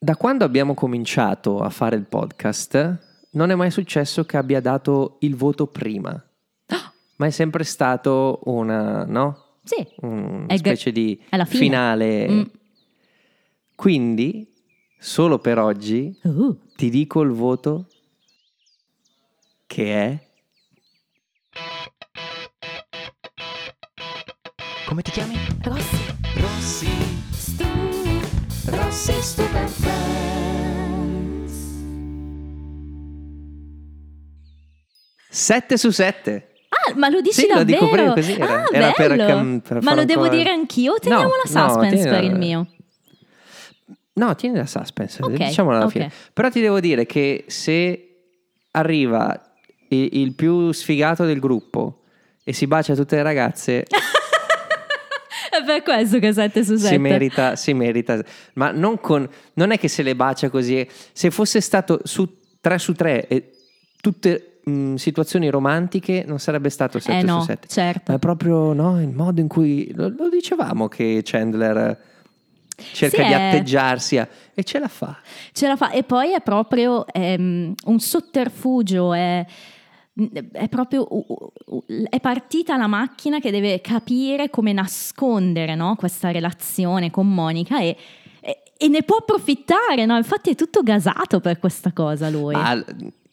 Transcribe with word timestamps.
Da 0.00 0.16
quando 0.16 0.44
abbiamo 0.44 0.74
cominciato 0.74 1.60
a 1.60 1.70
fare 1.70 1.96
il 1.96 2.06
podcast, 2.06 3.26
non 3.32 3.50
è 3.50 3.54
mai 3.56 3.70
successo 3.72 4.24
che 4.24 4.36
abbia 4.36 4.60
dato 4.60 5.16
il 5.20 5.34
voto 5.34 5.66
prima. 5.66 6.12
Ma 7.16 7.26
è 7.26 7.30
sempre 7.30 7.64
stato 7.64 8.40
una, 8.44 9.04
no? 9.04 9.56
Sì. 9.64 9.86
Una 10.02 10.46
È 10.46 10.56
specie 10.56 10.92
di 10.92 11.20
è 11.28 11.36
la 11.36 11.44
fine. 11.44 11.60
finale. 11.60 12.28
Mm. 12.30 12.42
Quindi, 13.74 14.52
solo 14.98 15.38
per 15.40 15.58
oggi, 15.58 16.16
Uh, 16.22 16.56
ti 16.76 16.90
dico 16.90 17.20
il 17.22 17.30
voto 17.30 17.88
che 19.66 19.94
è... 19.94 20.26
Come 24.86 25.02
ti 25.02 25.10
chiami? 25.10 25.34
Rossi. 25.62 25.96
Rossi. 26.36 27.27
Stu. 28.68 28.76
Rossi 28.76 29.12
Stupid 29.22 29.68
Friends. 29.68 31.52
7 35.30 35.76
su 35.76 35.90
7. 35.90 36.48
Ah, 36.68 36.94
ma 36.96 37.08
lo 37.08 37.20
dici 37.20 37.40
Sì, 37.42 37.48
lo 37.48 37.54
davvero? 37.56 37.78
dico 37.80 37.90
proprio 37.92 38.12
così, 38.14 38.32
era- 38.32 38.62
ah, 38.64 38.68
era 38.70 38.92
per 38.92 39.60
per 39.62 39.82
ma 39.82 39.94
lo 39.94 40.04
devo 40.04 40.24
po'- 40.24 40.28
dire 40.28 40.50
anch'io? 40.50 40.92
o 40.94 40.98
Teniamo 40.98 41.22
No, 41.24 41.28
la 41.28 41.60
no, 41.60 41.68
suspense 41.68 41.96
tieni- 41.96 42.10
per 42.10 42.24
il 42.24 42.34
mio. 42.36 42.66
No, 44.14 44.34
tieni 44.34 44.56
la 44.56 44.66
suspense, 44.66 45.22
Ok, 45.22 45.30
diciamolo 45.32 45.76
alla 45.76 45.84
ok. 45.86 45.90
fine. 45.92 46.10
Però 46.32 46.50
ti 46.50 46.60
devo 46.60 46.80
dire 46.80 47.06
che 47.06 47.44
se 47.46 48.04
arriva 48.72 49.52
i- 49.90 50.20
il 50.20 50.34
più 50.34 50.72
sfigato 50.72 51.24
del 51.24 51.38
gruppo 51.38 52.02
e 52.44 52.52
si 52.52 52.66
bacia 52.66 52.94
tutte 52.94 53.16
le 53.16 53.22
ragazze, 53.22 53.84
per 55.74 55.82
questo 55.82 56.18
che 56.18 56.32
7 56.32 56.64
su 56.64 56.76
7. 56.76 56.88
si 56.94 56.98
merita, 56.98 57.56
si 57.56 57.74
merita. 57.74 58.22
Ma 58.54 58.70
non, 58.70 58.98
con, 59.00 59.28
non 59.54 59.70
è 59.70 59.78
che 59.78 59.88
se 59.88 60.02
le 60.02 60.14
bacia 60.16 60.48
così, 60.50 60.86
se 61.12 61.30
fosse 61.30 61.60
stato 61.60 62.00
su 62.04 62.36
3 62.60 62.78
su 62.78 62.92
3 62.94 63.26
e 63.28 63.50
tutte 64.00 64.60
situazioni 64.96 65.48
romantiche 65.48 66.24
non 66.26 66.38
sarebbe 66.38 66.68
stato 66.68 66.98
7 66.98 67.18
Eh 67.18 67.22
no, 67.22 67.40
su 67.40 67.46
7. 67.46 67.68
certo. 67.68 68.02
Ma 68.12 68.16
è 68.16 68.18
proprio 68.18 68.72
no, 68.74 69.00
il 69.00 69.08
modo 69.08 69.40
in 69.40 69.48
cui 69.48 69.90
lo, 69.94 70.12
lo 70.14 70.28
dicevamo 70.28 70.88
che 70.88 71.20
Chandler 71.24 71.98
cerca 72.76 73.16
Sì, 73.22 73.26
di 73.28 73.32
è- 73.32 73.48
atteggiarsi 73.48 74.18
a- 74.18 74.28
e 74.54 74.62
ce 74.64 74.78
la 74.78 74.88
fa. 74.88 75.18
Ce 75.52 75.66
la 75.66 75.76
fa. 75.76 75.90
E 75.90 76.02
poi 76.02 76.32
è 76.34 76.40
proprio 76.42 77.06
ehm, 77.06 77.72
un 77.86 77.98
sotterfugio, 78.00 79.12
è, 79.14 79.44
è 80.52 80.68
proprio 80.68 81.06
è 82.10 82.18
partita 82.20 82.76
la 82.76 82.88
macchina 82.88 83.38
che 83.38 83.50
deve 83.50 83.80
capire 83.80 84.50
come 84.50 84.72
nascondere 84.72 85.74
no, 85.74 85.94
questa 85.96 86.30
relazione 86.30 87.10
con 87.10 87.32
Monica 87.32 87.80
e, 87.80 87.96
e- 88.40 88.62
e 88.76 88.88
ne 88.88 89.02
può 89.02 89.16
approfittare. 89.16 90.06
No? 90.06 90.16
Infatti 90.16 90.50
è 90.50 90.54
tutto 90.54 90.82
gasato 90.82 91.40
per 91.40 91.58
questa 91.58 91.92
cosa 91.92 92.28
lui. 92.30 92.54
Ma 92.54 92.84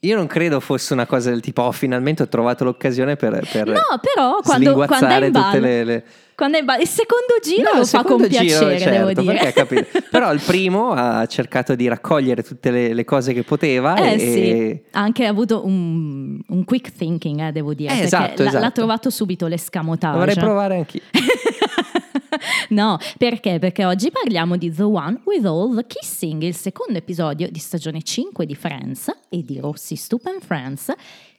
io 0.05 0.15
non 0.15 0.27
credo 0.27 0.59
fosse 0.59 0.93
una 0.93 1.05
cosa 1.05 1.29
del 1.29 1.41
tipo, 1.41 1.61
oh, 1.63 1.71
finalmente 1.71 2.23
ho 2.23 2.27
trovato 2.27 2.63
l'occasione 2.63 3.15
per, 3.15 3.47
per 3.51 3.67
no, 3.67 3.81
però 4.01 4.39
quando, 4.43 4.73
quando 4.73 5.07
è 5.07 5.15
in 5.17 5.23
tutte 5.25 5.39
ballo, 5.39 5.59
le... 5.65 5.83
le- 5.83 6.03
quando 6.35 6.57
è 6.57 6.59
in 6.59 6.65
ballo- 6.65 6.81
il 6.81 6.87
secondo 6.89 7.33
giro 7.41 7.71
No, 7.71 7.79
lo 7.79 7.85
fa 7.85 8.03
con 8.03 8.17
giro, 8.17 8.27
piacere, 8.27 8.77
certo, 8.79 9.07
devo 9.07 9.21
dire. 9.21 9.37
perché, 9.39 9.53
capito? 9.53 9.85
Però 10.11 10.33
il 10.33 10.41
primo 10.45 10.91
ha 10.91 11.25
cercato 11.27 11.75
di 11.75 11.87
raccogliere 11.87 12.43
tutte 12.43 12.71
le, 12.71 12.93
le 12.93 13.05
cose 13.05 13.31
che 13.31 13.43
poteva 13.43 13.95
Eh 13.95 14.13
e, 14.15 14.19
sì, 14.19 14.81
ha 14.91 14.99
anche 14.99 15.25
avuto 15.27 15.65
un, 15.65 16.37
un 16.45 16.63
quick 16.65 16.91
thinking, 16.91 17.39
eh, 17.39 17.51
devo 17.53 17.73
dire, 17.73 17.91
Eh, 17.93 17.93
perché 17.99 18.05
esatto, 18.07 18.43
l'ha, 18.43 18.49
esatto. 18.49 18.63
l'ha 18.65 18.71
trovato 18.71 19.09
subito 19.09 19.47
l'escamotage. 19.47 20.13
dovrei 20.17 20.35
provare 20.35 20.75
anch'io. 20.75 21.01
no, 22.69 22.97
perché? 23.17 23.59
Perché 23.59 23.85
oggi 23.85 24.11
parliamo 24.11 24.57
di 24.57 24.71
The 24.73 24.83
One 24.83 25.21
with 25.25 25.45
All 25.45 25.75
the 25.75 25.85
Kissing, 25.87 26.41
il 26.43 26.55
secondo 26.55 26.97
episodio 26.97 27.49
di 27.49 27.59
stagione 27.59 28.01
5 28.01 28.45
di 28.45 28.55
Friends 28.55 29.11
e 29.29 29.43
di 29.43 29.59
Rossi 29.59 29.95
Stupid 29.95 30.41
Friends, 30.41 30.91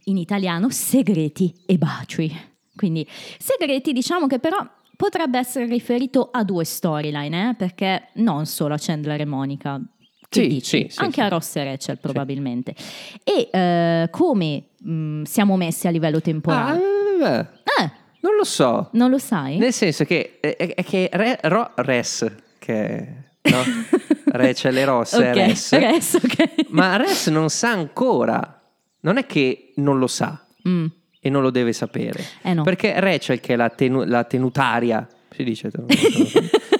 in 0.04 0.16
italiano 0.18 0.70
Segreti 0.70 1.52
e 1.66 1.76
baci. 1.78 2.34
Quindi 2.74 3.06
segreti 3.38 3.92
diciamo 3.92 4.26
che 4.26 4.38
però 4.38 4.58
potrebbe 4.96 5.38
essere 5.38 5.66
riferito 5.66 6.28
a 6.30 6.44
due 6.44 6.64
storyline, 6.64 7.50
eh, 7.50 7.54
perché 7.54 8.08
non 8.14 8.46
solo 8.46 8.74
a 8.74 8.78
Chandler 8.78 9.20
e 9.20 9.24
Monica. 9.24 9.80
Sì, 10.28 10.60
sì, 10.62 10.86
sì, 10.90 11.00
Anche 11.00 11.22
a 11.22 11.28
Ross 11.28 11.56
e 11.56 11.64
Rachel 11.64 11.98
probabilmente. 11.98 12.74
E 13.22 13.48
eh, 13.50 14.08
come 14.10 14.64
mh, 14.78 15.22
siamo 15.22 15.56
messi 15.56 15.86
a 15.86 15.90
livello 15.90 16.16
Ah, 16.18 16.20
temporale? 16.20 16.80
eh, 17.22 17.82
eh, 17.82 17.90
non 18.26 18.36
lo 18.36 18.44
so. 18.44 18.88
non 18.92 19.10
lo 19.10 19.18
sai? 19.18 19.56
Nel 19.58 19.72
senso 19.72 20.04
che 20.04 20.38
è, 20.40 20.56
è 20.56 20.84
che 20.84 21.08
Re- 21.12 21.38
Ro- 21.42 21.70
Res, 21.76 22.26
che 22.58 23.08
no? 23.42 23.62
Rachel 24.26 24.76
e 24.76 24.84
Ross 24.84 25.16
è 25.18 25.30
Ok, 25.30 25.34
Res, 25.36 25.72
Res, 25.78 26.14
ok. 26.14 26.66
ma 26.70 26.96
Res 26.96 27.28
non 27.28 27.48
sa 27.48 27.70
ancora. 27.70 28.60
Non 29.00 29.18
è 29.18 29.26
che 29.26 29.72
non 29.76 29.98
lo 29.98 30.06
sa 30.08 30.44
Mm. 30.68 30.86
e 31.20 31.30
non 31.30 31.42
lo 31.42 31.50
deve 31.50 31.72
sapere. 31.72 32.24
Eh 32.42 32.52
no. 32.54 32.64
Perché 32.64 32.98
Rachel, 32.98 33.38
che 33.38 33.52
è 33.52 33.56
la, 33.56 33.68
tenu- 33.70 34.04
la 34.06 34.24
tenutaria, 34.24 35.06
si 35.30 35.44
dice 35.44 35.70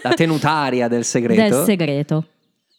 la 0.02 0.12
tenutaria 0.14 0.88
del 0.88 1.04
segreto, 1.04 1.40
Del 1.56 1.64
segreto. 1.64 2.26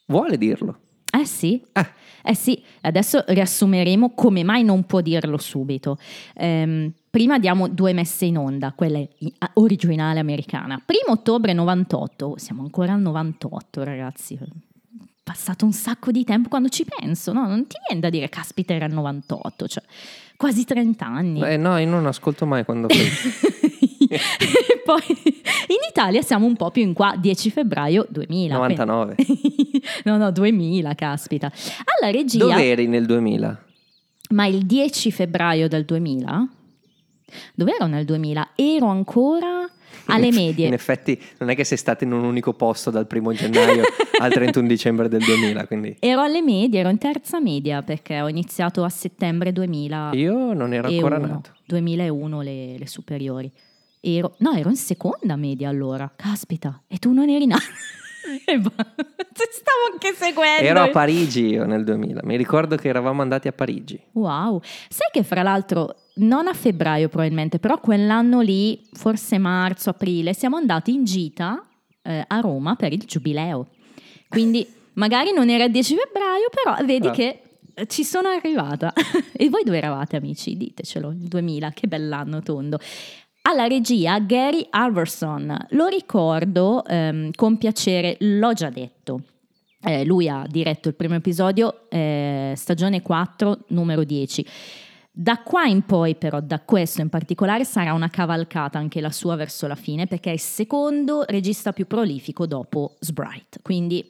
vuole 0.08 0.38
dirlo. 0.38 0.80
Eh 1.20 1.26
sì. 1.26 1.62
Eh. 1.74 1.86
Eh 2.30 2.36
sì, 2.36 2.62
adesso 2.82 3.24
riassumeremo 3.26 4.12
come 4.14 4.44
mai 4.44 4.62
non 4.64 4.84
può 4.84 5.00
dirlo 5.00 5.38
subito. 5.38 5.98
Ehm, 6.36 6.92
prima 7.10 7.40
diamo 7.40 7.70
due 7.70 7.94
messe 7.94 8.26
in 8.26 8.38
onda, 8.38 8.74
quella 8.76 9.00
originale 9.54 10.20
americana. 10.20 10.82
Primo 10.86 11.14
ottobre 11.14 11.54
98, 11.54 12.34
siamo 12.38 12.64
ancora 12.64 12.92
al 12.92 13.00
98 13.00 13.84
ragazzi, 13.84 14.34
è 14.34 14.46
passato 15.24 15.64
un 15.64 15.72
sacco 15.72 16.12
di 16.12 16.26
tempo 16.26 16.50
quando 16.50 16.68
ci 16.68 16.86
penso, 16.86 17.32
no? 17.32 17.48
Non 17.48 17.66
ti 17.66 17.78
viene 17.88 18.02
da 18.02 18.10
dire, 18.10 18.28
caspita 18.28 18.74
era 18.74 18.86
il 18.88 18.94
98, 18.94 19.68
cioè 19.70 19.84
quasi 20.36 20.66
30 20.66 21.06
anni. 21.06 21.42
Eh, 21.42 21.56
no, 21.56 21.78
io 21.78 21.88
non 21.88 22.08
ascolto 22.08 22.46
mai 22.46 22.66
quando. 22.66 22.88
E 24.10 24.20
Poi 24.86 25.02
in 25.10 25.78
Italia 25.90 26.22
siamo 26.22 26.46
un 26.46 26.56
po' 26.56 26.72
più 26.72 26.82
in 26.82 26.94
qua, 26.94 27.16
10 27.20 27.50
febbraio 27.52 28.06
2000. 28.10 28.54
99. 28.54 29.16
quindi- 29.16 29.84
no, 30.06 30.18
no, 30.18 30.32
2000, 30.32 30.96
caspita. 30.96 31.52
Alla 32.00 32.12
regia, 32.12 32.40
Dove 32.40 32.64
eri 32.70 32.88
nel 32.88 33.06
2000? 33.06 33.64
ma 34.30 34.46
il 34.46 34.66
10 34.66 35.12
febbraio 35.12 35.68
del 35.68 35.86
2000? 35.86 36.50
Dove 37.54 37.74
ero 37.76 37.88
nel 37.88 38.06
2000? 38.06 38.50
Ero 38.56 38.88
ancora 38.88 39.70
alle 40.10 40.28
In 40.28 40.34
medie. 40.36 40.72
effetti 40.74 41.22
non 41.40 41.50
è 41.50 41.56
che 41.56 41.64
sei 41.66 41.78
stato 41.78 42.04
in 42.06 42.14
un 42.14 42.24
unico 42.24 42.54
posto 42.54 42.90
dal 42.90 43.08
primo 43.08 43.34
gennaio 43.34 43.84
al 44.22 44.32
31 44.32 44.66
dicembre 44.68 45.10
del 45.10 45.22
2000, 45.24 45.68
quindi 45.68 45.96
Ero 46.00 46.22
alle 46.22 46.42
medie, 46.42 46.80
ero 46.80 46.90
in 46.90 46.98
terza 46.98 47.42
media 47.42 47.82
perché 47.84 48.22
ho 48.22 48.30
iniziato 48.30 48.84
a 48.86 48.90
settembre 48.90 49.52
2000. 49.52 50.12
io 50.14 50.54
non 50.54 50.74
ero 50.74 50.88
ancora 50.88 51.18
nato. 51.18 51.52
2001 51.66 52.42
le, 52.42 52.78
le 52.78 52.88
superiori. 52.88 53.52
Ero, 54.00 54.36
no, 54.40 54.52
ero 54.54 54.70
in 54.70 54.76
seconda 54.76 55.36
media 55.36 55.70
allora. 55.70 56.12
Caspita, 56.16 56.84
e 56.88 56.98
tu 56.98 57.12
non 57.12 57.30
eri 57.30 57.46
nato. 57.46 57.64
Va- 58.60 58.86
Ti 58.86 59.44
stavo 59.52 59.92
anche 59.92 60.14
seguendo. 60.16 60.62
Ero 60.64 60.82
a 60.82 60.90
Parigi 60.90 61.46
io 61.48 61.66
nel 61.66 61.84
2000, 61.84 62.22
mi 62.24 62.36
ricordo 62.36 62.76
che 62.76 62.88
eravamo 62.90 63.22
andati 63.22 63.48
a 63.48 63.52
Parigi. 63.54 64.00
Wow, 64.14 64.62
sai 64.90 65.10
che 65.12 65.24
fra 65.24 65.42
l'altro 65.44 65.96
non 66.16 66.48
a 66.48 66.54
febbraio 66.54 67.08
probabilmente, 67.10 67.60
però 67.60 67.80
quell'anno 67.80 68.42
lì, 68.42 68.82
forse 68.94 69.38
marzo, 69.38 69.90
aprile, 69.92 70.34
siamo 70.34 70.58
andati 70.58 70.94
in 70.94 71.04
gita 71.06 71.66
eh, 72.02 72.24
a 72.28 72.40
Roma 72.40 72.76
per 72.76 72.92
il 72.94 73.04
giubileo. 73.06 73.68
Quindi 74.28 74.66
magari 74.94 75.32
non 75.34 75.50
era 75.50 75.64
il 75.66 75.72
10 75.72 75.96
febbraio, 75.96 76.50
però 76.50 76.86
vedi 76.86 77.08
Ah. 77.08 77.12
che 77.12 77.42
eh, 77.74 77.86
ci 77.88 78.04
sono 78.04 78.28
arrivata. 78.28 78.92
e 79.32 79.50
voi 79.50 79.64
dove 79.64 79.78
eravate 79.78 80.18
amici? 80.18 80.58
Ditecelo, 80.58 81.12
il 81.12 81.28
2000, 81.28 81.72
che 81.72 81.88
bell'anno 81.88 82.42
tondo. 82.42 82.80
Alla 83.50 83.66
regia 83.66 84.20
Gary 84.20 84.68
Alverson, 84.70 85.68
lo 85.70 85.88
ricordo 85.88 86.84
ehm, 86.84 87.32
con 87.34 87.58
piacere, 87.58 88.18
l'ho 88.20 88.52
già 88.52 88.70
detto. 88.70 89.22
Eh, 89.82 90.04
lui 90.04 90.28
ha 90.28 90.46
diretto 90.50 90.90
il 90.90 90.96
primo 90.96 91.16
episodio, 91.16 91.90
eh, 91.90 92.52
stagione 92.58 93.02
4, 93.02 93.60
numero 93.68 94.04
10. 94.04 94.46
Da 95.10 95.38
qua 95.44 95.64
in 95.64 95.84
poi, 95.84 96.16
però, 96.16 96.42
da 96.42 96.60
questo 96.60 97.00
in 97.00 97.08
particolare, 97.08 97.64
sarà 97.64 97.94
una 97.94 98.10
cavalcata 98.10 98.80
anche 98.80 99.00
la 99.00 99.14
sua 99.14 99.38
verso 99.38 99.66
la 99.66 99.76
fine, 99.76 100.08
perché 100.08 100.32
è 100.32 100.34
il 100.34 100.42
secondo 100.42 101.24
regista 101.26 101.72
più 101.72 101.88
prolifico 101.88 102.46
dopo 102.48 102.98
Sprite. 103.00 103.60
Quindi, 103.62 104.06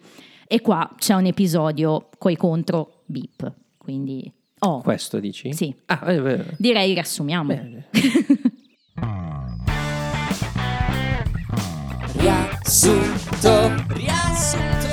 e 0.48 0.62
qua 0.62 0.96
c'è 0.98 1.14
un 1.14 1.28
episodio 1.28 2.10
coi 2.18 2.36
contro 2.36 3.04
Beep. 3.06 3.54
Quindi, 3.78 4.34
oh, 4.62 4.82
Questo 4.82 5.20
dici? 5.20 5.54
Sì. 5.54 5.72
Ah, 5.86 6.12
eh, 6.12 6.44
direi 6.58 6.94
riassumiamo. 6.94 7.54
Riassunto. 12.68 13.86
Riassunto. 13.88 14.88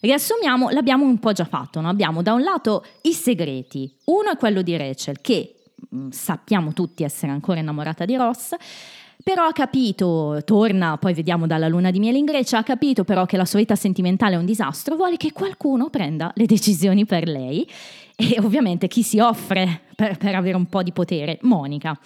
Riassumiamo, 0.00 0.70
l'abbiamo 0.70 1.04
un 1.04 1.18
po' 1.18 1.32
già 1.32 1.44
fatto, 1.44 1.82
no? 1.82 1.90
abbiamo 1.90 2.22
da 2.22 2.32
un 2.32 2.40
lato 2.40 2.82
i 3.02 3.12
segreti, 3.12 3.94
uno 4.06 4.30
è 4.30 4.38
quello 4.38 4.62
di 4.62 4.74
Rachel 4.74 5.20
che 5.20 5.64
mh, 5.90 6.08
sappiamo 6.08 6.72
tutti 6.72 7.04
essere 7.04 7.30
ancora 7.30 7.60
innamorata 7.60 8.06
di 8.06 8.16
Ross, 8.16 8.54
Però 9.22 9.44
ha 9.44 9.52
capito, 9.52 10.40
torna, 10.44 10.96
poi 10.98 11.12
vediamo 11.12 11.46
dalla 11.46 11.68
luna 11.68 11.90
di 11.90 11.98
miele 11.98 12.16
in 12.16 12.24
Grecia, 12.24 12.58
ha 12.58 12.62
capito 12.62 13.04
però 13.04 13.26
che 13.26 13.36
la 13.36 13.44
sua 13.44 13.58
vita 13.58 13.74
sentimentale 13.74 14.36
è 14.36 14.38
un 14.38 14.46
disastro, 14.46 14.94
vuole 14.96 15.16
che 15.18 15.32
qualcuno 15.32 15.90
prenda 15.90 16.30
le 16.36 16.46
decisioni 16.46 17.04
per 17.04 17.28
lei 17.28 17.68
e 18.14 18.36
ovviamente 18.40 18.88
chi 18.88 19.02
si 19.02 19.18
offre 19.18 19.82
per, 19.94 20.16
per 20.16 20.34
avere 20.34 20.56
un 20.56 20.66
po' 20.66 20.82
di 20.82 20.92
potere? 20.92 21.38
Monica. 21.42 21.98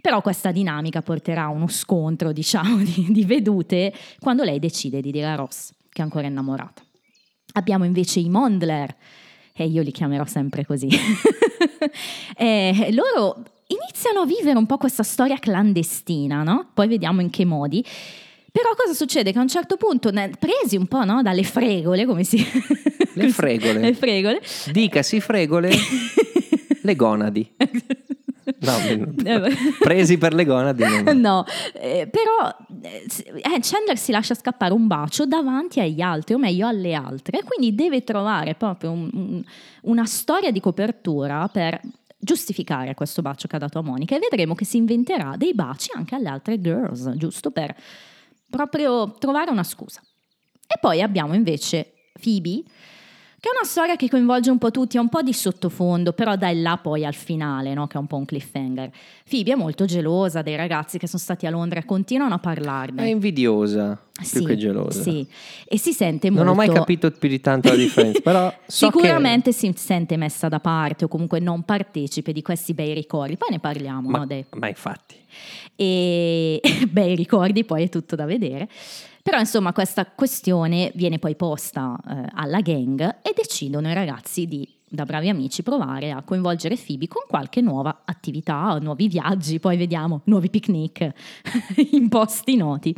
Però 0.00 0.22
questa 0.22 0.52
dinamica 0.52 1.02
porterà 1.02 1.44
a 1.44 1.48
uno 1.48 1.68
scontro, 1.68 2.32
diciamo, 2.32 2.78
di, 2.82 3.06
di 3.10 3.24
vedute 3.24 3.92
quando 4.20 4.44
lei 4.44 4.58
decide 4.58 5.00
di 5.00 5.10
dire 5.10 5.26
a 5.26 5.34
Ross 5.34 5.72
che 5.90 6.00
è 6.00 6.04
ancora 6.04 6.26
innamorata. 6.26 6.82
Abbiamo 7.54 7.84
invece 7.84 8.20
i 8.20 8.28
Mondler, 8.28 8.94
e 9.52 9.64
io 9.66 9.82
li 9.82 9.90
chiamerò 9.90 10.24
sempre 10.24 10.64
così. 10.64 10.88
Eh, 12.36 12.90
loro 12.92 13.42
iniziano 13.66 14.20
a 14.20 14.26
vivere 14.26 14.56
un 14.58 14.66
po' 14.66 14.76
questa 14.76 15.02
storia 15.02 15.38
clandestina, 15.38 16.42
no? 16.42 16.68
Poi 16.72 16.86
vediamo 16.86 17.20
in 17.20 17.30
che 17.30 17.44
modi. 17.44 17.84
Però 18.52 18.68
cosa 18.76 18.94
succede? 18.94 19.32
Che 19.32 19.38
a 19.38 19.42
un 19.42 19.48
certo 19.48 19.76
punto, 19.76 20.12
presi 20.38 20.76
un 20.76 20.86
po' 20.86 21.04
no, 21.04 21.22
dalle 21.22 21.42
fregole, 21.42 22.04
come 22.06 22.24
si... 22.24 22.44
Le 23.14 23.30
fregole. 23.30 23.80
Le 23.80 23.94
fregole. 23.94 24.40
Dicasi 24.70 25.20
fregole, 25.20 25.70
le 26.82 26.96
gonadi. 26.96 27.50
No, 28.60 29.04
Eh, 29.24 29.54
presi 29.80 30.16
per 30.18 30.32
le 30.34 30.44
gonadi. 30.44 30.82
non- 30.84 31.18
No, 31.20 31.44
eh, 31.74 32.08
però 32.10 32.48
eh, 32.82 33.04
eh, 33.36 33.58
Chandler 33.60 33.98
si 33.98 34.12
lascia 34.12 34.34
scappare 34.34 34.72
un 34.72 34.86
bacio 34.86 35.26
davanti 35.26 35.80
agli 35.80 36.00
altri, 36.00 36.34
o 36.34 36.38
meglio 36.38 36.66
alle 36.66 36.94
altre, 36.94 37.42
quindi 37.44 37.74
deve 37.74 38.04
trovare 38.04 38.54
proprio 38.54 38.90
un- 38.92 39.10
un- 39.12 39.44
una 39.82 40.04
storia 40.06 40.50
di 40.50 40.60
copertura 40.60 41.48
per 41.48 41.80
giustificare 42.20 42.94
questo 42.94 43.22
bacio 43.22 43.46
che 43.46 43.56
ha 43.56 43.60
dato 43.60 43.78
a 43.78 43.82
Monica 43.82 44.16
e 44.16 44.18
vedremo 44.18 44.54
che 44.54 44.64
si 44.64 44.76
inventerà 44.76 45.34
dei 45.36 45.54
baci 45.54 45.90
anche 45.94 46.14
alle 46.16 46.28
altre 46.28 46.60
girls, 46.60 47.10
giusto 47.16 47.50
per 47.50 47.74
proprio 48.50 49.14
trovare 49.18 49.50
una 49.50 49.62
scusa. 49.62 50.00
E 50.66 50.78
poi 50.80 51.00
abbiamo 51.00 51.34
invece 51.34 51.92
Phoebe, 52.20 52.62
che 53.40 53.48
è 53.48 53.52
una 53.56 53.68
storia 53.68 53.94
che 53.94 54.08
coinvolge 54.08 54.50
un 54.50 54.58
po' 54.58 54.72
tutti, 54.72 54.96
ha 54.96 55.00
un 55.00 55.08
po' 55.08 55.22
di 55.22 55.32
sottofondo, 55.32 56.12
però 56.12 56.34
dai 56.34 56.60
là 56.60 56.76
poi 56.76 57.04
al 57.04 57.14
finale, 57.14 57.72
no? 57.72 57.86
che 57.86 57.96
è 57.96 58.00
un 58.00 58.08
po' 58.08 58.16
un 58.16 58.24
cliffhanger. 58.24 58.90
Phoebe 59.30 59.52
è 59.52 59.54
molto 59.54 59.84
gelosa 59.84 60.42
dei 60.42 60.56
ragazzi 60.56 60.98
che 60.98 61.06
sono 61.06 61.22
stati 61.22 61.46
a 61.46 61.50
Londra 61.50 61.78
e 61.78 61.84
continuano 61.84 62.34
a 62.34 62.38
parlarne. 62.38 63.02
È 63.04 63.06
invidiosa, 63.06 63.96
Sì, 64.20 64.38
più 64.38 64.46
che 64.46 64.56
gelosa. 64.56 65.02
Sì, 65.02 65.24
e 65.68 65.78
si 65.78 65.92
sente 65.92 66.28
Non 66.30 66.46
molto... 66.46 66.50
ho 66.50 66.54
mai 66.54 66.68
capito 66.70 67.10
più 67.12 67.28
di 67.28 67.40
tanto 67.40 67.68
la 67.68 67.76
differenza, 67.76 68.18
però 68.20 68.52
so 68.66 68.88
che- 68.90 68.98
Sicuramente 68.98 69.52
si 69.52 69.72
sente 69.76 70.16
messa 70.16 70.48
da 70.48 70.58
parte 70.58 71.04
o 71.04 71.08
comunque 71.08 71.38
non 71.38 71.62
partecipe 71.62 72.32
di 72.32 72.42
questi 72.42 72.74
bei 72.74 72.92
ricordi. 72.92 73.36
Poi 73.36 73.50
ne 73.50 73.60
parliamo, 73.60 74.08
Ma, 74.08 74.18
no, 74.18 74.26
dei- 74.26 74.46
ma 74.56 74.66
infatti, 74.68 75.14
e 75.76 76.60
bei 76.90 77.14
ricordi, 77.14 77.64
poi 77.64 77.84
è 77.84 77.88
tutto 77.88 78.16
da 78.16 78.24
vedere. 78.24 78.68
Però 79.28 79.40
insomma 79.40 79.74
questa 79.74 80.06
questione 80.06 80.90
viene 80.94 81.18
poi 81.18 81.36
posta 81.36 82.00
eh, 82.08 82.30
alla 82.32 82.62
gang 82.62 83.18
e 83.20 83.34
decidono 83.36 83.90
i 83.90 83.92
ragazzi 83.92 84.46
di, 84.46 84.66
da 84.88 85.04
bravi 85.04 85.28
amici, 85.28 85.62
provare 85.62 86.12
a 86.12 86.22
coinvolgere 86.22 86.78
Phoebe 86.78 87.08
con 87.08 87.24
qualche 87.28 87.60
nuova 87.60 88.04
attività, 88.06 88.78
nuovi 88.80 89.06
viaggi, 89.06 89.60
poi 89.60 89.76
vediamo, 89.76 90.22
nuovi 90.24 90.48
picnic 90.48 91.12
in 91.92 92.08
posti 92.08 92.56
noti. 92.56 92.96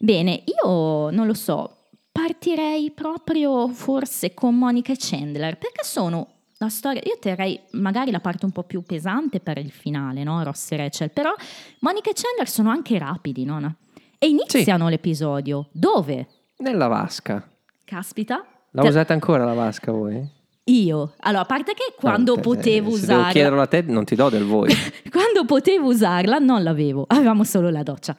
Bene, 0.00 0.42
io 0.44 1.10
non 1.10 1.24
lo 1.24 1.34
so, 1.34 1.90
partirei 2.10 2.90
proprio 2.90 3.68
forse 3.68 4.34
con 4.34 4.58
Monica 4.58 4.92
e 4.92 4.96
Chandler, 4.98 5.56
perché 5.56 5.84
sono 5.84 6.30
la 6.58 6.68
storia, 6.68 7.00
io 7.04 7.16
terrei 7.20 7.60
magari 7.74 8.10
la 8.10 8.18
parte 8.18 8.44
un 8.44 8.50
po' 8.50 8.64
più 8.64 8.82
pesante 8.82 9.38
per 9.38 9.58
il 9.58 9.70
finale, 9.70 10.24
no? 10.24 10.42
Ross 10.42 10.72
e 10.72 10.76
Rachel, 10.78 11.12
però 11.12 11.32
Monica 11.78 12.10
e 12.10 12.12
Chandler 12.12 12.48
sono 12.48 12.70
anche 12.70 12.98
rapidi, 12.98 13.44
no? 13.44 13.76
E 14.24 14.28
iniziano 14.28 14.88
l'episodio. 14.88 15.68
Dove? 15.70 16.26
nella 16.58 16.86
vasca. 16.86 17.46
Caspita. 17.84 18.42
La 18.70 18.80
Te- 18.80 18.88
usate 18.88 19.12
ancora 19.12 19.44
la 19.44 19.52
vasca 19.52 19.92
voi? 19.92 20.26
Io. 20.64 21.12
Allora, 21.18 21.42
a 21.42 21.44
parte 21.44 21.74
che 21.74 21.92
quando 21.94 22.38
Eh, 22.38 22.40
potevo 22.40 22.88
se 22.92 23.02
usarla... 23.02 23.16
Devo 23.18 23.30
chiederlo 23.32 23.60
a 23.60 23.66
te, 23.66 23.82
non 23.82 24.04
ti 24.06 24.14
do 24.14 24.30
del 24.30 24.44
voi. 24.44 24.72
Quando 25.12 25.44
potevo 25.44 25.88
usarla 25.88 26.38
non 26.38 26.62
l'avevo, 26.62 27.04
avevamo 27.06 27.44
solo 27.44 27.68
la 27.68 27.82
doccia. 27.82 28.16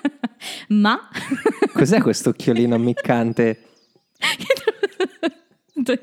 Ma... 0.68 0.98
Cos'è 1.74 2.00
questo 2.00 2.30
occhiolino 2.30 2.74
ammiccante? 2.76 3.60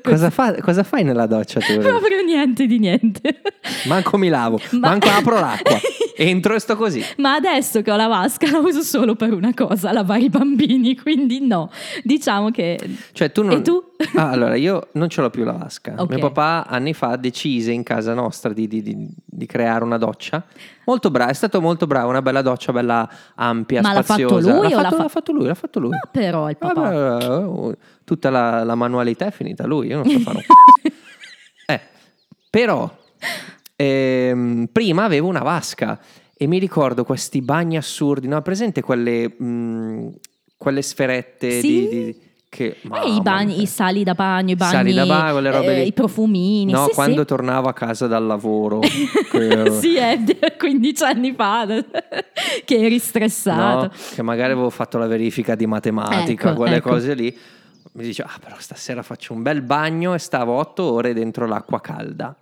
Cosa, 0.00 0.30
fa- 0.30 0.54
cosa 0.60 0.84
fai 0.84 1.02
nella 1.02 1.26
doccia 1.26 1.58
tu? 1.58 1.76
Proprio 1.78 2.22
niente 2.22 2.66
di 2.66 2.78
niente. 2.78 3.42
Manco 3.88 4.16
mi 4.16 4.28
lavo, 4.28 4.60
Ma- 4.72 4.90
manco 4.90 5.08
apro 5.08 5.40
l'acqua. 5.40 5.76
Entro 6.16 6.54
e 6.54 6.58
sto 6.60 6.76
così. 6.76 7.02
Ma 7.18 7.34
adesso 7.34 7.82
che 7.82 7.90
ho 7.90 7.96
la 7.96 8.06
vasca 8.06 8.50
la 8.50 8.58
uso 8.58 8.82
solo 8.82 9.16
per 9.16 9.32
una 9.32 9.52
cosa, 9.54 9.90
lavare 9.92 10.20
i 10.22 10.28
bambini, 10.28 10.96
quindi 10.96 11.44
no. 11.44 11.70
Diciamo 12.02 12.50
che... 12.50 12.78
Cioè, 13.12 13.32
tu 13.32 13.42
non... 13.42 13.58
E 13.58 13.62
tu? 13.62 13.82
Ah, 14.14 14.30
allora, 14.30 14.54
io 14.54 14.88
non 14.92 15.08
ce 15.08 15.20
l'ho 15.20 15.30
più 15.30 15.42
la 15.44 15.52
vasca. 15.52 15.94
Ok. 15.98 16.10
Mio 16.10 16.18
papà 16.30 16.66
anni 16.70 16.94
fa 16.94 17.16
decise 17.16 17.72
in 17.72 17.82
casa 17.82 18.14
nostra 18.14 18.52
di, 18.52 18.68
di- 18.68 18.82
di- 18.82 19.08
di 19.24 19.46
creare 19.46 19.82
una 19.82 19.98
doccia. 19.98 20.44
Molto 20.86 21.10
bravo, 21.10 21.30
è 21.30 21.34
stato 21.34 21.60
molto 21.60 21.86
bravo, 21.86 22.10
una 22.10 22.22
bella 22.22 22.42
doccia, 22.42 22.72
bella 22.72 23.08
ampia, 23.34 23.80
Ma 23.80 23.92
l'ha 23.94 24.02
fatto 24.02 24.28
spaziosa. 24.28 24.52
lui 24.58 24.68
l'ha 24.70 24.76
o 24.78 24.82
fatto, 24.82 24.96
l'ha 24.96 25.02
fa- 25.02 25.08
fatto 25.08 25.32
lui, 25.32 25.46
l'ha 25.46 25.54
fatto 25.54 25.80
lui. 25.80 25.94
Ah, 25.94 26.08
però 26.10 26.48
il 26.50 26.56
papà... 26.56 27.18
Eh, 27.18 27.76
tutta 28.04 28.30
la, 28.30 28.62
la 28.64 28.74
manualità 28.74 29.26
è 29.26 29.30
finita 29.30 29.66
lui, 29.66 29.88
io 29.88 29.96
non 29.96 30.08
so 30.08 30.18
fare 30.20 30.36
un. 30.38 30.44
Eh, 31.66 31.80
però, 32.50 32.94
ehm, 33.84 34.68
prima 34.72 35.04
avevo 35.04 35.28
una 35.28 35.42
vasca 35.42 35.98
e 36.36 36.46
mi 36.46 36.58
ricordo 36.58 37.04
questi 37.04 37.40
bagni 37.42 37.76
assurdi, 37.76 38.26
no? 38.28 38.40
Presente 38.42 38.82
quelle, 38.82 39.28
mh, 39.28 40.08
quelle 40.56 40.82
sferette 40.82 41.60
Sì. 41.60 41.68
di, 41.68 41.88
di- 41.88 42.22
che... 42.54 42.76
Eh, 42.82 43.12
i, 43.12 43.20
bagni, 43.20 43.62
i 43.62 43.66
sali 43.66 44.04
da 44.04 44.14
bagno, 44.14 44.52
i 44.52 44.54
bagni, 44.54 44.92
da 44.92 45.04
bagno, 45.06 45.60
eh, 45.62 45.82
i 45.82 45.92
profumini. 45.92 46.70
No, 46.70 46.84
sì, 46.86 46.94
quando 46.94 47.20
sì. 47.22 47.26
tornavo 47.26 47.68
a 47.68 47.72
casa 47.72 48.06
dal 48.06 48.24
lavoro. 48.24 48.78
che- 49.30 49.70
sì, 49.80 49.96
è 49.96 50.18
15 50.56 51.02
anni 51.02 51.34
fa 51.34 51.66
che 52.64 52.76
eri 52.76 52.98
stressato. 53.00 53.86
no, 53.86 53.90
che 54.14 54.22
magari 54.22 54.52
avevo 54.52 54.70
fatto 54.70 54.98
la 54.98 55.08
verifica 55.08 55.56
di 55.56 55.66
matematica, 55.66 56.50
Ecco, 56.50 56.56
quelle 56.58 56.76
ecco. 56.76 56.90
cose 56.90 57.14
lì. 57.14 57.36
Mi 57.94 58.04
dice, 58.04 58.22
ah, 58.22 58.38
però 58.40 58.56
stasera 58.58 59.02
faccio 59.02 59.32
un 59.34 59.42
bel 59.42 59.62
bagno 59.62 60.14
e 60.14 60.18
stavo 60.18 60.52
otto 60.54 60.84
ore 60.84 61.12
dentro 61.12 61.46
l'acqua 61.46 61.80
calda. 61.80 62.36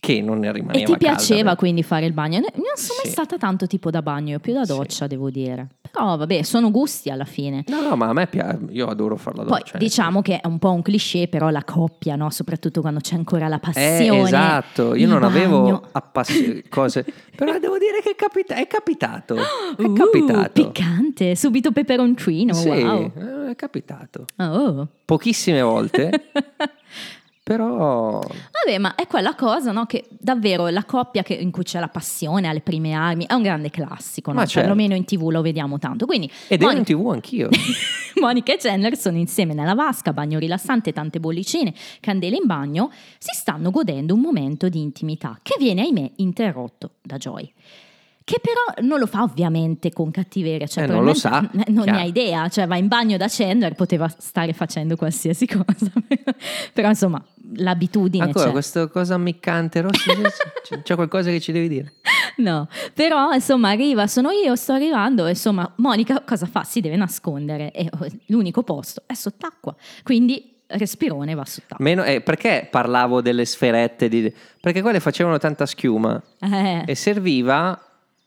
Che 0.00 0.22
non 0.22 0.38
ne 0.38 0.50
rimaneva 0.50 0.78
E 0.82 0.84
ti 0.86 0.92
calda, 0.92 1.14
piaceva 1.16 1.50
beh. 1.50 1.56
quindi 1.56 1.82
fare 1.82 2.06
il 2.06 2.12
bagno? 2.14 2.38
Non 2.38 2.52
sono 2.74 2.94
mai 2.96 3.04
Sì. 3.06 3.10
stata 3.10 3.36
tanto 3.36 3.66
tipo 3.66 3.90
da 3.90 4.00
bagno, 4.00 4.38
più 4.38 4.54
da 4.54 4.64
Sì. 4.64 4.72
doccia 4.74 5.06
devo 5.06 5.28
dire. 5.28 5.68
Però 5.90 6.16
vabbè, 6.16 6.42
sono 6.42 6.70
gusti 6.70 7.10
alla 7.10 7.24
fine. 7.26 7.64
No, 7.66 7.82
no, 7.82 7.96
ma 7.96 8.06
a 8.08 8.12
me 8.14 8.26
piace, 8.26 8.60
io 8.70 8.86
adoro 8.86 9.16
farla 9.16 9.44
Poi 9.44 9.58
doccia. 9.58 9.76
diciamo 9.76 10.22
che 10.22 10.40
è 10.40 10.46
un 10.46 10.58
po' 10.58 10.70
un 10.70 10.80
cliché, 10.82 11.28
però 11.28 11.50
la 11.50 11.64
coppia, 11.64 12.16
no? 12.16 12.30
soprattutto 12.30 12.80
quando 12.80 13.00
c'è 13.00 13.14
ancora 13.16 13.46
la 13.48 13.56
Eh, 13.56 13.60
passione. 13.60 14.20
esatto, 14.22 14.94
io 14.94 15.06
non 15.06 15.20
bagno. 15.20 15.26
avevo 15.36 15.82
appass- 15.92 16.62
cose, 16.70 17.04
però 17.36 17.58
devo 17.58 17.76
dire 17.76 18.00
che 18.02 18.12
è, 18.12 18.14
capita- 18.14 18.54
è 18.54 18.66
capitato, 18.68 19.34
è 19.76 19.82
Uh, 19.82 19.92
capitato. 19.92 20.50
piccante, 20.62 21.36
subito 21.36 21.72
peperoncino, 21.72 22.54
Sì, 22.54 22.68
wow. 22.68 23.12
eh, 23.46 23.50
è 23.50 23.56
capitato. 23.56 24.24
Oh. 24.38 24.86
Pochissime 25.04 25.60
volte, 25.60 26.08
però 27.54 28.20
Vabbè, 28.20 28.78
ma 28.78 28.94
è 28.94 29.08
quella 29.08 29.34
cosa, 29.34 29.72
no? 29.72 29.84
Che 29.86 30.04
davvero 30.08 30.68
la 30.68 30.84
coppia 30.84 31.24
che- 31.24 31.34
in 31.34 31.50
cui 31.50 31.64
c'è 31.64 31.80
la 31.80 31.88
passione 31.88 32.46
alle 32.46 32.60
prime 32.60 32.92
armi 32.92 33.26
è 33.26 33.32
un 33.34 33.42
grande 33.42 33.70
classico, 33.70 34.30
no? 34.30 34.36
Ma 34.38 34.46
certo. 34.46 34.60
Perlomeno 34.68 34.94
in 34.94 35.04
tv 35.04 35.30
lo 35.30 35.42
vediamo 35.42 35.76
tanto. 35.78 36.06
Quindi 36.06 36.30
ed 36.46 36.62
ero 36.62 36.70
in 36.70 36.76
Monica, 36.78 36.94
tv 36.94 37.08
anch'io. 37.10 37.48
Monica 38.20 38.52
e 38.52 38.56
Chandler 38.58 38.96
sono 38.96 39.16
insieme 39.18 39.52
nella 39.54 39.74
vasca, 39.74 40.12
bagno 40.12 40.38
rilassante, 40.38 40.92
tante 40.92 41.18
bollicine, 41.18 41.74
candele 41.98 42.36
in 42.36 42.46
bagno, 42.46 42.90
si 43.18 43.34
stanno 43.34 43.70
godendo 43.70 44.14
un 44.14 44.20
momento 44.20 44.68
di 44.68 44.80
intimità 44.80 45.36
che 45.42 45.56
viene, 45.58 45.80
ahimè, 45.82 46.12
interrotto 46.16 46.92
da 47.02 47.16
Joy. 47.16 47.52
Che 48.22 48.38
però 48.40 48.86
non 48.86 49.00
lo 49.00 49.06
fa 49.06 49.22
ovviamente 49.22 49.90
con 49.92 50.12
cattiveria, 50.12 50.68
cioè 50.68 50.84
Eh, 50.84 50.86
non 50.86 51.02
lo 51.02 51.14
sa, 51.14 51.40
non 51.50 51.64
ne 51.66 51.82
chiaro. 51.82 51.98
ha 51.98 52.02
idea, 52.04 52.48
cioè 52.48 52.66
va 52.68 52.76
in 52.76 52.86
bagno 52.86 53.16
da 53.16 53.26
Chandler, 53.28 53.74
poteva 53.74 54.08
stare 54.08 54.52
facendo 54.52 54.94
qualsiasi 54.94 55.46
cosa, 55.48 55.90
però 56.72 56.88
insomma 56.90 57.20
l'abitudine 57.56 58.24
Ancora 58.24 58.46
c'è. 58.46 58.50
questa 58.52 58.86
cosa 58.88 59.14
ammiccante, 59.14 59.80
Rossi, 59.80 60.10
c'è, 60.62 60.82
c'è 60.82 60.94
qualcosa 60.94 61.30
che 61.30 61.40
ci 61.40 61.52
devi 61.52 61.68
dire? 61.68 61.94
No, 62.40 62.68
però 62.94 63.32
insomma 63.32 63.70
arriva, 63.70 64.06
sono 64.06 64.30
io, 64.30 64.56
sto 64.56 64.72
arrivando, 64.72 65.26
insomma 65.26 65.70
Monica 65.76 66.22
cosa 66.24 66.46
fa? 66.46 66.62
Si 66.64 66.80
deve 66.80 66.96
nascondere 66.96 67.70
e 67.72 67.90
oh, 67.92 68.06
l'unico 68.28 68.62
posto 68.62 69.02
è 69.04 69.12
sott'acqua, 69.12 69.74
quindi 70.02 70.54
respirone 70.68 71.34
va 71.34 71.44
sott'acqua. 71.44 71.84
Meno, 71.84 72.02
eh, 72.04 72.22
perché 72.22 72.66
parlavo 72.70 73.20
delle 73.20 73.44
sferette? 73.44 74.08
Di, 74.08 74.32
perché 74.58 74.80
quelle 74.80 75.00
facevano 75.00 75.36
tanta 75.36 75.66
schiuma 75.66 76.22
Eh, 76.40 76.84
e 76.86 76.94
serviva, 76.94 77.78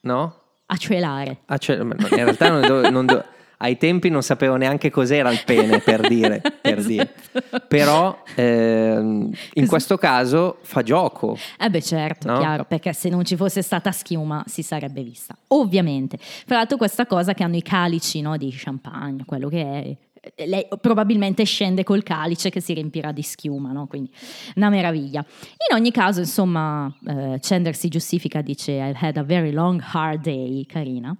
no? 0.01 0.37
a 0.65 0.75
celare. 0.77 1.39
A 1.45 1.57
ce- 1.57 1.81
ma 1.83 1.95
no, 1.97 2.07
in 2.07 2.15
realtà 2.15 2.49
non 2.49 2.61
do- 2.61 2.89
non 2.91 3.05
do- 3.07 3.23
ai 3.63 3.77
tempi 3.77 4.09
non 4.09 4.21
sapevo 4.21 4.57
neanche 4.57 4.89
cos'era 4.89 5.31
il 5.31 5.41
pene, 5.45 5.79
per 5.79 6.07
dire. 6.07 6.41
Per 6.63 6.83
dire. 6.83 7.13
Esatto. 7.31 7.65
Però 7.67 8.23
ehm, 8.35 9.31
in 9.53 9.67
questo 9.67 9.97
caso 9.97 10.57
fa 10.61 10.81
gioco. 10.81 11.37
Eh 11.57 11.69
beh 11.69 11.81
certo, 11.81 12.27
No? 12.27 12.39
chiaro, 12.39 12.65
perché 12.65 12.93
se 12.93 13.09
non 13.09 13.25
ci 13.25 13.35
fosse 13.35 13.61
stata 13.61 13.91
schiuma 13.91 14.43
si 14.47 14.63
sarebbe 14.63 15.01
vista, 15.01 15.35
ovviamente. 15.49 16.17
Tra 16.45 16.57
l'altro 16.57 16.77
questa 16.77 17.05
cosa 17.05 17.33
che 17.33 17.43
hanno 17.43 17.55
i 17.55 17.61
calici 17.61 18.21
no, 18.21 18.37
di 18.37 18.53
champagne, 18.55 19.23
quello 19.25 19.49
che 19.49 19.61
è, 19.61 19.97
eh, 20.35 20.47
lei 20.47 20.67
probabilmente 20.79 21.43
scende 21.43 21.83
col 21.83 22.03
calice 22.03 22.49
che 22.49 22.61
si 22.61 22.73
riempirà 22.73 23.11
di 23.11 23.21
schiuma, 23.21 23.71
no? 23.71 23.87
quindi 23.87 24.09
una 24.55 24.69
meraviglia. 24.69 25.25
In 25.69 25.75
ogni 25.75 25.91
caso, 25.91 26.19
insomma, 26.19 26.93
eh, 27.05 27.39
Chandler 27.41 27.75
si 27.75 27.89
giustifica, 27.89 28.41
dice 28.41 28.71
I've 28.71 28.97
had 28.99 29.17
a 29.17 29.23
very 29.23 29.51
long 29.51 29.81
hard 29.81 30.21
day, 30.21 30.65
carina. 30.65 31.15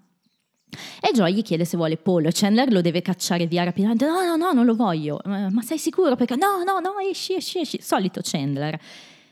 E 1.01 1.11
Joy 1.13 1.33
gli 1.33 1.41
chiede 1.41 1.65
se 1.65 1.77
vuole 1.77 1.97
pollo 1.97 2.27
e 2.27 2.31
Chandler 2.33 2.71
lo 2.71 2.81
deve 2.81 3.01
cacciare 3.01 3.45
via 3.47 3.63
rapidamente. 3.63 4.05
No, 4.05 4.23
no, 4.23 4.35
no, 4.35 4.51
non 4.53 4.65
lo 4.65 4.75
voglio. 4.75 5.21
"Eh, 5.23 5.49
Ma 5.49 5.61
sei 5.61 5.77
sicuro? 5.77 6.15
Perché 6.15 6.35
no, 6.35 6.63
no, 6.65 6.79
no, 6.79 6.93
esci, 7.09 7.35
esci, 7.35 7.59
esci. 7.59 7.79
Solito 7.81 8.21
Chandler. 8.23 8.79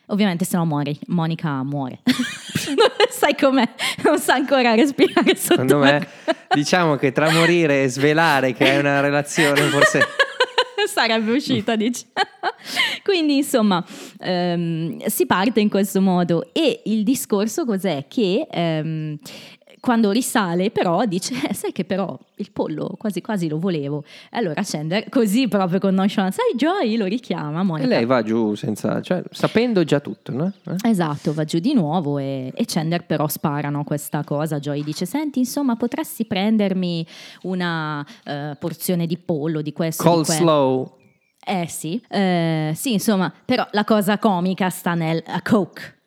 Ovviamente 0.07 0.43
se 0.43 0.57
no 0.57 0.65
muori. 0.65 0.97
Monica 1.07 1.63
muore. 1.63 1.99
Sai 3.09 3.35
com'è? 3.35 3.67
Non 4.03 4.17
sa 4.19 4.33
ancora 4.35 4.73
respirare 4.75 5.35
sotto 5.35 5.61
Secondo 5.61 5.77
me, 5.77 6.07
diciamo 6.53 6.95
che 6.95 7.11
tra 7.11 7.31
morire 7.31 7.83
e 7.83 7.87
svelare 7.87 8.53
che 8.53 8.65
è 8.73 8.77
una 8.77 8.99
relazione, 8.99 9.61
forse 9.69 10.05
sarebbe 10.91 11.31
uscita, 11.31 11.75
dice. 11.75 12.07
Quindi, 13.03 13.37
insomma, 13.37 13.83
ehm, 14.19 15.05
si 15.05 15.25
parte 15.25 15.59
in 15.59 15.69
questo 15.69 16.01
modo 16.01 16.49
e 16.53 16.81
il 16.85 17.03
discorso 17.03 17.65
cos'è? 17.65 18.05
Che 18.07 18.47
ehm, 18.49 19.17
quando 19.81 20.11
risale, 20.11 20.69
però, 20.71 21.03
dice: 21.05 21.33
"Eh, 21.49 21.53
Sai 21.53 21.71
che 21.73 21.83
però 21.83 22.17
il 22.35 22.51
pollo 22.51 22.95
quasi 22.97 23.19
quasi 23.21 23.49
lo 23.49 23.59
volevo. 23.59 24.03
E 24.31 24.37
allora 24.37 24.61
Chandler, 24.63 25.09
così 25.09 25.47
proprio 25.47 25.79
con 25.79 25.93
nonchalance, 25.95 26.39
sai, 26.39 26.55
Joy 26.55 26.95
lo 26.97 27.05
richiama. 27.05 27.59
e 27.61 27.63
Monica. 27.63 27.87
lei 27.89 28.05
va 28.05 28.21
giù 28.23 28.55
senza, 28.55 29.01
cioè, 29.01 29.21
sapendo 29.31 29.83
già 29.83 29.99
tutto, 29.99 30.31
no? 30.31 30.53
Eh? 30.67 30.89
Esatto, 30.89 31.33
va 31.33 31.43
giù 31.43 31.59
di 31.59 31.73
nuovo 31.73 32.17
e, 32.19 32.51
e 32.55 32.63
Chandler 32.65 33.05
però 33.05 33.27
sparano 33.27 33.83
questa 33.83 34.23
cosa. 34.23 34.59
Joy 34.59 34.83
dice: 34.83 35.05
Senti, 35.05 35.39
insomma, 35.39 35.75
potresti 35.75 36.25
prendermi 36.25 37.05
una 37.43 38.05
eh, 38.23 38.55
porzione 38.59 39.07
di 39.07 39.17
pollo 39.17 39.61
di 39.61 39.73
questo. 39.73 40.03
di 40.03 40.09
quello?" 40.09 40.23
Coleslaw. 40.23 40.99
Eh 41.43 41.65
sì, 41.67 41.99
Eh, 42.07 42.71
sì, 42.75 42.93
insomma, 42.93 43.33
però 43.43 43.65
la 43.71 43.83
cosa 43.83 44.19
comica 44.19 44.69
sta 44.69 44.93
nel 44.93 45.23
a 45.25 45.41
Coke. 45.41 46.00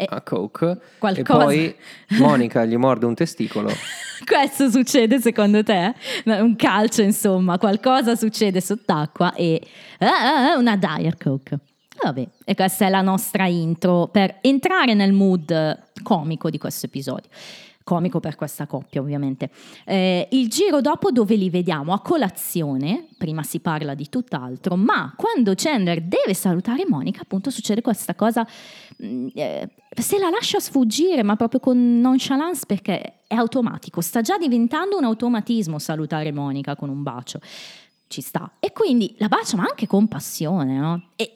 E 0.00 0.06
a 0.08 0.20
Coke 0.20 0.78
Qualcosa. 0.98 1.20
e 1.20 1.24
poi 1.24 1.76
Monica 2.20 2.64
gli 2.64 2.76
morde 2.76 3.04
un 3.04 3.16
testicolo 3.16 3.68
questo 4.24 4.70
succede 4.70 5.20
secondo 5.20 5.62
te? 5.64 5.92
Un 6.24 6.54
calcio, 6.54 7.02
insomma, 7.02 7.58
qualcosa 7.58 8.14
succede 8.14 8.60
sott'acqua 8.60 9.34
e 9.34 9.60
ah, 9.98 10.52
ah, 10.52 10.58
una 10.58 10.76
Diet 10.76 11.20
Coke. 11.20 11.58
Vabbè, 12.00 12.28
e 12.44 12.54
questa 12.54 12.86
è 12.86 12.90
la 12.90 13.00
nostra 13.00 13.46
intro 13.46 14.06
per 14.06 14.38
entrare 14.42 14.94
nel 14.94 15.12
mood 15.12 15.82
comico 16.02 16.48
di 16.48 16.58
questo 16.58 16.86
episodio. 16.86 17.28
Comico 17.88 18.20
per 18.20 18.34
questa 18.36 18.66
coppia, 18.66 19.00
ovviamente. 19.00 19.48
Eh, 19.86 20.28
il 20.32 20.48
giro 20.50 20.82
dopo 20.82 21.10
dove 21.10 21.36
li 21.36 21.48
vediamo 21.48 21.94
a 21.94 22.00
colazione, 22.02 23.06
prima 23.16 23.42
si 23.42 23.60
parla 23.60 23.94
di 23.94 24.10
tutt'altro, 24.10 24.76
ma 24.76 25.14
quando 25.16 25.54
Chandler 25.56 26.02
deve 26.02 26.34
salutare 26.34 26.84
Monica, 26.86 27.22
appunto 27.22 27.48
succede 27.48 27.80
questa 27.80 28.14
cosa, 28.14 28.46
mm, 29.02 29.28
eh, 29.32 29.70
se 29.98 30.18
la 30.18 30.28
lascia 30.28 30.60
sfuggire, 30.60 31.22
ma 31.22 31.34
proprio 31.36 31.60
con 31.60 31.98
nonchalance 31.98 32.64
perché 32.66 33.20
è 33.26 33.34
automatico, 33.34 34.02
sta 34.02 34.20
già 34.20 34.36
diventando 34.36 34.98
un 34.98 35.04
automatismo 35.04 35.78
salutare 35.78 36.30
Monica 36.30 36.76
con 36.76 36.90
un 36.90 37.02
bacio. 37.02 37.40
Ci 38.06 38.20
sta. 38.20 38.56
E 38.60 38.70
quindi 38.72 39.14
la 39.16 39.28
bacia, 39.28 39.56
ma 39.56 39.64
anche 39.64 39.86
con 39.86 40.08
passione, 40.08 40.76
no? 40.76 41.08
E 41.16 41.34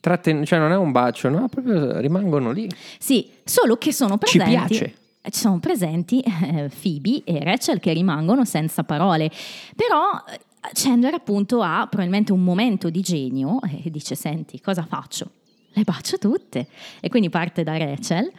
Tratten- 0.00 0.44
cioè 0.44 0.58
non 0.58 0.70
è 0.70 0.76
un 0.76 0.92
bacio 0.92 1.30
no 1.30 1.48
proprio 1.48 1.98
rimangono 1.98 2.50
lì 2.50 2.68
Sì, 2.98 3.30
solo 3.42 3.78
che 3.78 3.90
sono 3.90 4.18
Ci 4.22 4.36
presenti. 4.36 4.50
piace. 4.76 4.94
Ci 5.30 5.40
sono 5.40 5.58
presenti 5.58 6.20
eh, 6.20 6.68
Phoebe 6.68 7.22
e 7.24 7.42
Rachel 7.42 7.80
che 7.80 7.92
rimangono 7.92 8.44
senza 8.44 8.84
parole. 8.84 9.30
Però 9.74 10.10
eh, 10.28 10.40
Chandler 10.72 11.14
appunto 11.14 11.62
ha 11.62 11.86
probabilmente 11.88 12.32
un 12.32 12.42
momento 12.42 12.90
di 12.90 13.00
genio 13.00 13.58
e 13.84 13.90
dice 13.90 14.14
senti 14.14 14.60
cosa 14.60 14.84
faccio? 14.84 15.30
Le 15.72 15.82
bacio 15.82 16.18
tutte. 16.18 16.68
E 17.00 17.08
quindi 17.08 17.30
parte 17.30 17.62
da 17.62 17.76
Rachel 17.76 18.30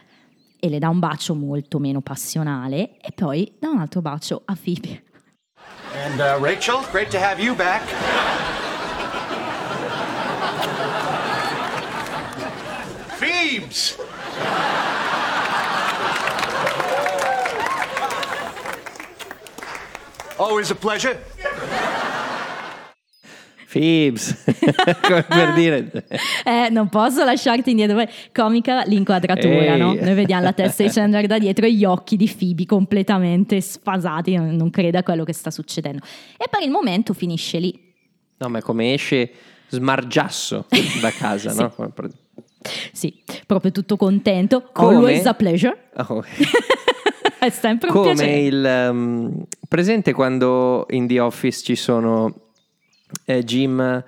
e 0.58 0.68
le 0.68 0.78
dà 0.78 0.88
un 0.88 0.98
bacio 0.98 1.34
molto 1.34 1.78
meno 1.78 2.00
passionale 2.00 2.98
e 2.98 3.12
poi 3.14 3.52
dà 3.58 3.68
un 3.68 3.78
altro 3.78 4.00
bacio 4.00 4.42
a 4.44 4.56
Phoebe. 4.56 5.02
And 5.92 6.20
uh, 6.20 6.38
Rachel, 6.42 6.82
great 6.90 7.10
to 7.10 7.18
have 7.18 7.42
you 7.42 7.54
back. 7.54 7.82
Phoebes! 13.18 13.96
Always 20.38 20.70
a 20.70 20.74
pleasure. 20.74 21.18
Phoebs 23.68 24.44
come 25.02 25.22
per 25.22 25.52
dire 25.54 25.90
Eh, 26.44 26.68
non 26.70 26.88
posso 26.88 27.24
lasciarti 27.24 27.70
indietro. 27.70 28.04
Comica 28.32 28.84
l'inquadratura, 28.84 29.72
Ehi. 29.74 29.78
no? 29.78 29.94
Noi 29.94 30.14
vediamo 30.14 30.42
la 30.42 30.52
testa 30.52 30.82
di 30.82 30.90
Chandler 30.90 31.26
da 31.26 31.38
dietro 31.38 31.66
e 31.66 31.72
gli 31.72 31.84
occhi 31.84 32.16
di 32.16 32.32
Phoebe 32.32 32.66
completamente 32.66 33.60
sfasati, 33.60 34.36
non, 34.36 34.70
crede 34.70 34.98
a 34.98 35.02
quello 35.02 35.24
che 35.24 35.32
sta 35.32 35.50
succedendo. 35.50 36.04
E 36.36 36.46
per 36.50 36.62
il 36.62 36.70
momento 36.70 37.12
finisce 37.14 37.58
lì. 37.58 37.94
no 38.38 38.48
ma 38.48 38.60
come 38.60 38.92
esce 38.92 39.30
smargiasso 39.68 40.66
da 41.00 41.10
casa 41.10 41.50
Sì. 41.56 41.58
no 41.58 41.72
Sì, 42.92 43.22
proprio 43.46 43.72
tutto 43.72 43.96
contento. 43.96 44.68
Come? 44.72 44.96
Always 44.96 45.26
a 45.26 45.34
pleasure. 45.34 45.88
Oh. 45.96 46.22
È 47.38 47.50
sempre 47.50 47.88
un 47.88 47.94
come 47.94 48.12
piacere. 48.14 48.38
il 48.40 48.88
um, 48.90 49.44
presente 49.68 50.12
quando 50.12 50.86
in 50.90 51.06
The 51.06 51.20
Office 51.20 51.62
ci 51.62 51.76
sono 51.76 52.34
eh, 53.24 53.44
Jim 53.44 54.02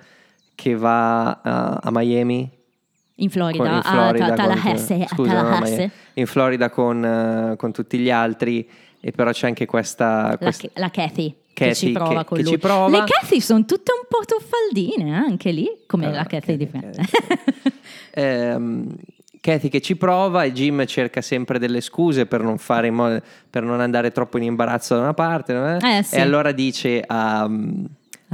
che 0.55 0.75
va 0.75 1.39
a, 1.41 1.79
a 1.81 1.89
Miami 1.91 2.49
In 3.15 3.29
Florida, 3.29 3.63
in 3.65 3.71
a 3.71 3.81
Florida 3.81 4.25
con- 4.27 4.35
Tallahassee, 4.35 5.03
a 5.03 5.07
scusa, 5.07 5.41
no. 5.41 5.59
Miami. 5.59 5.91
in 6.15 6.25
Florida 6.25 6.69
con, 6.69 7.05
eh, 7.05 7.55
con 7.55 7.71
tutti 7.71 7.97
gli 7.99 8.09
altri 8.09 8.67
e 8.99 9.11
però 9.11 9.31
c'è 9.31 9.47
anche 9.47 9.65
questa, 9.65 10.29
La, 10.31 10.37
questa- 10.37 10.67
la 10.73 10.89
Kathy, 10.89 11.33
che 11.53 11.67
Kathy 11.67 11.75
ci 11.75 11.91
prova 11.91 12.19
che- 12.19 12.25
con 12.25 12.37
che 12.39 12.43
lui. 12.43 12.57
prova. 12.57 12.89
Le 12.97 13.03
Kathy 13.05 13.39
sono 13.39 13.63
tutte 13.63 13.91
un 13.93 14.05
po' 14.09 14.25
tuffaldine, 14.25 15.09
eh, 15.11 15.13
anche 15.13 15.51
lì, 15.51 15.67
come 15.87 16.07
Ah, 16.07 16.11
la 16.11 16.25
Kathy 16.25 16.57
di 16.57 16.65
Friends. 16.67 16.97
ehm, 18.11 18.93
Kathy 19.41 19.69
che 19.69 19.79
ci 19.81 19.95
prova 19.95 20.43
e 20.43 20.51
Jim 20.51 20.85
cerca 20.85 21.21
sempre 21.21 21.59
delle 21.59 21.81
scuse 21.81 22.25
per 22.25 22.41
non, 22.43 22.57
fare 22.57 22.91
per 23.49 23.63
non 23.63 23.79
andare 23.79 24.11
troppo 24.11 24.37
in 24.37 24.43
imbarazzo 24.43 24.95
da 24.95 25.01
una 25.01 25.13
parte 25.13 25.53
no? 25.53 25.77
Eh, 25.79 26.03
sì. 26.03 26.15
e 26.15 26.21
allora 26.21 26.51
dice 26.51 27.01
a, 27.05 27.43
A 27.43 27.49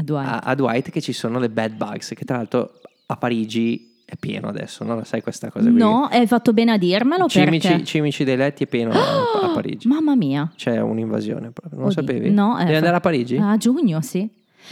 Dwight. 0.01 0.27
a- 0.29 0.39
a 0.39 0.55
Dwight 0.55 0.89
che 0.89 1.01
ci 1.01 1.13
sono 1.13 1.37
le 1.39 1.49
bed 1.49 1.73
bugs 1.75 2.13
che 2.15 2.25
tra 2.25 2.37
l'altro 2.37 2.79
a 3.05 3.17
Parigi 3.17 3.93
è 4.05 4.15
pieno 4.17 4.47
adesso 4.49 4.83
no? 4.83 4.95
Lo 4.95 5.03
sai 5.03 5.21
questa 5.21 5.49
cosa 5.51 5.69
qui? 5.69 5.77
No, 5.77 6.05
hai 6.11 6.25
fatto 6.27 6.53
bene 6.53 6.71
a 6.73 6.77
dirmelo 6.77 7.27
Cimici, 7.27 7.67
perché... 7.67 7.83
Cimici 7.83 8.23
dei 8.23 8.35
letti 8.37 8.63
è 8.63 8.67
pieno 8.67 8.91
a, 8.91 9.21
a 9.43 9.49
Parigi 9.53 9.87
Mamma 9.87 10.15
mia. 10.15 10.51
c'è 10.55 10.79
un'invasione 10.81 11.51
proprio 11.51 11.77
non 11.77 11.85
lo 11.87 11.91
sapevi? 11.93 12.31
No, 12.31 12.55
eh, 12.55 12.59
devi 12.59 12.71
fa- 12.71 12.77
andare 12.77 12.95
a 12.95 12.99
Parigi? 12.99 13.37
A 13.37 13.57
giugno, 13.57 14.01
sì. 14.01 14.27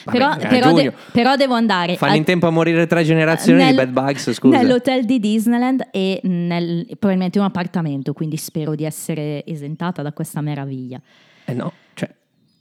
Però, 0.05 0.35
però 0.37 0.73
de- 0.73 0.93
però 1.11 1.35
devo 1.35 1.53
andare 1.53 1.95
fanno 1.95 2.13
a- 2.13 2.15
in 2.15 2.23
tempo 2.23 2.47
a 2.47 2.49
morire 2.49 2.87
tre 2.87 3.03
generazioni 3.03 3.59
nel- 3.59 3.69
di 3.69 3.75
bed 3.75 3.89
bugs 3.89 4.31
scusa 4.31 4.57
nell'hotel 4.57 5.05
di 5.05 5.19
Disneyland 5.19 5.87
e 5.91 6.19
nel, 6.23 6.85
probabilmente 6.99 7.39
un 7.39 7.45
appartamento, 7.45 8.13
quindi 8.13 8.37
spero 8.37 8.75
di 8.75 8.83
essere 8.85 9.45
esentata 9.45 10.01
da 10.01 10.11
questa 10.11 10.41
meraviglia. 10.41 10.99
Eh 11.45 11.53
no, 11.53 11.71
cioè, 11.93 12.09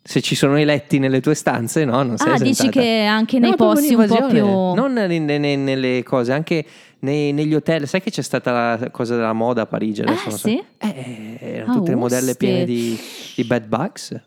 se 0.03 0.21
ci 0.21 0.35
sono 0.35 0.59
i 0.59 0.65
letti 0.65 0.99
nelle 0.99 1.21
tue 1.21 1.35
stanze, 1.35 1.85
no, 1.85 2.03
non 2.03 2.17
sei 2.17 2.33
Ah, 2.35 2.39
dici 2.39 2.51
esentata. 2.51 2.81
che 2.81 3.05
anche 3.05 3.39
No, 3.39 3.47
nei 3.49 3.57
proprio 3.57 3.81
posti 3.81 3.95
un 3.95 4.07
po' 4.07 4.27
più... 4.29 4.45
Non 4.75 4.93
ne- 4.93 5.07
ne- 5.19 5.39
ne- 5.39 5.57
nelle 5.57 6.03
cose, 6.03 6.33
anche 6.33 6.65
nei- 7.01 7.33
negli 7.33 7.55
hotel. 7.55 7.87
Sai 7.89 8.01
che 8.03 8.11
c'è 8.11 8.23
stata 8.23 8.53
la 8.77 8.91
cosa 8.91 9.17
della 9.17 9.33
moda 9.33 9.63
a 9.63 9.67
Parigi 9.67 10.03
adesso? 10.03 10.27
Ah, 10.27 10.31
non 10.31 10.39
so. 10.39 10.49
sì? 10.49 10.63
Eh, 10.79 11.39
erano 11.41 11.73
Ah, 11.73 11.75
tutte 11.77 11.91
le 11.91 11.97
modelle 11.97 12.35
piene 12.37 12.65
di, 12.65 12.99
di 13.37 13.45
bed 13.45 13.67
bugs. 13.67 14.21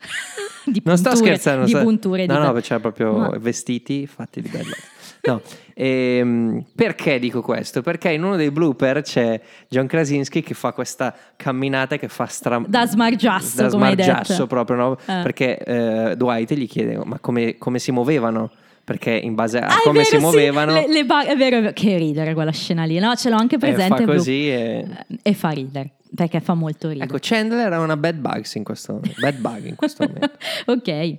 di 0.66 0.80
Non 0.84 0.96
sto 0.96 1.10
punture- 1.10 1.36
scherzando. 1.38 1.66
Di 1.66 1.74
punture 1.76 2.26
No, 2.26 2.38
di 2.38 2.46
no, 2.46 2.52
c'era 2.60 2.80
proprio 2.80 3.12
Ma- 3.16 3.36
vestiti 3.38 4.06
fatti 4.06 4.40
di 4.40 4.48
bugs. 4.48 4.98
No, 5.22 5.42
ehm, 5.74 6.64
perché 6.74 7.18
dico 7.18 7.42
questo? 7.42 7.82
Perché 7.82 8.10
in 8.10 8.22
uno 8.24 8.36
dei 8.36 8.50
blooper 8.50 9.02
c'è 9.02 9.38
John 9.68 9.86
Krasinski 9.86 10.42
che 10.42 10.54
fa 10.54 10.72
questa 10.72 11.14
camminata 11.36 11.98
che 11.98 12.08
fa 12.08 12.24
stra... 12.24 12.62
Da 12.66 12.86
smargiasso, 12.86 13.60
da 13.62 13.68
smargiasso 13.68 14.46
proprio, 14.46 14.76
no? 14.76 14.92
Eh. 14.98 15.22
Perché 15.22 15.58
eh, 15.58 16.16
Dwight 16.16 16.54
gli 16.54 16.66
chiede 16.66 16.98
ma 17.04 17.18
come, 17.18 17.58
come 17.58 17.78
si 17.78 17.92
muovevano? 17.92 18.50
Perché 18.82 19.10
in 19.10 19.34
base 19.34 19.58
a 19.58 19.66
Ah, 19.66 19.80
come 19.84 19.98
vero, 19.98 20.04
si 20.08 20.16
sì, 20.16 20.20
muovevano 20.22 20.72
le- 20.72 20.88
le 20.88 21.04
ba- 21.04 21.24
è 21.26 21.36
vero, 21.36 21.58
è 21.58 21.60
vero. 21.60 21.72
che 21.74 21.96
ridere 21.98 22.32
quella 22.32 22.50
scena 22.50 22.84
lì, 22.84 22.98
no? 22.98 23.14
Ce 23.14 23.28
l'ho 23.28 23.36
anche 23.36 23.56
eh, 23.56 23.58
presente. 23.58 23.96
fa 23.98 24.02
blu- 24.04 24.16
così 24.16 24.48
e... 24.48 24.86
Eh, 25.06 25.18
e 25.22 25.34
fa 25.34 25.50
ridere. 25.50 25.90
Perché 26.14 26.40
fa 26.40 26.54
molto 26.54 26.88
ridere. 26.88 27.06
Ecco, 27.06 27.18
Chandler 27.20 27.72
è 27.72 27.78
una 27.78 27.96
bad 27.96 28.16
bugs 28.16 28.54
in 28.54 28.64
questo 28.64 28.94
momento. 28.94 29.20
Bad 29.20 29.36
bug 29.38 29.64
in 29.66 29.76
questo 29.76 30.04
momento. 30.04 30.32
ok. 30.66 31.18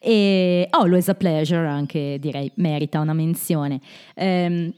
E 0.00 0.66
Always 0.70 1.08
a 1.08 1.14
Pleasure 1.14 1.66
anche 1.66 2.16
direi 2.20 2.50
merita 2.56 3.00
una 3.00 3.12
menzione. 3.12 3.80
Ehm, 4.14 4.72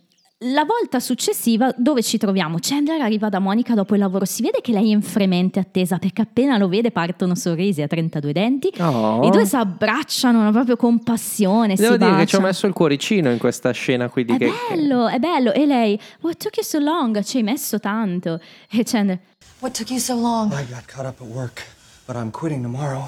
la 0.45 0.64
volta 0.64 0.99
successiva 0.99 1.73
dove 1.76 2.02
ci 2.02 2.19
troviamo, 2.19 2.57
Chandler 2.61 3.00
arriva 3.00 3.28
da 3.28 3.38
Monica 3.38 3.75
dopo 3.75 3.95
il 3.95 4.00
lavoro, 4.00 4.25
si 4.25 4.42
vede 4.42 4.59
che 4.61 4.73
lei 4.73 4.90
è 4.90 4.92
in 4.92 5.00
fremente 5.00 5.61
attesa 5.61 5.99
perché 5.99 6.23
appena 6.23 6.59
lo 6.59 6.66
vede 6.66 6.90
partono 6.90 7.37
sorrisi 7.37 7.81
a 7.81 7.87
32 7.87 8.33
denti, 8.33 8.73
Oh. 8.81 9.25
i 9.25 9.31
due 9.31 9.47
si 9.47 9.54
abbracciano 9.54 10.50
proprio 10.50 10.75
con 10.75 11.00
passione, 11.04 11.76
Devo 11.76 11.97
dire 11.97 12.11
che 12.11 12.26
ci 12.26 12.35
ho 12.35 12.38
baciano. 12.40 12.47
messo 12.47 12.66
il 12.66 12.73
cuoricino 12.73 13.31
in 13.31 13.38
questa 13.38 13.71
scena 13.71 14.09
qui 14.09 14.25
di 14.25 14.33
È 14.35 14.38
che... 14.38 14.50
bello, 14.69 15.07
è 15.07 15.21
bello. 15.21 15.52
E 15.52 15.64
lei, 15.64 15.97
what 16.23 16.37
took 16.38 16.57
you 16.57 16.64
so 16.66 16.81
long? 16.81 17.23
Ci 17.23 17.37
hai 17.37 17.45
messo 17.45 17.78
tanto. 17.78 18.40
E 18.69 18.83
Chandler, 18.83 19.21
What 19.62 19.75
took 19.76 19.90
you 19.90 20.00
so 20.00 20.14
long? 20.16 20.50
I 20.52 20.64
got 20.69 20.85
caught 20.87 21.07
up 21.07 21.21
at 21.21 21.26
work, 21.28 21.62
but 22.04 22.16
I'm 22.16 22.31
quitting 22.33 22.62
tomorrow. 22.62 23.07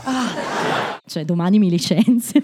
cioè 1.04 1.24
domani 1.24 1.58
mi 1.58 1.68
licenzio. 1.68 2.42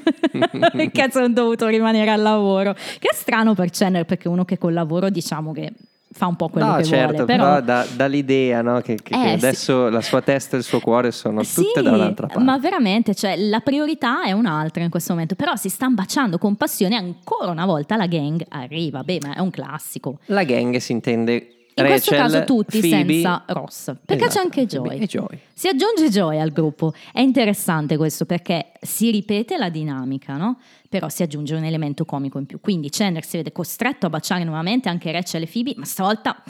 che 0.73 0.91
cazzo 0.93 1.21
ho 1.21 1.29
dovuto 1.29 1.69
rimanere 1.69 2.11
al 2.11 2.21
lavoro. 2.21 2.73
Che 2.75 3.09
è 3.09 3.15
strano 3.15 3.55
per 3.55 3.71
Chandler 3.71 4.05
perché 4.07 4.27
uno 4.27 4.45
che 4.45 4.59
col 4.59 4.73
lavoro 4.73 5.11
diciamo 5.11 5.53
che 5.53 5.73
fa 6.13 6.27
un 6.27 6.35
po' 6.35 6.49
quello 6.49 6.67
No, 6.67 6.77
che 6.79 6.83
certo, 6.85 7.13
vuole. 7.25 7.25
Però, 7.25 7.61
dà, 7.61 7.87
dà 7.95 8.07
l'idea 8.07 8.63
no, 8.63 8.81
che, 8.81 8.97
che- 8.97 9.15
che 9.15 9.15
Eh, 9.15 9.39
sì. 9.39 9.47
adesso 9.47 9.89
la 9.89 10.01
sua 10.03 10.21
testa 10.23 10.57
e 10.57 10.59
il 10.59 10.65
suo 10.65 10.81
cuore 10.81 11.13
sono 11.13 11.43
tutte 11.43 11.71
Sì, 11.77 11.81
da 11.81 11.93
un'altra 11.93 12.27
parte. 12.27 12.43
ma 12.43 12.59
veramente, 12.59 13.15
cioè, 13.15 13.37
la 13.37 13.61
priorità 13.61 14.25
è 14.25 14.33
un'altra 14.33 14.83
in 14.83 14.91
questo 14.91 15.13
momento, 15.13 15.37
però 15.37 15.55
si 15.55 15.69
stanno 15.69 15.95
baciando 15.95 16.37
con 16.37 16.57
passione 16.57 16.97
ancora 16.97 17.53
una 17.53 17.65
volta 17.65 17.95
la 17.97 18.07
gang 18.09 18.45
arriva, 18.49 19.05
beh, 19.05 19.21
ma 19.25 19.35
è 19.37 19.39
un 19.39 19.51
classico. 19.51 20.19
La 20.27 20.43
gang 20.43 20.77
si 20.79 20.91
intende 20.91 21.55
In 21.75 21.87
questo 21.87 22.11
Rachel, 22.11 22.33
caso 22.33 22.45
tutti 22.45 22.81
Phoebe- 22.81 23.13
senza 23.13 23.45
Ross, 23.47 23.95
perché 24.05 24.25
Esatto, 24.27 24.35
c'è 24.35 24.41
anche 24.41 24.67
Joy. 24.67 24.99
E 24.99 25.07
Joy. 25.07 25.39
Si 25.53 25.69
aggiunge 25.69 26.09
Joy 26.11 26.39
al 26.39 26.51
gruppo. 26.51 26.93
È 27.13 27.21
interessante 27.21 27.97
questo 27.97 28.27
perché 28.27 28.73
si 28.81 29.11
ripete 29.11 29.57
la 29.57 29.69
dinamica, 29.69 30.37
no? 30.37 30.59
Però 30.89 31.09
si 31.09 31.23
aggiunge 31.23 31.55
un 31.55 31.65
elemento 31.65 32.05
comico 32.05 32.39
in 32.39 32.47
più. 32.47 32.61
Quindi 32.61 32.91
Chandler 32.91 33.25
si 33.25 33.37
vede 33.37 33.53
costretto 33.53 34.07
a 34.07 34.11
baciare 34.11 34.45
nuovamente 34.45 34.89
anche 34.89 35.13
Rachel 35.13 35.43
e 35.43 35.47
Phoebe, 35.47 35.75
ma 35.77 35.85
stavolta 35.85 36.43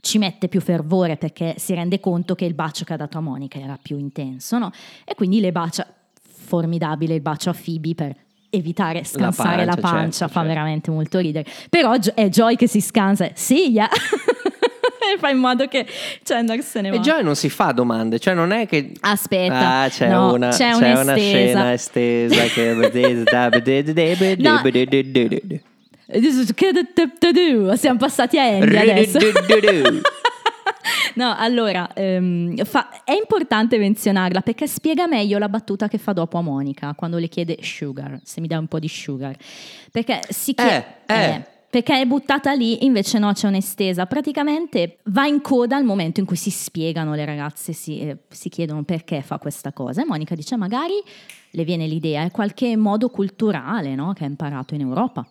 ci 0.00 0.18
mette 0.18 0.48
più 0.48 0.60
fervore 0.60 1.16
perché 1.16 1.54
si 1.58 1.74
rende 1.74 1.98
conto 1.98 2.34
che 2.34 2.44
il 2.44 2.54
bacio 2.54 2.84
che 2.84 2.92
ha 2.92 2.96
dato 2.96 3.18
a 3.18 3.20
Monica 3.20 3.58
era 3.58 3.78
più 3.80 3.98
intenso, 3.98 4.58
no? 4.58 4.70
E 5.04 5.14
quindi 5.14 5.40
le 5.40 5.52
bacia. 5.52 5.86
Formidabile 6.48 7.14
il 7.14 7.20
bacio 7.20 7.50
a 7.50 7.54
Phoebe 7.54 7.94
per 7.94 8.16
evitare 8.50 9.04
scansare 9.04 9.64
la 9.64 9.74
pancia, 9.74 9.90
pancia, 9.90 10.18
certo, 10.18 10.32
fa 10.32 10.40
certo. 10.40 10.48
veramente 10.48 10.90
molto 10.90 11.18
ridere. 11.18 11.44
Però 11.68 11.92
è 11.92 12.28
Joy 12.28 12.56
che 12.56 12.66
si 12.66 12.80
scansa, 12.80 13.30
sì, 13.34 13.70
yeah. 13.70 13.88
fa 15.18 15.30
in 15.30 15.38
modo 15.38 15.66
che 15.66 15.86
Chandler 16.22 16.62
se 16.62 16.80
ne 16.80 16.90
va. 16.90 16.96
E 16.96 17.00
Joy 17.00 17.22
non 17.22 17.36
si 17.36 17.48
fa 17.48 17.72
domande, 17.72 18.18
cioè 18.18 18.34
non 18.34 18.52
è 18.52 18.66
che... 18.66 18.92
Aspetta, 19.00 19.80
Ah, 19.80 19.88
c'è 19.88 20.08
no, 20.08 20.32
una, 20.32 20.48
c'è 20.48 20.72
c'è 20.72 20.92
una 21.00 21.16
scena 21.16 21.72
estesa 21.72 22.42
che... 22.44 22.74
Siamo 27.76 27.98
passati 27.98 28.38
a 28.38 28.44
Andy 28.44 28.76
adesso. 28.76 29.18
No, 31.14 31.34
allora, 31.36 31.92
ehm, 31.94 32.64
fa- 32.64 33.02
è 33.04 33.12
importante 33.12 33.76
menzionarla 33.76 34.40
perché 34.40 34.66
spiega 34.66 35.06
meglio 35.06 35.38
la 35.38 35.48
battuta 35.48 35.88
che 35.88 35.98
fa 35.98 36.12
dopo 36.12 36.38
a 36.38 36.42
Monica 36.42 36.94
quando 36.94 37.18
le 37.18 37.28
chiede 37.28 37.58
sugar, 37.60 38.20
se 38.22 38.40
mi 38.40 38.46
dai 38.46 38.58
un 38.58 38.68
po' 38.68 38.78
di 38.78 38.88
sugar. 38.88 39.34
Perché 39.90 40.20
si 40.28 40.54
chiede... 40.54 40.84
Eh, 41.06 41.14
eh. 41.14 41.46
Perché 41.70 42.00
è 42.00 42.06
buttata 42.06 42.52
lì, 42.52 42.86
invece 42.86 43.18
no, 43.18 43.32
c'è 43.32 43.46
un'estesa. 43.46 44.06
Praticamente 44.06 44.98
va 45.04 45.26
in 45.26 45.42
coda 45.42 45.76
al 45.76 45.84
momento 45.84 46.20
in 46.20 46.26
cui 46.26 46.36
si 46.36 46.50
spiegano 46.50 47.14
le 47.14 47.26
ragazze, 47.26 47.74
si, 47.74 48.00
eh, 48.00 48.16
si 48.28 48.48
chiedono 48.48 48.84
perché 48.84 49.20
fa 49.20 49.38
questa 49.38 49.72
cosa. 49.72 50.00
E 50.00 50.06
Monica 50.06 50.34
dice: 50.34 50.56
magari 50.56 50.94
le 51.50 51.64
viene 51.64 51.86
l'idea, 51.86 52.24
è 52.24 52.30
qualche 52.30 52.74
modo 52.76 53.10
culturale 53.10 53.94
no, 53.94 54.14
che 54.14 54.24
ha 54.24 54.26
imparato 54.26 54.74
in 54.74 54.80
Europa. 54.80 55.26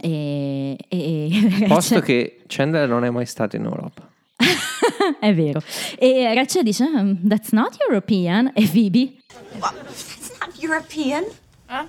E, 0.00 0.76
e 0.88 1.64
Posto 1.66 2.00
che 2.00 2.42
Chandler 2.46 2.88
non 2.88 3.04
è 3.04 3.10
mai 3.10 3.26
stato 3.26 3.56
in 3.56 3.64
Europa. 3.64 4.08
è 5.18 5.34
vero. 5.34 5.60
E 5.98 6.32
Rachel 6.32 6.62
dice: 6.62 6.84
"Hmm, 6.84 7.26
That's 7.26 7.50
not 7.50 7.76
European. 7.88 8.52
E 8.54 8.68
Phoebe? 8.68 9.16
It's 9.56 10.32
not 10.38 10.54
European. 10.60 11.24
I 11.68 11.86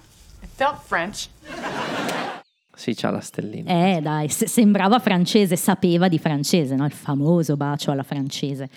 felt 0.55 0.79
French. 0.83 1.29
Sì, 2.77 2.93
c'ha 2.93 3.09
la 3.09 3.19
stellina. 3.21 3.69
Eh, 3.95 4.01
dai, 4.01 4.29
se- 4.29 4.47
sembrava 4.47 4.99
francese, 4.99 5.55
sapeva 5.55 6.07
di 6.07 6.19
francese, 6.19 6.75
no? 6.75 6.85
Il 6.85 6.91
famoso 6.91 7.57
bacio 7.57 7.89
alla 7.89 8.03
francese. 8.03 8.69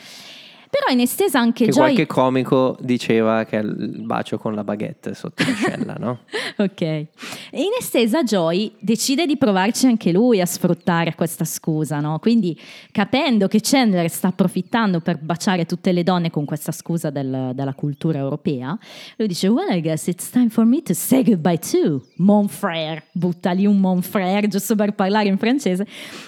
Però 0.70 0.92
in 0.92 1.00
estesa 1.00 1.40
anche 1.40 1.64
Che 1.64 1.70
Joy. 1.72 1.80
qualche 1.82 2.06
comico 2.06 2.76
diceva 2.80 3.44
che 3.44 3.58
è 3.58 3.62
il 3.62 4.02
bacio 4.04 4.38
con 4.38 4.54
la 4.54 4.62
baguette 4.62 5.14
sotto 5.14 5.42
l'ascella, 5.42 5.94
no? 5.98 6.20
Ok. 6.58 6.80
E 6.82 7.08
in 7.52 7.70
estesa 7.78 8.22
Joy 8.22 8.72
decide 8.78 9.26
di 9.26 9.36
provarci 9.36 9.86
anche 9.86 10.12
lui 10.12 10.40
a 10.40 10.46
sfruttare 10.46 11.14
questa 11.16 11.44
scusa, 11.44 11.98
no? 12.00 12.18
Quindi 12.20 12.58
capendo 12.92 13.48
che 13.48 13.58
Chandler 13.60 14.08
sta 14.08 14.28
approfittando 14.28 15.00
per 15.00 15.18
baciare 15.18 15.66
tutte 15.66 15.90
le 15.92 16.02
donne 16.04 16.30
con 16.30 16.44
questa 16.44 16.70
scusa 16.72 17.10
del- 17.10 17.50
della 17.54 17.74
cultura 17.74 18.18
europea, 18.18 18.78
lui 19.16 19.26
dice, 19.26 19.48
well 19.48 19.74
I 19.76 19.80
guess 19.80 20.06
it's 20.06 20.30
time 20.30 20.50
for 20.50 20.64
me 20.64 20.82
to 20.82 20.94
say 20.94 21.24
goodbye 21.24 21.58
too, 21.58 22.00
mon 22.18 22.46
frère. 22.48 23.02
Butta 23.12 23.50
lì 23.50 23.66
un 23.66 23.80
mon 23.80 24.02
frère 24.02 24.46
giusto 24.48 24.76
per 24.76 24.92
parlare 24.94 25.28
in 25.28 25.36
francese. 25.38 25.82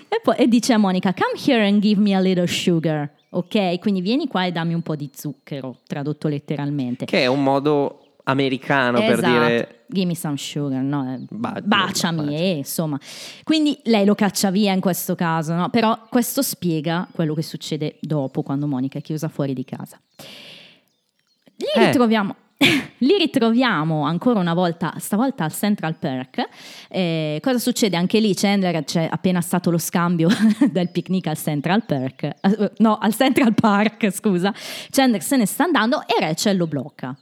E 0.09 0.21
poi 0.23 0.35
e 0.37 0.49
dice 0.49 0.73
a 0.73 0.79
Monica, 0.79 1.15
come 1.15 1.35
here 1.47 1.65
and 1.67 1.81
give 1.81 2.01
me 2.01 2.13
a 2.15 2.21
little 2.21 2.47
sugar. 2.47 3.09
Ok, 3.35 3.79
quindi 3.79 4.01
vieni 4.03 4.27
qua 4.29 4.45
e 4.45 4.53
dammi 4.53 4.75
un 4.75 4.83
po' 4.83 4.95
di 4.95 5.11
zucchero, 5.15 5.79
tradotto 5.87 6.29
letteralmente. 6.29 7.07
Che 7.07 7.23
è 7.23 7.27
un 7.27 7.43
modo 7.43 8.17
americano 8.25 8.99
per 9.01 9.13
Esatto. 9.19 9.31
dire... 9.47 9.77
Give 9.93 10.07
me 10.07 10.15
some 10.15 10.37
sugar, 10.37 10.83
no? 10.83 11.15
eh, 11.15 11.25
Ba- 11.31 11.61
baciami, 11.63 12.25
bacia. 12.25 12.37
eh, 12.37 12.51
insomma. 12.59 12.99
Quindi 13.43 13.79
lei 13.85 14.05
lo 14.05 14.15
caccia 14.15 14.51
via 14.51 14.73
in 14.73 14.81
questo 14.81 15.15
caso, 15.15 15.55
no? 15.55 15.69
Però 15.71 15.99
questo 16.11 16.41
spiega 16.43 17.07
quello 17.13 17.35
che 17.35 17.43
succede 17.43 17.97
dopo, 18.01 18.43
quando 18.43 18.67
Monica 18.67 18.99
è 18.99 19.03
chiusa 19.03 19.29
fuori 19.29 19.55
di 19.55 19.65
casa. 19.65 19.99
Li 21.57 21.67
Eh. 21.75 21.87
ritroviamo. 21.87 22.35
Li 22.99 23.19
ritroviamo 23.19 24.05
ancora 24.05 24.39
una 24.39 24.55
volta, 24.55 24.95
stavolta 24.99 25.45
al 25.45 25.53
Central 25.53 25.97
Park. 25.99 26.49
Eh, 26.89 27.39
cosa 27.43 27.59
succede? 27.59 27.97
Anche 27.97 28.21
lì 28.21 28.35
Chandler 28.35 28.85
c'è 28.85 29.09
appena 29.11 29.41
stato 29.41 29.71
lo 29.71 29.79
scambio 29.79 30.29
del 30.71 30.91
picnic 30.91 31.27
al 31.27 31.37
Central 31.37 31.85
Park. 31.85 32.23
Eh, 32.23 32.73
no, 32.79 32.99
al 32.99 33.15
Central 33.15 33.55
Park, 33.55 34.11
scusa. 34.11 34.53
Chandler 34.91 35.23
se 35.23 35.37
ne 35.37 35.47
sta 35.47 35.65
andando 35.65 36.03
e 36.07 36.21
Rachel 36.21 36.57
lo 36.57 36.67
blocca. 36.67 37.17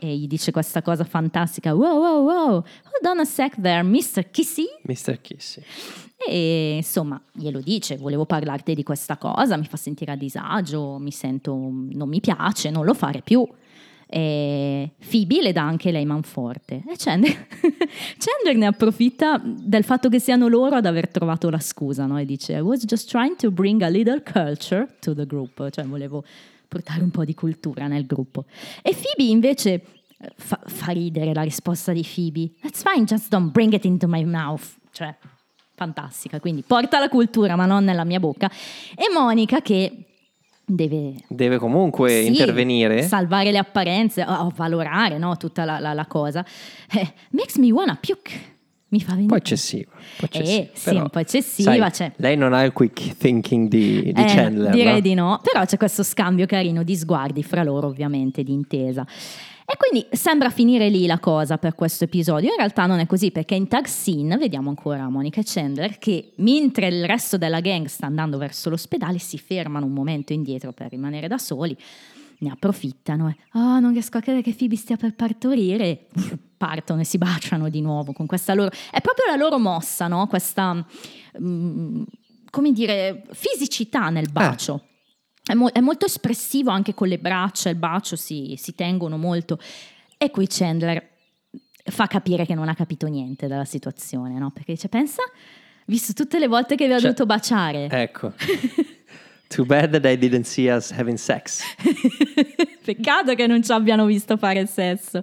E 0.00 0.16
gli 0.16 0.28
dice 0.28 0.52
questa 0.52 0.80
cosa 0.80 1.04
fantastica. 1.04 1.74
Wow, 1.74 1.98
wow, 1.98 2.24
wow. 2.24 2.52
Hold 2.52 3.04
on 3.04 3.18
a 3.18 3.24
sec 3.24 3.60
there, 3.60 3.82
Mr. 3.82 4.30
Kissy. 4.30 4.66
Mr. 4.84 5.20
Kissy. 5.20 5.60
E 6.26 6.76
insomma, 6.76 7.20
glielo 7.32 7.60
dice, 7.60 7.96
volevo 7.96 8.24
parlarti 8.24 8.74
di 8.74 8.82
questa 8.82 9.16
cosa, 9.16 9.56
mi 9.56 9.66
fa 9.66 9.76
sentire 9.76 10.12
a 10.12 10.16
disagio, 10.16 10.98
mi 10.98 11.10
sento, 11.10 11.52
non 11.54 12.08
mi 12.08 12.20
piace, 12.20 12.70
non 12.70 12.84
lo 12.84 12.94
fare 12.94 13.22
più. 13.22 13.46
E 14.10 14.92
Phoebe 15.06 15.42
le 15.42 15.52
dà 15.52 15.62
anche 15.62 15.90
lei 15.90 16.06
manforte. 16.06 16.82
E 16.88 16.94
Chandler, 16.96 17.46
Chandler 18.16 18.56
ne 18.56 18.66
approfitta 18.66 19.38
del 19.44 19.84
fatto 19.84 20.08
che 20.08 20.18
siano 20.18 20.48
loro 20.48 20.76
ad 20.76 20.86
aver 20.86 21.08
trovato 21.08 21.50
la 21.50 21.60
scusa 21.60 22.06
no? 22.06 22.18
e 22.18 22.24
dice 22.24 22.54
I 22.54 22.60
was 22.60 22.84
just 22.86 23.10
trying 23.10 23.36
to 23.36 23.50
bring 23.50 23.82
a 23.82 23.88
little 23.88 24.22
culture 24.22 24.88
to 25.00 25.14
the 25.14 25.26
group. 25.26 25.68
Cioè 25.70 25.84
volevo 25.84 26.24
portare 26.66 27.02
un 27.02 27.10
po' 27.10 27.24
di 27.24 27.34
cultura 27.34 27.86
nel 27.86 28.06
gruppo. 28.06 28.46
E 28.82 28.94
Phoebe 28.94 29.30
invece 29.30 29.72
eh, 29.72 29.82
fa, 30.36 30.58
fa 30.64 30.92
ridere 30.92 31.34
la 31.34 31.42
risposta 31.42 31.92
di 31.92 32.02
Phoebe. 32.02 32.52
That's 32.62 32.82
fine 32.82 33.04
just 33.04 33.28
don't 33.28 33.50
bring 33.50 33.74
it 33.74 33.84
into 33.84 34.08
my 34.08 34.24
mouth. 34.24 34.76
Cioè 34.90 35.14
fantastica. 35.74 36.40
Quindi 36.40 36.62
porta 36.66 36.98
la 36.98 37.10
cultura 37.10 37.56
ma 37.56 37.66
non 37.66 37.84
nella 37.84 38.04
mia 38.04 38.18
bocca. 38.18 38.50
E 38.96 39.12
Monica 39.12 39.60
che 39.60 40.07
deve 40.68 41.14
Deve 41.28 41.58
comunque 41.58 42.10
sì, 42.20 42.26
intervenire. 42.26 43.02
salvare 43.02 43.50
le 43.50 43.58
apparenze, 43.58 44.22
o 44.22 44.32
o 44.32 44.52
valorare 44.54 45.18
no, 45.18 45.36
tutta 45.36 45.64
la, 45.64 45.78
la- 45.78 45.94
la 45.94 46.06
cosa. 46.06 46.44
Eh, 46.92 47.12
makes 47.30 47.56
me 47.56 47.72
wanna 47.72 47.98
puke. 48.00 48.56
Mi 48.90 49.00
fa 49.00 49.08
venire. 49.14 49.24
Un 49.24 49.28
po' 49.28 49.36
eccessiva. 49.36 49.90
un 49.92 50.00
po' 50.16 50.24
eccessiva, 50.24 50.62
Eh, 50.62 50.70
sì, 50.72 50.94
un 50.94 51.08
po' 51.10 51.18
eccessiva, 51.18 51.72
sai, 51.72 51.92
cioè. 51.92 52.12
Lei 52.16 52.36
non 52.38 52.54
ha 52.54 52.62
il 52.62 52.72
quick 52.72 53.16
thinking 53.18 53.68
di, 53.68 54.00
di 54.14 54.22
Eh, 54.22 54.24
Chandler. 54.24 54.70
direi 54.72 54.94
no? 54.94 55.00
di 55.00 55.14
no, 55.14 55.40
però 55.42 55.64
c'è 55.66 55.76
questo 55.76 56.02
scambio 56.02 56.46
carino 56.46 56.82
di 56.82 56.96
sguardi 56.96 57.42
fra 57.42 57.62
loro, 57.62 57.86
ovviamente, 57.88 58.42
di 58.42 58.52
intesa. 58.54 59.06
E 59.70 59.76
quindi 59.76 60.08
sembra 60.12 60.48
finire 60.48 60.88
lì 60.88 61.04
la 61.04 61.18
cosa 61.18 61.58
per 61.58 61.74
questo 61.74 62.04
episodio. 62.04 62.48
In 62.48 62.56
realtà 62.56 62.86
non 62.86 63.00
è 63.00 63.06
così, 63.06 63.30
perché 63.30 63.54
in 63.54 63.68
tag 63.68 63.84
scene 63.84 64.38
vediamo 64.38 64.70
ancora 64.70 65.10
Monica 65.10 65.42
e 65.42 65.44
Chandler 65.44 65.98
che, 65.98 66.32
mentre 66.36 66.86
il 66.86 67.04
resto 67.04 67.36
della 67.36 67.60
gang 67.60 67.84
sta 67.84 68.06
andando 68.06 68.38
verso 68.38 68.70
l'ospedale, 68.70 69.18
si 69.18 69.36
fermano 69.36 69.84
un 69.84 69.92
momento 69.92 70.32
indietro 70.32 70.72
per 70.72 70.88
rimanere 70.88 71.28
da 71.28 71.36
soli. 71.36 71.76
Ne 72.38 72.50
approfittano 72.50 73.28
e 73.28 73.36
oh, 73.58 73.78
non 73.78 73.92
riesco 73.92 74.16
a 74.16 74.20
credere 74.22 74.42
che 74.42 74.54
Phoebe 74.54 74.76
stia 74.76 74.96
per 74.96 75.14
partorire. 75.14 76.06
Partono 76.56 77.02
e 77.02 77.04
si 77.04 77.18
baciano 77.18 77.68
di 77.68 77.82
nuovo 77.82 78.14
con 78.14 78.24
questa 78.24 78.54
loro. 78.54 78.70
È 78.70 79.02
proprio 79.02 79.26
la 79.28 79.36
loro 79.36 79.58
mossa, 79.58 80.08
no? 80.08 80.26
Questa, 80.28 80.82
mm, 81.42 82.02
come 82.48 82.72
dire, 82.72 83.22
fisicità 83.32 84.08
nel 84.08 84.30
bacio. 84.32 84.87
È, 85.48 85.54
mo- 85.54 85.70
è 85.72 85.80
molto 85.80 86.06
espressivo 86.06 86.70
anche 86.70 86.94
con 86.94 87.08
le 87.08 87.18
braccia, 87.18 87.68
il 87.70 87.76
bacio 87.76 88.16
si, 88.16 88.54
si 88.56 88.74
tengono 88.74 89.16
molto. 89.16 89.58
E 90.16 90.30
qui 90.30 90.46
Chandler 90.48 91.08
fa 91.84 92.06
capire 92.06 92.44
che 92.44 92.54
non 92.54 92.68
ha 92.68 92.74
capito 92.74 93.06
niente 93.06 93.46
della 93.46 93.64
situazione, 93.64 94.38
no? 94.38 94.50
Perché 94.50 94.72
dice, 94.72 94.88
pensa, 94.88 95.22
visto 95.86 96.12
tutte 96.12 96.38
le 96.38 96.46
volte 96.48 96.74
che 96.76 96.86
vi 96.86 96.92
ho 96.92 96.98
Cioè, 97.00 97.12
dovuto 97.12 97.26
baciare. 97.26 97.88
Ecco. 97.90 98.32
Too 99.48 99.64
bad 99.64 99.92
that 99.92 100.04
I 100.04 100.18
didn't 100.18 100.44
see 100.44 100.68
us 100.68 100.90
having 100.90 101.16
sex. 101.16 101.62
Peccato 102.84 103.34
che 103.34 103.46
non 103.46 103.62
ci 103.62 103.72
abbiano 103.72 104.04
visto 104.04 104.36
fare 104.36 104.66
sesso. 104.66 105.22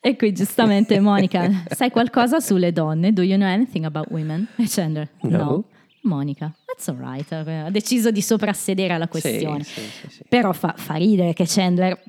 E 0.00 0.16
qui 0.16 0.32
giustamente 0.32 0.98
Monica, 0.98 1.48
sai 1.70 1.90
qualcosa 1.90 2.40
sulle 2.40 2.72
donne? 2.72 3.12
Do 3.12 3.22
you 3.22 3.36
know 3.36 3.48
anything 3.48 3.84
about 3.84 4.10
women? 4.10 4.48
E 4.56 4.64
Chandler, 4.66 5.08
No. 5.20 5.64
Monica, 6.02 6.52
that's 6.82 6.88
alright. 6.88 7.30
Ha 7.32 7.70
deciso 7.70 8.10
di 8.10 8.22
soprassedere 8.22 8.94
alla 8.94 9.08
questione. 9.08 9.62
Sì, 9.62 9.80
sì, 9.80 10.08
sì. 10.08 10.22
Però 10.28 10.52
fa, 10.52 10.74
fa 10.76 10.94
ridere 10.94 11.32
che 11.32 11.44
Chandler 11.46 12.00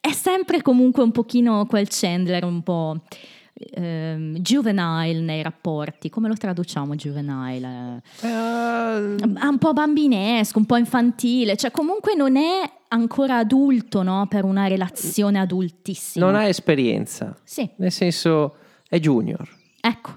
è 0.00 0.10
sempre 0.12 0.60
comunque 0.60 1.02
un 1.02 1.12
pochino 1.12 1.64
quel 1.66 1.86
Chandler 1.88 2.44
un 2.44 2.62
po' 2.62 3.00
ehm, 3.54 4.38
juvenile 4.38 5.20
nei 5.20 5.42
rapporti. 5.42 6.10
Come 6.10 6.28
lo 6.28 6.34
traduciamo 6.34 6.94
juvenile? 6.96 8.02
Eh, 8.20 8.26
un 8.28 9.56
po' 9.58 9.72
bambinesco, 9.72 10.58
un 10.58 10.66
po' 10.66 10.76
infantile, 10.76 11.56
cioè 11.56 11.70
comunque 11.70 12.14
non 12.14 12.36
è 12.36 12.70
ancora 12.88 13.36
adulto 13.36 14.02
no? 14.02 14.26
per 14.28 14.44
una 14.44 14.66
relazione 14.66 15.38
adultissima. 15.38 16.24
non 16.24 16.34
ha 16.34 16.48
esperienza. 16.48 17.36
Sì, 17.44 17.68
Nel 17.76 17.92
senso, 17.92 18.56
è 18.88 18.98
junior. 18.98 19.48
ecco. 19.80 20.16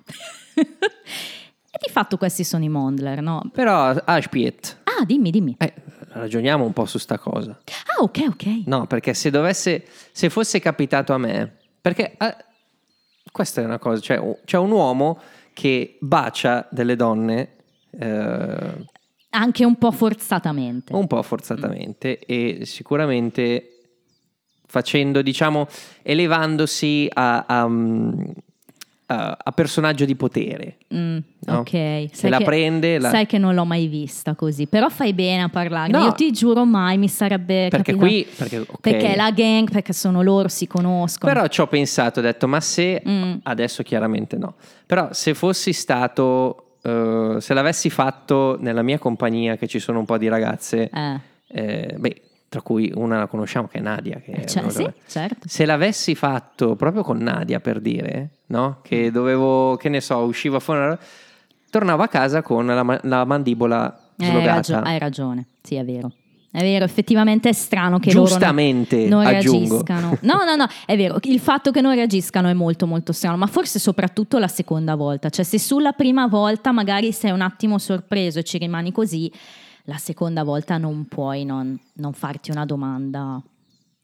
di 1.85 1.91
fatto 1.91 2.17
questi 2.17 2.43
sono 2.43 2.63
i 2.63 2.69
Mondler, 2.69 3.21
no? 3.21 3.41
Però, 3.53 3.87
Ashpiet, 4.05 4.79
Ah, 4.83 5.03
dimmi, 5.05 5.31
dimmi. 5.31 5.55
eh, 5.59 5.73
ragioniamo 6.09 6.63
un 6.63 6.73
po' 6.73 6.85
su 6.85 6.97
sta 6.99 7.17
cosa. 7.17 7.59
Ah, 7.97 8.03
ok, 8.03 8.19
ok. 8.29 8.45
No, 8.65 8.85
perché 8.87 9.13
se 9.13 9.29
dovesse, 9.29 9.85
se 10.11 10.29
fosse 10.29 10.59
capitato 10.59 11.13
a 11.13 11.17
me, 11.17 11.57
perché 11.81 12.15
eh, 12.17 12.35
questa 13.31 13.61
è 13.61 13.65
una 13.65 13.79
cosa, 13.79 13.99
cioè 14.01 14.37
c'è 14.45 14.57
un 14.57 14.71
uomo 14.71 15.19
che 15.53 15.97
bacia 15.99 16.67
delle 16.71 16.95
donne 16.95 17.55
eh, 17.99 18.85
Anche 19.31 19.65
un 19.65 19.77
po' 19.77 19.91
forzatamente. 19.91 20.93
un 20.93 21.07
po' 21.07 21.21
forzatamente 21.23 22.19
e 22.19 22.65
sicuramente 22.65 23.67
facendo, 24.67 25.21
diciamo, 25.21 25.67
elevandosi 26.01 27.09
a, 27.11 27.45
a, 27.47 27.67
mm, 27.67 28.21
a- 29.11 29.37
a 29.43 29.51
personaggio 29.51 30.05
di 30.05 30.15
potere. 30.15 30.77
Mm, 30.93 31.17
No? 31.45 31.57
Ok, 31.59 31.69
Se 31.71 32.09
sai 32.13 32.29
la 32.29 32.37
che- 32.37 32.43
prende, 32.43 32.99
la- 32.99 33.09
Sai 33.09 33.25
che 33.25 33.37
non 33.39 33.55
l'ho 33.55 33.65
mai 33.65 33.87
vista 33.87 34.35
così, 34.35 34.67
però 34.67 34.89
fai 34.89 35.13
bene 35.13 35.41
a 35.43 35.49
parlarne. 35.49 35.97
No. 35.97 36.03
Io 36.05 36.11
ti 36.11 36.31
giuro 36.31 36.65
mai 36.65 36.97
mi 36.99 37.07
sarebbe 37.07 37.67
Perché 37.69 37.93
capitato- 37.93 37.97
qui, 37.97 38.27
perché, 38.37 38.57
ok. 38.59 38.79
Perché 38.79 39.13
è 39.13 39.15
la 39.15 39.31
gang, 39.31 39.69
perché 39.71 39.91
sono 39.93 40.21
loro, 40.21 40.47
si 40.49 40.67
conoscono. 40.67 41.33
Però 41.33 41.47
ci 41.47 41.61
ho 41.61 41.67
pensato, 41.67 42.19
ho 42.19 42.21
detto, 42.23 42.47
ma 42.47 42.59
se 42.61 43.01
Mm. 43.07 43.33
adesso 43.43 43.81
chiaramente 43.83 44.37
no. 44.37 44.53
Però 44.85 45.09
se 45.11 45.33
fossi 45.33 45.73
stato, 45.73 46.75
eh, 46.83 47.37
se 47.39 47.53
l'avessi 47.53 47.89
fatto 47.89 48.57
nella 48.59 48.81
mia 48.83 48.99
compagnia, 48.99 49.55
che 49.57 49.67
ci 49.67 49.79
sono 49.79 49.99
un 49.99 50.05
po' 50.05 50.17
di 50.17 50.27
ragazze, 50.27 50.89
Eh, 50.93 51.19
eh, 51.47 51.95
beh, 51.97 52.21
tra 52.51 52.61
cui 52.61 52.91
una 52.93 53.17
la 53.17 53.27
conosciamo 53.27 53.67
che 53.67 53.77
è 53.77 53.81
Nadia. 53.81 54.17
Che 54.19 54.31
eh, 54.31 54.41
è 54.41 54.45
cioè, 54.45 54.63
una- 54.63 54.71
sì, 54.73 54.91
certo. 55.07 55.47
Se 55.47 55.65
l'avessi 55.65 56.15
fatto 56.15 56.75
proprio 56.75 57.01
con 57.01 57.17
Nadia 57.19 57.61
per 57.61 57.79
dire, 57.79 58.29
no? 58.47 58.79
Che 58.83 59.07
Mm. 59.09 59.13
dovevo, 59.13 59.77
che 59.77 59.87
ne 59.87 60.01
so, 60.01 60.17
usciva 60.17 60.59
fuori, 60.59 60.97
tornavo 61.69 62.03
a 62.03 62.07
casa 62.09 62.41
con 62.41 62.65
la, 62.65 62.99
la 63.03 63.23
mandibola 63.25 63.97
Eh, 64.17 64.25
Hai, 64.25 64.29
slogata. 64.31 64.53
ragio- 64.55 64.75
hai 64.79 64.99
ragione, 64.99 65.45
sì, 65.61 65.75
è 65.75 65.85
vero. 65.85 66.11
È 66.51 66.59
vero, 66.59 66.83
effettivamente 66.83 67.47
è 67.47 67.53
strano 67.53 67.97
che 67.99 68.09
Giustamente, 68.09 69.07
loro 69.07 69.09
non, 69.09 69.23
non 69.23 69.31
reagiscano. 69.31 70.17
No, 70.23 70.43
no, 70.43 70.55
no, 70.57 70.67
è 70.85 70.97
vero, 70.97 71.17
il 71.21 71.39
fatto 71.39 71.71
che 71.71 71.79
non 71.79 71.95
reagiscano 71.95 72.49
è 72.49 72.53
molto 72.53 72.85
molto 72.85 73.13
strano, 73.13 73.37
ma 73.37 73.47
forse 73.47 73.79
soprattutto 73.79 74.37
la 74.37 74.49
seconda 74.49 74.95
volta, 74.95 75.29
cioè 75.29 75.45
se 75.45 75.57
sulla 75.57 75.93
prima 75.93 76.27
volta 76.27 76.73
magari 76.73 77.13
sei 77.13 77.31
un 77.31 77.39
attimo 77.39 77.77
sorpreso 77.77 78.39
e 78.39 78.43
ci 78.43 78.57
rimani 78.57 78.91
così, 78.91 79.31
la 79.85 79.97
seconda 79.97 80.43
volta 80.43 80.77
non 80.77 81.05
puoi 81.07 81.43
non, 81.45 81.79
non 81.93 82.13
farti 82.13 82.51
una 82.51 82.65
domanda, 82.65 83.41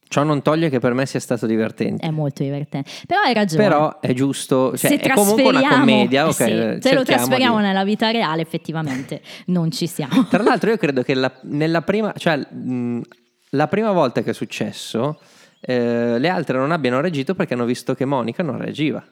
Ciò 0.09 0.23
non 0.23 0.41
toglie 0.41 0.69
che 0.69 0.79
per 0.79 0.93
me 0.93 1.05
sia 1.05 1.19
stato 1.19 1.45
divertente. 1.45 2.05
è 2.05 2.11
molto 2.11 2.41
divertente. 2.41 2.89
Però 3.05 3.19
hai 3.19 3.33
ragione. 3.33 3.63
Però 3.63 3.99
è 3.99 4.13
giusto, 4.13 4.69
cioè, 4.77 4.91
se 4.91 4.97
è 4.99 5.13
comunque 5.13 5.49
una 5.49 5.67
commedia. 5.67 6.21
eh 6.21 6.23
ok, 6.23 6.33
sì, 6.33 6.77
se 6.87 6.93
lo 6.93 7.03
trasferiamo 7.03 7.57
di- 7.57 7.63
nella 7.63 7.83
vita 7.83 8.09
reale, 8.09 8.41
effettivamente 8.41 9.21
non 9.47 9.69
ci 9.69 9.85
siamo. 9.85 10.25
Tra 10.27 10.41
l'altro, 10.41 10.69
io 10.69 10.77
credo 10.77 11.03
che 11.03 11.13
la, 11.13 11.29
nella 11.43 11.81
prima, 11.81 12.13
cioè, 12.15 12.37
mh, 12.37 13.01
la 13.49 13.67
prima 13.67 13.91
volta 13.91 14.21
che 14.23 14.29
è 14.29 14.33
successo, 14.33 15.19
eh, 15.59 16.17
le 16.17 16.29
altre 16.29 16.57
non 16.57 16.71
abbiano 16.71 17.01
reagito 17.01 17.35
perché 17.35 17.53
hanno 17.53 17.65
visto 17.65 17.93
che 17.93 18.05
Monica 18.05 18.43
non 18.43 18.57
reagiva. 18.57 19.05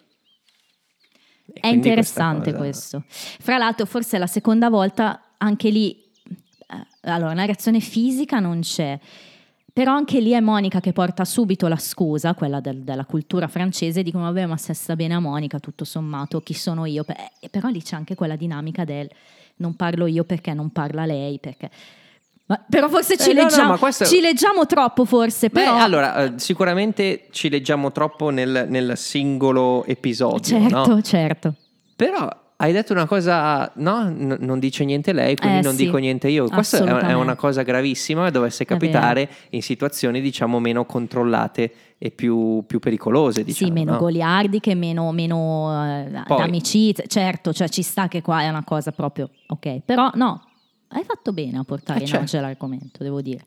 E 1.54 1.60
È 1.60 1.67
interessante 1.67 2.54
questo. 2.54 3.04
Fra 3.08 3.58
l'altro, 3.58 3.86
forse 3.86 4.17
la 4.17 4.28
seconda 4.28 4.69
volta 4.69 5.34
anche 5.38 5.69
lì, 5.69 6.05
allora, 7.01 7.32
una 7.32 7.45
reazione 7.45 7.80
fisica 7.80 8.39
non 8.39 8.60
c'è. 8.62 8.99
Però 9.73 9.91
anche 9.93 10.21
lì 10.21 10.32
è 10.32 10.39
Monica 10.39 10.80
che 10.80 10.93
porta 10.93 11.25
subito 11.25 11.67
la 11.67 11.75
scusa, 11.75 12.34
quella 12.34 12.62
del- 12.62 12.84
della 12.84 13.04
cultura 13.04 13.49
francese, 13.49 14.04
dicono 14.04 14.23
vabbè 14.23 14.45
ma 14.45 14.56
se 14.56 14.73
sta 14.73 14.95
bene 14.95 15.15
a 15.15 15.19
Monica 15.19 15.60
tutto 15.60 15.84
sommato, 15.84 16.39
chi 16.39 16.54
sono 16.54 16.86
io? 16.86 17.04
Eh, 17.41 17.49
però 17.49 17.67
lì 17.67 17.82
c'è 17.84 17.95
anche 17.97 18.15
quella 18.15 18.38
dinamica 18.38 18.86
del 18.86 19.10
non 19.58 19.75
parlo 19.75 20.06
io 20.06 20.23
perché 20.23 20.54
non 20.54 20.69
parla 20.71 21.06
lei, 21.06 21.39
perché... 21.39 21.69
Ma- 22.45 22.63
però 22.69 22.88
forse 22.88 23.17
ci, 23.17 23.32
Eh, 23.32 23.34
no, 23.34 23.41
no, 23.41 23.47
leggiamo, 23.49 23.69
ma 23.71 23.78
questo- 23.78 24.06
ci 24.06 24.21
leggiamo 24.21 24.65
troppo 24.65 25.04
forse, 25.04 25.49
Beh, 25.49 25.63
però... 25.63 25.75
allora, 25.78 26.23
eh, 26.23 26.34
sicuramente 26.38 27.28
ci 27.32 27.49
leggiamo 27.49 27.91
troppo 27.91 28.30
nel, 28.30 28.67
nel 28.69 28.95
singolo 28.95 29.84
episodio, 29.86 30.39
certo, 30.39 30.86
no? 30.88 31.01
certo. 31.01 31.54
Però 31.97 32.30
hai 32.65 32.71
detto 32.73 32.93
una 32.93 33.06
cosa, 33.06 33.71
no? 33.75 34.10
N- 34.10 34.38
non 34.39 34.60
dice 34.60 34.84
niente 34.86 35.13
lei, 35.13 35.36
quindi 35.36 35.60
Eh, 35.60 35.62
non 35.62 35.75
sì. 35.75 35.86
dico 35.86 35.97
niente 35.97 36.28
io. 36.30 36.47
Questa 36.49 36.84
è, 37.08 37.13
una 37.13 37.36
cosa 37.36 37.62
gravissima 37.62 38.28
e 38.28 38.32
dovesse 38.32 38.65
capitare 38.65 39.30
in 39.51 39.62
situazioni, 39.62 40.19
diciamo, 40.21 40.60
meno 40.60 40.86
controllate 40.86 41.73
e 41.97 42.12
più, 42.12 42.63
più 42.67 42.80
pericolose, 42.80 43.43
diciamo. 43.43 43.69
sì, 43.69 43.73
meno 43.73 43.91
no? 43.93 43.97
goliardiche, 43.99 44.75
meno, 44.75 45.12
meno 45.12 45.71
eh, 45.86 46.23
Poi- 46.25 46.38
d'amicizia. 46.38 47.06
Certo, 47.08 47.54
cioè 47.54 47.69
ci 47.69 47.82
sta 47.84 48.08
che 48.08 48.21
qua 48.21 48.41
è 48.41 48.49
una 48.49 48.63
cosa 48.63 48.91
proprio 48.91 49.30
ok. 49.47 49.82
Però 49.86 50.10
no, 50.15 50.41
hai 50.89 51.04
fatto 51.04 51.34
bene 51.34 51.58
a 51.60 51.63
portare 51.63 51.99
Eh, 51.99 52.04
in 52.04 52.08
certo. 52.08 52.39
l'argomento, 52.41 53.04
devo 53.04 53.21
dire. 53.21 53.43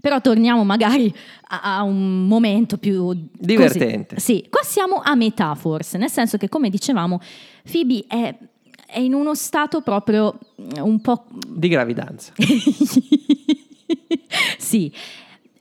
Però 0.00 0.20
torniamo 0.20 0.64
magari 0.64 1.12
a, 1.48 1.76
a 1.78 1.82
un 1.82 2.26
momento 2.26 2.78
più 2.78 3.04
così. 3.06 3.28
Divertente. 3.32 4.18
Sì, 4.18 4.46
qua 4.48 4.62
siamo 4.62 5.00
a 5.04 5.14
metà 5.14 5.54
forse, 5.54 5.98
nel 5.98 6.10
senso 6.10 6.36
che 6.38 6.48
come 6.48 6.70
dicevamo, 6.70 7.20
Phoebe 7.70 8.04
è, 8.08 8.34
è 8.90 8.98
in 8.98 9.14
uno 9.14 9.34
stato 9.34 9.80
proprio 9.80 10.38
mm, 10.60 10.70
un 10.82 11.00
po' 11.00 11.24
Di 11.46 11.68
gravidanza. 11.68 12.32
sì, 14.58 14.92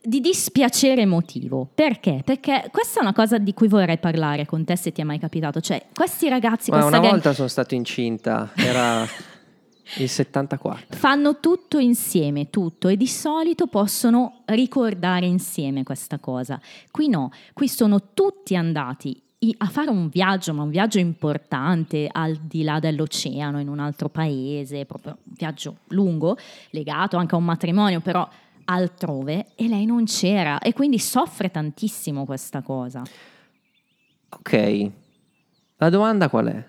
di 0.02 0.22
dispiacere 0.22 1.02
emotivo. 1.02 1.70
Perché? 1.74 2.22
Perché 2.24 2.70
questa 2.72 3.00
è 3.00 3.04
una 3.04 3.14
cosa 3.14 3.38
di 3.38 3.54
cui 3.54 3.68
vorrei 3.68 3.98
parlare 3.98 4.46
con 4.46 4.64
te 4.66 4.76
se 4.76 4.92
ti 4.92 5.02
è 5.02 5.04
mai 5.04 5.20
capitato. 5.20 5.62
Cioè, 5.62 5.88
questi 5.94 6.30
ragazzi, 6.30 6.72
Ma 6.72 6.86
una 6.86 7.00
gang, 7.00 7.12
volta 7.12 7.34
sono 7.34 7.48
stato 7.48 7.76
incinta, 7.76 8.52
era 8.56 9.06
il 9.98 10.10
74. 10.10 10.98
fanno 10.98 11.40
tutto 11.40 11.78
insieme, 11.78 12.50
tutto, 12.50 12.88
e 12.88 12.98
di 12.98 13.08
solito 13.08 13.68
possono 13.68 14.42
ricordare 14.46 15.26
insieme 15.26 15.84
questa 15.84 16.18
cosa. 16.20 16.60
Qui 16.92 17.08
no, 17.08 17.32
qui 17.54 17.68
sono 17.68 18.14
tutti 18.14 18.56
andati 18.56 19.22
a 19.58 19.68
fare 19.68 19.90
un 19.90 20.10
viaggio, 20.10 20.54
ma 20.54 20.64
un 20.64 20.70
viaggio 20.70 21.00
importante 21.00 22.10
al 22.12 22.36
di 22.36 22.64
là 22.64 22.80
dell'oceano, 22.80 23.60
in 23.60 23.70
un 23.70 23.80
altro 23.80 24.10
paese, 24.10 24.86
proprio 24.86 25.18
un 25.24 25.34
viaggio 25.38 25.78
lungo, 25.88 26.38
legato 26.72 27.18
anche 27.18 27.36
a 27.36 27.38
un 27.38 27.46
matrimonio, 27.46 28.02
però 28.02 28.28
altrove, 28.66 29.48
e 29.56 29.68
lei 29.68 29.86
non 29.86 30.06
c'era 30.06 30.60
e 30.60 30.74
quindi 30.74 31.00
soffre 31.00 31.50
tantissimo 31.50 32.26
questa 32.26 32.62
cosa. 32.62 33.02
Ok. 34.30 34.92
La 35.78 35.90
domanda 35.90 36.30
qual 36.30 36.48
è? 36.48 36.69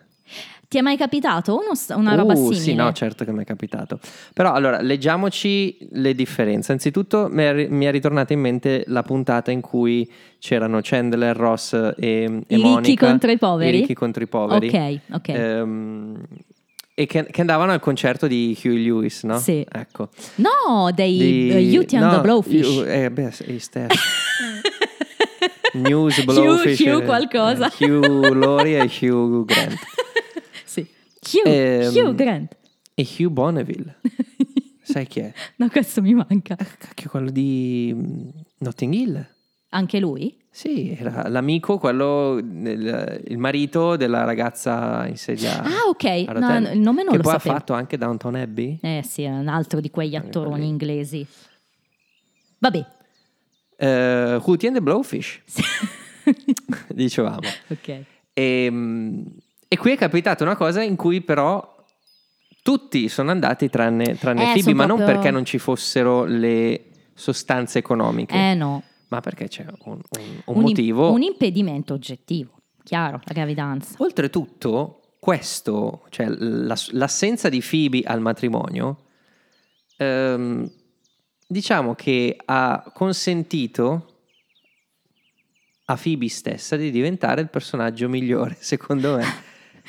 Ti 0.71 0.79
è 0.79 0.83
mai 0.83 0.97
capitato 0.97 1.55
uno 1.55 1.73
una 2.01 2.15
roba 2.15 2.35
Uh, 2.35 2.37
simile? 2.45 2.61
Sì, 2.61 2.75
no, 2.75 2.93
certo 2.93 3.25
che 3.25 3.33
mi 3.33 3.43
è 3.43 3.45
capitato. 3.45 3.99
Però 4.33 4.53
allora, 4.53 4.81
leggiamoci 4.81 5.77
le 5.95 6.15
differenze. 6.15 6.71
Anzitutto 6.71 7.27
mi 7.29 7.43
è, 7.43 7.91
ritornata 7.91 8.33
in 8.35 8.39
mente 8.39 8.85
la 8.87 9.03
puntata 9.03 9.51
in 9.51 9.63
cui 9.63 10.09
c'erano 10.39 10.79
Chandler, 10.81 11.35
Ross 11.37 11.73
e, 11.73 11.93
e 11.97 12.23
I 12.23 12.33
ricchi 12.55 12.63
Monica. 12.63 13.07
contro 13.09 13.33
i 13.33 13.37
poveri? 13.37 13.77
I 13.79 13.81
ricchi 13.81 13.95
contro 13.95 14.23
i 14.23 14.29
poveri. 14.29 14.69
Ok, 14.69 14.99
ok. 15.11 15.29
Ehm, 15.31 16.23
e 16.95 17.07
che, 17.07 17.27
che 17.29 17.41
andavano 17.41 17.73
al 17.73 17.81
concerto 17.81 18.29
di 18.29 18.57
Huey 18.63 18.81
Lewis, 18.85 19.25
no? 19.25 19.39
Sì. 19.41 19.67
Ecco. 19.69 20.11
No, 20.37 20.89
dei 20.95 21.17
Di- 21.17 21.77
uh, 21.79 21.81
and 21.97 22.05
no, 22.05 22.11
the 22.15 22.21
Blowfish. 22.21 22.69
Hugh- 22.69 22.87
eh, 22.87 23.11
beh, 23.11 23.31
sì, 23.33 23.59
Steph. 23.59 23.93
News, 25.75 26.17
Hugh- 26.19 26.25
Blowfish. 26.27 26.79
Hugh 26.79 27.01
eh, 27.03 27.05
qualcosa. 27.05 27.73
eh, 27.77 27.91
Hugh 27.91 28.33
Laurie 28.35 28.79
e 28.79 28.89
Hugh 29.09 29.45
Grant. 29.45 29.75
Hugh, 31.33 31.47
Ehm, 31.49 31.95
Hugh 31.95 32.15
Grant. 32.15 32.57
E 32.95 33.07
Hugh 33.19 33.31
Bonneville. 33.31 33.97
Sai 34.83 35.07
chi 35.07 35.21
è? 35.21 35.33
No, 35.57 35.69
questo 35.69 36.03
mi 36.03 36.15
manca. 36.15 36.57
Eh, 36.57 36.67
Cacchio, 36.79 37.11
quello 37.11 37.31
di 37.31 37.93
mm, 37.95 38.29
Notting 38.59 38.93
Hill. 38.95 39.27
Anche 39.71 40.01
lui? 40.01 40.37
Sì, 40.51 40.97
era 40.99 41.29
l'amico, 41.29 41.79
quello, 41.79 42.41
del- 42.43 43.23
il 43.29 43.39
marito 43.39 43.95
della 43.97 44.25
ragazza 44.25 45.07
in 45.07 45.17
sedia. 45.17 45.63
Ah, 45.63 45.89
ok. 45.89 46.05
No, 46.39 46.57
il 46.73 46.81
nome 46.81 47.05
non 47.05 47.13
che 47.13 47.17
lo 47.19 47.23
poi 47.23 47.33
sapevo. 47.35 47.55
ha 47.55 47.59
fatto 47.59 47.73
anche 47.75 47.97
Downton 47.97 48.35
Abbey. 48.35 48.79
Eh 48.83 49.03
sì, 49.07 49.23
è 49.23 49.31
un 49.31 49.47
altro 49.47 49.79
di 49.81 49.91
quegli 49.91 50.17
attoroni 50.17 50.67
inglesi. 50.67 51.25
Vabbè. 52.59 52.85
Eh, 53.77 54.41
Hootie 54.43 54.69
and 54.69 54.77
the 54.77 54.83
Blowfish, 54.83 55.41
dicevamo. 56.89 57.39
ok. 57.69 58.03
E, 58.33 58.69
mm, 58.71 59.23
e 59.73 59.79
qui 59.79 59.93
è 59.93 59.97
capitata 59.97 60.43
una 60.43 60.57
cosa 60.57 60.83
in 60.83 60.97
cui 60.97 61.21
però 61.21 61.77
tutti 62.63 63.09
sono 63.09 63.31
andati 63.31 63.71
tranne, 63.71 64.17
tranne 64.17 64.51
Eh, 64.51 64.55
Phoebe, 64.55 64.75
ma 64.75 64.85
non 64.85 64.97
proprio- 64.97 65.17
perché 65.17 65.31
non 65.31 65.45
ci 65.45 65.59
fossero 65.59 66.25
le 66.25 66.87
sostanze 67.15 67.79
economiche, 67.79 68.35
Eh 68.35 68.55
no. 68.55 68.83
ma 69.09 69.21
perché 69.21 69.47
c'è 69.47 69.65
un, 69.85 70.01
un- 70.19 70.43
un 70.47 70.57
im- 70.57 70.61
motivo. 70.63 71.13
un 71.13 71.23
impedimento 71.23 71.95
oggettivo. 71.95 72.59
Chiaro, 72.83 73.21
la 73.25 73.33
gravidanza. 73.33 73.95
Oltretutto, 73.99 75.15
questo, 75.21 76.03
cioè 76.11 76.27
la- 76.29 76.75
l'assenza 76.91 77.49
di 77.49 77.63
Phoebe 77.63 78.03
al 78.05 78.21
matrimonio, 78.21 79.05
ehm, 79.99 80.69
diciamo 81.47 81.95
che 81.95 82.37
ha 82.45 82.91
consentito 82.93 84.07
a 85.87 85.97
Phoebe 85.97 86.29
stessa 86.29 86.77
di 86.77 86.91
diventare 86.91 87.41
il 87.41 87.49
personaggio 87.51 88.09
migliore, 88.09 88.57
secondo 88.61 89.17
me, 89.17 89.25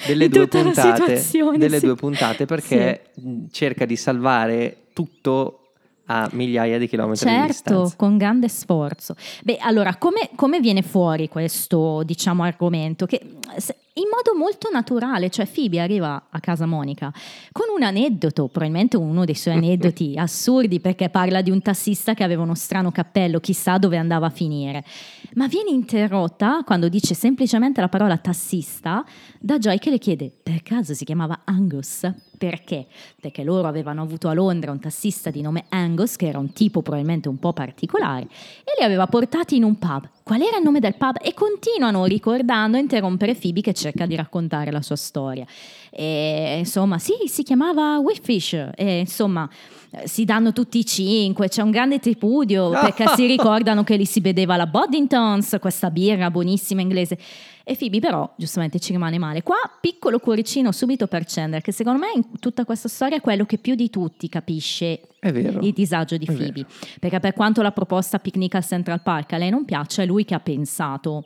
delle, 0.06 0.28
Di 0.28 0.38
due 0.38 0.48
puntate, 0.48 1.24
delle 1.58 1.80
sì. 1.80 1.86
due 1.86 1.96
puntate 1.96 2.46
perché 2.46 3.12
mh, 3.16 3.46
cerca 3.52 3.86
di 3.86 3.96
salvare 3.96 4.78
tutto 4.94 5.58
a 6.06 6.28
migliaia 6.34 6.78
di 6.78 6.88
chilometri 6.88 7.26
di 7.26 7.32
Certo, 7.32 7.48
distanza. 7.48 7.96
con 7.96 8.18
grande 8.18 8.50
sforzo. 8.50 9.16
Beh, 9.44 9.58
allora, 9.62 9.96
come, 9.96 10.30
come 10.36 10.60
viene 10.60 10.82
fuori 10.82 11.30
questo, 11.30 12.04
diciamo, 12.04 12.44
argomento? 12.44 13.06
Che 13.06 13.22
se- 13.58 13.78
in 13.96 14.06
modo 14.10 14.38
molto 14.38 14.70
naturale, 14.72 15.30
cioè 15.30 15.46
Phoebe 15.46 15.82
arriva 15.82 16.28
a 16.30 16.40
casa 16.40 16.66
Monica 16.66 17.12
con 17.52 17.66
un 17.76 17.84
aneddoto, 17.84 18.48
probabilmente 18.48 18.96
uno 18.96 19.26
dei 19.26 19.36
suoi 19.36 19.56
aneddoti 19.60 20.14
assurdi 20.18 20.80
perché 20.80 21.10
parla 21.10 21.42
di 21.42 21.52
un 21.52 21.62
tassista 21.62 22.14
che 22.14 22.24
aveva 22.24 22.44
uno 22.44 22.56
strano 22.56 22.92
cappello, 22.92 23.40
chissà 23.40 23.78
dove 23.78 23.98
andava 23.98 24.28
a 24.28 24.30
finire. 24.30 24.86
Ma 25.34 25.48
viene 25.48 25.72
interrotta 25.72 26.64
quando 26.66 26.88
dice 26.88 27.14
semplicemente 27.14 27.82
la 27.82 27.90
parola 27.90 28.18
tassista 28.18 29.04
da 29.40 29.58
Joy 29.58 29.78
che 29.78 29.90
le 29.90 29.98
chiede 29.98 30.32
per 30.42 30.64
caso 30.64 30.94
si 30.94 31.04
chiamava 31.04 31.42
Angus? 31.46 32.10
Perché? 32.38 32.88
Perché 33.20 33.44
loro 33.44 33.68
avevano 33.68 34.02
avuto 34.02 34.28
a 34.28 34.34
Londra 34.34 34.72
un 34.72 34.80
tassista 34.80 35.30
di 35.30 35.42
nome 35.42 35.66
Angus, 35.70 36.16
che 36.16 36.28
era 36.28 36.40
un 36.40 36.54
tipo 36.54 36.82
probabilmente 36.82 37.30
un 37.30 37.38
po' 37.38 37.54
particolare, 37.54 38.24
e 38.64 38.74
li 38.80 38.84
aveva 38.84 39.06
portati 39.06 39.58
in 39.58 39.64
un 39.64 39.78
pub. 39.78 40.10
Qual 40.32 40.44
era 40.44 40.60
il 40.60 40.63
nome 40.63 40.80
del 40.80 40.96
pub? 40.96 41.17
E 41.22 41.34
continuano 41.34 42.06
ricordando 42.06 42.78
a 42.78 42.80
interrompere 42.80 43.36
Phoebe 43.36 43.60
che 43.60 43.74
cerca 43.74 44.06
di 44.06 44.15
raccontare 44.15 44.72
la 44.72 44.82
sua 44.82 44.96
storia. 44.96 45.46
E 45.89 46.56
insomma, 46.60 47.00
sì, 47.00 47.15
si 47.26 47.44
chiamava 47.44 48.00
Whitfish. 48.00 48.70
E 48.74 49.00
insomma, 49.00 49.50
eh, 49.89 50.08
si 50.08 50.24
danno 50.24 50.54
tutti 50.54 50.78
i 50.78 50.86
cinque, 50.86 51.50
c'è 51.50 51.62
un 51.62 51.70
grande 51.70 52.00
tripudio 52.00 52.70
perché 52.70 53.08
si 53.13 53.26
ricordano 53.28 53.84
che 53.84 53.98
lì 53.98 54.06
si 54.06 54.22
vedeva 54.22 54.56
la 54.56 54.67
Boddingtons, 54.67 55.58
questa 55.60 55.91
birra 55.91 56.32
buonissima 56.32 56.80
inglese. 56.80 57.17
E 57.63 57.76
Phoebe 57.76 58.00
però 58.00 58.32
giustamente 58.38 58.80
ci 58.80 58.91
rimane 58.91 59.17
male. 59.17 59.43
Qua 59.43 59.58
piccolo 59.80 60.19
cuoricino 60.19 60.71
subito 60.71 61.08
per 61.08 61.26
Chandler, 61.26 61.62
che 61.62 61.71
secondo 61.71 62.00
me 62.00 62.12
in 62.15 62.39
tutta 62.39 62.65
questa 62.65 62.88
storia 62.88 63.17
è 63.17 63.21
quello 63.21 63.45
che 63.45 63.58
più 63.58 63.76
di 63.76 63.89
tutti 63.89 64.30
capisce 64.30 65.02
il 65.21 65.74
disagio 65.74 66.17
di 66.17 66.26
Phoebe. 66.26 66.65
Perché 67.00 67.19
per 67.19 67.34
quanto 67.34 67.62
la 67.62 67.71
proposta 67.71 68.19
picnic 68.19 68.56
al 68.56 68.65
Central 68.65 69.02
Park 69.02 69.34
a 69.34 69.38
lei 69.38 69.50
non 69.50 69.65
piaccia, 69.65 70.02
è 70.02 70.06
lui 70.06 70.26
che 70.26 70.34
ha 70.34 70.39
pensato 70.39 71.26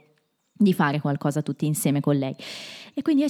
di 0.58 0.74
fare 0.74 1.02
qualcosa 1.02 1.42
tutti 1.42 1.66
insieme 1.66 2.00
con 2.00 2.16
lei. 2.16 2.36
E 2.94 3.02
quindi 3.02 3.24
eh, 3.24 3.30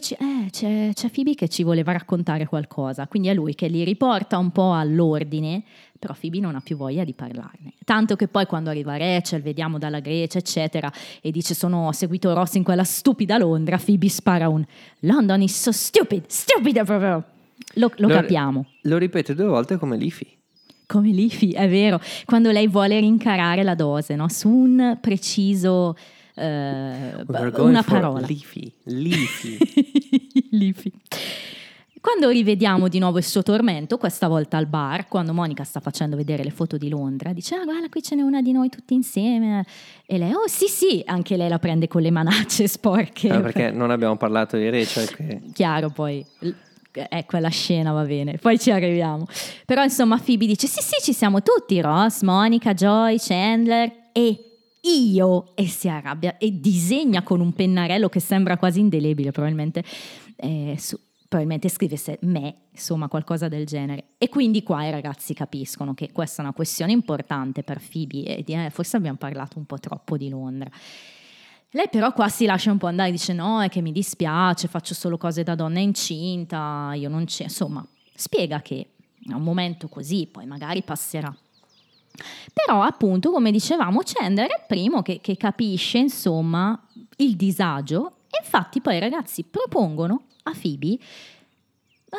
c'è, 0.51 0.91
c'è 0.93 1.09
Phoebe 1.09 1.33
che 1.33 1.47
ci 1.47 1.63
voleva 1.63 1.91
raccontare 1.91 2.45
qualcosa, 2.45 3.07
quindi 3.07 3.29
è 3.29 3.33
lui 3.33 3.55
che 3.55 3.67
li 3.67 3.83
riporta 3.83 4.37
un 4.37 4.51
po' 4.51 4.73
all'ordine, 4.73 5.63
però 5.97 6.15
Phoebe 6.19 6.39
non 6.39 6.55
ha 6.55 6.61
più 6.61 6.75
voglia 6.75 7.03
di 7.03 7.13
parlarne. 7.13 7.73
Tanto 7.83 8.15
che 8.15 8.27
poi 8.27 8.45
quando 8.45 8.69
arriva 8.69 8.97
Rachel, 8.97 9.41
vediamo 9.41 9.77
dalla 9.77 9.99
Grecia, 9.99 10.37
eccetera, 10.37 10.91
e 11.21 11.31
dice 11.31 11.53
sono 11.53 11.91
seguito 11.91 12.33
Ross 12.33 12.53
in 12.55 12.63
quella 12.63 12.83
stupida 12.83 13.37
Londra, 13.37 13.77
Phoebe 13.77 14.09
spara 14.09 14.49
un 14.49 14.63
London 14.99 15.41
is 15.41 15.59
so 15.59 15.71
stupid, 15.71 16.25
stupida 16.27 16.83
proprio. 16.83 17.23
Lo, 17.75 17.91
lo 17.97 18.07
Lo- 18.07 18.13
capiamo. 18.13 18.65
Lo 18.81 18.97
ripete 18.97 19.33
due 19.33 19.45
volte 19.45 19.77
come 19.77 19.97
Liffy. 19.97 20.27
Come 20.87 21.09
Liffy, 21.09 21.51
è 21.51 21.67
vero, 21.67 21.99
quando 22.25 22.51
lei 22.51 22.67
vuole 22.67 22.99
rincarare 22.99 23.63
la 23.63 23.73
dose, 23.73 24.15
no? 24.15 24.29
Su 24.29 24.49
un 24.49 24.97
preciso... 25.01 25.95
eh, 26.35 27.25
una 27.57 27.81
parola. 27.81 28.19
Leafy. 28.27 28.71
Leafy. 28.83 29.57
Liffy. 30.51 30.91
Quando 32.05 32.29
rivediamo 32.29 32.87
di 32.87 32.99
nuovo 32.99 33.17
il 33.17 33.23
suo 33.23 33.41
tormento, 33.41 33.97
questa 33.97 34.27
volta 34.27 34.57
al 34.57 34.67
bar, 34.67 35.07
quando 35.07 35.33
Monica 35.33 35.63
sta 35.63 35.79
facendo 35.79 36.15
vedere 36.15 36.43
le 36.43 36.51
foto 36.51 36.77
di 36.77 36.87
Londra, 36.87 37.33
dice: 37.33 37.55
Ah, 37.55 37.63
guarda, 37.63 37.89
qui 37.89 38.03
ce 38.03 38.13
n'è 38.13 38.21
una 38.21 38.43
di 38.43 38.51
noi 38.51 38.69
tutti 38.69 38.93
insieme. 38.93 39.65
E 40.05 40.19
lei, 40.19 40.31
oh 40.31 40.45
sì, 40.45 40.67
sì, 40.67 41.01
anche 41.03 41.35
lei 41.35 41.49
la 41.49 41.57
prende 41.57 41.87
con 41.87 42.03
le 42.03 42.11
manacce 42.11 42.67
sporche. 42.69 43.29
Ah, 43.29 43.39
perché 43.39 43.71
non 43.71 43.89
abbiamo 43.89 44.17
parlato 44.17 44.55
di 44.55 44.69
Rachel 44.69 45.09
che 45.15 45.41
Chiaro, 45.51 45.89
poi 45.89 46.23
è 46.91 47.25
quella 47.25 47.49
scena, 47.49 47.91
va 47.91 48.03
bene, 48.03 48.37
poi 48.37 48.59
ci 48.59 48.69
arriviamo. 48.69 49.25
Però 49.65 49.81
insomma, 49.81 50.19
Phoebe 50.23 50.45
dice: 50.45 50.67
Sì, 50.67 50.83
sì, 50.83 51.01
ci 51.01 51.11
siamo 51.11 51.41
tutti, 51.41 51.81
Ross, 51.81 52.21
Monica, 52.21 52.75
Joy, 52.75 53.17
Chandler 53.17 53.91
e 54.11 54.59
io. 54.81 55.55
E 55.55 55.65
si 55.65 55.89
arrabbia 55.89 56.37
e 56.37 56.51
disegna 56.59 57.23
con 57.23 57.39
un 57.41 57.51
pennarello 57.51 58.09
che 58.09 58.19
sembra 58.19 58.57
quasi 58.57 58.79
indelebile, 58.79 59.31
probabilmente. 59.31 59.83
eh, 60.37 60.75
su- 60.77 60.99
probabilmente 61.27 61.69
scrive 61.69 61.97
se- 61.97 62.19
me, 62.21 62.55
insomma, 62.71 63.07
qualcosa 63.07 63.47
del 63.47 63.65
genere. 63.65 64.09
E 64.17 64.29
quindi 64.29 64.63
qua 64.63 64.85
i 64.85 64.91
ragazzi 64.91 65.33
capiscono 65.33 65.93
che 65.93 66.11
questa 66.11 66.41
è 66.41 66.45
una 66.45 66.53
questione 66.53 66.91
importante 66.91 67.63
per 67.63 67.81
Phoebe 67.81 68.37
e 68.37 68.43
di- 68.43 68.53
eh, 68.53 68.69
forse 68.69 68.97
abbiamo 68.97 69.17
parlato 69.17 69.57
un 69.57 69.65
po' 69.65 69.79
troppo 69.79 70.17
di 70.17 70.29
Londra. 70.29 70.69
Lei 71.71 71.89
però 71.89 72.13
qua 72.13 72.29
si 72.29 72.45
lascia 72.45 72.71
un 72.71 72.77
po' 72.77 72.87
andare, 72.87 73.11
dice 73.11 73.33
no, 73.33 73.61
è 73.61 73.67
che 73.67 73.81
mi 73.81 73.91
dispiace, 73.91 74.67
faccio 74.69 74.93
solo 74.93 75.17
cose 75.17 75.43
da 75.43 75.55
donna 75.55 75.79
incinta, 75.79 76.93
io 76.95 77.09
non 77.09 77.25
c'è, 77.25 77.43
insomma, 77.43 77.85
spiega 78.13 78.61
che 78.61 78.91
è 79.27 79.33
un 79.33 79.41
momento 79.41 79.89
così, 79.89 80.27
poi 80.31 80.45
magari 80.45 80.83
passerà. 80.83 81.35
Però 82.53 82.81
appunto, 82.81 83.29
come 83.31 83.51
dicevamo, 83.51 83.99
Chandler 84.05 84.47
è 84.47 84.55
il 84.59 84.65
primo 84.67 85.01
che, 85.01 85.19
che 85.19 85.35
capisce, 85.35 85.97
insomma, 85.97 86.81
il 87.17 87.35
disagio 87.35 88.19
e 88.29 88.39
infatti 88.41 88.79
poi 88.79 88.95
i 88.95 88.99
ragazzi 88.99 89.43
propongono 89.43 90.27
a 90.47 90.51
Phoebe 90.59 90.97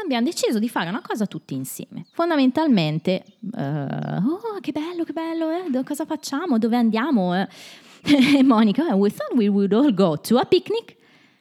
abbiamo 0.03 0.27
deciso 0.27 0.59
di 0.59 0.69
fare 0.69 0.89
una 0.89 1.01
cosa 1.01 1.27
tutti 1.27 1.55
insieme. 1.55 2.07
Fondamentalmente, 2.13 3.25
eh, 3.57 4.17
oh, 4.17 4.59
che 4.61 4.73
bello, 4.73 5.05
che 5.05 5.13
bello, 5.13 5.51
eh, 5.51 5.85
cosa 5.85 6.05
facciamo, 6.05 6.59
dove 6.59 6.77
andiamo? 6.77 7.35
eh?" 7.35 7.49
E 8.37 8.43
Monica, 8.43 8.89
"Eh, 8.89 8.93
we 8.93 9.11
thought 9.11 9.35
we 9.35 9.49
would 9.49 9.73
all 9.73 9.93
go 9.93 10.17
to 10.21 10.39
a 10.39 10.45
picnic 10.45 10.97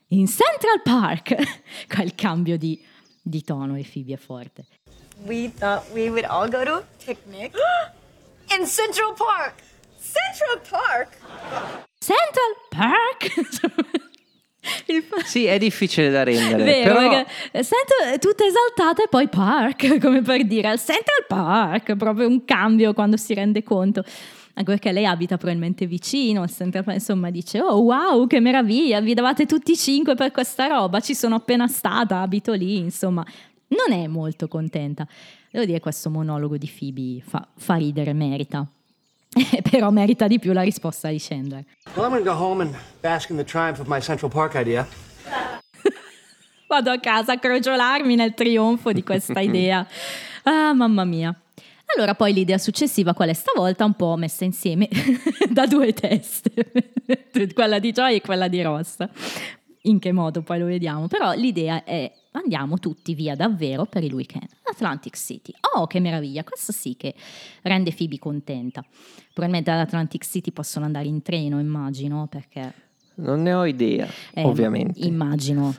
in 0.10 0.28
Central 0.28 0.82
Park. 0.84 1.36
Qua 1.88 2.04
il 2.04 2.16
cambio 2.16 2.58
di, 2.58 2.82
di 3.22 3.44
tono 3.44 3.76
e 3.76 3.84
Phoebe 3.84 4.14
è 4.14 4.18
forte. 4.18 4.66
We 5.26 5.52
thought 5.52 5.84
we 5.92 6.10
would 6.10 6.26
all 6.26 6.50
go 6.50 6.64
to 6.64 6.74
a 6.76 6.84
picnic 7.04 7.54
in 8.58 8.66
Central 8.66 9.14
Park. 9.16 9.62
Central 10.00 10.62
Park? 10.70 11.18
Central 12.00 12.56
Park? 12.70 14.04
Sì, 15.26 15.46
è 15.46 15.58
difficile 15.58 16.10
da 16.10 16.24
rendere, 16.24 16.64
Vero, 16.64 16.94
però 16.94 17.10
perché 17.10 17.64
sento 17.64 18.20
tutta 18.20 18.46
esaltata 18.46 19.04
e 19.04 19.08
poi 19.10 19.28
park, 19.28 20.00
come 20.02 20.22
per 20.22 20.46
dire 20.46 20.70
al 20.70 20.80
Central 20.80 21.26
Park, 21.28 21.96
proprio 21.96 22.28
un 22.28 22.46
cambio 22.46 22.94
quando 22.94 23.18
si 23.18 23.34
rende 23.34 23.64
conto. 23.64 24.04
Anche 24.58 24.72
perché 24.72 24.94
lei 24.94 25.06
abita 25.06 25.36
probabilmente 25.36 25.86
vicino 25.86 26.42
al 26.42 26.50
Central 26.50 26.86
Park, 26.86 26.98
insomma 26.98 27.30
dice, 27.30 27.60
oh 27.60 27.82
wow, 27.82 28.26
che 28.26 28.40
meraviglia, 28.40 29.02
vi 29.02 29.14
davate 29.14 29.46
tutti 29.46 29.74
e 29.74 29.76
cinque 29.76 30.16
per 30.16 30.32
questa 30.32 30.68
roba, 30.68 31.02
ci 31.02 31.14
sono 31.14 31.36
appena 31.36 31.68
stata, 31.68 32.22
abito 32.22 32.54
lì, 32.54 32.78
insomma. 32.78 33.26
Non 33.68 33.98
è 33.98 34.08
molto 34.08 34.48
contenta. 34.48 35.08
Devo 35.52 35.66
dire, 35.66 35.80
questo 35.80 36.10
monologo 36.10 36.56
di 36.56 36.70
Phoebe 36.70 37.22
fa, 37.26 37.46
fa 37.56 37.76
ridere, 37.76 38.14
merita. 38.14 38.66
Però 39.70 39.90
merita 39.92 40.28
di 40.28 40.40
più 40.40 40.54
la 40.54 40.62
risposta 40.62 41.10
di 41.10 41.20
Chandler. 41.20 41.64
Well, 41.96 42.06
I'm 42.06 42.12
gonna 42.12 42.24
go 42.24 42.42
home 42.42 42.64
and 42.64 42.76
bask 43.02 43.30
in 43.30 43.38
the 43.38 43.44
triumph 43.44 43.80
of 43.80 43.88
my 43.88 44.00
Central 44.00 44.32
Park 44.32 44.56
idea. 44.56 44.88
Vado 46.68 46.92
a 46.92 47.00
casa 47.00 47.34
a 47.34 47.40
crogiolarmi 47.40 48.16
nel 48.16 48.34
trionfo 48.34 48.92
di 48.92 49.04
questa 49.04 49.40
idea. 49.42 49.86
Ah, 50.44 50.74
mamma 50.74 51.04
mia. 51.04 51.38
Allora, 51.96 52.16
poi 52.16 52.34
l'idea 52.34 52.58
successiva, 52.58 53.14
qual 53.14 53.30
è 53.30 53.34
stavolta? 53.34 53.86
Un 53.86 53.94
po' 53.94 54.16
messa 54.16 54.44
insieme 54.44 54.90
da 55.50 55.68
due 55.68 55.94
teste, 55.94 56.52
quella 57.54 57.78
di 57.78 57.92
Joy 57.92 58.16
e 58.16 58.22
quella 58.22 58.48
di 58.48 58.62
Ross. 58.64 58.98
In 59.84 60.00
che 60.00 60.12
modo 60.12 60.42
poi 60.42 60.58
lo 60.60 60.66
vediamo, 60.66 61.08
però 61.08 61.34
l'idea 61.34 61.84
è 61.84 62.12
andiamo 62.40 62.78
tutti 62.80 63.14
via 63.14 63.36
davvero 63.36 63.86
per 63.86 64.04
il 64.04 64.14
weekend. 64.14 64.50
Atlantic 64.64 65.16
City. 65.18 65.54
Oh, 65.76 65.88
che 65.88 66.00
meraviglia, 66.00 66.44
questo 66.44 66.72
sì 66.72 66.96
che 66.98 67.14
rende 67.62 67.94
Phoebe 67.94 68.20
contenta. 68.20 68.84
Probabilmente 69.34 69.72
ad 69.72 69.80
Atlantic 69.80 70.26
City 70.26 70.52
possono 70.52 70.86
andare 70.86 71.08
in 71.08 71.22
treno, 71.22 71.60
immagino, 71.60 72.28
perché... 72.28 72.74
Non 73.16 73.42
ne 73.42 73.54
ho 73.54 73.66
idea, 73.66 74.08
eh, 74.34 74.44
ovviamente. 74.44 75.00
Immagino. 75.00 75.74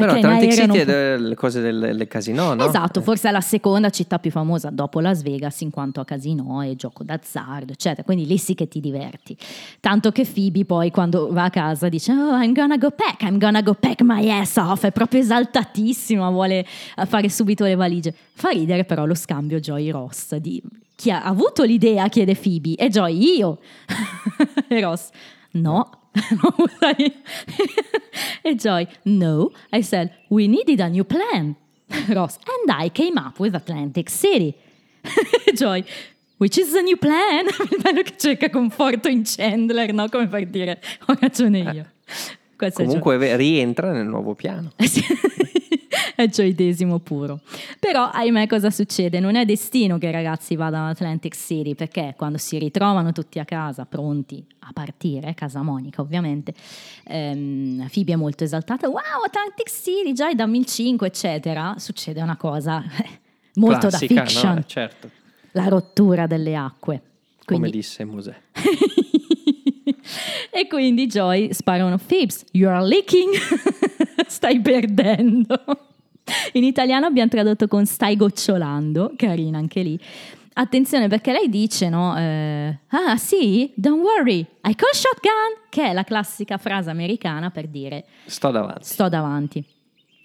Però 0.00 0.12
Atlantic 0.12 0.52
City 0.52 0.78
è 0.78 0.84
delle 0.84 1.34
cose 1.34 1.60
del, 1.60 1.94
del 1.96 2.08
casino, 2.08 2.54
no? 2.54 2.66
Esatto, 2.66 3.00
forse 3.00 3.28
è 3.28 3.32
la 3.32 3.40
seconda 3.40 3.90
città 3.90 4.18
più 4.18 4.30
famosa 4.30 4.70
dopo 4.70 5.00
Las 5.00 5.22
Vegas 5.22 5.60
in 5.60 5.70
quanto 5.70 6.00
a 6.00 6.04
casino 6.04 6.62
e 6.62 6.76
gioco 6.76 7.04
d'azzardo, 7.04 7.72
eccetera. 7.72 8.02
Quindi 8.02 8.26
lì 8.26 8.38
sì 8.38 8.54
che 8.54 8.68
ti 8.68 8.80
diverti. 8.80 9.36
Tanto 9.80 10.10
che 10.10 10.24
Phoebe 10.24 10.64
poi 10.64 10.90
quando 10.90 11.32
va 11.32 11.44
a 11.44 11.50
casa 11.50 11.88
dice 11.88 12.12
Oh, 12.12 12.40
I'm 12.40 12.52
gonna 12.52 12.78
go 12.78 12.90
pack, 12.90 13.22
I'm 13.22 13.38
gonna 13.38 13.62
go 13.62 13.74
pack 13.74 14.02
my 14.02 14.28
ass 14.30 14.56
off. 14.56 14.84
È 14.84 14.92
proprio 14.92 15.20
esaltatissima, 15.20 16.28
vuole 16.30 16.64
eh, 16.96 17.06
fare 17.06 17.28
subito 17.28 17.64
le 17.64 17.74
valigie. 17.74 18.14
Fa 18.32 18.50
ridere 18.50 18.84
però 18.84 19.04
lo 19.04 19.14
scambio 19.14 19.60
Joy 19.60 19.90
Ross 19.90 20.34
di 20.36 20.62
chi 21.00 21.10
ha 21.10 21.22
avuto 21.22 21.62
l'idea, 21.62 22.08
chiede 22.08 22.34
Phoebe, 22.34 22.74
e 22.74 22.88
Joy 22.90 23.36
io. 23.38 23.58
e 24.68 24.80
Ross, 24.80 25.08
no. 25.52 25.99
E 28.42 28.54
Joy, 28.54 28.86
no. 29.04 29.50
I 29.72 29.82
said, 29.82 30.12
we 30.28 30.48
needed 30.48 30.80
a 30.80 30.88
new 30.88 31.04
plan. 31.04 31.56
Ross, 32.08 32.38
and 32.46 32.70
I 32.70 32.88
came 32.88 33.18
up 33.18 33.38
with 33.38 33.54
Atlantic 33.54 34.10
City. 34.10 34.56
Joy, 35.54 35.84
which 36.38 36.58
is 36.58 36.72
the 36.72 36.82
new 36.82 36.96
plan? 36.96 37.46
Il 37.70 37.78
bello 37.82 38.02
che 38.02 38.14
cerca 38.16 38.50
conforto 38.50 39.08
in 39.08 39.24
Chandler, 39.24 39.92
no? 39.92 40.08
Come 40.08 40.28
per 40.28 40.46
dire, 40.46 40.80
ho 41.06 41.16
ragione 41.18 41.58
io. 41.58 41.86
È 42.56 42.70
Joy. 42.70 42.72
Comunque 42.72 43.36
rientra 43.36 43.92
nel 43.92 44.06
nuovo 44.06 44.34
piano. 44.34 44.72
Eh 46.20 46.24
è 46.24 46.28
gioidesimo 46.28 46.98
puro. 46.98 47.40
Però, 47.78 48.10
ahimè, 48.10 48.46
cosa 48.46 48.70
succede? 48.70 49.20
Non 49.20 49.36
è 49.36 49.44
destino 49.46 49.96
che 49.96 50.08
i 50.08 50.12
ragazzi 50.12 50.54
vadano 50.54 50.84
ad 50.84 50.90
Atlantic 50.92 51.34
City, 51.34 51.74
perché 51.74 52.14
quando 52.16 52.36
si 52.36 52.58
ritrovano 52.58 53.12
tutti 53.12 53.38
a 53.38 53.44
casa, 53.44 53.86
pronti 53.86 54.44
a 54.60 54.70
partire, 54.72 55.32
casa 55.34 55.62
Monica 55.62 56.02
ovviamente, 56.02 56.52
ehm, 57.04 57.88
Phoebe 57.92 58.12
è 58.12 58.16
molto 58.16 58.44
esaltata, 58.44 58.88
wow, 58.88 59.00
Atlantic 59.24 59.70
City, 59.70 60.12
già 60.12 60.32
dammi 60.34 60.58
il 60.58 60.66
5, 60.66 61.06
eccetera, 61.06 61.74
succede 61.78 62.20
una 62.20 62.36
cosa 62.36 62.82
eh, 63.02 63.08
molto 63.54 63.88
Classica, 63.88 64.14
da 64.14 64.24
fiction, 64.26 64.54
no? 64.56 64.64
Certo, 64.66 65.10
la 65.52 65.68
rottura 65.68 66.26
delle 66.26 66.54
acque. 66.54 67.02
come 67.44 67.60
Quindi, 67.60 67.70
disse 67.70 68.04
Mosè. 68.04 68.34
e 70.52 70.66
quindi 70.66 71.06
Joy 71.06 71.52
spara 71.52 71.84
uno 71.84 71.98
Phoebs, 71.98 72.44
you're 72.52 72.84
leaking, 72.84 73.32
stai 74.26 74.60
perdendo. 74.60 75.88
In 76.52 76.64
italiano 76.64 77.06
abbiamo 77.06 77.28
tradotto 77.28 77.66
con 77.68 77.86
stai 77.86 78.16
gocciolando, 78.16 79.12
carina 79.16 79.58
anche 79.58 79.82
lì. 79.82 79.98
Attenzione 80.52 81.08
perché 81.08 81.32
lei 81.32 81.48
dice, 81.48 81.88
no? 81.88 82.16
eh, 82.18 82.78
ah 82.88 83.16
sì, 83.16 83.72
don't 83.76 84.02
worry, 84.02 84.38
I 84.40 84.74
call 84.74 84.92
shotgun, 84.92 85.68
che 85.70 85.84
è 85.86 85.92
la 85.92 86.04
classica 86.04 86.58
frase 86.58 86.90
americana 86.90 87.50
per 87.50 87.68
dire 87.68 88.04
Sto 88.26 88.50
davanti. 88.50 88.84
sto 88.84 89.08
davanti. 89.08 89.64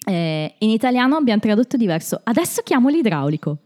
Eh, 0.08 0.56
in 0.60 0.70
italiano 0.70 1.16
abbiamo 1.16 1.40
tradotto 1.40 1.78
diverso, 1.78 2.20
adesso 2.24 2.62
chiamo 2.64 2.90
l'idraulico. 2.90 3.60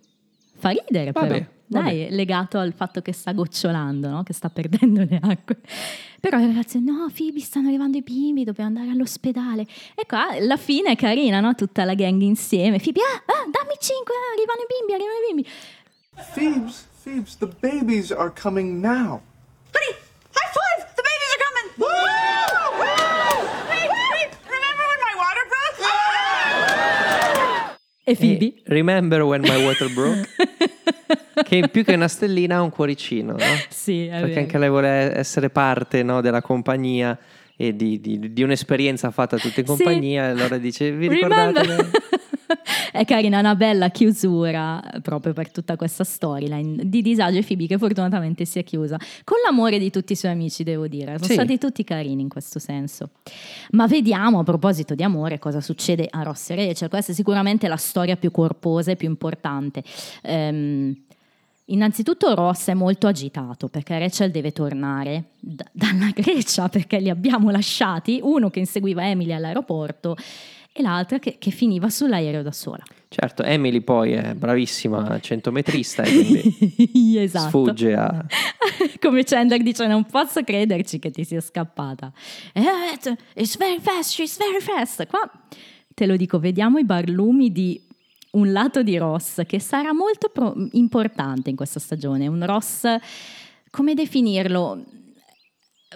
Fa 0.57 0.69
ridere 0.69 1.11
Vabbè, 1.11 1.27
però. 1.27 1.45
Vabbè. 1.69 1.85
Dai, 1.85 1.99
è 2.01 2.09
legato 2.09 2.57
al 2.57 2.73
fatto 2.73 3.01
che 3.01 3.13
sta 3.13 3.31
gocciolando, 3.31 4.09
no? 4.09 4.23
che 4.23 4.33
sta 4.33 4.49
perdendo 4.49 5.05
le 5.07 5.19
acque. 5.21 5.57
Però 6.19 6.37
i 6.39 6.45
ragazzi, 6.47 6.83
no, 6.83 7.09
Phoebe, 7.15 7.39
stanno 7.39 7.67
arrivando 7.67 7.97
i 7.97 8.01
bimbi, 8.01 8.43
dobbiamo 8.43 8.69
andare 8.69 8.91
all'ospedale. 8.91 9.65
E 9.95 10.05
qua 10.05 10.29
alla 10.29 10.57
fine 10.57 10.91
è 10.91 10.95
carina, 10.95 11.39
no? 11.39 11.55
Tutta 11.55 11.85
la 11.85 11.93
gang 11.93 12.21
insieme. 12.21 12.79
Phoebe, 12.79 12.99
ah, 13.01 13.23
ah, 13.25 13.45
dammi 13.49 13.75
cinque, 13.79 14.13
ah, 14.13 14.33
arrivano 14.35 14.59
i 14.61 14.65
bimbi, 14.67 14.93
arrivano 14.93 15.17
i 15.17 15.27
bimbi. 15.27 15.47
Phoebes, 16.33 16.87
Phoebes, 17.03 17.37
the 17.37 17.47
babies 17.61 18.11
are 18.11 18.29
coming 18.29 18.81
now. 18.81 19.21
Honey, 19.73 19.95
high 20.33 20.51
five! 20.51 20.83
The 20.95 21.03
babies 21.07 21.31
are 21.33 21.41
coming! 21.47 21.67
Woo! 21.79 21.87
Woo! 22.83 23.47
Wait, 23.69 23.87
wait! 23.87 24.31
Remember 24.43 24.83
when 24.91 24.99
my 25.07 25.13
water 25.15 25.45
broke? 25.47 25.79
E 28.09 28.15
Phoebe? 28.15 28.45
E 28.45 28.61
remember 28.65 29.21
when 29.21 29.41
my 29.41 29.63
water 29.63 29.87
broke? 29.93 30.27
che 31.43 31.67
più 31.69 31.83
che 31.83 31.93
una 31.93 32.07
stellina 32.07 32.57
ha 32.57 32.61
un 32.61 32.71
cuoricino, 32.71 33.33
no? 33.33 33.45
Sì, 33.69 34.07
Perché 34.09 34.27
vero. 34.27 34.39
anche 34.39 34.57
lei 34.57 34.69
vuole 34.69 35.15
essere 35.15 35.49
parte 35.49 36.01
no, 36.01 36.21
della 36.21 36.41
compagnia 36.41 37.17
e 37.61 37.75
di, 37.75 37.99
di- 37.99 38.31
di 38.31 38.41
un'esperienza 38.43 39.11
fatta 39.11 39.35
tutta 39.37 39.59
in 39.59 39.65
Sì. 39.67 39.73
compagnia. 39.73 40.27
E 40.27 40.29
allora 40.29 40.57
dice: 40.57 40.91
Vi 40.93 41.09
ricordate? 41.09 41.61
Remember? 41.61 41.89
È 42.91 43.05
carina, 43.05 43.37
una 43.39 43.53
bella 43.55 43.89
chiusura 43.89 44.81
eh, 44.91 45.01
proprio 45.01 45.33
per 45.33 45.51
tutta 45.51 45.75
questa 45.75 46.03
storyline 46.03 46.81
di 46.89 47.01
disagio 47.03 47.37
e 47.37 47.43
Phoebe 47.43 47.67
che 47.67 47.77
fortunatamente 47.77 48.43
si 48.45 48.57
è 48.57 48.63
chiusa 48.63 48.97
con 49.23 49.37
l'amore 49.45 49.77
di 49.77 49.91
tutti 49.91 50.13
i 50.13 50.15
suoi 50.15 50.31
amici, 50.31 50.63
devo 50.63 50.87
dire. 50.87 51.13
Sono 51.17 51.25
Sì. 51.27 51.33
stati 51.33 51.57
tutti 51.59 51.83
carini 51.83 52.21
in 52.23 52.29
questo 52.29 52.57
senso. 52.57 53.11
Ma 53.71 53.85
vediamo 53.87 54.39
a 54.39 54.43
proposito 54.43 54.95
di 54.95 55.03
amore 55.03 55.37
cosa 55.37 55.61
succede 55.61 56.07
a 56.09 56.23
Ross 56.23 56.49
e 56.49 56.55
Rachel. 56.55 56.89
Questa 56.89 57.11
è 57.11 57.15
sicuramente 57.15 57.67
la 57.67 57.77
storia 57.77 58.15
più 58.15 58.31
corposa 58.31 58.91
e 58.91 58.95
più 58.95 59.07
importante. 59.09 59.83
Ehm, 60.23 60.95
Innanzitutto 61.71 62.33
Ross 62.33 62.69
è 62.69 62.73
molto 62.73 63.07
agitato 63.07 63.67
perché 63.67 63.97
Rachel 63.99 64.31
deve 64.31 64.51
tornare 64.51 65.31
da- 65.39 65.65
dalla 65.71 66.09
Grecia 66.15 66.67
perché 66.67 66.99
li 66.99 67.09
abbiamo 67.09 67.51
lasciati, 67.51 68.19
uno 68.21 68.49
che 68.49 68.59
inseguiva 68.59 69.07
Emily 69.07 69.33
all'aeroporto 69.33 70.15
e 70.71 70.81
l'altra 70.81 71.19
che, 71.19 71.37
che 71.37 71.51
finiva 71.51 71.89
sull'aereo 71.89 72.41
da 72.41 72.51
sola. 72.51 72.83
Certo, 73.07 73.43
Emily 73.43 73.81
poi 73.81 74.13
è 74.13 74.33
bravissima 74.35 75.19
centometrista 75.19 76.03
e 76.03 76.11
quindi 76.11 77.17
esatto. 77.17 77.47
sfugge 77.47 77.93
a... 77.95 78.25
Come 78.99 79.23
Chandler 79.23 79.61
dice, 79.61 79.87
non 79.87 80.05
posso 80.05 80.43
crederci 80.43 80.99
che 80.99 81.11
ti 81.11 81.23
sia 81.23 81.41
scappata. 81.41 82.11
Eh, 82.53 82.61
it's 83.33 83.57
very 83.57 83.79
fast, 83.79 84.11
she's 84.11 84.37
very 84.37 84.59
fast. 84.59 85.07
Qua 85.07 85.29
te 85.93 86.05
lo 86.05 86.15
dico, 86.15 86.39
vediamo 86.39 86.77
i 86.77 86.85
barlumi 86.85 87.51
di 87.51 87.81
un 88.31 88.51
lato 88.51 88.83
di 88.83 88.97
Ross 88.97 89.45
che 89.45 89.59
sarà 89.59 89.93
molto 89.93 90.29
pro- 90.29 90.53
importante 90.71 91.49
in 91.49 91.55
questa 91.55 91.79
stagione. 91.79 92.27
Un 92.27 92.45
Ross, 92.45 92.85
come 93.69 93.93
definirlo? 93.93 94.85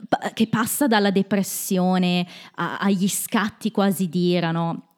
Pa- 0.10 0.32
Che 0.34 0.48
passa 0.48 0.88
dalla 0.88 1.12
depressione 1.12 2.26
a- 2.56 2.78
agli 2.80 3.08
scatti 3.08 3.70
quasi 3.70 4.10
di 4.10 4.30
ira, 4.30 4.50
no? 4.52 4.94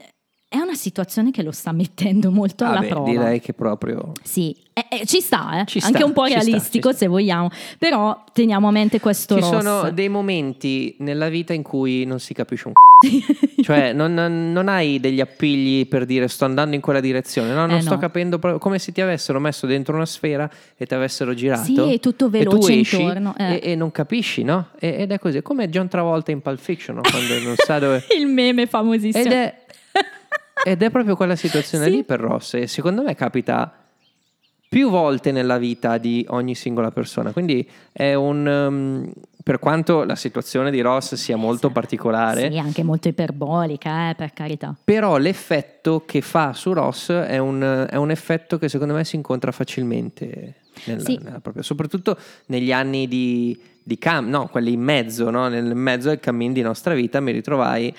È 0.56 0.60
una 0.60 0.74
situazione 0.76 1.32
che 1.32 1.44
lo 1.44 1.52
sta 1.52 1.74
mettendo 1.74 2.32
molto 2.32 2.64
alla 2.64 2.76
Vabbè, 2.76 2.88
prova. 2.88 3.10
direi 3.10 3.42
che 3.42 3.52
proprio... 3.52 4.14
Sì, 4.24 4.56
eh, 4.72 4.86
eh, 4.90 5.06
ci 5.06 5.20
sta, 5.20 5.60
eh. 5.60 5.66
Ci 5.66 5.80
anche 5.84 5.98
sta, 5.98 6.06
un 6.06 6.14
po' 6.14 6.26
sta, 6.26 6.36
realistico 6.36 6.90
sta. 6.90 7.00
se 7.00 7.08
vogliamo, 7.08 7.50
però 7.78 8.24
teniamo 8.32 8.70
a 8.70 8.72
mente 8.72 9.02
questo 9.02 9.36
Ci 9.36 9.42
Ross. 9.42 9.50
sono 9.50 9.92
dei 9.92 10.08
momenti 10.08 10.96
nella 11.00 11.28
vita 11.28 11.52
in 11.52 11.62
cui 11.62 12.06
non 12.06 12.20
si 12.22 12.34
capisce 12.34 12.70
un 12.70 12.74
c***o. 13.00 13.64
cioè 13.64 13.92
non, 13.92 14.14
non- 14.14 14.68
hai 14.70 15.02
degli 15.02 15.20
appigli 15.20 15.86
per 15.88 16.06
dire 16.06 16.30
sto 16.30 16.46
andando 16.46 16.74
in 16.76 16.82
quella 16.82 17.02
direzione, 17.02 17.50
no, 17.54 17.66
non 17.66 17.76
Eh, 17.78 17.82
sto 17.82 17.96
no. 17.96 18.00
capendo 18.00 18.40
proprio 18.40 18.58
come 18.60 18.80
se 18.80 18.94
ti 18.94 19.02
avessero 19.02 19.42
messo 19.42 19.68
dentro 19.68 19.94
una 19.96 20.06
sfera 20.06 20.50
e 20.78 20.86
ti 20.86 20.94
avessero 20.94 21.34
girato. 21.34 21.64
Sì, 21.66 21.94
è 21.94 22.00
tutto 22.00 22.28
e 22.28 22.30
tu 22.30 22.30
veloce 22.30 22.80
esci 22.80 23.02
intorno, 23.02 23.36
eh. 23.38 23.60
e, 23.62 23.72
e 23.72 23.76
non 23.76 23.92
capisci, 23.92 24.44
no? 24.44 24.70
E- 24.80 24.96
ed 25.00 25.12
è 25.12 25.20
così, 25.20 25.42
come 25.42 25.70
John 25.70 25.90
Travolta 25.90 26.32
in 26.32 26.42
Pulp 26.42 26.60
Fiction, 26.60 26.96
no? 26.96 27.02
quando 27.02 27.40
non 27.44 27.56
sa 27.58 27.78
dove... 27.80 28.06
Il 28.18 28.28
meme 28.28 28.66
famosissimo. 28.68 29.24
Ed 29.26 29.32
è, 29.32 29.56
ed 30.64 30.82
è 30.82 30.90
proprio 30.90 31.16
quella 31.16 31.36
situazione 31.36 31.86
Sì. 31.86 31.92
lì 31.92 32.04
per 32.04 32.20
Ross 32.20 32.54
e 32.56 32.68
secondo 32.68 33.02
me 33.04 33.16
capita 33.16 33.74
più 34.68 34.90
volte 34.90 35.32
nella 35.32 35.58
vita 35.58 35.98
di 35.98 36.26
ogni 36.30 36.56
singola 36.56 36.92
persona. 36.92 37.32
Quindi 37.32 37.68
è 37.92 38.14
un... 38.14 38.46
um, 38.48 39.12
per 39.46 39.60
quanto 39.60 40.04
la 40.06 40.16
situazione 40.16 40.72
di 40.72 40.82
Ross 40.82 41.14
sia 41.14 41.36
molto 41.38 41.70
particolare, 41.70 42.50
Sì, 42.52 42.58
anche 42.58 42.82
molto 42.84 43.08
iperbolica, 43.10 44.10
eh, 44.10 44.16
per 44.16 44.34
carità. 44.34 44.76
però 44.84 45.18
l'effetto 45.18 46.02
che 46.04 46.22
fa 46.22 46.52
su 46.54 46.74
Ross 46.74 47.12
è 47.12 47.38
un, 47.38 47.86
è 47.88 47.96
un 47.96 48.10
effetto 48.10 48.58
che 48.58 48.70
secondo 48.70 48.96
me 48.96 49.06
si 49.06 49.16
incontra 49.16 49.52
facilmente, 49.52 50.56
nella- 50.86 51.00
Sì. 51.04 51.20
nella 51.22 51.40
propria- 51.42 51.62
soprattutto 51.62 52.18
negli 52.48 52.72
anni 52.72 53.08
di, 53.08 53.56
di 53.84 54.00
cam, 54.00 54.28
no, 54.30 54.48
quelli 54.48 54.72
in 54.74 54.82
mezzo, 54.82 55.30
no? 55.30 55.48
nel 55.48 55.76
mezzo 55.76 56.10
del 56.10 56.20
cammin 56.20 56.52
di 56.52 56.62
nostra 56.64 56.96
vita 56.96 57.20
mi 57.20 57.32
ritrovai 57.32 57.94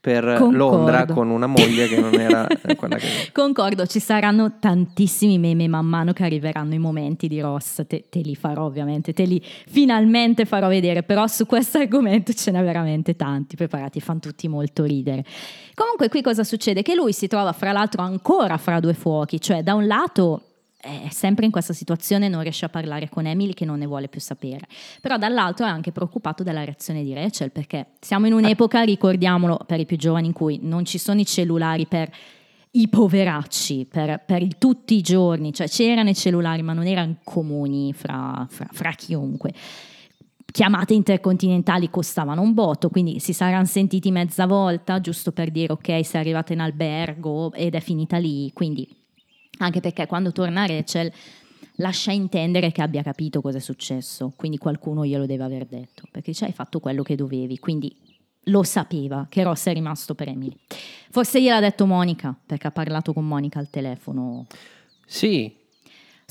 per 0.00 0.24
Concordo. 0.24 0.56
Londra 0.56 1.04
con 1.04 1.28
una 1.28 1.46
moglie 1.46 1.86
che 1.86 2.00
non 2.00 2.14
era 2.14 2.46
quella 2.76 2.96
che... 2.96 3.30
Concordo, 3.32 3.84
ci 3.84 4.00
saranno 4.00 4.58
tantissimi 4.58 5.38
meme 5.38 5.68
man 5.68 5.84
mano 5.84 6.14
che 6.14 6.24
arriveranno 6.24 6.72
i 6.72 6.78
momenti 6.78 7.28
di 7.28 7.38
Ross, 7.40 7.82
te, 7.86 8.06
te 8.08 8.20
li 8.20 8.34
farò 8.34 8.64
ovviamente, 8.64 9.12
te 9.12 9.24
li 9.24 9.42
finalmente 9.42 10.46
farò 10.46 10.68
vedere, 10.68 11.02
però 11.02 11.26
su 11.26 11.44
questo 11.44 11.78
argomento 11.78 12.32
ce 12.32 12.50
n'è 12.50 12.62
veramente 12.62 13.14
tanti, 13.14 13.56
preparati, 13.56 14.00
fanno 14.00 14.20
tutti 14.20 14.48
molto 14.48 14.84
ridere. 14.84 15.22
Comunque 15.74 16.08
qui 16.08 16.22
cosa 16.22 16.44
succede? 16.44 16.80
Che 16.80 16.94
lui 16.94 17.12
si 17.12 17.26
trova 17.26 17.52
fra 17.52 17.72
l'altro 17.72 18.02
ancora 18.02 18.56
fra 18.56 18.80
due 18.80 18.94
fuochi, 18.94 19.38
cioè 19.38 19.62
da 19.62 19.74
un 19.74 19.86
lato 19.86 20.44
è 20.80 21.08
sempre 21.10 21.44
in 21.44 21.50
questa 21.50 21.72
situazione, 21.72 22.28
non 22.28 22.42
riesce 22.42 22.64
a 22.64 22.68
parlare 22.68 23.08
con 23.08 23.26
Emily 23.26 23.52
che 23.52 23.64
non 23.64 23.78
ne 23.78 23.86
vuole 23.86 24.08
più 24.08 24.20
sapere, 24.20 24.66
però 25.00 25.18
dall'altro 25.18 25.66
è 25.66 25.68
anche 25.68 25.92
preoccupato 25.92 26.42
dalla 26.42 26.64
reazione 26.64 27.02
di 27.04 27.12
Rachel 27.12 27.50
perché 27.50 27.88
siamo 28.00 28.26
in 28.26 28.32
un'epoca, 28.32 28.82
ricordiamolo 28.82 29.60
per 29.66 29.80
i 29.80 29.86
più 29.86 29.96
giovani, 29.96 30.28
in 30.28 30.32
cui 30.32 30.58
non 30.62 30.84
ci 30.84 30.98
sono 30.98 31.20
i 31.20 31.26
cellulari 31.26 31.86
per 31.86 32.10
i 32.72 32.88
poveracci 32.88 33.86
per, 33.90 34.22
per 34.24 34.42
il- 34.42 34.56
tutti 34.56 34.94
i 34.94 35.00
giorni, 35.00 35.52
cioè 35.52 35.68
c'erano 35.68 36.10
i 36.10 36.14
cellulari 36.14 36.62
ma 36.62 36.72
non 36.72 36.86
erano 36.86 37.16
comuni 37.24 37.92
fra, 37.92 38.46
fra- 38.48 38.68
fra 38.70 38.92
chiunque. 38.92 39.52
Chiamate 40.52 40.94
intercontinentali 40.94 41.90
costavano 41.90 42.42
un 42.42 42.54
botto, 42.54 42.88
quindi 42.88 43.20
si 43.20 43.32
saranno 43.32 43.66
sentiti 43.66 44.10
mezza 44.10 44.46
volta, 44.46 45.00
giusto 45.00 45.30
per 45.30 45.50
dire 45.50 45.72
ok, 45.72 46.04
sei 46.04 46.20
arrivata 46.20 46.52
in 46.52 46.60
albergo 46.60 47.52
ed 47.52 47.74
è 47.76 47.80
finita 47.80 48.16
lì. 48.18 48.50
Quindi, 48.52 48.88
anche 49.64 49.80
perché 49.80 50.06
quando 50.06 50.32
torna 50.32 50.66
Rachel 50.66 51.12
lascia 51.76 52.12
intendere 52.12 52.72
che 52.72 52.82
abbia 52.82 53.02
capito 53.02 53.40
cosa 53.40 53.58
è 53.58 53.60
successo, 53.60 54.32
quindi 54.36 54.58
qualcuno 54.58 55.04
glielo 55.04 55.26
deve 55.26 55.44
aver 55.44 55.64
detto, 55.66 56.04
perché 56.10 56.34
ci 56.34 56.44
hai 56.44 56.52
fatto 56.52 56.80
quello 56.80 57.02
che 57.02 57.16
dovevi, 57.16 57.58
quindi 57.58 57.94
lo 58.44 58.62
sapeva 58.62 59.26
che 59.28 59.42
Ross 59.42 59.66
è 59.66 59.72
rimasto 59.72 60.14
per 60.14 60.28
Emily. 60.28 60.56
Forse 61.10 61.40
gliel'ha 61.40 61.60
detto 61.60 61.86
Monica, 61.86 62.34
perché 62.44 62.66
ha 62.66 62.70
parlato 62.70 63.12
con 63.12 63.26
Monica 63.26 63.58
al 63.58 63.70
telefono 63.70 64.46
Sì, 65.06 65.58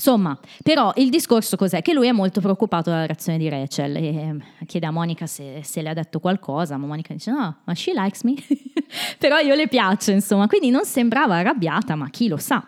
Insomma, 0.00 0.38
però 0.62 0.94
il 0.96 1.10
discorso 1.10 1.56
cos'è? 1.56 1.82
Che 1.82 1.92
lui 1.92 2.06
è 2.06 2.12
molto 2.12 2.40
preoccupato 2.40 2.88
dalla 2.88 3.04
reazione 3.04 3.36
di 3.36 3.50
Rachel 3.50 3.96
e 3.96 4.06
eh, 4.06 4.64
chiede 4.64 4.86
a 4.86 4.90
Monica 4.90 5.26
se, 5.26 5.60
se 5.62 5.82
le 5.82 5.90
ha 5.90 5.92
detto 5.92 6.20
qualcosa, 6.20 6.78
ma 6.78 6.86
Monica 6.86 7.12
dice 7.12 7.30
no, 7.30 7.58
ma 7.62 7.74
she 7.74 7.92
likes 7.92 8.22
me, 8.22 8.32
però 9.18 9.36
io 9.40 9.54
le 9.54 9.68
piaccio, 9.68 10.10
insomma, 10.10 10.46
quindi 10.46 10.70
non 10.70 10.86
sembrava 10.86 11.36
arrabbiata, 11.36 11.96
ma 11.96 12.08
chi 12.08 12.28
lo 12.28 12.38
sa. 12.38 12.66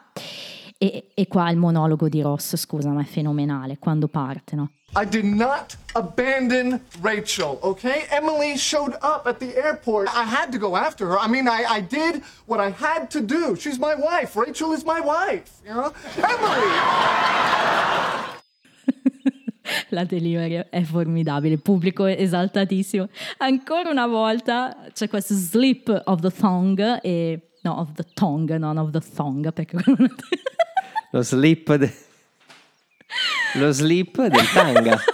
E, 0.82 1.12
e 1.14 1.28
qua 1.28 1.48
il 1.48 1.56
monologo 1.56 2.08
di 2.08 2.20
Ross, 2.20 2.56
scusa, 2.56 2.90
ma 2.90 3.02
è 3.02 3.04
fenomenale 3.04 3.78
quando 3.78 4.08
parte, 4.08 4.56
no? 4.56 4.72
I 4.96 5.06
did 5.06 5.24
not 5.24 5.76
abandon 5.94 6.80
Rachel, 7.00 7.60
okay? 7.62 8.06
Emily 8.10 8.56
showed 8.56 8.96
up 9.00 9.28
at 9.28 9.38
the 9.38 9.54
airport. 9.56 10.08
I 10.08 10.24
had 10.24 10.50
to 10.50 10.58
go 10.58 10.74
after 10.74 11.06
her. 11.06 11.18
I 11.20 11.28
mean, 11.28 11.46
I, 11.46 11.62
I 11.76 11.80
did 11.80 12.24
what 12.46 12.58
I 12.58 12.72
had 12.72 13.10
to 13.10 13.20
do. 13.20 13.54
She's 13.54 13.78
my 13.78 13.94
wife. 13.94 14.34
Rachel 14.34 14.72
is 14.72 14.84
my 14.84 14.98
wife, 14.98 15.52
you 15.64 15.72
know? 15.72 15.92
Emily! 16.16 16.66
La 19.90 20.02
delivery 20.02 20.66
è 20.68 20.82
formidabile, 20.82 21.54
il 21.54 21.62
pubblico 21.62 22.06
è 22.06 22.16
esaltatissimo. 22.18 23.08
Ancora 23.38 23.88
una 23.88 24.08
volta 24.08 24.88
c'è 24.92 25.08
questo 25.08 25.34
slip 25.34 26.02
of 26.06 26.20
the 26.22 26.30
thong 26.32 26.98
e... 27.02 27.50
No, 27.64 27.78
of 27.78 27.92
the 27.92 28.04
tongue, 28.14 28.58
non 28.58 28.76
of 28.78 28.90
the 28.90 28.98
thong, 28.98 29.52
perché... 29.52 29.76
lo 31.12 31.22
slip, 31.22 31.74
de- 31.76 31.94
lo 33.54 33.70
slip 33.70 34.16
del 34.16 34.48
tanga. 34.52 34.98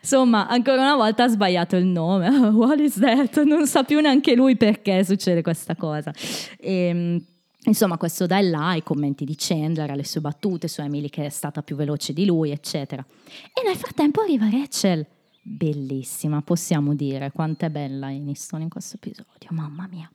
Insomma, 0.00 0.48
ancora 0.48 0.82
una 0.82 0.96
volta 0.96 1.24
ha 1.24 1.28
sbagliato 1.28 1.76
il 1.76 1.86
nome. 1.86 2.28
What 2.50 2.78
is 2.80 2.98
that? 2.98 3.42
Non 3.44 3.66
sa 3.66 3.84
più 3.84 4.00
neanche 4.00 4.34
lui 4.34 4.56
perché 4.56 5.04
succede 5.04 5.40
questa 5.40 5.76
cosa. 5.76 6.12
E, 6.58 7.22
insomma, 7.64 7.96
questo 7.96 8.26
dà 8.26 8.40
là 8.40 8.74
i 8.74 8.82
commenti 8.82 9.24
di 9.24 9.34
Chandler, 9.38 9.90
alle 9.90 10.04
sue 10.04 10.20
battute 10.20 10.68
su 10.68 10.82
Emily 10.82 11.08
che 11.08 11.24
è 11.24 11.30
stata 11.30 11.62
più 11.62 11.76
veloce 11.76 12.12
di 12.12 12.26
lui, 12.26 12.50
eccetera. 12.50 13.04
E 13.52 13.66
nel 13.66 13.76
frattempo 13.76 14.20
arriva 14.20 14.50
Rachel. 14.50 15.06
Bellissima, 15.40 16.42
possiamo 16.42 16.94
dire 16.94 17.30
quanto 17.30 17.66
è 17.66 17.70
bella 17.70 18.06
Aniston 18.06 18.62
in 18.62 18.68
questo 18.68 18.96
episodio, 18.96 19.48
mamma 19.50 19.86
mia. 19.90 20.10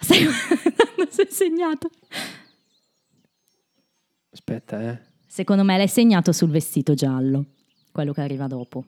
Stai 0.00 0.24
guardando 0.24 1.06
se 1.10 1.22
è 1.22 1.30
segnato? 1.30 1.90
Aspetta, 4.32 4.80
eh. 4.90 5.00
Secondo 5.26 5.62
me 5.64 5.76
l'hai 5.76 5.88
segnato 5.88 6.32
sul 6.32 6.50
vestito 6.50 6.94
giallo, 6.94 7.44
quello 7.92 8.12
che 8.12 8.20
arriva 8.20 8.46
dopo. 8.46 8.84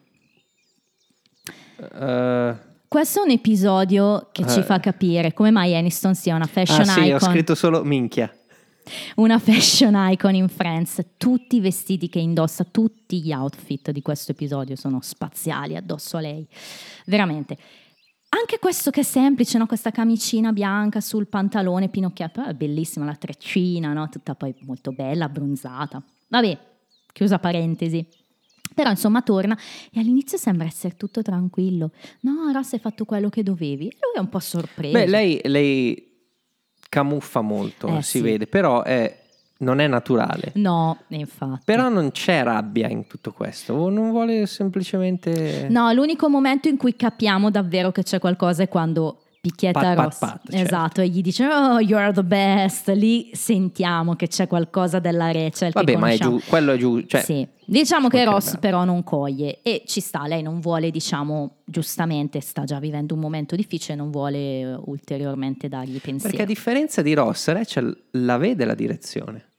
Eh, 1.78 2.56
Questo 2.88 3.20
è 3.20 3.24
un 3.24 3.30
episodio 3.30 4.28
che 4.32 4.46
ci 4.48 4.58
Eh. 4.58 4.62
fa 4.62 4.80
capire 4.80 5.32
come 5.32 5.50
mai 5.50 5.74
Aniston 5.76 6.14
sia 6.14 6.34
una 6.34 6.46
fashion 6.46 6.80
ah 6.80 6.84
sì, 6.92 7.00
ho 7.10 7.16
icon. 7.16 7.30
scritto 7.30 7.54
solo 7.54 7.82
minchia. 7.84 8.34
Una 9.16 9.38
fashion 9.38 9.94
icon 10.10 10.34
in 10.34 10.48
Friends. 10.48 11.00
Tutti 11.16 11.56
i 11.56 11.60
vestiti 11.60 12.08
che 12.08 12.18
indossa, 12.18 12.64
tutti 12.64 13.22
gli 13.22 13.32
outfit 13.32 13.92
di 13.92 14.02
questo 14.02 14.32
episodio 14.32 14.74
sono 14.74 15.00
spaziali 15.00 15.76
addosso 15.76 16.16
a 16.16 16.20
lei. 16.20 16.46
Veramente. 17.06 17.56
Anche 18.34 18.58
questo 18.58 18.90
che 18.90 19.00
è 19.00 19.04
semplice, 19.04 19.58
no? 19.58 19.66
questa 19.66 19.90
camicina 19.90 20.52
bianca 20.52 21.00
sul 21.02 21.26
pantalone 21.26 21.88
pinocchiato, 21.90 22.44
è 22.44 22.54
bellissima 22.54 23.04
la 23.04 23.14
treccina, 23.14 23.92
no? 23.92 24.08
tutta 24.08 24.34
poi 24.34 24.54
molto 24.60 24.90
bella, 24.92 25.26
abbronzata. 25.26 26.02
Vabbè, 26.28 26.58
chiusa 27.12 27.38
parentesi. 27.38 28.06
Però 28.74 28.88
insomma 28.88 29.20
torna 29.20 29.54
e 29.92 30.00
all'inizio 30.00 30.38
sembra 30.38 30.66
essere 30.66 30.96
tutto 30.96 31.20
tranquillo. 31.20 31.90
No, 32.20 32.50
Ross 32.52 32.72
hai 32.72 32.78
fatto 32.78 33.04
quello 33.04 33.28
che 33.28 33.42
dovevi. 33.42 33.88
E 33.88 33.96
lui 34.00 34.14
è 34.16 34.20
un 34.20 34.30
po' 34.30 34.38
sorpreso. 34.38 34.96
Beh, 34.96 35.06
lei, 35.08 35.38
lei 35.44 36.10
camuffa 36.88 37.42
molto, 37.42 37.98
Eh, 37.98 38.02
si 38.02 38.18
sì. 38.18 38.20
vede, 38.22 38.46
però 38.46 38.82
è- 38.82 39.21
non 39.62 39.80
è 39.80 39.86
naturale. 39.86 40.52
No, 40.54 40.98
infatti. 41.08 41.62
Però 41.64 41.88
non 41.88 42.10
c'è 42.10 42.42
rabbia 42.42 42.88
in 42.88 43.06
tutto 43.06 43.32
questo, 43.32 43.88
non 43.88 44.10
vuole 44.10 44.46
semplicemente... 44.46 45.68
No, 45.70 45.92
l'unico 45.92 46.28
momento 46.28 46.68
in 46.68 46.76
cui 46.76 46.94
capiamo 46.94 47.50
davvero 47.50 47.90
che 47.92 48.02
c'è 48.02 48.18
qualcosa 48.18 48.62
è 48.62 48.68
quando 48.68 49.18
picchietta 49.42 49.80
Pat, 49.80 49.94
pat, 49.96 50.04
Ross. 50.04 50.18
pat, 50.18 50.40
certo. 50.44 50.56
Esatto, 50.56 51.00
e 51.00 51.08
gli 51.08 51.20
dice 51.20 51.44
Oh, 51.46 51.80
you're 51.80 52.12
the 52.12 52.22
best. 52.22 52.88
Lì 52.90 53.30
sentiamo 53.32 54.14
che 54.14 54.28
c'è 54.28 54.46
qualcosa 54.46 55.00
della 55.00 55.32
Rachel. 55.32 55.72
che 55.72 55.80
Vabbè, 55.80 55.96
ma 55.96 56.10
è 56.10 56.16
giù, 56.16 56.40
quello 56.46 56.72
è 56.72 56.76
giù, 56.76 57.00
cioè, 57.02 57.22
Sì. 57.22 57.46
Diciamo 57.64 58.08
che 58.08 58.24
Ross 58.24 58.58
però 58.58 58.84
non 58.84 59.02
coglie 59.02 59.60
e 59.62 59.82
ci 59.86 60.00
sta, 60.00 60.26
lei 60.26 60.42
non 60.42 60.60
vuole, 60.60 60.90
diciamo, 60.90 61.62
giustamente 61.64 62.40
sta 62.40 62.64
già 62.64 62.78
vivendo 62.78 63.14
un 63.14 63.20
momento 63.20 63.56
difficile, 63.56 63.96
non 63.96 64.10
vuole 64.10 64.78
ulteriormente 64.84 65.68
dargli 65.68 65.98
pensiero. 66.00 66.28
perché 66.28 66.42
a 66.42 66.46
differenza 66.46 67.02
di 67.02 67.14
Ross, 67.14 67.48
Rachel 67.50 67.96
la 68.12 68.36
vede 68.36 68.64
la 68.64 68.74
direzione. 68.74 69.51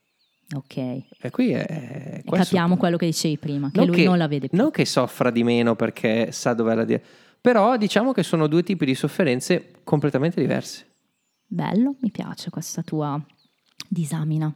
Ok, 0.55 0.77
e 0.77 1.29
qui 1.31 1.51
è... 1.51 2.21
questo- 2.25 2.45
capiamo 2.45 2.77
quello 2.77 2.97
che 2.97 3.05
dicevi 3.05 3.37
prima, 3.37 3.71
che 3.71 3.77
non 3.77 3.87
lui 3.87 3.95
che, 3.97 4.03
non 4.05 4.17
la 4.17 4.27
vede 4.27 4.49
più. 4.49 4.57
Non 4.57 4.71
che 4.71 4.85
soffra 4.85 5.31
di 5.31 5.43
meno 5.43 5.75
perché 5.75 6.31
sa 6.31 6.53
dov'è 6.53 6.75
la 6.75 6.83
direzione, 6.85 7.21
però 7.41 7.75
diciamo 7.77 8.11
che 8.11 8.23
sono 8.23 8.47
due 8.47 8.63
tipi 8.63 8.85
di 8.85 8.95
sofferenze 8.95 9.71
completamente 9.83 10.39
diverse. 10.39 10.85
Bello, 11.45 11.95
mi 11.99 12.09
piace 12.09 12.49
questa 12.49 12.81
tua 12.81 13.21
disamina. 13.87 14.53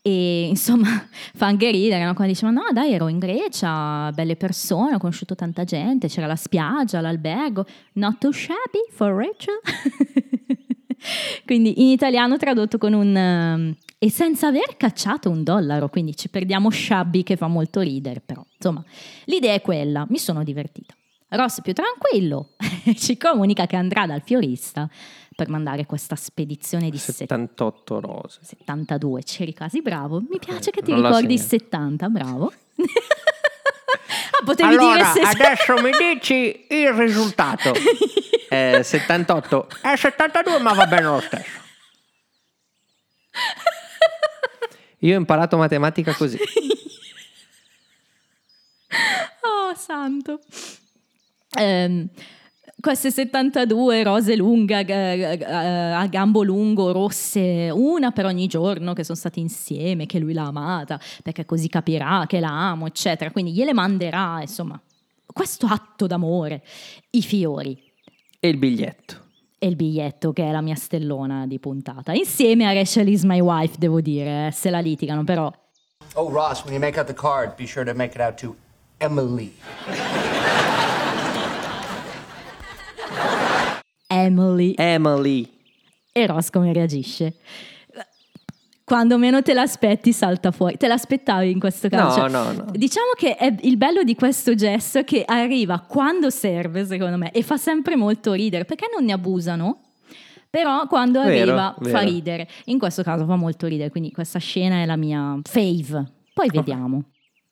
E 0.00 0.46
insomma, 0.52 1.08
fa 1.34 1.46
anche 1.46 1.70
ridere, 1.70 2.04
no? 2.04 2.14
quando 2.14 2.32
diceva, 2.32 2.52
no 2.52 2.64
dai, 2.72 2.92
ero 2.92 3.08
in 3.08 3.18
Grecia, 3.18 4.10
belle 4.12 4.36
persone, 4.36 4.94
ho 4.94 4.98
conosciuto 4.98 5.34
tanta 5.34 5.64
gente, 5.64 6.08
c'era 6.08 6.26
la 6.26 6.36
spiaggia, 6.36 7.00
l'albergo, 7.00 7.66
not 7.94 8.18
too 8.18 8.32
shabby 8.32 8.86
for 8.90 9.12
Rachel. 9.12 9.58
quindi 11.44 11.82
in 11.82 11.88
italiano 11.88 12.36
tradotto 12.36 12.78
con 12.78 12.92
un... 12.92 13.74
e 13.98 14.10
senza 14.10 14.46
aver 14.46 14.76
cacciato 14.76 15.28
un 15.28 15.42
dollaro, 15.42 15.88
quindi 15.88 16.16
ci 16.16 16.28
perdiamo 16.28 16.70
shabby 16.70 17.24
che 17.24 17.36
fa 17.36 17.48
molto 17.48 17.80
ridere, 17.80 18.20
però 18.24 18.44
insomma, 18.54 18.84
l'idea 19.24 19.54
è 19.54 19.60
quella, 19.60 20.06
mi 20.08 20.18
sono 20.18 20.44
divertita. 20.44 20.94
Ross 21.30 21.60
più 21.60 21.72
tranquillo, 21.72 22.50
ci 22.96 23.16
comunica 23.16 23.66
che 23.66 23.76
andrà 23.76 24.06
dal 24.06 24.22
fiorista 24.22 24.88
per 25.34 25.48
mandare 25.48 25.84
questa 25.84 26.16
spedizione 26.16 26.90
di 26.90 26.98
78 26.98 28.00
rose. 28.00 28.40
72, 28.42 29.22
c'eri 29.22 29.54
quasi 29.54 29.82
bravo. 29.82 30.20
Mi 30.20 30.38
piace 30.38 30.70
che 30.70 30.80
ti 30.82 30.92
ricordi 30.92 31.36
segnato. 31.38 31.64
70, 31.64 32.08
bravo. 32.08 32.52
ah, 32.82 34.44
potevi 34.44 34.76
dire 34.78 35.04
60. 35.04 35.28
adesso 35.28 35.74
mi 35.82 35.90
dici 36.14 36.66
il 36.70 36.92
risultato. 36.92 37.72
Eh, 38.48 38.80
78 38.82 39.68
è 39.82 39.94
72, 39.94 40.58
ma 40.60 40.72
va 40.72 40.86
bene 40.86 41.02
lo 41.02 41.20
stesso. 41.20 41.60
Io 45.00 45.14
ho 45.14 45.18
imparato 45.18 45.56
matematica 45.56 46.14
così. 46.14 46.38
Oh, 49.40 49.74
santo. 49.74 50.40
Ehm, 51.58 52.08
queste 52.80 53.10
72 53.10 54.02
rose 54.02 54.36
lunghe 54.36 54.84
eh, 54.86 55.38
eh, 55.38 55.44
a 55.44 56.06
gambo 56.06 56.42
lungo, 56.42 56.92
rosse, 56.92 57.70
una 57.72 58.12
per 58.12 58.24
ogni 58.24 58.46
giorno 58.46 58.92
che 58.92 59.04
sono 59.04 59.18
stati 59.18 59.40
insieme, 59.40 60.06
che 60.06 60.18
lui 60.18 60.32
l'ha 60.32 60.46
amata, 60.46 61.00
perché 61.22 61.44
così 61.44 61.68
capirà 61.68 62.24
che 62.26 62.40
la 62.40 62.70
amo, 62.70 62.86
eccetera. 62.86 63.30
Quindi 63.30 63.52
gliele 63.52 63.72
manderà, 63.72 64.38
insomma, 64.40 64.80
questo 65.26 65.66
atto 65.66 66.06
d'amore, 66.06 66.62
i 67.10 67.22
fiori 67.22 67.76
E 68.40 68.48
il 68.48 68.56
biglietto. 68.56 69.26
E 69.58 69.66
il 69.66 69.76
biglietto 69.76 70.32
che 70.32 70.44
è 70.48 70.50
la 70.52 70.60
mia 70.60 70.74
stellona 70.76 71.46
di 71.46 71.58
puntata. 71.58 72.12
Insieme 72.12 72.66
a 72.66 72.72
Rachel 72.72 73.08
is 73.08 73.24
my 73.24 73.40
wife, 73.40 73.76
devo 73.78 74.00
dire, 74.00 74.46
eh, 74.46 74.50
se 74.52 74.70
la 74.70 74.80
litigano, 74.80 75.24
però 75.24 75.52
Oh, 76.14 76.30
Ross, 76.30 76.64
when 76.64 76.72
you 76.72 76.80
make 76.80 76.98
out 76.98 77.06
the 77.06 77.14
card, 77.14 77.54
be 77.56 77.66
sure 77.66 77.84
to 77.84 77.94
make 77.94 78.14
it 78.14 78.20
out 78.20 78.36
to 78.38 78.56
Emily. 78.98 79.52
Emily 84.08 84.74
Emily. 84.76 85.48
E 86.12 86.26
Ross 86.26 86.50
come 86.50 86.72
reagisce? 86.72 87.34
Quando 88.88 89.18
meno 89.18 89.42
te 89.42 89.52
l'aspetti 89.52 90.12
salta 90.14 90.50
fuori. 90.50 90.78
Te 90.78 90.88
l'aspettavi 90.88 91.50
in 91.50 91.60
questo 91.60 91.88
caso? 91.88 92.26
No, 92.26 92.42
no, 92.42 92.52
no. 92.52 92.64
Diciamo 92.72 93.10
che 93.14 93.36
è 93.36 93.54
il 93.60 93.76
bello 93.76 94.02
di 94.02 94.14
questo 94.14 94.54
gesto 94.54 95.00
è 95.00 95.04
che 95.04 95.24
arriva 95.26 95.80
quando 95.86 96.30
serve, 96.30 96.86
secondo 96.86 97.18
me, 97.18 97.30
e 97.30 97.42
fa 97.42 97.58
sempre 97.58 97.96
molto 97.96 98.32
ridere, 98.32 98.64
perché 98.64 98.86
non 98.92 99.04
ne 99.04 99.12
abusano? 99.12 99.80
Però 100.48 100.86
quando 100.86 101.22
Vero, 101.22 101.50
arriva 101.50 101.74
fa 101.78 101.84
vero. 101.84 102.10
ridere. 102.10 102.48
In 102.64 102.78
questo 102.78 103.02
caso 103.02 103.26
fa 103.26 103.36
molto 103.36 103.66
ridere, 103.66 103.90
quindi 103.90 104.10
questa 104.10 104.38
scena 104.38 104.76
è 104.80 104.86
la 104.86 104.96
mia 104.96 105.38
fave. 105.42 106.10
Poi 106.32 106.48
vediamo. 106.50 107.02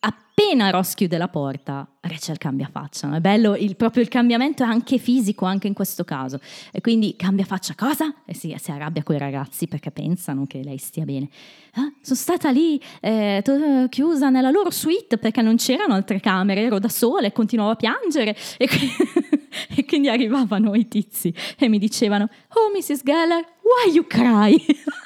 Appena 0.08 0.70
Ross 0.70 0.94
chiude 0.94 1.18
la 1.18 1.26
porta, 1.26 1.84
Rachel 2.00 2.38
cambia 2.38 2.68
faccia. 2.70 3.12
È 3.16 3.20
bello 3.20 3.56
il, 3.56 3.74
proprio 3.74 4.04
il 4.04 4.08
cambiamento 4.08 4.62
è 4.62 4.66
anche 4.66 4.98
fisico, 4.98 5.46
anche 5.46 5.66
in 5.66 5.72
questo 5.72 6.04
caso. 6.04 6.38
E 6.70 6.80
quindi 6.80 7.16
cambia 7.16 7.44
faccia 7.44 7.74
cosa? 7.74 8.14
E 8.24 8.32
si, 8.34 8.54
si 8.56 8.70
arrabbia 8.70 9.02
con 9.02 9.16
i 9.16 9.18
ragazzi 9.18 9.66
perché 9.66 9.90
pensano 9.90 10.46
che 10.46 10.62
lei 10.62 10.78
stia 10.78 11.04
bene. 11.04 11.28
"Ah, 11.72 11.90
sono 12.00 12.16
stata 12.16 12.50
lì 12.50 12.80
eh, 13.00 13.42
chiusa 13.88 14.28
nella 14.28 14.50
loro 14.50 14.70
suite 14.70 15.18
perché 15.18 15.42
non 15.42 15.56
c'erano 15.56 15.94
altre 15.94 16.20
camere, 16.20 16.60
ero 16.60 16.78
da 16.78 16.88
sola 16.88 17.26
e 17.26 17.32
continuavo 17.32 17.70
a 17.70 17.76
piangere. 17.76 18.36
E, 18.58 18.68
qui- 18.68 18.92
e 19.74 19.84
quindi 19.86 20.08
arrivavano 20.08 20.74
i 20.76 20.86
tizi 20.86 21.34
e 21.58 21.68
mi 21.68 21.78
dicevano: 21.78 22.28
Oh, 22.50 22.70
Mrs. 22.76 23.00
Geller, 23.02 23.44
why 23.62 23.92
you 23.92 24.06
cry? 24.06 24.54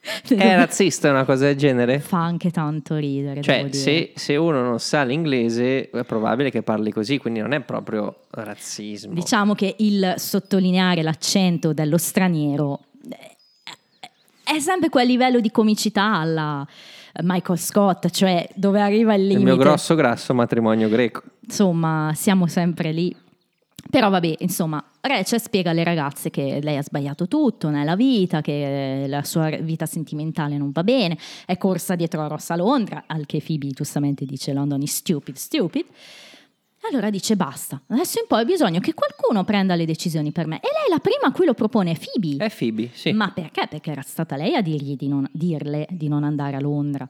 È 0.00 0.56
razzista 0.56 1.10
una 1.10 1.24
cosa 1.24 1.46
del 1.46 1.56
genere? 1.56 1.98
Fa 2.00 2.22
anche 2.22 2.50
tanto 2.50 2.96
ridere. 2.96 3.42
Cioè, 3.42 3.68
se, 3.72 4.12
se 4.14 4.36
uno 4.36 4.62
non 4.62 4.78
sa 4.78 5.02
l'inglese, 5.02 5.90
è 5.90 6.04
probabile 6.04 6.50
che 6.50 6.62
parli 6.62 6.90
così, 6.90 7.18
quindi 7.18 7.40
non 7.40 7.52
è 7.52 7.60
proprio 7.60 8.20
razzismo. 8.30 9.12
Diciamo 9.12 9.54
che 9.54 9.74
il 9.78 10.14
sottolineare 10.16 11.02
l'accento 11.02 11.72
dello 11.72 11.98
straniero 11.98 12.80
eh, 13.10 13.36
è 14.44 14.58
sempre 14.60 14.88
quel 14.88 15.06
livello 15.06 15.40
di 15.40 15.50
comicità 15.50 16.14
alla 16.14 16.66
Michael 17.22 17.58
Scott, 17.58 18.08
cioè 18.10 18.48
dove 18.54 18.80
arriva 18.80 19.14
il 19.14 19.22
il 19.22 19.28
limite. 19.28 19.44
mio 19.44 19.56
grosso 19.56 19.94
grasso 19.94 20.32
matrimonio 20.34 20.88
greco. 20.88 21.22
Insomma, 21.40 22.12
siamo 22.14 22.46
sempre 22.46 22.92
lì. 22.92 23.14
Però 23.90 24.10
vabbè, 24.10 24.36
insomma, 24.40 24.84
Rachel 25.00 25.40
spiega 25.40 25.70
alle 25.70 25.82
ragazze 25.82 26.28
che 26.28 26.60
lei 26.62 26.76
ha 26.76 26.82
sbagliato 26.82 27.26
tutto 27.26 27.70
nella 27.70 27.96
vita, 27.96 28.42
che 28.42 29.06
la 29.08 29.22
sua 29.22 29.48
vita 29.48 29.86
sentimentale 29.86 30.58
non 30.58 30.72
va 30.72 30.84
bene, 30.84 31.16
è 31.46 31.56
corsa 31.56 31.94
dietro 31.94 32.20
a 32.20 32.26
Ross 32.26 32.50
a 32.50 32.56
Londra, 32.56 33.04
al 33.06 33.24
che 33.24 33.42
Phoebe 33.44 33.68
giustamente 33.68 34.26
dice 34.26 34.52
London 34.52 34.82
is 34.82 34.94
stupid, 34.94 35.36
stupid. 35.36 35.86
Allora 36.90 37.10
dice 37.10 37.34
basta, 37.34 37.80
adesso 37.88 38.20
in 38.20 38.26
poi 38.28 38.42
ho 38.42 38.44
bisogno 38.44 38.80
che 38.80 38.94
qualcuno 38.94 39.44
prenda 39.44 39.74
le 39.74 39.84
decisioni 39.84 40.32
per 40.32 40.46
me. 40.46 40.56
E 40.56 40.68
lei 40.72 40.90
la 40.90 41.00
prima 41.00 41.26
a 41.26 41.32
cui 41.32 41.44
lo 41.44 41.54
propone 41.54 41.92
è 41.92 41.98
Phoebe. 41.98 42.44
È 42.44 42.50
Phoebe, 42.50 42.90
sì. 42.92 43.12
Ma 43.12 43.30
perché? 43.30 43.66
Perché 43.68 43.90
era 43.90 44.02
stata 44.02 44.36
lei 44.36 44.54
a 44.54 44.62
dirgli 44.62 44.96
di 44.96 45.08
non, 45.08 45.28
dirle 45.32 45.86
di 45.90 46.08
non 46.08 46.24
andare 46.24 46.56
a 46.56 46.60
Londra. 46.60 47.08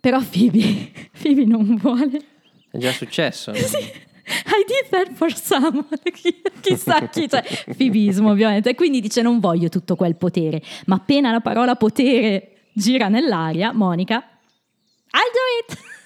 Però 0.00 0.20
Phoebe, 0.20 0.90
Phoebe 1.20 1.44
non 1.44 1.76
vuole. 1.76 2.22
È 2.70 2.78
già 2.78 2.92
successo. 2.92 3.52
I 4.28 4.64
did 4.66 4.90
that 4.90 5.12
for 5.14 5.32
someone. 5.34 5.86
Chi- 6.12 6.42
Chissà 6.60 7.08
chi, 7.08 7.28
cioè, 7.28 7.42
fibismo 7.42 8.30
ovviamente. 8.30 8.70
E 8.70 8.74
quindi 8.74 9.00
dice 9.00 9.22
non 9.22 9.40
voglio 9.40 9.68
tutto 9.68 9.96
quel 9.96 10.16
potere. 10.16 10.62
Ma 10.86 10.96
appena 10.96 11.30
la 11.30 11.40
parola 11.40 11.76
potere 11.76 12.66
gira 12.72 13.08
nell'aria, 13.08 13.72
Monica, 13.72 14.16
I'll 14.16 15.32
do 15.32 15.72
it. 15.72 15.78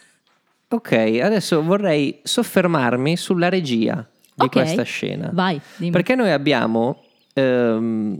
Ok, 0.72 0.92
adesso 1.22 1.62
vorrei 1.62 2.20
soffermarmi 2.22 3.14
sulla 3.18 3.50
regia 3.50 4.08
di 4.34 4.44
Ok, 4.46 4.50
questa 4.52 4.82
scena. 4.84 5.28
vai, 5.30 5.60
dimmi. 5.76 5.90
Perché 5.90 6.14
noi 6.14 6.30
abbiamo 6.30 7.02
ehm, 7.34 8.16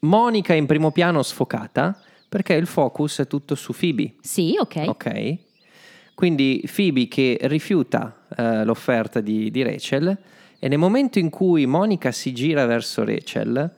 Monica 0.00 0.54
in 0.54 0.64
primo 0.64 0.92
piano 0.92 1.22
sfocata, 1.22 2.00
perché 2.26 2.54
il 2.54 2.66
focus 2.66 3.18
è 3.18 3.26
tutto 3.26 3.54
su 3.54 3.74
Phoebe. 3.74 4.14
Sì, 4.22 4.56
ok. 4.58 4.84
Ok? 4.86 5.36
Quindi 6.20 6.62
Phoebe 6.70 7.08
che 7.08 7.38
rifiuta 7.44 8.14
eh, 8.36 8.62
l'offerta 8.66 9.22
di, 9.22 9.50
di 9.50 9.62
Rachel 9.62 10.18
e 10.58 10.68
nel 10.68 10.76
momento 10.76 11.18
in 11.18 11.30
cui 11.30 11.64
Monica 11.64 12.12
si 12.12 12.34
gira 12.34 12.66
verso 12.66 13.06
Rachel, 13.06 13.72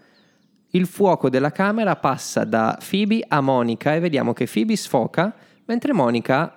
il 0.70 0.86
fuoco 0.86 1.30
della 1.30 1.52
camera 1.52 1.94
passa 1.94 2.42
da 2.42 2.76
Phoebe 2.90 3.24
a 3.28 3.40
Monica 3.40 3.94
e 3.94 4.00
vediamo 4.00 4.32
che 4.32 4.48
Phoebe 4.52 4.74
sfoca 4.74 5.32
mentre 5.66 5.92
Monica 5.92 6.56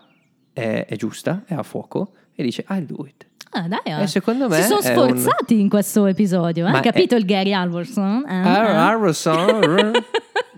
è, 0.54 0.88
è 0.90 0.96
giusta, 0.96 1.44
è 1.46 1.54
a 1.54 1.62
fuoco 1.62 2.14
e 2.34 2.42
dice 2.42 2.66
I'll 2.70 2.86
do 2.86 3.06
it. 3.06 3.28
Ah, 3.52 3.68
dai, 3.68 4.02
E 4.02 4.08
secondo 4.08 4.50
me 4.50 4.56
si 4.64 4.68
sono 4.68 4.80
è 4.82 4.98
un- 4.98 5.16
sforzati 5.18 5.60
in 5.60 5.70
questo 5.70 6.08
episodio. 6.08 6.66
eh? 6.66 6.72
Hai 6.72 6.82
capito 6.82 7.14
è- 7.14 7.20
il 7.20 7.26
Gary 7.26 7.54
Alverson? 7.54 8.26
Eh? 8.28 8.34
Eh? 8.34 8.48
Arson- 8.48 9.92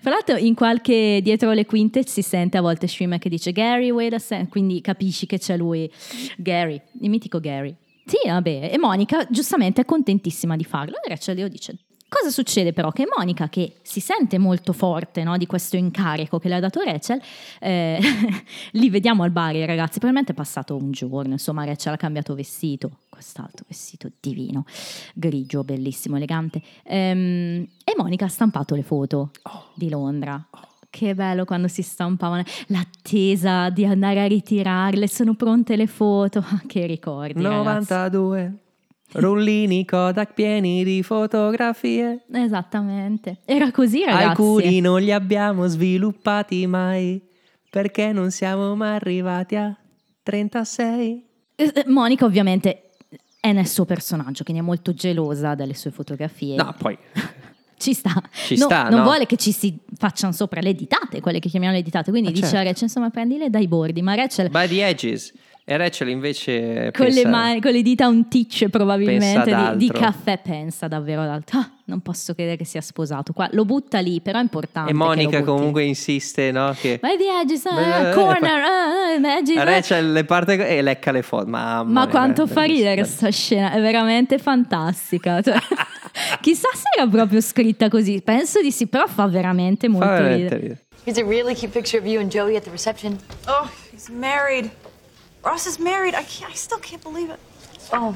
Fra 0.00 0.10
l'altro 0.10 0.36
in 0.36 0.54
qualche 0.54 1.20
dietro 1.22 1.52
le 1.52 1.66
quinte 1.66 2.06
si 2.06 2.22
sente 2.22 2.56
a 2.56 2.60
volte 2.60 2.86
Schwimmer 2.86 3.18
che 3.18 3.28
dice 3.28 3.52
Gary, 3.52 3.90
wait 3.90 4.12
a 4.12 4.18
second, 4.18 4.48
quindi 4.48 4.80
capisci 4.80 5.26
che 5.26 5.38
c'è 5.38 5.56
lui, 5.56 5.90
Gary, 6.36 6.80
il 7.00 7.10
mitico 7.10 7.40
Gary. 7.40 7.74
Sì, 8.04 8.16
vabbè, 8.26 8.70
e 8.72 8.78
Monica 8.78 9.26
giustamente 9.28 9.82
è 9.82 9.84
contentissima 9.84 10.56
di 10.56 10.64
farlo 10.64 10.94
e 11.02 11.08
Rachel 11.10 11.36
glielo 11.36 11.48
dice. 11.48 11.76
Cosa 12.08 12.30
succede 12.30 12.72
però? 12.72 12.90
Che 12.90 13.06
Monica, 13.14 13.50
che 13.50 13.74
si 13.82 14.00
sente 14.00 14.38
molto 14.38 14.72
forte 14.72 15.22
no, 15.24 15.36
di 15.36 15.44
questo 15.44 15.76
incarico 15.76 16.38
che 16.38 16.48
le 16.48 16.54
ha 16.54 16.60
dato 16.60 16.80
Rachel, 16.80 17.20
eh, 17.60 18.00
li 18.72 18.88
vediamo 18.88 19.24
al 19.24 19.30
bar 19.30 19.54
i 19.54 19.66
ragazzi, 19.66 19.98
probabilmente 19.98 20.32
è 20.32 20.34
passato 20.34 20.74
un 20.74 20.90
giorno, 20.90 21.32
insomma 21.32 21.66
Rachel 21.66 21.92
ha 21.92 21.96
cambiato 21.98 22.34
vestito, 22.34 22.92
quest'altro 23.18 23.64
vestito 23.66 24.08
divino, 24.20 24.64
grigio, 25.12 25.64
bellissimo, 25.64 26.16
elegante, 26.16 26.62
Ehm, 26.84 27.66
e 27.84 27.94
Monica 27.96 28.26
ha 28.26 28.28
stampato 28.28 28.76
le 28.76 28.82
foto 28.82 29.32
di 29.74 29.88
Londra. 29.90 30.40
Che 30.88 31.14
bello 31.14 31.44
quando 31.44 31.66
si 31.66 31.82
stampavano, 31.82 32.44
l'attesa 32.68 33.70
di 33.70 33.84
andare 33.84 34.22
a 34.22 34.26
ritirarle, 34.26 35.08
sono 35.08 35.34
pronte 35.34 35.74
le 35.74 35.88
foto, 35.88 36.44
che 36.66 36.86
ricordi 36.86 37.42
ragazzi. 37.42 37.92
92 37.92 38.54
rullini 39.12 39.84
Kodak 39.84 40.34
pieni 40.34 40.84
di 40.84 41.02
fotografie. 41.02 42.24
Esattamente, 42.30 43.38
era 43.44 43.72
così 43.72 44.04
ragazzi. 44.04 44.28
Alcuni 44.28 44.80
non 44.80 45.00
li 45.00 45.12
abbiamo 45.12 45.66
sviluppati 45.66 46.66
mai 46.66 47.20
perché 47.70 48.12
non 48.12 48.30
siamo 48.30 48.74
mai 48.76 48.94
arrivati 48.94 49.56
a 49.56 49.76
36. 50.22 51.26
Eh, 51.56 51.72
eh, 51.74 51.84
Monica 51.88 52.24
ovviamente 52.24 52.87
è 53.48 53.52
nel 53.52 53.66
suo 53.66 53.84
personaggio, 53.84 54.44
quindi 54.44 54.62
è 54.62 54.64
molto 54.64 54.92
gelosa 54.94 55.54
delle 55.54 55.74
sue 55.74 55.90
fotografie. 55.90 56.56
No, 56.56 56.74
poi 56.78 56.96
Ci 57.78 57.94
sta. 57.94 58.12
Ci 58.32 58.56
No, 58.56 58.64
sta, 58.64 58.88
non 58.88 58.98
no? 58.98 59.04
vuole 59.04 59.24
che 59.26 59.36
ci 59.36 59.52
si 59.52 59.78
facciano 59.96 60.32
sopra 60.32 60.60
le 60.60 60.74
ditate, 60.74 61.20
quelle 61.20 61.38
che 61.38 61.48
chiamiamo 61.48 61.76
le 61.76 61.82
ditate. 61.82 62.10
Quindi 62.10 62.30
Ah, 62.30 62.32
dice 62.32 62.46
certo. 62.46 62.56
a 62.58 62.62
Rachel, 62.64 62.82
insomma, 62.82 63.10
prendile 63.10 63.50
dai 63.50 63.68
bordi. 63.68 64.02
Ma 64.02 64.14
Rachel 64.16 64.50
by 64.50 64.66
the 64.66 64.84
edges. 64.84 65.32
E 65.70 65.76
Rachel 65.76 66.08
invece 66.08 66.90
con, 66.94 67.04
pensa- 67.04 67.22
le 67.22 67.28
mani, 67.28 67.60
con 67.60 67.72
le 67.72 67.82
dita 67.82 68.08
un 68.08 68.26
ticce 68.28 68.70
probabilmente 68.70 69.54
di, 69.54 69.76
di 69.76 69.90
caffè 69.90 70.38
pensa 70.38 70.88
davvero 70.88 71.20
ad 71.20 71.28
altro. 71.28 71.58
Ah, 71.58 71.70
non 71.84 72.00
posso 72.00 72.32
credere 72.32 72.56
che 72.56 72.64
sia 72.64 72.80
sposato. 72.80 73.34
Qua 73.34 73.50
lo 73.52 73.66
butta 73.66 73.98
lì, 73.98 74.22
però 74.22 74.38
è 74.38 74.42
importante. 74.42 74.90
E 74.90 74.94
Monica 74.94 75.42
comunque 75.42 75.82
insiste, 75.84 76.50
no? 76.52 76.74
Che 76.74 76.98
Vai 77.02 77.18
di 77.18 77.24
edges, 77.26 77.64
Beh, 77.64 78.12
corner, 78.14 79.20
edges, 79.22 79.56
ah. 79.58 79.64
Rachel 79.64 80.12
le 80.12 80.24
parte 80.24 80.66
e 80.66 80.80
lecca 80.80 81.12
le 81.12 81.20
foto. 81.20 81.46
Ma 81.46 81.84
mia, 81.84 82.06
quanto 82.08 82.46
fa 82.46 82.62
ridere 82.62 82.94
questa 82.94 83.28
scena, 83.30 83.70
è 83.70 83.80
veramente 83.80 84.38
fantastica. 84.38 85.42
Cioè, 85.48 85.58
chissà 86.40 86.68
se 86.72 86.88
era 86.96 87.06
proprio 87.06 87.42
scritta 87.42 87.90
così, 87.90 88.22
penso 88.22 88.62
di 88.62 88.70
sì, 88.72 88.86
però 88.86 89.06
fa 89.06 89.26
veramente 89.26 89.86
molto 89.86 90.06
Fa 90.06 90.12
veramente 90.14 90.42
ridere. 90.42 90.60
ridere. 90.60 90.84
Here's 91.04 91.18
a 91.18 91.24
really 91.28 91.54
cute 91.54 91.68
picture 91.72 91.98
of 92.00 92.06
you 92.06 92.20
and 92.20 92.30
Joey 92.30 92.56
at 92.56 92.64
the 92.64 92.70
reception. 92.70 93.18
Oh, 93.46 93.70
he's 93.92 94.08
married. 94.08 94.70
Ross 95.44 95.66
is 95.66 95.78
married. 95.78 96.14
I 96.14 96.24
can't. 96.24 96.50
I 96.50 96.54
still 96.54 96.78
can't 96.78 97.02
believe 97.02 97.30
it. 97.30 97.38
Oh, 97.92 98.14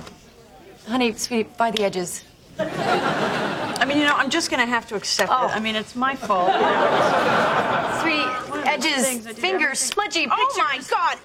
honey, 0.89 1.13
sweetie, 1.15 1.49
by 1.57 1.71
the 1.71 1.85
edges. 1.85 2.25
I 2.59 3.85
mean, 3.87 3.99
you 3.99 4.05
know, 4.05 4.17
I'm 4.17 4.29
just 4.31 4.51
gonna 4.51 4.67
have 4.67 4.87
to 4.89 4.97
accept 4.97 5.31
Oh. 5.31 5.47
it. 5.47 5.57
I 5.57 5.61
mean, 5.61 5.77
it's 5.77 5.95
my 5.95 6.17
fault. 6.17 6.49
One 6.49 6.63
of 6.63 8.53
those 8.53 8.67
edges, 8.67 9.07
fingers, 9.39 9.41
everything- 9.41 9.75
smudgy 9.75 10.27
Oh 10.31 10.37
pictures. 10.37 10.59
my 10.59 10.79
God! 10.89 11.19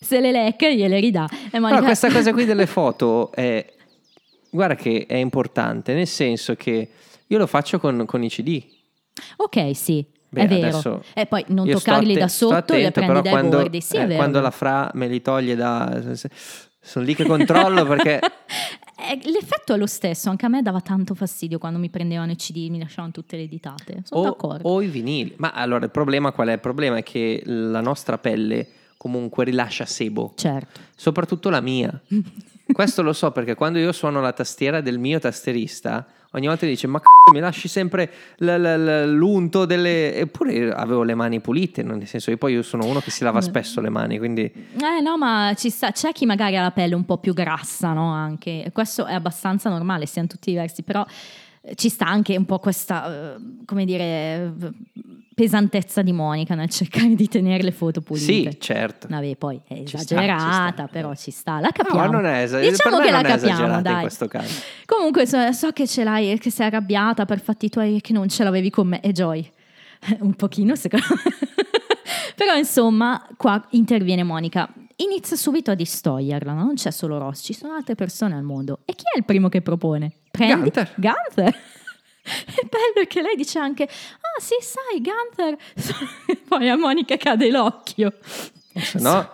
Se 0.00 0.20
le 0.20 0.30
lecca 0.32 0.68
gliele 0.68 1.00
ridà. 1.00 1.28
Però 1.50 1.80
questa 1.82 2.10
cosa 2.10 2.32
qui 2.32 2.44
delle 2.44 2.66
foto 2.66 3.30
è... 3.32 3.64
Guarda 4.52 4.74
che 4.74 5.06
è 5.08 5.14
importante, 5.16 5.94
nel 5.94 6.08
senso 6.08 6.54
che 6.56 6.88
io 7.26 7.38
lo 7.38 7.46
faccio 7.46 7.78
con, 7.78 8.04
con 8.06 8.22
i 8.24 8.28
CD. 8.28 8.60
Ok, 9.36 9.76
sì, 9.76 10.04
Beh, 10.30 10.42
è 10.42 10.48
vero. 10.48 11.02
E 11.12 11.26
poi 11.26 11.44
non 11.48 11.68
toccarli 11.68 12.12
atte- 12.12 12.20
da 12.20 12.28
sotto, 12.28 12.54
attento, 12.54 12.90
prendi 12.92 13.06
però 13.08 13.20
dai 13.20 13.32
quando, 13.32 13.56
bordi. 13.58 13.80
Sì, 13.80 13.96
eh, 13.96 14.14
quando 14.14 14.40
la 14.40 14.50
fra 14.50 14.90
me 14.94 15.08
li 15.08 15.20
toglie 15.20 15.56
da... 15.56 16.02
Sono 16.82 17.04
lì 17.04 17.14
che 17.14 17.24
controllo 17.24 17.84
perché... 17.84 18.20
Eh, 19.00 19.18
L'effetto 19.30 19.72
è 19.72 19.78
lo 19.78 19.86
stesso, 19.86 20.28
anche 20.28 20.44
a 20.44 20.50
me 20.50 20.60
dava 20.60 20.82
tanto 20.82 21.14
fastidio 21.14 21.58
quando 21.58 21.78
mi 21.78 21.88
prendevano 21.88 22.32
i 22.32 22.36
CD, 22.36 22.68
mi 22.68 22.78
lasciavano 22.78 23.12
tutte 23.12 23.38
le 23.38 23.48
ditate. 23.48 24.02
Sono 24.04 24.20
o, 24.20 24.24
d'accordo. 24.24 24.68
o 24.68 24.82
i 24.82 24.88
vinili. 24.88 25.32
Ma 25.38 25.52
allora 25.52 25.86
il 25.86 25.90
problema 25.90 26.32
qual 26.32 26.48
è? 26.48 26.52
Il 26.52 26.60
problema 26.60 26.98
è 26.98 27.02
che 27.02 27.42
la 27.46 27.80
nostra 27.80 28.18
pelle 28.18 28.68
comunque 28.98 29.44
rilascia 29.44 29.86
sebo, 29.86 30.34
Certo. 30.36 30.80
soprattutto 30.94 31.48
la 31.48 31.62
mia. 31.62 31.98
Questo 32.70 33.00
lo 33.00 33.14
so 33.14 33.30
perché 33.32 33.54
quando 33.54 33.78
io 33.78 33.92
suono 33.92 34.20
la 34.20 34.34
tastiera 34.34 34.82
del 34.82 34.98
mio 34.98 35.18
tasterista 35.18 36.06
Ogni 36.32 36.46
volta 36.46 36.64
dice: 36.64 36.86
Ma 36.86 37.00
c***o, 37.00 37.32
mi 37.32 37.40
lasci 37.40 37.66
sempre 37.66 38.10
l- 38.38 38.46
l- 38.46 39.10
l'unto 39.12 39.64
delle. 39.64 40.14
Eppure 40.14 40.70
avevo 40.70 41.02
le 41.02 41.14
mani 41.14 41.40
pulite, 41.40 41.82
nel 41.82 42.06
senso 42.06 42.30
che 42.30 42.36
poi 42.36 42.52
io 42.52 42.62
sono 42.62 42.84
uno 42.86 43.00
che 43.00 43.10
si 43.10 43.24
lava 43.24 43.40
spesso 43.40 43.80
le 43.80 43.88
mani, 43.90 44.18
quindi. 44.18 44.42
Eh 44.42 45.00
no, 45.02 45.18
ma 45.18 45.52
ci 45.56 45.70
sta, 45.70 45.90
c'è 45.90 46.12
chi 46.12 46.26
magari 46.26 46.56
ha 46.56 46.62
la 46.62 46.70
pelle 46.70 46.94
un 46.94 47.04
po' 47.04 47.18
più 47.18 47.34
grassa, 47.34 47.92
no? 47.92 48.12
Anche. 48.12 48.70
Questo 48.72 49.06
è 49.06 49.14
abbastanza 49.14 49.68
normale, 49.70 50.06
siamo 50.06 50.28
tutti 50.28 50.50
diversi, 50.50 50.82
però 50.82 51.04
ci 51.74 51.88
sta 51.88 52.06
anche 52.06 52.36
un 52.36 52.44
po' 52.46 52.58
questa, 52.58 53.34
eh, 53.34 53.40
come 53.64 53.84
dire, 53.84 54.52
pesantezza 55.40 56.02
di 56.02 56.12
Monica 56.12 56.54
nel 56.54 56.68
cercare 56.68 57.14
di 57.14 57.26
tenere 57.26 57.62
le 57.62 57.72
foto 57.72 58.02
pulite. 58.02 58.50
Sì, 58.50 58.56
certo. 58.60 59.06
Vabbè, 59.08 59.36
poi 59.36 59.58
è 59.66 59.84
Ci 59.84 59.96
sta, 59.96 60.14
esagerata, 60.14 60.66
ci 60.66 60.72
sta. 60.72 60.88
però 60.88 61.14
ci 61.14 61.30
sta, 61.30 61.52
la 61.60 61.60
No, 61.60 61.70
capiamo. 61.72 62.10
non 62.12 62.26
è 62.26 62.42
esagerata. 62.42 62.70
Diciamo 62.70 63.02
che 63.02 63.10
la 63.10 63.22
capiamo, 63.22 63.52
esagerata 63.54 63.80
dai. 63.80 63.92
in 63.94 64.00
questo 64.00 64.28
caso. 64.28 64.60
Comunque 64.84 65.26
so, 65.26 65.50
so 65.52 65.70
che 65.70 65.86
ce 65.86 66.04
l'hai, 66.04 66.38
che 66.38 66.50
sei 66.50 66.66
arrabbiata 66.66 67.24
per 67.24 67.40
fatti 67.40 67.70
tuoi 67.70 67.96
e 67.96 68.00
che 68.02 68.12
non 68.12 68.28
ce 68.28 68.44
l'avevi 68.44 68.68
con 68.68 68.88
me. 68.88 69.00
E 69.00 69.12
Joy, 69.12 69.50
un 70.20 70.34
pochino 70.34 70.74
secondo 70.76 71.06
me. 71.08 71.32
Però 72.36 72.54
insomma, 72.54 73.26
qua 73.38 73.66
interviene 73.70 74.22
Monica. 74.22 74.68
Inizia 74.96 75.36
subito 75.36 75.70
a 75.70 75.74
distoglierla, 75.74 76.52
no? 76.52 76.64
non 76.64 76.74
c'è 76.74 76.90
solo 76.90 77.16
Ross, 77.16 77.42
ci 77.42 77.54
sono 77.54 77.72
altre 77.72 77.94
persone 77.94 78.34
al 78.34 78.42
mondo. 78.42 78.80
E 78.84 78.92
chi 78.94 79.04
è 79.14 79.16
il 79.16 79.24
primo 79.24 79.48
che 79.48 79.62
propone? 79.62 80.12
Prendi 80.30 80.70
Gunther. 80.70 80.92
Gunther. 80.96 81.56
È 82.22 82.68
bello 82.68 83.06
che 83.08 83.22
lei 83.22 83.34
dice 83.34 83.58
anche, 83.58 83.88
ah 84.36 84.40
sì, 84.40 84.54
sai, 84.60 85.00
Gunther. 85.00 85.56
Poi 86.48 86.68
a 86.68 86.76
Monica 86.76 87.16
cade 87.16 87.50
l'occhio. 87.50 88.12
Se 88.72 89.00
no, 89.00 89.28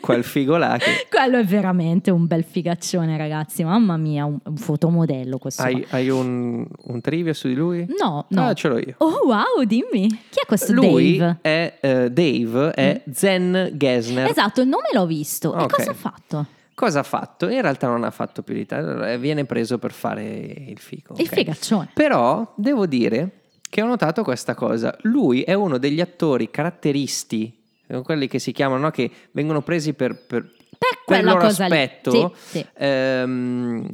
quel 0.00 0.22
figo 0.24 0.56
là 0.56 0.76
che. 0.78 1.06
Quello 1.10 1.38
è 1.38 1.44
veramente 1.44 2.10
un 2.10 2.26
bel 2.26 2.44
figaccione, 2.44 3.16
ragazzi. 3.16 3.64
Mamma 3.64 3.96
mia, 3.96 4.24
un, 4.26 4.38
un 4.42 4.56
fotomodello 4.56 5.38
questo. 5.38 5.62
Hai, 5.62 5.84
hai 5.90 6.10
un, 6.10 6.66
un 6.84 7.00
trivia 7.00 7.32
su 7.32 7.48
di 7.48 7.54
lui? 7.54 7.86
No, 7.98 8.26
no. 8.28 8.46
Ah, 8.48 8.52
ce 8.52 8.68
l'ho 8.68 8.78
io. 8.78 8.94
Oh 8.98 9.20
wow, 9.24 9.64
dimmi. 9.64 10.08
Chi 10.08 10.40
è 10.42 10.46
questo 10.46 10.72
Lui 10.72 11.16
Dave? 11.16 11.38
è 11.40 11.78
eh, 11.80 12.10
Dave, 12.10 12.70
è 12.72 13.02
Zen 13.10 13.70
Gesner. 13.72 14.28
Esatto, 14.28 14.60
il 14.60 14.68
nome 14.68 14.88
l'ho 14.92 15.06
visto. 15.06 15.54
E 15.56 15.62
Ok. 15.62 15.76
cosa 15.76 15.90
ha 15.90 15.94
fatto? 15.94 16.46
Cosa 16.74 16.98
ha 17.00 17.04
fatto? 17.04 17.48
In 17.48 17.62
realtà 17.62 17.86
non 17.86 18.04
ha 18.04 18.10
fatto 18.10 18.42
più 18.42 18.54
di 18.54 18.66
tanto, 18.66 19.04
eh, 19.04 19.16
viene 19.16 19.44
preso 19.44 19.78
per 19.78 19.92
fare 19.92 20.24
il 20.24 20.78
figo. 20.78 21.14
Il 21.16 21.26
ok? 21.26 21.32
figaccione. 21.34 21.90
Però 21.94 22.52
devo 22.56 22.86
dire 22.86 23.43
che 23.74 23.82
ho 23.82 23.86
notato 23.86 24.22
questa 24.22 24.54
cosa. 24.54 24.96
Lui 25.00 25.42
è 25.42 25.52
uno 25.52 25.78
degli 25.78 26.00
attori 26.00 26.48
caratteristi, 26.48 27.52
eh, 27.88 28.02
quelli 28.02 28.28
che 28.28 28.38
si 28.38 28.52
chiamano, 28.52 28.82
no? 28.82 28.90
che 28.92 29.10
vengono 29.32 29.62
presi 29.62 29.94
per, 29.94 30.14
per, 30.14 30.42
Per 30.78 30.98
per 31.04 31.18
il 31.18 31.24
loro 31.24 31.46
aspetto, 31.46 32.32
Sì, 32.36 32.64
ehm, 32.72 33.84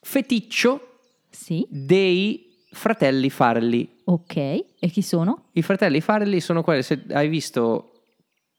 feticcio 0.00 0.98
Sì, 1.28 1.66
dei 1.68 2.54
fratelli 2.70 3.30
Farley. 3.30 3.88
ok. 4.04 4.36
E 4.36 4.88
chi 4.92 5.02
sono? 5.02 5.46
I 5.54 5.62
fratelli 5.62 6.00
Farley 6.00 6.38
sono 6.38 6.62
quelli, 6.62 6.84
se 6.84 7.02
hai 7.10 7.26
visto 7.26 7.88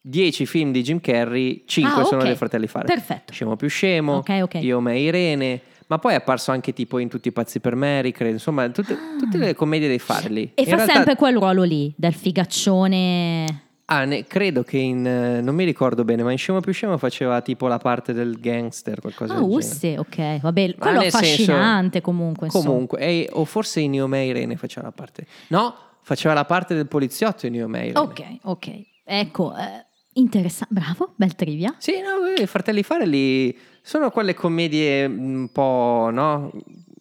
10 0.02 0.46
film 0.46 0.74
di 0.74 0.82
Jim 0.84 1.00
Carrey, 1.00 1.64
5 1.66 2.02
Ah, 2.02 2.04
sono 2.04 2.24
dei 2.24 2.36
fratelli 2.36 2.68
Farley. 2.68 2.94
Perfetto. 2.94 3.32
Scemo 3.32 3.56
più 3.56 3.70
scemo, 3.70 4.18
Ok, 4.18 4.40
ok. 4.44 4.54
Io 4.56 4.82
me 4.82 5.00
Irene, 5.00 5.62
ma 5.94 6.00
poi 6.00 6.14
è 6.14 6.16
apparso 6.16 6.52
anche 6.52 6.74
tipo 6.74 6.98
in 6.98 7.08
Tutti 7.08 7.28
i 7.28 7.32
pazzi 7.32 7.60
per 7.60 7.76
Mary, 7.76 8.12
credo, 8.12 8.34
insomma, 8.34 8.68
tutte, 8.70 8.98
tutte 9.20 9.38
le 9.38 9.54
commedie 9.54 9.88
dei 9.88 10.00
Farley. 10.00 10.52
E 10.56 10.62
In 10.64 10.68
fa 10.68 10.76
realtà- 10.76 10.94
sempre 10.94 11.16
quel 11.16 11.36
ruolo 11.38 11.62
lì, 11.64 11.94
del 11.96 12.14
figaccione. 12.14 13.62
Ah, 13.86 14.06
ne- 14.06 14.24
credo 14.24 14.64
che 14.64 14.78
in, 14.78 15.06
eh, 15.06 15.42
non 15.42 15.54
mi 15.54 15.66
ricordo 15.66 16.04
bene, 16.04 16.24
ma 16.24 16.32
in 16.32 16.38
Scemo 16.38 16.62
più 16.62 16.72
scemo 16.72 16.98
faceva 16.98 17.42
tipo 17.42 17.68
la 17.68 17.78
parte 17.78 18.14
del 18.14 18.40
gangster, 18.40 19.00
qualcosa 19.02 19.34
Ah, 19.34 19.40
del 19.40 19.46
genere. 19.50 19.66
Usse, 19.66 19.98
ok. 20.00 20.40
Vabbè, 20.42 20.76
quello 20.76 21.02
senso- 21.02 21.18
affascinante 21.18 22.02
comunque. 22.02 22.48
insomma. 22.48 22.66
Comunque, 22.66 23.00
e- 23.00 23.30
o 23.34 23.46
forse 23.46 23.82
in 23.82 24.02
me 24.08 24.26
Irene 24.26 24.56
faceva 24.56 24.88
la 24.88 24.94
parte. 24.94 25.28
No, 25.50 25.76
faceva 26.02 26.34
la 26.34 26.46
parte 26.46 26.74
del 26.74 26.88
poliziotto 26.88 27.46
in 27.46 27.64
me 27.68 27.80
Irene. 27.88 28.00
Ok, 28.00 28.24
ok. 28.44 28.70
Ecco, 29.06 29.54
eh, 29.56 29.86
interessante. 30.14 30.74
Bravo, 30.74 31.14
bel 31.18 31.36
trivia. 31.36 31.76
Sì, 31.78 31.94
no, 32.00 32.42
i 32.42 32.48
fratelli 32.48 32.84
Farelli 32.84 33.56
sono 33.84 34.10
quelle 34.12 34.34
commedie 34.34 35.06
un 35.06 35.50
po', 35.52 36.10
no? 36.12 36.52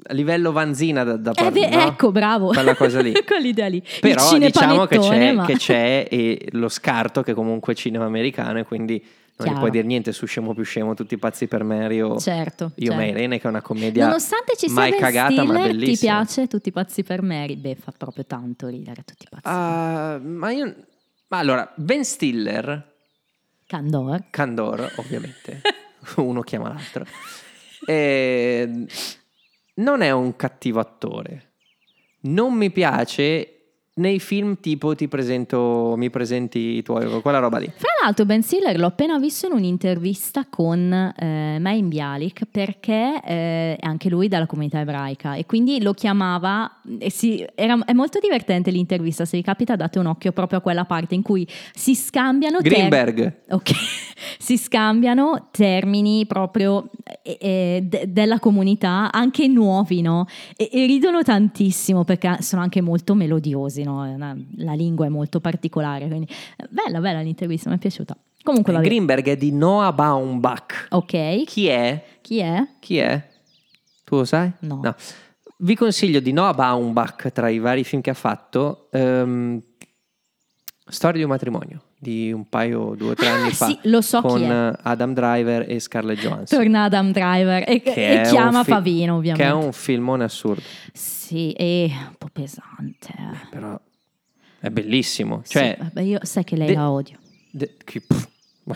A 0.05 0.15
livello 0.15 0.51
vanzina 0.51 1.05
da, 1.05 1.17
da 1.17 1.31
Eh, 1.31 1.35
par- 1.35 1.53
beh, 1.53 1.69
no? 1.69 1.81
Ecco, 1.87 2.11
bravo. 2.11 2.49
Quella 2.49 2.75
cosa 2.75 3.01
lì. 3.01 3.13
Quell'idea 3.25 3.69
lì. 3.69 3.81
Però 4.01 4.37
diciamo 4.37 4.85
che 4.87 4.99
c'è, 4.99 5.33
ma- 5.33 5.45
che 5.45 5.55
c'è 5.57 6.09
e 6.11 6.49
lo 6.51 6.69
scarto 6.69 7.23
che 7.23 7.35
comunque 7.35 7.75
è 7.75 7.77
cinema 7.77 8.05
americano 8.05 8.59
e 8.59 8.65
quindi 8.65 8.95
non 8.99 9.07
gli 9.37 9.43
Chiaro. 9.45 9.59
puoi 9.59 9.71
dire 9.71 9.87
niente 9.87 10.11
su 10.13 10.27
Scemo 10.27 10.55
più 10.55 10.65
Scemo, 10.65 10.95
tutti 10.95 11.17
pazzi 11.19 11.47
per 11.47 11.63
Mary 11.63 12.01
o 12.01 12.19
Certo, 12.19 12.73
Io 12.77 12.91
certo. 12.91 13.07
Irene 13.07 13.39
che 13.39 13.45
è 13.47 13.49
una 13.49 13.63
commedia 13.63 14.07
Nonostante 14.07 14.55
ci 14.57 14.67
sia 14.67 14.75
mai 14.75 14.93
cagata 14.97 15.43
ma 15.45 15.53
Stiller, 15.55 15.71
ti 15.71 15.77
bellissima. 15.79 16.15
piace 16.17 16.47
Tutti 16.49 16.71
pazzi 16.73 17.03
per 17.05 17.23
Mary? 17.23 17.57
Beh, 17.57 17.77
fa 17.77 17.93
proprio 17.97 18.25
tanto 18.27 18.67
ridere 18.67 19.03
Tutti 19.05 19.27
pazzi. 19.31 19.43
Ah, 19.45 20.19
ma 20.23 20.51
io... 20.51 20.75
Ma 21.29 21.39
allora, 21.39 21.73
Ben 21.77 22.05
Stiller 22.05 22.91
Candor. 23.67 24.25
Candor, 24.31 24.93
ovviamente, 24.97 25.63
uno 26.17 26.43
chiama 26.43 26.69
l'altro, 26.69 27.05
Eh, 27.87 28.87
non 29.75 30.03
è 30.03 30.11
un 30.11 30.37
cattivo 30.37 30.81
attore. 30.81 31.55
Non 32.23 32.55
mi 32.55 32.71
piace 32.71 33.62
nei 33.95 34.21
film 34.21 34.57
tipo 34.61 34.95
ti 34.95 35.07
presento, 35.07 35.95
mi 35.99 36.09
presenti 36.09 36.59
i 36.59 36.83
tuoi, 36.83 37.21
quella 37.21 37.39
roba 37.41 37.59
lì. 37.59 37.71
Fra 37.77 37.91
l'altro 38.03 38.25
Ben 38.25 38.43
Stiller 38.43 38.79
l'ho 38.79 38.87
appena 38.87 39.19
visto 39.19 39.47
in 39.47 39.53
un'intervista 39.53 40.47
con 40.49 40.91
eh, 40.93 41.59
Main 41.61 41.89
Bialik 41.89 42.47
perché 42.51 43.21
eh, 43.23 43.77
è 43.77 43.79
anche 43.87 44.09
lui 44.09 44.29
dalla 44.29 44.47
comunità 44.47 44.81
ebraica 44.81 45.35
e 45.35 45.45
quindi 45.45 45.83
lo 45.83 45.93
chiamava, 45.93 46.81
e 46.99 47.11
si- 47.11 47.45
era- 47.55 47.79
è 47.85 47.93
molto 47.93 48.19
divertente 48.19 48.71
l'intervista, 48.71 49.27
se 49.27 49.37
vi 49.37 49.43
capita 49.43 49.77
date 49.77 49.99
un 49.99 50.07
occhio 50.07 50.33
proprio 50.33 50.61
a 50.61 50.63
quella 50.63 50.85
parte 50.87 51.15
in 51.15 51.23
cui 51.23 51.47
si 51.75 51.95
scambiano 51.95 52.61
ter- 52.63 52.73
Greenberg. 52.73 53.41
Ok, 53.51 53.71
si 54.39 54.57
scambiano 54.57 55.49
termini 55.51 56.25
proprio 56.27 56.89
eh, 57.23 57.37
eh, 57.41 57.81
de- 57.87 58.05
della 58.09 58.39
comunità, 58.39 59.13
anche 59.13 59.47
nuovi, 59.49 60.01
no? 60.01 60.27
E, 60.57 60.71
e 60.73 60.87
ridono 60.87 61.23
tantissimo 61.23 62.05
perché 62.05 62.39
sono 62.41 62.63
anche 62.63 62.81
molto 62.81 63.15
melodiosi, 63.15 63.82
no? 63.85 64.05
È 64.05 64.15
una- 64.15 64.37
la 64.57 64.73
lingua 64.75 65.07
è 65.07 65.09
molto 65.09 65.41
particolare, 65.41 66.07
quindi 66.09 66.27
eh, 66.57 66.69
bella, 66.71 67.01
bella 67.01 67.21
l'intervista, 67.21 67.69
mi 67.71 67.77
è 67.77 67.79
piaciuta. 67.79 68.17
Comunque, 68.43 68.73
vabbè. 68.73 68.85
Greenberg 68.85 69.27
è 69.29 69.37
di 69.37 69.53
Noah 69.53 69.93
Baumbach. 69.93 70.87
Ok, 70.91 71.45
Chi 71.45 71.67
è? 71.69 72.05
chi 72.21 72.39
è? 72.39 72.67
Chi 72.81 72.97
è? 72.99 73.29
Tu 74.05 74.17
lo 74.17 74.25
sai? 74.25 74.51
No. 74.61 74.81
Vi 75.59 75.77
consiglio 75.77 76.19
di 76.21 76.33
Noah 76.33 76.55
Baumbach 76.55 77.31
tra 77.33 77.49
i 77.49 77.59
vari 77.61 77.85
film 77.85 78.03
che 78.03 78.11
ha 78.11 78.15
fatto. 78.15 78.89
ehm, 78.91 79.63
Storia 80.87 81.19
di 81.19 81.23
un 81.23 81.31
matrimonio 81.31 81.83
di 82.03 82.33
un 82.33 82.49
paio, 82.49 82.95
due 82.97 83.11
o 83.11 83.15
tre 83.15 83.29
Ah, 83.29 83.35
anni 83.35 83.53
fa 83.53 83.67
sì, 83.67 83.79
lo 83.83 84.01
so 84.01 84.21
con 84.23 84.43
Adam 84.83 85.15
Driver 85.15 85.71
e 85.71 85.79
Scarlett 85.79 86.19
Johansson. 86.19 86.59
Torna 86.59 86.83
Adam 86.83 87.13
Driver 87.13 87.63
e, 87.69 87.81
e 87.85 88.23
chiama 88.29 88.65
fi- 88.65 88.71
Favino, 88.73 89.15
ovviamente. 89.19 89.45
Che 89.45 89.49
è 89.49 89.53
un 89.55 89.73
filmone 89.73 90.25
assurdo, 90.25 90.63
Sì, 90.93 91.53
è 91.53 91.85
un 92.09 92.15
po' 92.19 92.29
pesante. 92.33 93.09
eh. 93.17 93.47
però 93.51 93.79
è 94.59 94.69
bellissimo. 94.71 95.43
Sì, 95.45 95.53
Cioè, 95.53 95.77
vabbè, 95.79 96.01
io 96.01 96.19
sai 96.23 96.43
che 96.43 96.57
lei 96.57 96.67
de- 96.67 96.75
la 96.75 96.91
odio. 96.91 97.19
de- 97.53 97.77
che- 97.85 98.01
pff, 98.01 98.29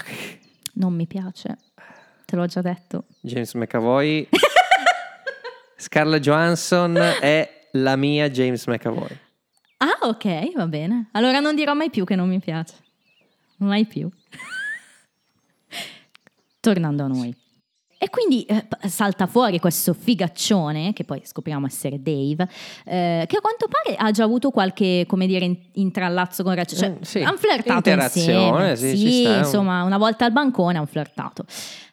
che- 0.05 0.39
Non 0.74 0.95
mi 0.95 1.09
piace. 1.09 1.57
Te 2.27 2.37
l'ho 2.37 2.47
già 2.47 2.61
detto. 2.62 3.07
James 3.22 3.53
McAvoy, 3.55 4.29
Scarlett 5.77 6.22
Johansson 6.22 6.97
è 7.20 7.68
la 7.72 7.97
mia 7.97 8.31
James 8.31 8.64
McAvoy. 8.66 9.18
Ah, 9.79 10.07
ok, 10.09 10.55
va 10.55 10.66
bene. 10.66 11.09
Allora 11.12 11.41
non 11.41 11.55
dirò 11.55 11.74
mai 11.74 11.91
più 11.91 12.05
che 12.05 12.14
non 12.14 12.29
mi 12.29 12.39
piace. 12.41 12.74
Mai 13.59 13.86
più. 13.86 14.09
Tornando 16.61 17.04
a 17.04 17.07
noi. 17.07 17.34
E 17.98 18.11
quindi 18.11 18.42
eh, 18.44 18.66
salta 18.88 19.26
fuori 19.26 19.59
questo 19.59 19.94
figaccione, 19.94 20.92
che 20.92 21.04
poi 21.04 21.22
scopriamo 21.24 21.64
essere 21.66 22.00
Dave, 22.02 22.46
eh, 22.84 23.24
che 23.26 23.36
a 23.38 23.40
quanto 23.40 23.68
pare 23.68 23.96
ha 23.96 24.11
già 24.11 24.24
avuto 24.24 24.50
qualche, 24.50 25.04
come 25.09 25.26
dire, 25.26 25.46
in- 25.46 25.57
intrallazzo 25.74 26.42
con 26.42 26.54
Rachel. 26.54 26.78
Cioè, 26.78 26.88
Eh, 27.00 27.04
sì. 27.04 27.22
hanno 27.22 27.38
flirtato 27.38 27.88
insieme. 27.88 28.76
sì, 28.76 29.20
sta, 29.22 29.30
è 29.30 29.32
un- 29.32 29.38
insomma, 29.38 29.82
una 29.82 29.96
volta 29.96 30.26
al 30.26 30.32
bancone 30.32 30.76
hanno 30.76 30.86
flirtato. 30.86 31.46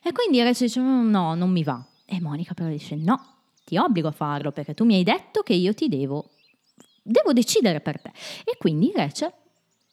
E 0.03 0.11
quindi 0.11 0.39
Rachel 0.43 0.67
dice, 0.67 0.79
"Mm, 0.81 1.09
no, 1.09 1.35
non 1.35 1.49
mi 1.51 1.63
va. 1.63 1.81
E 2.05 2.19
Monica 2.19 2.53
però 2.53 2.67
dice, 2.69 2.95
no, 2.95 3.23
ti 3.63 3.77
obbligo 3.77 4.09
a 4.09 4.11
farlo 4.11 4.51
perché 4.51 4.73
tu 4.73 4.83
mi 4.83 4.95
hai 4.95 5.03
detto 5.03 5.41
che 5.41 5.53
io 5.53 5.73
ti 5.73 5.87
devo 5.87 6.29
devo 7.05 7.31
decidere 7.33 7.79
per 7.81 8.01
te. 8.01 8.11
E 8.45 8.55
quindi 8.57 8.91
Rachel, 8.95 9.31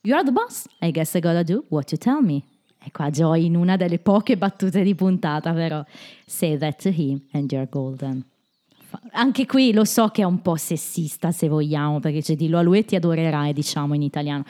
you're 0.03 0.24
the 0.24 0.32
boss, 0.32 0.66
I 0.80 0.90
guess 0.90 1.14
I 1.14 1.20
gotta 1.20 1.42
do 1.42 1.64
what 1.68 1.90
you 1.92 1.98
tell 1.98 2.20
me. 2.22 2.42
E 2.82 2.90
qua 2.92 3.11
Joy 3.11 3.44
in 3.44 3.57
una 3.57 3.76
delle 3.76 3.98
poche 3.98 4.36
battute 4.38 4.82
di 4.82 4.94
puntata, 4.94 5.53
però, 5.53 5.84
say 6.26 6.57
that 6.57 6.80
to 6.82 6.88
him 6.88 7.20
and 7.32 7.51
you're 7.53 7.68
golden. 7.68 8.24
Anche 9.12 9.46
qui 9.46 9.72
lo 9.72 9.84
so 9.84 10.09
che 10.09 10.22
è 10.22 10.24
un 10.24 10.40
po' 10.42 10.57
sessista, 10.57 11.30
se 11.30 11.48
vogliamo, 11.48 12.01
perché 12.01 12.22
c'è 12.22 12.34
dillo 12.36 12.59
a 12.59 12.62
lui 12.62 12.78
e 12.78 12.84
ti 12.84 12.96
adorerai, 12.96 13.53
diciamo 13.53 13.94
in 13.94 14.03
italiano. 14.03 14.44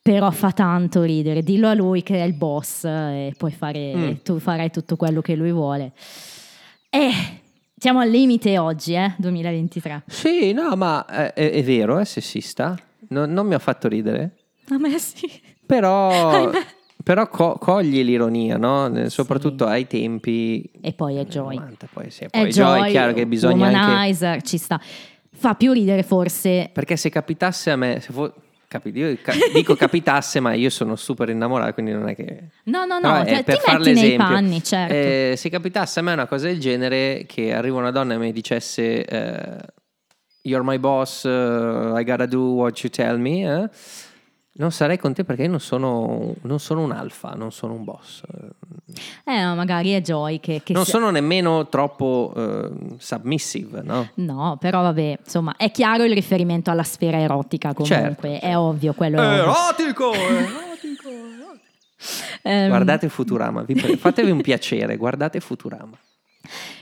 Però 0.00 0.30
fa 0.30 0.52
tanto 0.52 1.02
ridere, 1.02 1.42
dillo 1.42 1.68
a 1.68 1.74
lui 1.74 2.02
che 2.02 2.20
è 2.22 2.24
il 2.24 2.32
boss 2.32 2.84
e 2.84 3.34
puoi 3.36 3.50
fare, 3.52 3.94
Mm. 3.94 4.12
tu 4.22 4.38
farai 4.38 4.70
tutto 4.70 4.96
quello 4.96 5.20
che 5.20 5.34
lui 5.34 5.52
vuole. 5.52 5.92
E 6.88 7.10
Siamo 7.80 8.00
al 8.00 8.10
limite 8.10 8.58
oggi, 8.58 8.94
eh, 8.94 9.14
2023. 9.18 10.02
Sì, 10.08 10.52
no, 10.52 10.74
ma 10.74 11.06
è, 11.06 11.32
è- 11.32 11.50
è 11.52 11.62
vero, 11.62 11.98
è 11.98 12.04
sessista. 12.04 12.76
No- 13.10 13.24
non 13.26 13.46
mi 13.46 13.54
ha 13.54 13.60
fatto 13.60 13.86
ridere. 13.86 14.37
A 14.70 14.78
me 14.78 14.98
sì. 14.98 15.30
Però, 15.66 16.50
però 17.02 17.28
co- 17.28 17.56
cogli 17.58 18.02
l'ironia, 18.02 18.56
no? 18.56 19.08
Soprattutto 19.08 19.66
ai 19.66 19.86
tempi 19.86 20.70
E 20.80 20.92
poi 20.92 21.16
è 21.16 21.24
Joy. 21.24 21.56
90, 21.56 21.88
poi 21.92 22.10
sì. 22.10 22.24
È 22.24 22.28
Poi 22.30 22.50
Joy, 22.50 22.88
è 22.88 22.90
chiaro 22.90 23.12
che 23.12 23.26
bisogna 23.26 23.66
anche... 23.66 23.78
Womanizer, 23.80 24.42
ci 24.42 24.58
sta. 24.58 24.80
Fa 25.30 25.54
più 25.54 25.72
ridere 25.72 26.02
forse 26.02 26.68
Perché 26.72 26.96
se 26.96 27.10
capitasse 27.10 27.70
a 27.70 27.76
me, 27.76 28.00
se 28.00 28.12
fo- 28.12 28.34
capi- 28.66 28.90
io 28.94 29.16
ca- 29.22 29.32
dico 29.52 29.74
capitasse, 29.76 30.40
ma 30.40 30.52
io 30.54 30.68
sono 30.70 30.96
super 30.96 31.28
innamorato, 31.28 31.74
quindi 31.74 31.92
non 31.92 32.08
è 32.08 32.14
che... 32.14 32.48
No, 32.64 32.84
no, 32.84 32.98
no, 32.98 33.24
cioè, 33.24 33.44
per 33.44 33.56
ti 33.56 33.60
far 33.62 33.78
metti 33.78 33.92
nei 33.92 34.02
l'esempio. 34.02 34.26
panni, 34.26 34.62
certo. 34.64 34.92
Eh, 34.94 35.34
se 35.36 35.48
capitasse 35.48 36.00
a 36.00 36.02
me 36.02 36.12
una 36.12 36.26
cosa 36.26 36.46
del 36.48 36.58
genere, 36.58 37.24
che 37.26 37.52
arriva 37.54 37.78
una 37.78 37.90
donna 37.90 38.14
e 38.14 38.18
mi 38.18 38.32
dicesse 38.32 39.04
eh, 39.04 39.56
You're 40.42 40.64
my 40.64 40.78
boss, 40.78 41.24
uh, 41.24 41.96
I 41.96 42.04
gotta 42.04 42.26
do 42.26 42.52
what 42.54 42.78
you 42.82 42.90
tell 42.90 43.18
me, 43.18 43.42
eh, 43.42 43.68
non 44.58 44.72
sarei 44.72 44.98
con 44.98 45.12
te 45.14 45.24
perché 45.24 45.42
io 45.44 45.50
non 45.50 45.60
sono, 45.60 46.34
non 46.42 46.58
sono 46.58 46.82
un 46.82 46.90
alfa, 46.92 47.30
non 47.34 47.52
sono 47.52 47.74
un 47.74 47.84
boss. 47.84 48.22
Eh, 49.24 49.40
no, 49.42 49.54
magari 49.54 49.90
è 49.92 50.00
Joy 50.00 50.40
che, 50.40 50.62
che 50.64 50.72
Non 50.72 50.84
si- 50.84 50.90
sono 50.90 51.10
nemmeno 51.10 51.68
troppo 51.68 52.32
eh, 52.36 52.70
submissive, 52.98 53.82
no? 53.82 54.10
No, 54.14 54.56
però 54.58 54.82
vabbè, 54.82 55.18
insomma, 55.24 55.54
è 55.56 55.70
chiaro 55.70 56.04
il 56.04 56.12
riferimento 56.12 56.70
alla 56.70 56.82
sfera 56.82 57.18
erotica 57.18 57.72
comunque, 57.72 57.96
Certo, 58.30 58.46
è 58.46 58.56
ovvio 58.56 58.94
quello. 58.94 59.20
è 59.20 59.26
ovvio. 59.26 59.42
Erotico! 59.42 60.12
Ehm, 62.42 62.68
Guardate 62.68 63.08
Futurama, 63.08 63.64
fatevi 63.98 64.30
un 64.30 64.40
piacere, 64.40 64.96
guardate 64.96 65.40
Futurama. 65.40 65.98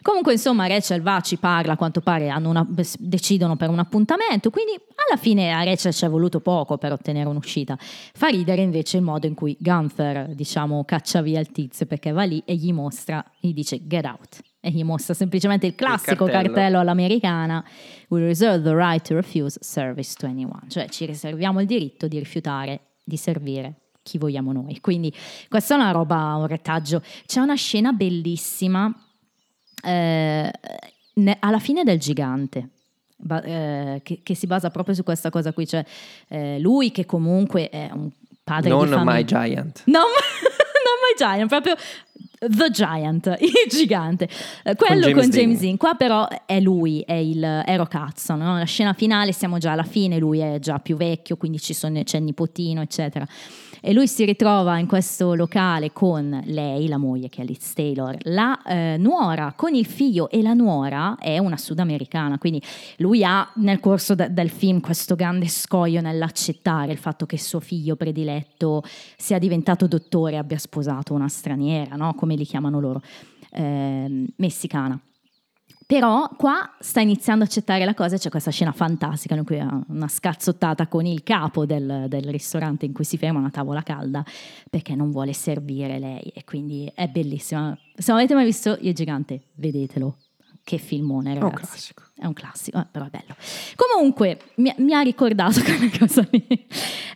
Comunque, 0.02 0.32
insomma, 0.32 0.66
Rachel 0.66 1.02
va, 1.02 1.20
ci 1.20 1.36
parla, 1.36 1.72
a 1.72 1.76
quanto 1.76 2.00
pare 2.00 2.28
hanno 2.28 2.48
una- 2.50 2.66
decidono 2.98 3.56
per 3.56 3.70
un 3.70 3.78
appuntamento, 3.78 4.50
quindi 4.50 4.72
alla 5.08 5.20
fine 5.20 5.52
a 5.52 5.62
Rachel 5.62 5.92
ci 5.92 6.04
è 6.04 6.08
voluto 6.08 6.40
poco 6.40 6.78
per 6.78 6.92
ottenere 6.92 7.28
un'uscita. 7.28 7.76
Fa 7.78 8.28
ridere 8.28 8.62
invece 8.62 8.96
il 8.96 9.02
modo 9.02 9.26
in 9.26 9.34
cui 9.34 9.56
Gunther, 9.58 10.34
diciamo, 10.34 10.84
caccia 10.84 11.22
via 11.22 11.40
il 11.40 11.50
tizio 11.52 11.86
perché 11.86 12.12
va 12.12 12.24
lì 12.24 12.42
e 12.44 12.54
gli 12.54 12.72
mostra, 12.72 13.24
gli 13.40 13.52
dice 13.52 13.86
get 13.86 14.04
out. 14.04 14.40
E 14.60 14.70
gli 14.70 14.82
mostra 14.82 15.14
semplicemente 15.14 15.66
il 15.66 15.76
classico 15.76 16.24
cartello. 16.24 16.52
cartello. 16.52 16.78
all'americana, 16.80 17.64
we 18.08 18.20
reserve 18.20 18.64
the 18.64 18.74
right 18.74 19.06
to 19.06 19.14
refuse 19.14 19.56
service 19.62 20.14
to 20.16 20.26
anyone, 20.26 20.62
cioè 20.68 20.88
ci 20.88 21.04
riserviamo 21.06 21.60
il 21.60 21.66
diritto 21.66 22.08
di 22.08 22.18
rifiutare 22.18 22.80
di 23.04 23.16
servire 23.16 23.82
chi 24.02 24.18
vogliamo 24.18 24.52
noi. 24.52 24.80
Quindi 24.80 25.12
questa 25.48 25.74
è 25.74 25.78
una 25.78 25.92
roba, 25.92 26.34
un 26.36 26.46
retaggio. 26.46 27.02
C'è 27.26 27.40
una 27.40 27.54
scena 27.54 27.92
bellissima 27.92 28.92
eh, 29.87 30.53
ne- 31.14 31.37
alla 31.41 31.59
fine 31.59 31.84
del 31.84 31.99
gigante. 31.99 32.68
ba- 33.18 33.43
eh, 33.43 34.01
che, 34.05 34.20
che 34.22 34.34
si 34.34 34.47
basa 34.47 34.70
proprio 34.70 34.95
su 34.95 35.03
questa 35.03 35.30
cosa 35.30 35.53
qui, 35.53 35.66
cioè 35.66 35.84
eh, 36.28 36.59
lui 36.59 36.91
che 36.93 37.07
comunque 37.07 37.70
è 37.70 37.89
un 37.93 38.11
padre 38.45 38.68
Non 38.68 38.84
di 38.87 38.93
famiglia. 38.93 39.12
My 39.14 39.24
Giant. 39.24 39.82
No, 39.87 39.99
non 40.03 40.97
My 41.03 41.16
Giant, 41.16 41.49
proprio 41.49 41.74
The 42.39 42.70
Giant, 42.70 43.37
il 43.41 43.51
gigante. 43.70 44.28
Eh, 44.62 44.74
Quello 44.76 45.05
con 45.11 45.22
James 45.22 45.28
James, 45.34 45.61
Dean. 45.61 45.76
Qua 45.78 45.95
però 45.95 46.28
è 46.45 46.61
lui, 46.61 47.01
è 47.07 47.14
il 47.14 47.43
Ero 47.43 47.87
Cazzo, 47.87 48.34
no? 48.34 48.59
La 48.59 48.64
scena 48.64 48.93
finale 48.93 49.32
siamo 49.32 49.57
già 49.59 49.72
alla 49.72 49.82
fine, 49.84 50.18
lui 50.18 50.41
è 50.41 50.59
già 50.59 50.78
più 50.78 50.97
vecchio, 50.97 51.37
quindi 51.37 51.59
ci 51.59 51.72
sono- 51.72 52.03
c'è 52.03 52.18
il 52.18 52.24
nipotino, 52.24 52.82
eccetera. 52.82 53.26
E 53.87 53.93
lui 53.93 54.09
si 54.09 54.24
ritrova 54.24 54.80
in 54.80 54.89
questo 54.89 55.34
locale 55.34 55.93
con 55.93 56.43
lei, 56.47 56.89
la 56.89 56.97
moglie 56.97 57.28
che 57.28 57.43
è 57.43 57.45
Liz 57.45 57.72
Taylor, 57.72 58.16
la 58.22 58.61
eh, 58.64 58.97
nuora 58.99 59.53
con 59.55 59.76
il 59.76 59.87
figlio 59.87 60.28
e 60.28 60.43
la 60.43 60.55
nuora 60.55 61.14
è 61.20 61.39
una 61.39 61.57
sudamericana, 61.57 62.37
quindi 62.37 62.61
lui 62.97 63.22
ha 63.22 63.49
nel 63.55 63.78
corso 63.78 64.16
de- 64.16 64.32
del 64.32 64.51
film 64.51 64.80
questo 64.80 65.14
grande 65.14 65.47
scoglio 65.47 66.01
nell'accettare 66.01 66.91
il 66.91 66.99
fatto 66.99 67.26
che 67.26 67.39
suo 67.39 67.61
figlio 67.61 67.95
prediletto 67.95 68.82
sia 69.16 69.39
diventato 69.39 69.87
dottore 69.87 70.32
e 70.32 70.39
abbia 70.39 70.59
sposato 70.59 71.14
una 71.14 71.28
straniera, 71.28 71.95
no? 71.95 72.12
come 72.14 72.34
li 72.34 72.45
chiamano 72.45 72.80
loro, 72.80 73.01
ehm, 73.53 74.26
messicana. 74.34 75.01
Però 75.87 76.28
qua 76.37 76.74
sta 76.80 77.01
iniziando 77.01 77.45
a 77.45 77.47
accettare 77.47 77.84
la 77.84 77.95
cosa 77.95 78.16
c'è 78.16 78.28
questa 78.28 78.51
scena 78.51 78.72
fantastica 78.72 79.37
in 79.37 79.45
cui 79.45 79.61
ha 79.61 79.84
una 79.87 80.09
scazzottata 80.09 80.89
con 80.89 81.07
il 81.07 81.22
capo 81.22 81.64
del, 81.64 82.07
del 82.09 82.24
ristorante 82.24 82.87
in 82.87 82.93
cui 82.93 83.05
si 83.05 83.16
ferma 83.16 83.39
una 83.39 83.51
tavola 83.51 83.82
calda 83.82 84.24
perché 84.68 84.97
non 84.97 85.12
vuole 85.12 85.32
servire 85.32 86.01
lei 86.01 86.32
e 86.34 86.43
quindi 86.43 86.91
è 86.93 87.07
bellissima. 87.07 87.78
Se 87.95 88.11
non 88.11 88.18
avete 88.18 88.34
mai 88.34 88.47
visto 88.47 88.76
Il 88.80 88.95
Gigante, 88.95 89.43
vedetelo. 89.55 90.16
Che 90.66 90.78
filmone, 90.78 91.34
un 91.34 91.38
ragazzi. 91.38 91.64
classico. 91.64 92.02
È 92.16 92.26
un 92.26 92.32
classico, 92.32 92.80
eh, 92.80 92.86
però 92.90 93.04
è 93.04 93.08
bello. 93.08 93.36
Comunque, 93.76 94.40
mi, 94.56 94.74
mi 94.78 94.94
ha 94.94 95.00
ricordato 95.00 95.62
quella 95.62 95.88
cosa 95.96 96.26
lì. 96.28 96.44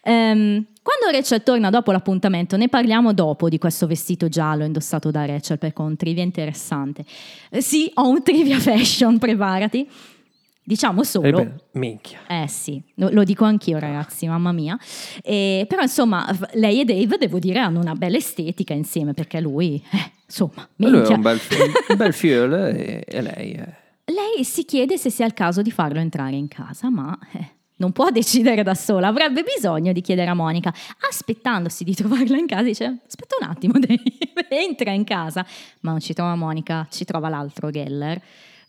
Ehm, 0.05 0.67
quando 0.81 1.11
Rachel 1.11 1.43
torna 1.43 1.69
dopo 1.69 1.91
l'appuntamento, 1.91 2.57
ne 2.57 2.69
parliamo 2.69 3.13
dopo 3.13 3.49
di 3.49 3.59
questo 3.59 3.89
vestito 3.89 4.29
giallo 4.29 4.63
indossato 4.63 5.11
da 5.11 5.25
Rachel 5.25 5.59
perché 5.59 5.83
ho 5.83 5.85
un 5.85 5.97
trivia 5.97 6.23
interessante. 6.23 7.05
Eh, 7.51 7.61
sì, 7.61 7.91
ho 7.95 8.09
un 8.09 8.23
trivia 8.23 8.61
fashion, 8.61 9.19
preparati. 9.19 9.89
Diciamo 10.63 11.03
solo... 11.03 11.27
Ebbene, 11.27 11.57
minchia. 11.73 12.21
Eh 12.29 12.47
sì, 12.47 12.81
lo, 12.95 13.09
lo 13.11 13.25
dico 13.25 13.45
anch'io 13.45 13.81
ragazzi, 13.81 14.29
mamma 14.29 14.53
mia. 14.53 14.79
E, 15.25 15.65
però 15.69 15.83
insomma, 15.83 16.25
lei 16.53 16.83
e 16.83 16.85
Dave 16.85 17.19
devo 17.19 17.41
dire 17.41 17.59
hanno 17.59 17.81
una 17.81 17.97
bella 17.97 18.17
estetica 18.17 18.75
insieme 18.75 19.13
perché 19.13 19.41
lui, 19.41 19.83
eh, 19.91 20.13
insomma, 20.31 20.69
Lui 20.77 20.91
è 20.91 20.93
minchia. 20.93 21.17
un 21.17 21.23
bel, 21.23 21.41
un 21.89 21.97
bel 21.97 22.13
fiole 22.13 22.77
e, 22.77 23.05
e 23.07 23.21
lei 23.23 23.53
è... 23.53 23.79
Lei 24.05 24.45
si 24.45 24.65
chiede 24.65 24.97
se 24.97 25.11
sia 25.11 25.27
il 25.27 25.35
caso 25.35 25.63
di 25.63 25.71
farlo 25.71 25.99
entrare 26.01 26.35
in 26.37 26.49
casa, 26.49 26.91
ma 26.91 27.17
eh, 27.33 27.47
non 27.77 27.93
può 27.93 28.11
decidere 28.11 28.63
da 28.63 28.75
sola, 28.75 29.09
avrebbe 29.09 29.43
bisogno 29.43 29.93
di 29.93 30.01
chiedere 30.01 30.31
a 30.31 30.35
Monica. 30.35 30.73
Aspettandosi 31.09 31.85
di 31.85 31.95
trovarla 31.95 32.37
in 32.37 32.47
casa, 32.47 32.63
dice: 32.63 32.99
Aspetta 33.07 33.37
un 33.41 33.49
attimo, 33.49 33.75
entra 34.49 34.91
in 34.91 35.05
casa. 35.05 35.47
Ma 35.81 35.91
non 35.91 36.01
ci 36.01 36.13
trova 36.13 36.35
Monica, 36.35 36.87
ci 36.91 37.05
trova 37.05 37.29
l'altro 37.29 37.71
Geller. 37.71 38.21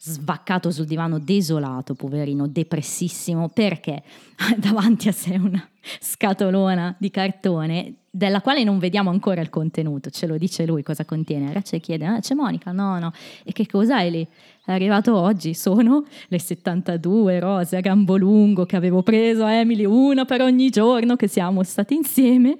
Svaccato 0.04 0.72
sul 0.72 0.86
divano, 0.86 1.20
desolato, 1.20 1.94
poverino, 1.94 2.48
depressissimo, 2.48 3.50
perché 3.50 4.02
ha 4.38 4.56
davanti 4.58 5.10
a 5.10 5.12
sé 5.12 5.36
una 5.36 5.64
scatolona 6.00 6.96
di 6.98 7.12
cartone 7.12 7.94
della 8.10 8.42
quale 8.42 8.64
non 8.64 8.80
vediamo 8.80 9.12
ancora 9.12 9.42
il 9.42 9.52
contenuto, 9.52 10.10
ce 10.10 10.26
lo 10.26 10.40
dice 10.40 10.66
lui 10.66 10.82
cosa 10.82 11.06
contiene. 11.06 11.54
Rachel 11.54 11.80
chiede, 11.82 12.08
ah, 12.08 12.20
c'è 12.20 12.34
Monica? 12.34 12.72
No, 12.72 12.98
no. 12.98 13.12
E 13.44 13.52
che 13.52 13.68
cos'hai 13.68 14.10
lì? 14.10 14.28
È 14.66 14.72
arrivato 14.72 15.16
oggi, 15.16 15.54
sono 15.54 16.04
le 16.30 16.40
72 16.40 17.40
rose 17.40 17.78
a 17.78 17.80
gambo 17.80 18.18
lungo 18.18 18.66
che 18.66 18.78
avevo 18.78 19.04
preso 19.04 19.44
a 19.44 19.54
Emily, 19.54 19.86
una 19.86 20.26
per 20.26 20.42
ogni 20.42 20.72
giorno 20.72 21.16
che 21.16 21.28
siamo 21.28 21.62
stati 21.62 21.94
insieme. 21.94 22.58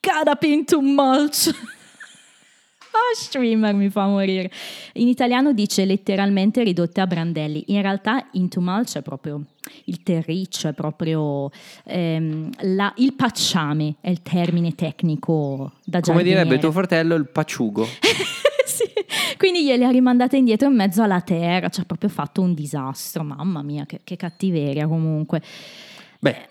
Cut 0.00 0.28
up 0.28 0.42
into 0.44 0.80
mulch. 0.80 1.50
Ah, 2.92 3.14
streamer 3.14 3.74
mi 3.74 3.88
fa 3.88 4.06
morire. 4.06 4.50
In 4.94 5.06
italiano 5.08 5.52
dice 5.52 5.84
letteralmente 5.84 6.62
ridotte 6.64 7.00
a 7.00 7.06
brandelli. 7.06 7.64
In 7.68 7.82
realtà 7.82 8.26
into 8.32 8.60
mulch 8.60 8.96
è 8.96 9.02
proprio 9.02 9.42
il 9.84 10.02
terriccio, 10.02 10.68
è 10.68 10.72
proprio 10.72 11.50
ehm, 11.84 12.50
la- 12.74 12.92
il 12.96 13.14
pacciame, 13.14 13.94
è 14.00 14.10
il 14.10 14.22
termine 14.22 14.74
tecnico 14.74 15.72
da 15.84 16.00
Come 16.00 16.22
direbbe 16.22 16.32
giardiniere. 16.34 16.58
tuo 16.58 16.72
fratello, 16.72 17.14
il 17.14 17.26
paciugo. 17.28 17.86
Sì, 18.70 18.84
quindi 19.36 19.64
gliele 19.64 19.84
ha 19.84 19.90
rimandate 19.90 20.36
indietro 20.36 20.68
in 20.68 20.76
mezzo 20.76 21.02
alla 21.02 21.20
terra, 21.22 21.68
ci 21.70 21.80
ha 21.80 21.84
proprio 21.84 22.08
fatto 22.08 22.40
un 22.40 22.54
disastro, 22.54 23.24
mamma 23.24 23.62
mia, 23.62 23.84
che, 23.84 24.00
che 24.04 24.14
cattiveria 24.16 24.86
comunque. 24.86 25.42
Beh, 26.20 26.49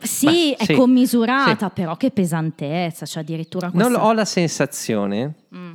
Sì, 0.00 0.54
Beh, 0.56 0.56
è 0.56 0.64
sì, 0.64 0.74
commisurata, 0.74 1.70
però 1.70 1.96
che 1.96 2.10
pesantezza, 2.10 3.04
cioè 3.06 3.22
addirittura 3.22 3.70
questa... 3.70 3.88
non 3.88 4.00
ho 4.00 4.12
la 4.12 4.24
sensazione 4.24 5.34
Mm. 5.54 5.72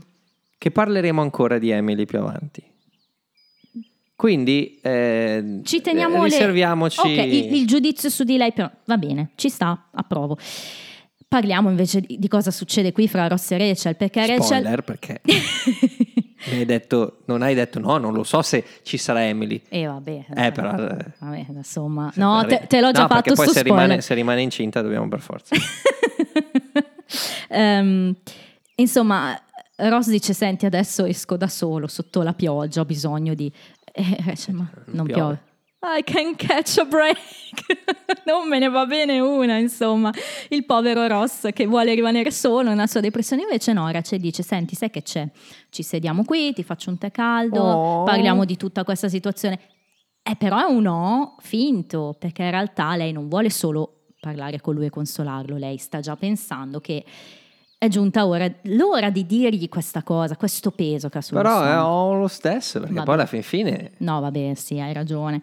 che 0.58 0.72
parleremo 0.72 1.22
ancora 1.22 1.58
di 1.58 1.70
Emily 1.72 2.06
più 2.06 2.20
avanti. 2.20 2.64
Quindi 4.16 4.80
eh, 4.82 5.60
Ci 5.64 5.82
teniamo 5.82 6.18
le- 6.20 6.24
riserviamoci... 6.30 7.00
Ok, 7.00 7.08
il, 7.08 7.54
il 7.56 7.68
giudizio 7.68 8.10
su 8.10 8.24
di 8.24 8.38
lei 8.38 8.54
però 8.54 8.70
va 8.86 8.98
bene, 8.98 9.32
ci 9.36 9.50
sta, 9.50 9.90
approvo. 9.92 10.38
Parliamo 11.34 11.72
invece 11.72 12.02
di, 12.02 12.28
cosa 12.28 12.52
succede 12.52 12.92
qui 12.92 13.08
fra 13.08 13.28
Ross 13.28 13.50
e 13.50 13.58
Rachel, 13.58 13.96
perché 13.96 14.20
Rachel... 14.20 14.44
Spoiler 14.44 14.84
perché 14.84 15.20
mi 15.26 16.58
hai 16.58 16.66
detto, 16.66 17.22
non 17.26 17.42
hai 17.42 17.56
detto 17.56 17.80
no, 17.80 17.98
non 17.98 18.14
lo 18.14 18.24
so 18.24 18.44
se 18.44 18.64
ci 18.84 18.98
sarà 18.98 19.26
Emily. 19.26 19.60
E 19.68 19.88
vabbè, 19.88 20.26
Eh, 20.36 20.52
però... 20.52 20.76
eh, 20.76 21.06
vabbè, 21.18 21.46
insomma, 21.56 22.12
no, 22.18 22.46
te, 22.46 22.66
te 22.68 22.80
l'ho 22.82 22.92
già 22.92 23.02
no, 23.02 23.08
fatto 23.08 23.34
perché 23.34 23.34
poi 23.34 23.48
se 23.48 23.64
rimane, 23.64 24.02
se 24.02 24.14
rimane 24.14 24.42
incinta 24.44 24.84
dobbiamo 24.84 25.08
per 25.08 25.22
forza. 25.22 25.56
Ehm, 27.50 28.16
insomma, 28.76 29.40
Ross 29.76 30.10
dice: 30.10 30.34
Senti, 30.34 30.66
adesso 30.66 31.06
esco 31.06 31.38
da 31.38 31.48
solo 31.48 31.86
sotto 31.88 32.24
la 32.24 32.34
pioggia, 32.34 32.82
ho 32.82 32.86
bisogno 32.86 33.36
di. 33.36 33.52
Eh, 33.92 34.18
Rachel, 34.26 34.56
ma 34.56 34.70
non 34.86 35.06
piove. 35.06 35.14
piove. 35.14 35.40
I 35.86 36.02
can 36.04 36.36
catch 36.36 36.78
a 36.78 36.86
break. 36.86 37.18
non 38.26 38.48
me 38.48 38.58
ne 38.60 38.70
va 38.70 38.86
bene 38.86 39.20
una, 39.20 39.58
insomma. 39.58 40.12
Il 40.50 40.66
povero 40.66 41.06
Ross 41.08 41.50
che 41.52 41.66
vuole 41.66 41.94
rimanere 41.94 42.32
solo 42.32 42.70
nella 42.70 42.88
sua 42.88 43.02
depressione, 43.02 43.42
invece 43.44 43.74
no, 43.74 43.90
Rachel 43.90 44.20
dice, 44.20 44.44
senti, 44.44 44.76
sai 44.76 44.90
che 44.90 45.02
c'è? 45.02 45.30
Ci 45.70 45.84
sediamo 45.84 46.24
qui, 46.24 46.54
ti 46.54 46.64
faccio 46.64 46.90
un 46.90 46.98
tè 46.98 47.12
caldo, 47.12 47.62
Oh. 47.62 48.04
parliamo 48.04 48.46
di 48.46 48.56
tutta 48.56 48.84
questa 48.84 49.10
situazione. 49.10 49.60
Eh, 50.24 50.38
però 50.38 50.66
è 50.66 50.72
un 50.72 50.84
no 50.84 51.36
finto, 51.40 52.16
perché 52.18 52.44
in 52.44 52.52
realtà 52.52 52.96
lei 52.96 53.12
non 53.12 53.28
vuole 53.28 53.50
solo 53.50 54.06
parlare 54.22 54.62
con 54.62 54.74
lui 54.74 54.86
e 54.86 54.90
consolarlo, 54.90 55.58
lei 55.58 55.78
sta 55.78 56.00
già 56.00 56.16
pensando 56.16 56.80
che 56.80 57.04
è 57.84 57.88
giunta 57.90 58.26
ora, 58.26 58.50
l'ora 58.64 59.10
di 59.10 59.26
dirgli 59.26 59.68
questa 59.68 60.04
cosa, 60.04 60.36
questo 60.38 60.72
peso 60.72 61.10
che 61.10 61.18
ha 61.18 61.22
sullo 61.22 61.42
Però 61.42 61.62
eh, 61.62 61.68
stomaco. 61.68 61.88
ho 61.90 62.14
lo 62.14 62.28
stesso, 62.28 62.80
perché 62.80 62.94
Vabbè. 62.94 63.06
poi 63.06 63.16
alla 63.16 63.26
fin 63.26 63.44
fine... 63.44 63.92
No, 63.98 64.22
vabbè, 64.22 64.54
sì, 64.56 64.80
hai 64.80 64.94
ragione. 64.94 65.42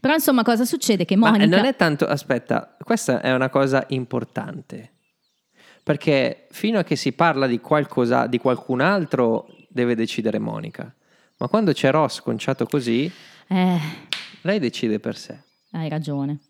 Però 0.00 0.12
insomma, 0.12 0.42
cosa 0.42 0.64
succede? 0.64 1.04
Che 1.04 1.16
Ma 1.16 1.30
Monica... 1.30 1.56
non 1.56 1.64
è 1.64 1.74
tanto... 1.76 2.04
Aspetta, 2.06 2.76
questa 2.82 3.20
è 3.22 3.32
una 3.32 3.48
cosa 3.48 3.84
importante. 3.88 4.92
Perché 5.82 6.46
fino 6.50 6.78
a 6.78 6.82
che 6.84 6.96
si 6.96 7.12
parla 7.12 7.46
di 7.46 7.60
qualcosa, 7.60 8.26
di 8.26 8.38
qualcun 8.38 8.80
altro, 8.80 9.46
deve 9.68 9.94
decidere 9.94 10.38
Monica. 10.38 10.94
Ma 11.38 11.48
quando 11.48 11.72
c'è 11.72 11.90
Ross 11.90 12.20
conciato 12.20 12.66
così, 12.66 13.10
Eh, 13.46 13.78
lei 14.42 14.58
decide 14.58 15.00
per 15.00 15.16
sé. 15.16 15.38
hai 15.72 15.88
ragione. 15.88 16.40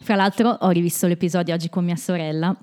Fra 0.00 0.14
l'altro 0.14 0.50
ho 0.50 0.68
rivisto 0.70 1.06
l'episodio 1.06 1.54
oggi 1.54 1.70
con 1.70 1.84
mia 1.84 1.96
sorella 1.96 2.54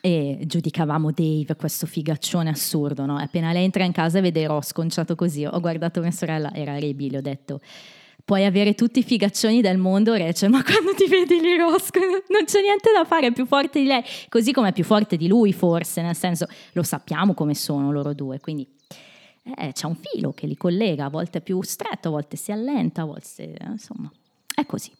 e 0.00 0.40
giudicavamo 0.44 1.10
Dave, 1.10 1.56
questo 1.56 1.86
figaccione 1.86 2.50
assurdo, 2.50 3.06
no? 3.06 3.16
Appena 3.16 3.52
lei 3.52 3.64
entra 3.64 3.84
in 3.84 3.92
casa 3.92 4.18
e 4.18 4.20
vede 4.20 4.46
Ross 4.46 4.72
conciato 4.72 5.14
così, 5.14 5.44
ho 5.44 5.60
guardato 5.60 6.00
mia 6.00 6.10
sorella, 6.10 6.52
era 6.54 6.78
Rebi, 6.78 7.10
le 7.10 7.18
ho 7.18 7.22
detto... 7.22 7.60
Puoi 8.26 8.44
avere 8.44 8.74
tutti 8.74 8.98
i 8.98 9.02
figaccioni 9.04 9.60
del 9.60 9.78
mondo, 9.78 10.12
Rachel, 10.16 10.50
ma 10.50 10.60
quando 10.64 10.94
ti 10.94 11.06
vedi 11.06 11.38
lì 11.38 11.56
Ross 11.56 11.90
non 12.28 12.44
c'è 12.44 12.60
niente 12.60 12.90
da 12.92 13.04
fare, 13.04 13.28
è 13.28 13.32
più 13.32 13.46
forte 13.46 13.78
di 13.78 13.86
lei, 13.86 14.02
così 14.28 14.50
come 14.50 14.70
è 14.70 14.72
più 14.72 14.82
forte 14.82 15.16
di 15.16 15.28
lui 15.28 15.52
forse, 15.52 16.02
nel 16.02 16.16
senso 16.16 16.48
lo 16.72 16.82
sappiamo 16.82 17.34
come 17.34 17.54
sono 17.54 17.92
loro 17.92 18.14
due, 18.14 18.40
quindi 18.40 18.66
eh, 19.56 19.70
c'è 19.72 19.86
un 19.86 19.94
filo 19.94 20.32
che 20.32 20.48
li 20.48 20.56
collega, 20.56 21.04
a 21.04 21.08
volte 21.08 21.38
è 21.38 21.40
più 21.40 21.62
stretto, 21.62 22.08
a 22.08 22.10
volte 22.10 22.36
si 22.36 22.50
allenta, 22.50 23.02
a 23.02 23.04
volte 23.04 23.52
eh, 23.52 23.66
insomma, 23.70 24.10
è 24.52 24.66
così. 24.66 24.90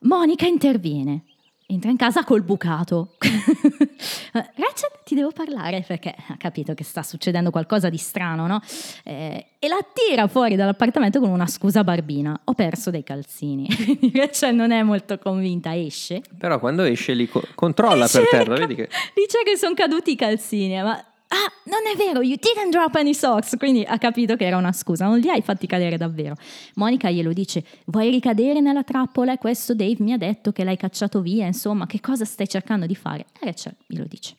Monica 0.00 0.46
interviene, 0.46 1.24
entra 1.72 1.90
in 1.90 1.96
casa 1.96 2.24
col 2.24 2.42
bucato. 2.42 3.14
Rachel, 4.32 4.90
ti 5.04 5.14
devo 5.14 5.30
parlare 5.30 5.84
perché 5.86 6.14
ha 6.28 6.36
capito 6.36 6.74
che 6.74 6.84
sta 6.84 7.02
succedendo 7.02 7.50
qualcosa 7.50 7.88
di 7.88 7.96
strano, 7.96 8.46
no? 8.46 8.60
Eh, 9.04 9.46
e 9.58 9.68
la 9.68 9.78
tira 9.92 10.26
fuori 10.28 10.56
dall'appartamento 10.56 11.20
con 11.20 11.30
una 11.30 11.46
scusa 11.46 11.82
barbina. 11.84 12.38
Ho 12.44 12.54
perso 12.54 12.90
dei 12.90 13.02
calzini. 13.02 13.66
Rachel 14.14 14.54
non 14.54 14.70
è 14.70 14.82
molto 14.82 15.18
convinta, 15.18 15.76
esce. 15.76 16.22
Però 16.38 16.58
quando 16.58 16.82
esce 16.82 17.14
li 17.14 17.28
co- 17.28 17.46
controlla 17.54 18.06
per 18.06 18.22
Dice 18.22 18.36
terra, 18.36 18.54
vedi 18.54 18.74
che... 18.74 18.88
Dice 19.14 19.42
che 19.44 19.56
sono 19.56 19.74
caduti 19.74 20.12
i 20.12 20.16
calzini, 20.16 20.82
ma... 20.82 21.04
Ah, 21.34 21.50
non 21.64 21.80
è 21.90 21.96
vero, 21.96 22.20
you 22.20 22.36
didn't 22.36 22.70
drop 22.70 22.94
any 22.94 23.14
socks, 23.14 23.56
quindi 23.56 23.82
ha 23.84 23.96
capito 23.96 24.36
che 24.36 24.44
era 24.44 24.58
una 24.58 24.72
scusa, 24.72 25.06
non 25.06 25.18
li 25.18 25.30
hai 25.30 25.40
fatti 25.40 25.66
cadere 25.66 25.96
davvero. 25.96 26.34
Monica 26.74 27.10
glielo 27.10 27.32
dice, 27.32 27.64
vuoi 27.86 28.10
ricadere 28.10 28.60
nella 28.60 28.82
trappola? 28.82 29.38
Questo 29.38 29.74
Dave 29.74 29.96
mi 30.00 30.12
ha 30.12 30.18
detto 30.18 30.52
che 30.52 30.62
l'hai 30.62 30.76
cacciato 30.76 31.22
via, 31.22 31.46
insomma, 31.46 31.86
che 31.86 32.00
cosa 32.00 32.26
stai 32.26 32.46
cercando 32.46 32.84
di 32.84 32.94
fare? 32.94 33.24
E 33.40 33.46
Rachel 33.46 33.74
glielo 33.86 34.04
dice, 34.06 34.36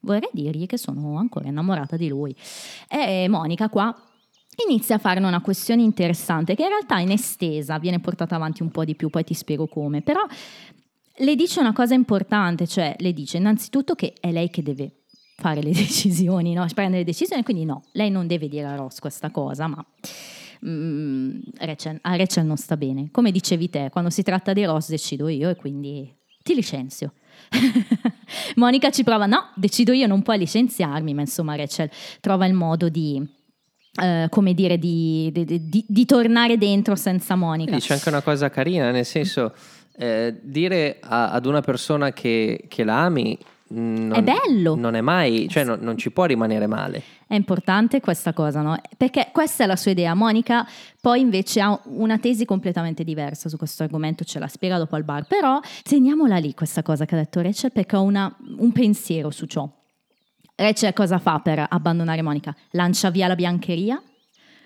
vorrei 0.00 0.28
dirgli 0.32 0.66
che 0.66 0.76
sono 0.76 1.18
ancora 1.18 1.46
innamorata 1.46 1.96
di 1.96 2.08
lui. 2.08 2.34
E 2.88 3.28
Monica 3.28 3.68
qua 3.68 3.96
inizia 4.66 4.96
a 4.96 4.98
farne 4.98 5.28
una 5.28 5.40
questione 5.40 5.82
interessante, 5.82 6.56
che 6.56 6.62
in 6.62 6.68
realtà 6.68 6.98
in 6.98 7.12
estesa 7.12 7.78
viene 7.78 8.00
portata 8.00 8.34
avanti 8.34 8.62
un 8.62 8.72
po' 8.72 8.84
di 8.84 8.96
più, 8.96 9.08
poi 9.08 9.22
ti 9.22 9.34
spiego 9.34 9.68
come, 9.68 10.02
però 10.02 10.22
le 11.18 11.36
dice 11.36 11.60
una 11.60 11.72
cosa 11.72 11.94
importante, 11.94 12.66
cioè 12.66 12.96
le 12.98 13.12
dice 13.12 13.36
innanzitutto 13.36 13.94
che 13.94 14.14
è 14.18 14.32
lei 14.32 14.50
che 14.50 14.64
deve 14.64 15.03
fare 15.36 15.62
le 15.62 15.70
decisioni, 15.74 16.52
no? 16.54 16.66
prendere 16.74 16.98
le 17.00 17.04
decisioni, 17.04 17.42
quindi 17.42 17.64
no, 17.64 17.82
lei 17.92 18.10
non 18.10 18.26
deve 18.26 18.48
dire 18.48 18.66
a 18.66 18.76
Ross 18.76 18.98
questa 19.00 19.30
cosa, 19.30 19.66
ma 19.66 19.84
mm, 20.66 21.38
Rachel- 21.58 21.98
a 22.02 22.16
Rachel 22.16 22.44
non 22.46 22.56
sta 22.56 22.76
bene. 22.76 23.08
Come 23.10 23.30
dicevi 23.30 23.68
te, 23.70 23.88
quando 23.90 24.10
si 24.10 24.22
tratta 24.22 24.52
di 24.52 24.64
Ross 24.64 24.88
decido 24.88 25.28
io 25.28 25.48
e 25.50 25.56
quindi 25.56 26.12
ti 26.42 26.54
licenzio. 26.54 27.12
Monica 28.56 28.90
ci 28.90 29.02
prova, 29.04 29.26
no, 29.26 29.50
decido 29.56 29.92
io, 29.92 30.06
non 30.06 30.22
puoi 30.22 30.38
licenziarmi, 30.38 31.14
ma 31.14 31.22
insomma 31.22 31.56
Rachel 31.56 31.90
trova 32.20 32.46
il 32.46 32.54
modo 32.54 32.88
di, 32.88 33.20
eh, 34.02 34.26
come 34.30 34.54
dire, 34.54 34.78
di, 34.78 35.30
di- 35.32 35.68
di- 35.68 35.84
di 35.88 36.04
tornare 36.06 36.56
dentro 36.56 36.94
senza 36.96 37.34
Monica. 37.34 37.72
Dice 37.74 37.92
anche 37.94 38.08
una 38.08 38.22
cosa 38.22 38.50
carina, 38.50 38.90
nel 38.90 39.04
senso, 39.04 39.52
eh, 39.96 40.38
dire 40.42 40.98
a- 41.00 41.30
ad 41.30 41.46
una 41.46 41.60
persona 41.60 42.12
che, 42.12 42.64
che 42.68 42.84
la 42.84 43.04
ami 43.04 43.36
non, 43.66 44.12
È 44.12 44.22
bello. 44.22 44.74
Non 44.74 44.94
è 44.94 45.00
mai, 45.00 45.48
cioè 45.48 45.64
non, 45.64 45.78
non 45.80 45.96
ci 45.96 46.10
può 46.10 46.24
rimanere 46.26 46.66
male. 46.66 47.02
È 47.26 47.34
importante 47.34 48.00
questa 48.00 48.32
cosa, 48.32 48.60
no? 48.60 48.78
Perché 48.96 49.30
questa 49.32 49.64
è 49.64 49.66
la 49.66 49.76
sua 49.76 49.90
idea. 49.90 50.14
Monica 50.14 50.66
poi 51.00 51.20
invece 51.20 51.60
ha 51.60 51.80
una 51.84 52.18
tesi 52.18 52.44
completamente 52.44 53.02
diversa 53.04 53.48
su 53.48 53.56
questo 53.56 53.82
argomento, 53.82 54.22
ce 54.24 54.38
la 54.38 54.48
spiega 54.48 54.76
dopo 54.78 54.96
al 54.96 55.04
bar. 55.04 55.26
Però 55.26 55.58
teniamola 55.82 56.36
lì 56.36 56.54
questa 56.54 56.82
cosa 56.82 57.04
che 57.06 57.14
ha 57.14 57.18
detto 57.18 57.40
Rachel 57.40 57.72
perché 57.72 57.96
ho 57.96 58.02
una- 58.02 58.34
un 58.58 58.70
pensiero 58.72 59.30
su 59.30 59.46
ciò. 59.46 59.68
Rachel 60.56 60.92
cosa 60.92 61.18
fa 61.18 61.40
per 61.40 61.66
abbandonare 61.68 62.22
Monica? 62.22 62.54
Lancia 62.72 63.10
via 63.10 63.26
la 63.26 63.34
biancheria, 63.34 64.00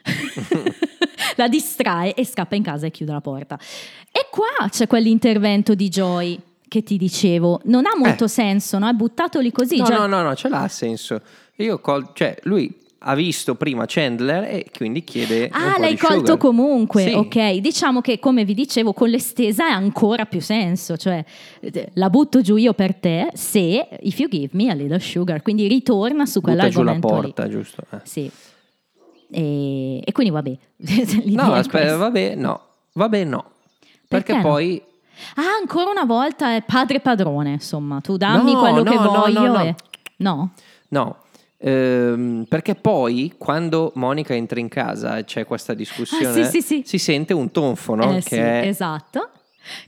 la 1.37 1.49
distrae 1.49 2.15
e 2.15 2.27
scappa 2.27 2.57
in 2.57 2.63
casa 2.63 2.87
e 2.87 2.91
chiude 2.91 3.13
la 3.13 3.21
porta. 3.21 3.59
E 4.11 4.27
qua 4.31 4.69
c'è 4.69 4.87
quell'intervento 4.87 5.75
di 5.75 5.89
Joy 5.89 6.39
che 6.69 6.83
ti 6.83 6.97
dicevo, 6.97 7.61
non 7.65 7.87
ha 7.87 7.97
molto 7.99 8.25
Eh. 8.25 8.29
senso, 8.29 8.79
no? 8.79 8.89
È 8.89 8.93
buttato 8.93 9.41
lì 9.41 9.51
così. 9.51 9.77
No, 9.79 9.85
già- 9.85 9.97
no, 9.99 10.07
no, 10.07 10.23
no, 10.23 10.35
ce 10.35 10.49
l'ha 10.49 10.69
senso. 10.69 11.21
Io 11.57 11.81
col- 11.81 12.11
cioè, 12.15 12.37
lui 12.43 12.87
ha 13.03 13.15
visto 13.15 13.55
prima 13.55 13.85
Chandler 13.87 14.43
e 14.45 14.67
quindi 14.77 15.05
chiede. 15.05 15.45
un 15.45 15.51
Ah, 15.53 15.79
l'hai 15.79 15.93
di 15.95 15.99
colto 15.99 16.19
sugar. 16.19 16.37
comunque, 16.39 17.03
Sì. 17.05 17.13
ok. 17.15 17.55
Diciamo 17.59 18.01
che 18.01 18.19
come 18.19 18.45
vi 18.45 18.55
dicevo, 18.55 18.93
con 18.93 19.09
l'estesa 19.09 19.67
ha 19.67 19.75
ancora 19.75 20.25
più 20.27 20.41
senso, 20.41 20.97
cioè 20.97 21.25
eh, 21.61 21.91
la 21.95 22.11
butto 22.11 22.41
giù 22.41 22.57
io 22.57 22.75
per 22.75 22.95
te 22.97 23.31
se 23.35 23.89
if 24.01 24.19
you 24.19 24.29
give 24.29 24.51
me 24.53 24.69
a 24.71 24.75
little 24.75 24.99
sugar, 24.99 25.43
quindi 25.43 25.69
ritorna 25.69 26.27
su 26.27 26.41
Butta 26.41 26.69
giù 26.69 26.83
la 26.83 26.91
quell'argomento 26.99 27.15
lì. 27.15 27.33
porta, 27.33 27.49
giusto? 27.49 27.83
eh. 27.93 28.01
Sì. 28.03 28.31
E, 29.31 30.01
e 30.05 30.13
quindi 30.13 30.33
vabbè. 30.33 30.57
No, 31.27 31.53
aspetta, 31.53 31.79
questa. 31.79 31.97
vabbè, 31.97 32.35
no. 32.35 32.61
Vabbè, 32.95 33.25
no. 33.25 33.45
Perché, 34.09 34.33
Perché 34.33 34.35
no? 34.37 34.43
poi. 34.43 34.83
Ah, 35.37 35.57
ancora 35.61 35.91
una 35.91 36.05
volta 36.05 36.55
è 36.55 36.63
padre 36.63 37.01
padrone, 37.01 37.51
insomma, 37.53 38.01
tu 38.01 38.17
dammi 38.17 38.53
No, 38.53 38.59
quello 38.61 38.83
no, 38.83 38.91
che 38.91 38.97
no, 38.97 39.11
voglio 39.11 39.41
no, 39.47 39.53
no. 39.53 39.63
e... 39.63 39.75
No? 40.19 40.53
No. 40.89 41.17
Ehm, 41.61 42.45
perché 42.49 42.75
poi 42.77 43.35
quando 43.37 43.91
Monica 43.97 44.33
entra 44.35 44.61
in 44.61 44.69
casa 44.69 45.19
e 45.19 45.25
c'è 45.25 45.45
questa 45.45 45.75
discussione, 45.75 46.27
Ah, 46.41 46.45
sì, 46.45 46.61
sì, 46.61 46.63
sì. 46.63 46.83
si 46.85 46.99
sente 46.99 47.35
un 47.35 47.51
tonfo, 47.51 47.95
no? 47.95 48.11
Eh 48.13 48.15
che 48.17 48.21
sì, 48.23 48.37
è- 48.37 48.63
esatto. 48.67 49.31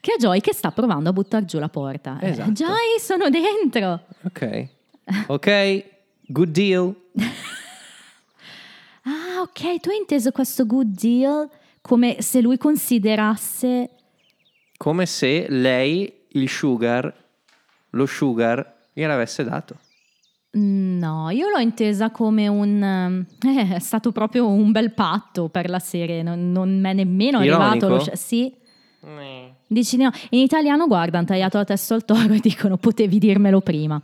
Che 0.01 0.12
è 0.14 0.20
Joy 0.20 0.41
che 0.41 0.53
sta 0.53 0.72
provando 0.72 1.09
a 1.09 1.12
buttare 1.12 1.45
giù 1.47 1.59
la 1.59 1.68
porta. 1.68 2.18
Eh, 2.20 2.31
Esatto. 2.31 2.51
Joy, 2.51 2.99
sono 2.99 3.31
dentro. 3.31 4.01
Ok. 4.24 4.66
Ok, 5.28 5.85
good 6.26 6.51
deal. 6.51 6.95
Ah, 9.05 9.41
ok, 9.41 9.81
tu 9.81 9.89
hai 9.89 9.97
inteso 9.97 10.31
questo 10.31 10.66
good 10.66 10.89
deal 10.89 11.49
come 11.81 12.20
se 12.20 12.41
lui 12.43 12.59
considerasse... 12.59 13.91
Come 14.83 15.05
se 15.05 15.45
lei 15.51 16.11
il 16.28 16.49
sugar, 16.49 17.12
lo 17.91 18.07
sugar, 18.07 18.76
gliel'avesse 18.95 19.45
dato. 19.45 19.76
No, 20.53 21.28
io 21.28 21.51
l'ho 21.51 21.59
intesa 21.59 22.11
come 22.11 22.49
un... 22.49 23.26
eh, 23.45 23.74
è 23.74 23.78
stato 23.78 24.11
proprio 24.11 24.49
un 24.49 24.72
bel 24.72 24.93
patto 24.93 25.51
per 25.51 25.68
la 25.68 25.78
serie, 25.78 26.22
non, 26.22 26.51
non 26.51 26.81
mi 26.81 26.89
è 26.89 26.95
nemmeno 26.95 27.43
Ironico? 27.43 27.62
arrivato 27.62 27.89
lo... 27.89 28.16
Sì. 28.16 28.55
Dici 29.66 29.99
no, 29.99 30.11
in 30.31 30.41
italiano 30.41 30.87
guarda, 30.87 31.18
hanno 31.18 31.26
tagliato 31.26 31.59
la 31.59 31.64
testa 31.64 31.95
al 31.95 32.07
toro 32.07 32.33
e 32.33 32.41
dicono 32.41 32.78
potevi 32.78 33.18
dirmelo 33.18 33.61
prima, 33.61 34.01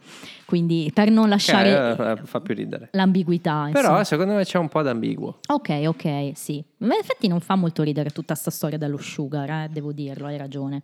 quindi 0.46 0.90
per 0.94 1.10
non 1.10 1.28
lasciare 1.28 1.94
Che, 1.96 2.10
eh, 2.12 2.16
fa 2.24 2.40
più 2.40 2.54
ridere. 2.54 2.88
l'ambiguità. 2.92 3.68
Però 3.72 3.80
insomma. 3.80 4.04
secondo 4.04 4.34
me 4.34 4.44
c'è 4.44 4.58
un 4.58 4.68
po' 4.68 4.80
d'ambiguo. 4.82 5.40
Ok, 5.48 5.82
ok, 5.86 6.30
sì. 6.34 6.64
Ma 6.78 6.94
in 6.94 7.00
effetti 7.00 7.26
non 7.28 7.40
fa 7.40 7.56
molto 7.56 7.82
ridere 7.82 8.10
tutta 8.10 8.34
sta 8.34 8.50
storia 8.50 8.78
dello 8.78 8.96
sugar, 8.98 9.50
eh, 9.50 9.68
devo 9.70 9.92
dirlo, 9.92 10.26
hai 10.26 10.36
ragione. 10.36 10.82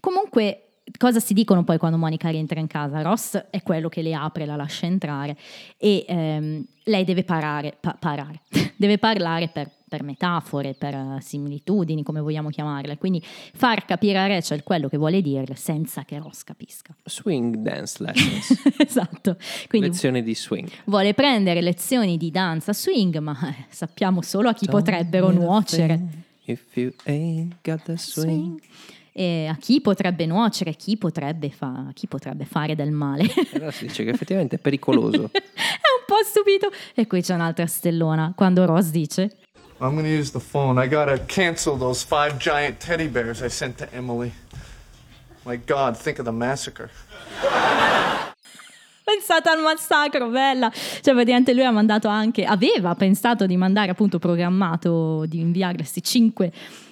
Comunque, 0.00 0.62
cosa 0.98 1.20
si 1.20 1.34
dicono 1.34 1.64
poi 1.64 1.78
quando 1.78 1.98
Monica 1.98 2.28
rientra 2.30 2.58
in 2.60 2.66
casa? 2.66 3.02
Ross 3.02 3.36
è 3.50 3.62
quello 3.62 3.88
che 3.88 4.02
le 4.02 4.14
apre, 4.14 4.46
la 4.46 4.56
lascia 4.56 4.86
entrare 4.86 5.36
e 5.76 6.04
ehm, 6.08 6.64
lei 6.84 7.04
deve 7.04 7.24
parare, 7.24 7.76
pa- 7.80 7.96
parare. 7.98 8.40
deve 8.76 8.98
parlare 8.98 9.48
per, 9.48 9.70
per 9.96 10.02
metafore, 10.02 10.74
per 10.74 10.94
eh, 10.94 11.18
similitudini, 11.22 12.02
come 12.02 12.20
vogliamo 12.20 12.50
chiamarle. 12.50 12.98
Quindi 12.98 13.22
far 13.24 13.86
capire 13.86 14.18
a 14.18 14.26
Rachel 14.26 14.62
quello 14.62 14.88
che 14.88 14.98
vuole 14.98 15.22
dirle 15.22 15.54
senza 15.54 16.04
che 16.04 16.18
Ross 16.18 16.44
capisca. 16.44 16.94
Swing 17.04 17.56
dance 17.56 18.02
lessons. 18.02 18.62
esatto. 18.76 19.36
Quindi 19.68 19.88
Lezioni 19.88 20.22
di 20.22 20.34
swing. 20.34 20.68
vuole 20.84 21.14
prendere 21.14 21.62
lezioni 21.62 22.18
di 22.18 22.30
danza 22.30 22.74
swing, 22.74 23.16
ma 23.18 23.36
eh, 23.48 23.64
sappiamo 23.70 24.20
solo 24.20 24.50
a 24.50 24.52
chi 24.52 24.66
potrebbero 24.66 25.28
Don't 25.28 25.40
nuocere. 25.40 25.96
think 25.96 26.24
If 26.48 26.76
you 26.76 26.92
ain't 27.04 27.56
got 27.64 27.82
the 27.84 27.96
swing. 27.96 28.28
Swing. 28.28 28.60
E 29.12 29.46
a 29.50 29.56
chi 29.56 29.80
potrebbe 29.80 30.26
nuocere, 30.26 30.74
chi 30.74 30.98
potrebbe, 30.98 31.48
fa- 31.50 31.90
chi 31.94 32.06
potrebbe 32.06 32.44
fare 32.44 32.74
del 32.76 32.90
male. 32.90 33.24
Allora 33.54 33.70
si 33.70 33.86
dice 33.86 34.04
che 34.04 34.10
effettivamente 34.10 34.56
è 34.56 34.58
pericoloso. 34.58 35.30
è 35.32 35.38
un 35.40 36.04
po' 36.06 36.22
stupito. 36.22 36.70
E 36.94 37.06
qui 37.06 37.22
c'è 37.22 37.34
un'altra 37.34 37.66
stellona, 37.66 38.34
quando 38.36 38.66
Ross 38.66 38.90
dice... 38.90 39.38
I'm 39.78 39.94
gonna 39.94 40.08
use 40.08 40.30
the 40.30 40.40
phone. 40.40 40.78
I 40.78 40.88
gotta 40.88 41.18
cancel 41.26 41.76
those 41.76 42.02
five 42.02 42.38
giant 42.38 42.80
teddy 42.80 43.08
bears 43.08 43.42
I 43.42 43.48
sent 43.48 43.76
to 43.78 43.92
Emily. 43.92 44.32
My 45.44 45.56
God, 45.56 45.96
think 45.98 46.18
of 46.18 46.24
the 46.24 46.32
massacre. 46.32 46.90
Pensate 49.04 49.48
al 49.50 49.60
massacro, 49.60 50.28
bella! 50.30 50.70
Cioè, 50.72 51.12
praticamente 51.12 51.52
lui 51.52 51.64
ha 51.64 51.70
mandato 51.70 52.08
anche, 52.08 52.44
aveva 52.44 52.94
pensato 52.94 53.46
di 53.46 53.56
mandare 53.56 53.90
appunto 53.90 54.18
programmato 54.18 55.26
di 55.26 55.40
inviare 55.40 55.76
questi 55.76 56.02
cinque 56.02 56.50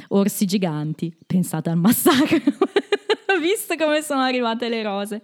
orsi 0.09 0.45
giganti. 0.45 1.12
Pensate 1.26 1.70
al 1.70 1.78
massacro, 1.78 2.39
visto 3.41 3.74
come 3.76 4.03
sono 4.03 4.20
arrivate 4.20 4.68
le 4.68 4.82
rose. 4.82 5.22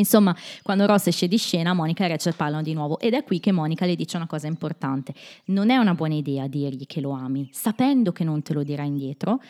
Insomma, 0.00 0.34
quando 0.62 0.86
Ross 0.86 1.06
esce 1.06 1.28
di 1.28 1.36
scena, 1.36 1.72
Monica 1.72 2.04
e 2.04 2.08
Rachel 2.08 2.34
parlano 2.34 2.62
di 2.62 2.74
nuovo 2.74 2.98
ed 2.98 3.14
è 3.14 3.22
qui 3.22 3.38
che 3.38 3.52
Monica 3.52 3.86
le 3.86 3.94
dice 3.94 4.16
una 4.16 4.26
cosa 4.26 4.46
importante. 4.48 5.14
Non 5.46 5.70
è 5.70 5.76
una 5.76 5.94
buona 5.94 6.14
idea 6.14 6.46
dirgli 6.46 6.86
che 6.86 7.00
lo 7.00 7.12
ami, 7.12 7.48
sapendo 7.52 8.12
che 8.12 8.24
non 8.24 8.42
te 8.42 8.52
lo 8.52 8.62
dirà 8.62 8.82
indietro. 8.82 9.40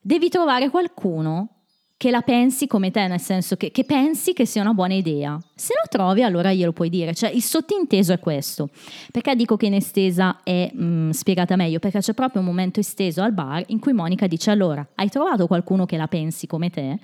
Devi 0.00 0.28
trovare 0.28 0.68
qualcuno 0.70 1.48
che 1.96 2.10
la 2.10 2.20
pensi 2.20 2.66
come 2.66 2.90
te, 2.90 3.06
nel 3.06 3.20
senso 3.20 3.56
che, 3.56 3.70
che, 3.70 3.84
pensi 3.84 4.32
che 4.32 4.44
sia 4.44 4.60
una 4.60 4.74
buona 4.74 4.94
idea. 4.94 5.38
Se 5.54 5.72
lo 5.74 5.88
trovi, 5.88 6.22
allora 6.22 6.52
glielo 6.52 6.72
puoi 6.72 6.90
dire. 6.90 7.14
Cioè, 7.14 7.30
il 7.30 7.42
sottinteso 7.42 8.12
è 8.12 8.18
questo. 8.18 8.68
Perché 9.10 9.34
dico 9.34 9.56
che 9.56 9.66
in 9.66 9.74
estesa 9.74 10.40
è 10.42 10.70
mh, 10.70 11.10
spiegata 11.10 11.56
meglio? 11.56 11.78
Perché 11.78 12.00
c'è 12.00 12.12
proprio 12.12 12.42
un 12.42 12.46
momento 12.46 12.80
esteso 12.80 13.22
al 13.22 13.32
bar 13.32 13.62
in 13.68 13.78
cui 13.78 13.92
Monica 13.92 14.26
dice: 14.26 14.50
Allora, 14.50 14.86
hai 14.96 15.08
trovato 15.08 15.46
qualcuno 15.46 15.86
che 15.86 15.96
la 15.96 16.08
pensi 16.08 16.46
come 16.46 16.68
te? 16.68 16.98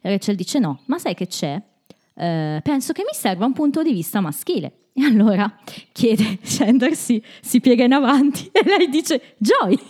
E 0.00 0.10
Rachel 0.10 0.34
dice: 0.34 0.58
No, 0.58 0.80
ma 0.86 0.98
sai 0.98 1.14
che 1.14 1.26
c'è? 1.26 1.60
Uh, 2.20 2.60
penso 2.60 2.92
che 2.92 3.02
mi 3.02 3.14
serva 3.14 3.46
un 3.46 3.54
punto 3.54 3.82
di 3.82 3.94
vista 3.94 4.20
maschile. 4.20 4.88
E 4.92 5.04
allora 5.04 5.50
chiede 5.92 6.38
Chandler, 6.44 6.94
si, 6.94 7.22
si 7.40 7.60
piega 7.60 7.84
in 7.84 7.94
avanti 7.94 8.50
e 8.52 8.62
lei 8.62 8.90
dice 8.90 9.36
Joy. 9.38 9.78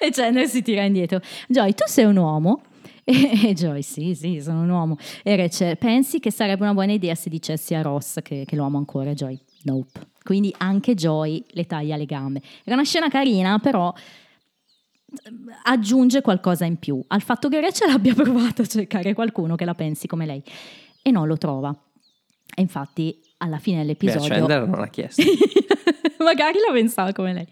e 0.00 0.10
Chandler 0.10 0.48
si 0.48 0.62
tira 0.62 0.82
indietro. 0.82 1.20
Joy, 1.46 1.74
tu 1.74 1.84
sei 1.86 2.06
un 2.06 2.16
uomo? 2.16 2.62
E, 3.06 3.50
e 3.50 3.52
Joy, 3.52 3.82
sì, 3.82 4.14
sì, 4.14 4.40
sono 4.40 4.62
un 4.62 4.70
uomo. 4.70 4.96
E 5.22 5.36
Rachel, 5.36 5.76
pensi 5.76 6.20
che 6.20 6.30
sarebbe 6.30 6.62
una 6.62 6.72
buona 6.72 6.92
idea 6.92 7.14
se 7.14 7.28
dicessi 7.28 7.74
a 7.74 7.82
Ross 7.82 8.20
che, 8.22 8.44
che 8.46 8.56
lo 8.56 8.64
amo 8.64 8.78
ancora? 8.78 9.12
Joy, 9.12 9.38
nope. 9.64 10.00
Quindi 10.22 10.54
anche 10.56 10.94
Joy 10.94 11.44
le 11.48 11.66
taglia 11.66 11.96
le 11.96 12.06
gambe. 12.06 12.40
Era 12.64 12.76
una 12.76 12.84
scena 12.84 13.08
carina, 13.08 13.58
però 13.58 13.92
aggiunge 15.64 16.20
qualcosa 16.20 16.64
in 16.64 16.78
più 16.78 17.02
al 17.08 17.22
fatto 17.22 17.48
che 17.48 17.60
Rachel 17.60 17.90
abbia 17.90 18.14
provato 18.16 18.62
a 18.62 18.66
cercare 18.66 19.14
qualcuno 19.14 19.54
che 19.56 19.64
la 19.64 19.74
pensi 19.74 20.06
come 20.06 20.26
lei 20.26 20.42
e 21.02 21.10
non 21.10 21.26
lo 21.26 21.36
trova. 21.36 21.74
E 22.56 22.62
infatti 22.62 23.20
alla 23.38 23.58
fine 23.58 23.78
dell'episodio... 23.78 24.28
Beh, 24.28 24.34
Chandler 24.34 24.66
non 24.66 24.78
l'ha 24.78 24.88
chiesto. 24.88 25.22
Magari 26.18 26.58
la 26.66 26.72
pensava 26.72 27.12
come 27.12 27.32
lei. 27.32 27.46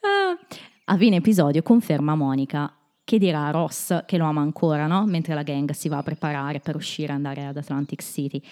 Uh, 0.00 0.56
a 0.86 0.96
fine 0.96 1.16
episodio 1.16 1.62
conferma 1.62 2.14
Monica 2.14 2.72
che 3.04 3.18
dirà 3.18 3.46
a 3.46 3.50
Ross 3.50 4.04
che 4.06 4.16
lo 4.16 4.24
ama 4.24 4.40
ancora, 4.40 4.86
no? 4.86 5.04
Mentre 5.06 5.34
la 5.34 5.42
gang 5.42 5.70
si 5.72 5.88
va 5.88 5.98
a 5.98 6.02
preparare 6.02 6.60
per 6.60 6.74
uscire 6.74 7.12
e 7.12 7.14
andare 7.14 7.44
ad 7.44 7.56
Atlantic 7.56 8.02
City. 8.02 8.42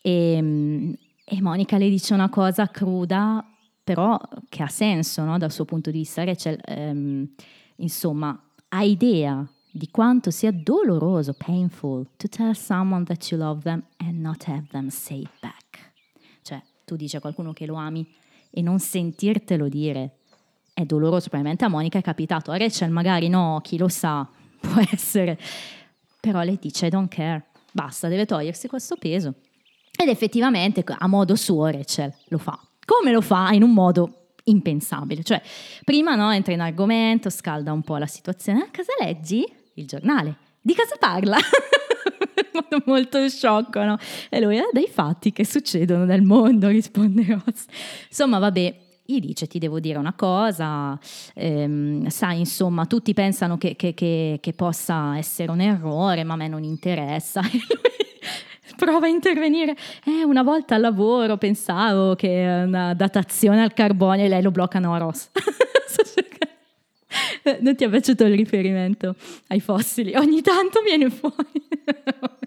E, 0.00 0.94
e 1.24 1.42
Monica 1.42 1.78
le 1.78 1.88
dice 1.88 2.12
una 2.14 2.28
cosa 2.28 2.68
cruda, 2.68 3.44
però 3.82 4.18
che 4.48 4.62
ha 4.62 4.68
senso, 4.68 5.24
no? 5.24 5.38
Dal 5.38 5.50
suo 5.50 5.64
punto 5.64 5.90
di 5.90 5.98
vista. 5.98 6.22
Rachel, 6.22 6.58
ehm, 6.62 7.28
insomma, 7.78 8.38
ha 8.68 8.82
idea 8.82 9.46
di 9.70 9.88
quanto 9.90 10.30
sia 10.30 10.52
doloroso, 10.52 11.34
painful, 11.34 12.06
to 12.16 12.28
tell 12.28 12.52
someone 12.54 13.04
that 13.04 13.30
you 13.30 13.40
love 13.40 13.62
them 13.62 13.82
and 13.98 14.20
not 14.20 14.44
have 14.48 14.66
them 14.70 14.88
say 14.88 15.20
it 15.20 15.30
back. 15.40 15.92
Cioè, 16.42 16.62
tu 16.84 16.96
dici 16.96 17.16
a 17.16 17.20
qualcuno 17.20 17.52
che 17.52 17.66
lo 17.66 17.74
ami 17.74 18.06
e 18.50 18.62
non 18.62 18.78
sentirtelo 18.78 19.68
dire 19.68 20.16
è 20.72 20.84
doloroso, 20.84 21.28
probabilmente 21.28 21.64
a 21.64 21.68
Monica 21.68 21.98
è 21.98 22.02
capitato, 22.02 22.50
a 22.50 22.56
Rachel 22.56 22.90
magari 22.90 23.28
no, 23.28 23.60
chi 23.62 23.76
lo 23.76 23.88
sa, 23.88 24.28
può 24.60 24.80
essere, 24.92 25.38
però 26.20 26.42
lei 26.42 26.58
dice 26.60 26.86
I 26.86 26.90
don't 26.90 27.12
care, 27.12 27.46
basta, 27.72 28.08
deve 28.08 28.26
togliersi 28.26 28.68
questo 28.68 28.96
peso. 28.96 29.34
Ed 30.00 30.08
effettivamente 30.08 30.84
a 30.86 31.06
modo 31.08 31.34
suo 31.34 31.66
Rachel 31.66 32.14
lo 32.28 32.38
fa. 32.38 32.58
Come 32.84 33.10
lo 33.10 33.20
fa? 33.20 33.50
In 33.50 33.64
un 33.64 33.72
modo 33.72 34.27
impensabile. 34.48 35.22
Cioè, 35.22 35.40
prima 35.84 36.14
no, 36.14 36.32
entra 36.32 36.52
in 36.52 36.60
argomento, 36.60 37.30
scalda 37.30 37.72
un 37.72 37.82
po' 37.82 37.96
la 37.96 38.06
situazione. 38.06 38.60
A 38.60 38.68
cosa 38.74 38.92
leggi? 39.00 39.46
Il 39.74 39.86
giornale. 39.86 40.36
Di 40.60 40.74
cosa 40.74 40.96
parla? 40.98 41.36
molto 42.84 43.28
sciocco, 43.28 43.82
no? 43.84 43.96
E 44.28 44.40
lui, 44.40 44.58
ah, 44.58 44.68
dei 44.72 44.88
fatti 44.88 45.32
che 45.32 45.44
succedono 45.44 46.04
nel 46.04 46.22
mondo, 46.22 46.68
risponde 46.68 47.24
Ross. 47.26 47.64
Insomma, 48.08 48.38
vabbè, 48.38 48.86
gli 49.04 49.20
dice 49.20 49.46
ti 49.46 49.58
devo 49.58 49.80
dire 49.80 49.98
una 49.98 50.12
cosa, 50.12 50.98
ehm, 51.34 52.08
sai 52.08 52.40
insomma 52.40 52.84
tutti 52.84 53.14
pensano 53.14 53.56
che, 53.56 53.74
che, 53.74 53.94
che, 53.94 54.38
che, 54.38 54.52
possa 54.52 55.16
essere 55.16 55.50
un 55.50 55.62
errore 55.62 56.24
ma 56.24 56.34
a 56.34 56.36
me 56.36 56.48
non 56.48 56.62
interessa. 56.62 57.40
E 57.50 57.60
lui 57.68 58.07
prova 58.78 59.06
a 59.06 59.08
intervenire, 59.08 59.76
eh, 60.04 60.24
una 60.24 60.44
volta 60.44 60.76
al 60.76 60.80
lavoro 60.80 61.36
pensavo 61.36 62.14
che 62.14 62.62
una 62.64 62.94
datazione 62.94 63.60
al 63.60 63.74
carbonio 63.74 64.24
e 64.24 64.28
lei 64.28 64.40
lo 64.40 64.52
blocca 64.52 64.78
no 64.78 64.96
Ross. 64.96 65.30
non 67.60 67.74
ti 67.74 67.84
è 67.84 67.90
piaciuto 67.90 68.24
il 68.24 68.36
riferimento 68.36 69.16
ai 69.48 69.58
fossili? 69.58 70.14
Ogni 70.14 70.42
tanto 70.42 70.80
viene 70.80 71.10
fuori. 71.10 71.66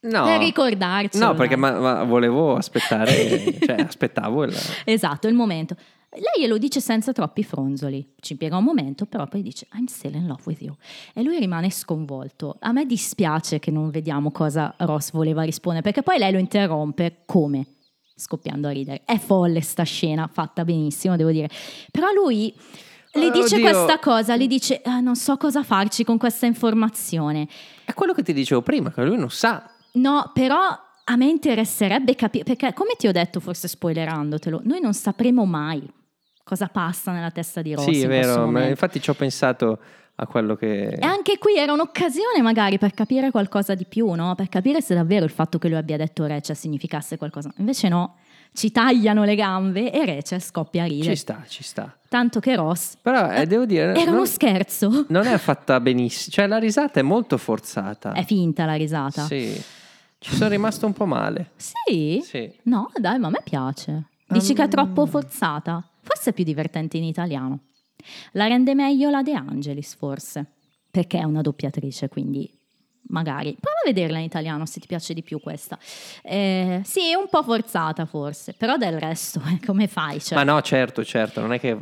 No, 0.00 0.26
per 0.26 0.38
ricordarci. 0.38 1.18
No, 1.18 1.34
perché 1.34 1.56
ma, 1.56 1.72
ma 1.72 2.04
volevo 2.04 2.54
aspettare, 2.54 3.58
cioè 3.60 3.80
aspettavo 3.80 4.44
il... 4.44 4.56
Esatto, 4.84 5.26
il 5.26 5.34
momento. 5.34 5.74
Lei 6.10 6.42
glielo 6.42 6.56
dice 6.56 6.80
senza 6.80 7.12
troppi 7.12 7.44
fronzoli, 7.44 8.14
ci 8.20 8.32
impiega 8.32 8.56
un 8.56 8.64
momento, 8.64 9.04
però 9.04 9.26
poi 9.26 9.42
dice 9.42 9.66
I'm 9.74 9.86
still 9.86 10.14
in 10.14 10.26
love 10.26 10.42
with 10.46 10.62
you. 10.62 10.74
E 11.14 11.22
lui 11.22 11.38
rimane 11.38 11.70
sconvolto. 11.70 12.56
A 12.60 12.72
me 12.72 12.86
dispiace 12.86 13.58
che 13.58 13.70
non 13.70 13.90
vediamo 13.90 14.30
cosa 14.30 14.74
Ross 14.78 15.12
voleva 15.12 15.42
rispondere, 15.42 15.82
perché 15.82 16.02
poi 16.02 16.18
lei 16.18 16.32
lo 16.32 16.38
interrompe 16.38 17.22
come? 17.26 17.66
Scoppiando 18.14 18.68
a 18.68 18.70
ridere. 18.70 19.02
È 19.04 19.18
folle 19.18 19.60
sta 19.60 19.84
scena, 19.84 20.28
fatta 20.32 20.64
benissimo, 20.64 21.14
devo 21.14 21.30
dire. 21.30 21.50
Però 21.90 22.10
lui 22.12 22.52
le 23.12 23.30
dice 23.30 23.56
Oddio. 23.56 23.70
questa 23.70 23.98
cosa, 23.98 24.34
le 24.34 24.46
dice 24.46 24.80
ah, 24.84 25.00
non 25.00 25.14
so 25.14 25.36
cosa 25.36 25.62
farci 25.62 26.04
con 26.04 26.16
questa 26.16 26.46
informazione. 26.46 27.46
È 27.84 27.92
quello 27.92 28.14
che 28.14 28.22
ti 28.22 28.32
dicevo 28.32 28.62
prima, 28.62 28.90
che 28.90 29.04
lui 29.04 29.18
non 29.18 29.30
sa 29.30 29.70
No, 29.92 30.30
però 30.32 30.58
a 31.04 31.16
me 31.16 31.26
interesserebbe 31.26 32.14
capire, 32.14 32.44
perché 32.44 32.72
come 32.72 32.94
ti 32.96 33.08
ho 33.08 33.12
detto, 33.12 33.40
forse 33.40 33.68
spoilerandotelo, 33.68 34.60
noi 34.64 34.80
non 34.80 34.94
sapremo 34.94 35.44
mai 35.44 35.88
cosa 36.48 36.68
passa 36.68 37.12
nella 37.12 37.30
testa 37.30 37.60
di 37.60 37.74
Rossi. 37.74 37.92
Sì, 37.92 38.02
è 38.02 38.08
vero, 38.08 38.46
ma 38.46 38.66
infatti 38.66 39.02
ci 39.02 39.10
ho 39.10 39.14
pensato 39.14 39.78
a 40.14 40.26
quello 40.26 40.56
che... 40.56 40.88
E 40.88 41.06
anche 41.06 41.36
qui 41.36 41.56
era 41.56 41.72
un'occasione 41.74 42.40
magari 42.40 42.78
per 42.78 42.92
capire 42.92 43.30
qualcosa 43.30 43.74
di 43.74 43.84
più, 43.84 44.10
no? 44.12 44.34
Per 44.34 44.48
capire 44.48 44.80
se 44.80 44.94
davvero 44.94 45.26
il 45.26 45.30
fatto 45.30 45.58
che 45.58 45.68
lui 45.68 45.76
abbia 45.76 45.98
detto 45.98 46.24
Rachel 46.26 46.56
significasse 46.56 47.18
qualcosa. 47.18 47.52
Invece 47.58 47.88
no, 47.88 48.16
ci 48.54 48.72
tagliano 48.72 49.24
le 49.24 49.34
gambe 49.34 49.92
e 49.92 50.06
Rachel 50.06 50.40
scoppia 50.40 50.84
a 50.84 50.86
ridere. 50.86 51.14
Ci 51.14 51.20
sta, 51.20 51.44
ci 51.46 51.62
sta. 51.62 51.94
Tanto 52.08 52.40
che 52.40 52.56
Ross... 52.56 52.96
Però 53.02 53.30
eh, 53.30 53.44
devo 53.44 53.66
dire... 53.66 53.90
Era 53.90 54.04
non, 54.06 54.14
uno 54.14 54.24
scherzo. 54.24 55.04
non 55.08 55.26
è 55.26 55.36
fatta 55.36 55.78
benissimo, 55.80 56.32
cioè 56.32 56.46
la 56.46 56.58
risata 56.58 56.98
è 56.98 57.02
molto 57.02 57.36
forzata. 57.36 58.12
È 58.12 58.24
finta 58.24 58.64
la 58.64 58.74
risata. 58.74 59.24
Sì, 59.26 59.62
ci 60.18 60.34
sono 60.34 60.48
rimasto 60.48 60.86
un 60.86 60.94
po' 60.94 61.04
male. 61.04 61.50
Sì? 61.56 62.22
Sì. 62.24 62.50
No, 62.62 62.90
dai, 62.96 63.18
ma 63.18 63.26
a 63.26 63.30
me 63.30 63.42
piace. 63.44 64.04
Dici 64.26 64.52
che 64.52 64.64
è 64.64 64.68
troppo 64.68 65.06
forzata? 65.06 65.82
Forse 66.08 66.30
è 66.30 66.32
più 66.32 66.44
divertente 66.44 66.96
in 66.96 67.04
italiano. 67.04 67.64
La 68.32 68.46
rende 68.46 68.74
meglio 68.74 69.10
la 69.10 69.22
De 69.22 69.34
Angelis, 69.34 69.94
forse. 69.94 70.52
Perché 70.90 71.18
è 71.18 71.24
una 71.24 71.42
doppiatrice, 71.42 72.08
quindi 72.08 72.50
magari. 73.08 73.54
Prova 73.60 73.80
a 73.80 73.86
vederla 73.86 74.16
in 74.16 74.24
italiano 74.24 74.64
se 74.64 74.80
ti 74.80 74.86
piace 74.86 75.12
di 75.12 75.22
più 75.22 75.38
questa. 75.38 75.78
Eh, 76.22 76.80
sì, 76.84 77.12
un 77.14 77.28
po' 77.28 77.42
forzata 77.42 78.06
forse, 78.06 78.54
però 78.54 78.78
del 78.78 78.98
resto, 78.98 79.42
eh, 79.52 79.64
come 79.64 79.86
fai? 79.86 80.18
Cioè, 80.18 80.38
Ma 80.38 80.44
no, 80.44 80.62
certo, 80.62 81.04
certo, 81.04 81.40
non 81.40 81.52
è 81.52 81.60
che 81.60 81.76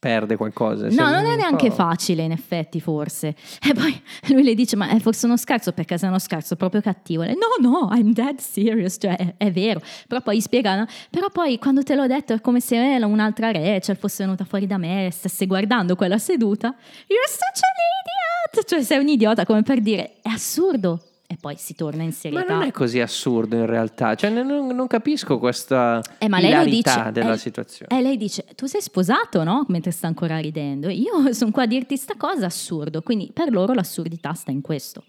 perde 0.00 0.36
qualcosa. 0.36 0.88
No, 0.88 1.10
non 1.10 1.26
è 1.26 1.36
neanche 1.36 1.68
po'- 1.68 1.74
facile 1.74 2.22
in 2.22 2.32
effetti 2.32 2.80
forse. 2.80 3.36
E 3.70 3.74
poi 3.74 4.02
lui 4.28 4.42
le 4.42 4.54
dice 4.54 4.74
ma 4.74 4.88
è 4.88 4.98
forse 4.98 5.26
uno 5.26 5.36
scherzo 5.36 5.72
perché 5.72 5.98
se 5.98 6.06
è 6.06 6.08
uno 6.08 6.18
scherzo 6.18 6.56
proprio 6.56 6.80
cattivo. 6.80 7.22
Lei, 7.22 7.34
no, 7.34 7.68
no, 7.68 7.88
I'm 7.92 8.12
dead 8.12 8.38
serious, 8.38 8.96
cioè 8.98 9.14
è, 9.14 9.34
è 9.36 9.52
vero. 9.52 9.80
Però 10.08 10.20
poi 10.22 10.38
gli 10.38 10.40
spiega, 10.40 10.76
no? 10.76 10.86
però 11.10 11.28
poi 11.28 11.58
quando 11.58 11.82
te 11.82 11.94
l'ho 11.94 12.06
detto 12.06 12.32
è 12.32 12.40
come 12.40 12.60
se 12.60 12.94
eh, 12.96 13.04
un'altra 13.04 13.52
Rachel 13.52 13.96
fosse 13.96 14.24
venuta 14.24 14.44
fuori 14.44 14.66
da 14.66 14.78
me 14.78 15.06
e 15.06 15.10
stesse 15.12 15.46
guardando 15.46 15.94
quella 15.94 16.18
seduta. 16.18 16.74
You're 17.06 17.28
such 17.28 17.60
an 17.62 18.56
idiot! 18.56 18.66
Cioè 18.66 18.82
sei 18.82 18.98
un 18.98 19.08
idiota 19.08 19.44
come 19.44 19.62
per 19.62 19.80
dire, 19.80 20.14
è 20.22 20.30
assurdo. 20.30 21.09
E 21.32 21.36
poi 21.40 21.54
si 21.56 21.76
torna 21.76 22.02
in 22.02 22.08
Ma 22.08 22.12
serietà. 22.12 22.54
non 22.54 22.62
è 22.64 22.72
così 22.72 22.98
assurdo 22.98 23.54
in 23.54 23.64
realtà, 23.66 24.16
cioè 24.16 24.30
non, 24.30 24.66
non 24.66 24.86
capisco 24.88 25.38
questa 25.38 26.02
Eh, 26.18 26.28
ma 26.28 26.40
lei 26.40 26.68
dice. 26.68 27.10
della 27.12 27.34
eh, 27.34 27.38
situazione. 27.38 27.96
E 27.96 28.02
lei 28.02 28.16
dice: 28.16 28.44
Tu 28.56 28.66
sei 28.66 28.80
sposato, 28.82 29.44
no? 29.44 29.64
Mentre 29.68 29.92
sta 29.92 30.08
ancora 30.08 30.38
ridendo. 30.38 30.88
Io 30.88 31.30
sono 31.32 31.52
qua 31.52 31.62
a 31.62 31.66
dirti 31.66 31.96
sta 31.96 32.14
cosa 32.16 32.46
assurdo. 32.46 33.02
Quindi 33.02 33.30
per 33.32 33.52
loro 33.52 33.74
l'assurdità 33.74 34.32
sta 34.32 34.50
in 34.50 34.60
questo. 34.60 35.04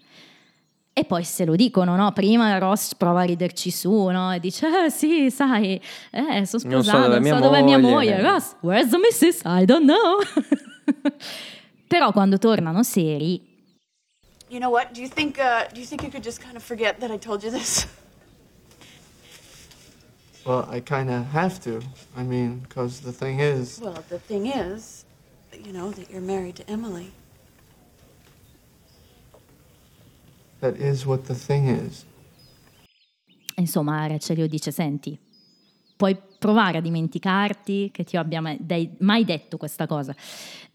E 0.92 1.04
poi 1.04 1.24
se 1.24 1.44
lo 1.44 1.56
dicono, 1.56 1.96
no? 1.96 2.12
Prima 2.12 2.56
Ross 2.58 2.94
prova 2.94 3.22
a 3.22 3.24
riderci 3.24 3.72
su, 3.72 3.90
no? 4.06 4.32
E 4.32 4.38
dice: 4.38 4.84
Eh 4.84 4.90
sì, 4.90 5.28
sai, 5.28 5.74
eh, 6.12 6.20
sono 6.20 6.30
Non 6.36 6.46
so 6.46 6.58
sposato, 6.60 6.98
dov'è 6.98 7.08
non 7.14 7.22
mia 7.22 7.34
so 7.34 7.40
dov'è 7.40 7.62
mia 7.64 7.78
moglie." 7.78 8.12
moglie. 8.12 8.22
Ross, 8.22 8.54
where's 8.60 8.90
the 8.90 8.98
missus? 8.98 9.40
I 9.44 9.64
don't 9.64 9.86
know. 9.86 10.20
Però 11.88 12.12
quando 12.12 12.38
tornano 12.38 12.82
seri, 12.84 13.51
You 14.52 14.60
know 14.60 14.68
what? 14.68 14.92
Do 14.92 15.00
you 15.00 15.08
think 15.08 15.38
uh, 15.38 15.64
do 15.72 15.80
you 15.80 15.86
think 15.86 16.02
you 16.02 16.10
could 16.10 16.22
just 16.22 16.42
kind 16.42 16.58
of 16.58 16.62
forget 16.62 17.00
that 17.00 17.10
I 17.10 17.16
told 17.16 17.42
you 17.42 17.50
this? 17.50 17.86
Well, 20.44 20.68
I 20.68 20.80
kind 20.80 21.08
of 21.08 21.26
have 21.26 21.60
to. 21.60 21.80
I 22.16 22.24
mean, 22.24 22.58
because 22.68 23.00
the 23.00 23.12
thing 23.12 23.38
is, 23.38 23.78
Well, 23.80 24.02
the 24.08 24.18
thing 24.18 24.46
is, 24.46 25.04
you 25.52 25.72
know, 25.72 25.92
that 25.92 26.10
you're 26.10 26.20
married 26.20 26.56
to 26.56 26.68
Emily. 26.68 27.12
that 30.60 30.76
is 30.76 31.06
what 31.06 31.24
the 31.26 31.34
thing 31.34 31.68
is. 31.68 32.04
insomma, 33.56 34.06
Rachel 34.08 34.38
io 34.38 34.48
dice: 34.48 34.70
Senti, 34.72 35.16
puoi 35.96 36.16
provare 36.38 36.78
a 36.78 36.80
dimenticarti 36.80 37.90
che 37.92 38.04
ti 38.04 38.16
abbia 38.16 38.40
mai, 38.40 38.58
mai 38.98 39.24
detto 39.24 39.56
questa 39.56 39.86
cosa. 39.86 40.14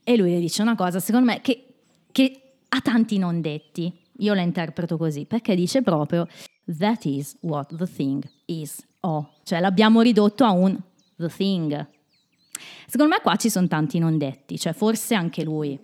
E 0.04 0.16
lui 0.16 0.32
le 0.32 0.40
dice 0.40 0.62
una 0.62 0.76
cosa, 0.76 1.00
secondo 1.02 1.30
me, 1.30 1.42
che, 1.42 1.76
che 2.14 2.47
ha 2.70 2.82
tanti 2.82 3.18
non 3.18 3.42
detti. 3.42 3.94
Io 4.20 4.34
la 4.34 4.42
interpreto 4.42 4.98
così, 4.98 5.26
perché 5.26 5.56
dice 5.56 5.82
proprio 5.82 6.28
That 6.78 7.06
is 7.06 7.38
what 7.42 7.76
the 7.76 7.88
thing 7.88 8.24
is. 8.46 8.86
Oh, 9.02 9.36
cioè 9.44 9.60
l'abbiamo 9.60 10.02
ridotto 10.02 10.44
a 10.44 10.52
un 10.52 10.78
the 11.16 11.30
thing. 11.30 11.88
Secondo 12.88 13.14
me 13.14 13.22
qua 13.22 13.36
ci 13.36 13.50
sono 13.50 13.68
tanti 13.68 14.00
non 14.00 14.18
detti, 14.18 14.58
cioè 14.58 14.74
forse 14.74 15.16
anche 15.16 15.44
lui. 15.44 15.80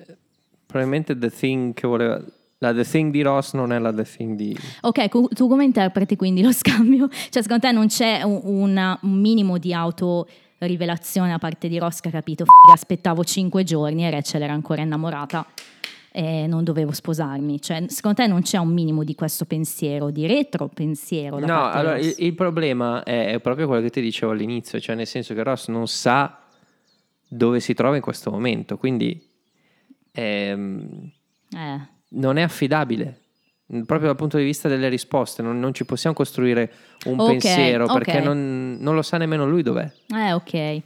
Probabilmente 0.65 1.17
The 1.17 1.29
Thing 1.29 1.73
che 1.73 1.88
voleva... 1.88 2.21
La 2.59 2.73
The 2.73 2.86
Thing 2.86 3.11
di 3.11 3.21
Ross 3.21 3.53
non 3.53 3.73
è 3.73 3.79
la 3.79 3.93
The 3.93 4.03
Thing 4.03 4.36
di... 4.36 4.57
Ok, 4.81 5.34
tu 5.34 5.47
come 5.47 5.65
interpreti 5.65 6.15
quindi 6.15 6.41
lo 6.41 6.51
scambio? 6.53 7.09
Cioè, 7.09 7.43
secondo 7.43 7.67
te 7.67 7.71
non 7.73 7.88
c'è 7.88 8.21
un, 8.23 8.97
un 9.01 9.19
minimo 9.19 9.57
di 9.57 9.73
autorivelazione 9.73 11.29
da 11.29 11.39
parte 11.39 11.67
di 11.67 11.77
Ross 11.77 11.99
che 11.99 12.07
ha 12.07 12.11
capito, 12.11 12.45
"Figa, 12.45 12.73
aspettavo 12.73 13.23
cinque 13.23 13.63
giorni 13.63 14.05
e 14.05 14.09
Rachel 14.09 14.41
era 14.41 14.53
ancora 14.53 14.81
innamorata 14.81 15.45
e 16.16 16.45
non 16.45 16.64
dovevo 16.64 16.91
sposarmi. 16.91 17.59
Cioè, 17.59 17.86
secondo 17.88 18.22
te 18.22 18.28
non 18.28 18.43
c'è 18.43 18.57
un 18.59 18.70
minimo 18.72 19.03
di 19.03 19.16
questo 19.16 19.45
pensiero, 19.45 20.11
di 20.11 20.28
retro 20.28 20.68
pensiero 20.68 21.39
da 21.39 21.45
No, 21.47 21.66
allora 21.70 21.97
il, 21.97 22.14
il 22.20 22.36
problema 22.36 23.01
è, 23.03 23.34
è 23.34 23.39
proprio 23.39 23.66
quello 23.66 23.82
che 23.82 23.89
ti 23.89 23.99
dicevo 23.99 24.32
all'inizio, 24.32 24.80
cioè 24.80 24.95
nel 24.95 25.07
senso 25.07 25.34
che 25.34 25.41
Ross 25.41 25.70
non 25.70 25.88
sa 25.88 26.39
dove 27.28 27.59
si 27.59 27.74
trova 27.74 27.95
in 27.95 28.01
questo 28.03 28.30
momento, 28.30 28.78
quindi 28.78 29.28
ehm, 30.11 31.11
Eh, 31.55 31.80
non 32.09 32.38
è 32.38 32.41
affidabile. 32.43 33.20
Proprio 33.66 34.09
dal 34.09 34.16
punto 34.16 34.38
di 34.38 34.43
vista 34.43 34.68
delle 34.68 34.88
risposte, 34.89 35.41
non, 35.41 35.59
non 35.59 35.74
ci 35.74 35.84
possiamo 35.84 36.16
costruire 36.16 36.72
un 37.05 37.20
Ok, 37.20 37.28
pensiero 37.32 37.88
perché 37.88 38.20
non, 38.20 38.78
non 38.80 38.93
lo 38.93 39.01
sa 39.01 39.18
nemmeno 39.18 39.47
lui 39.47 39.64
dov'è. 39.64 39.91
eh, 40.16 40.34
ok. 40.34 40.82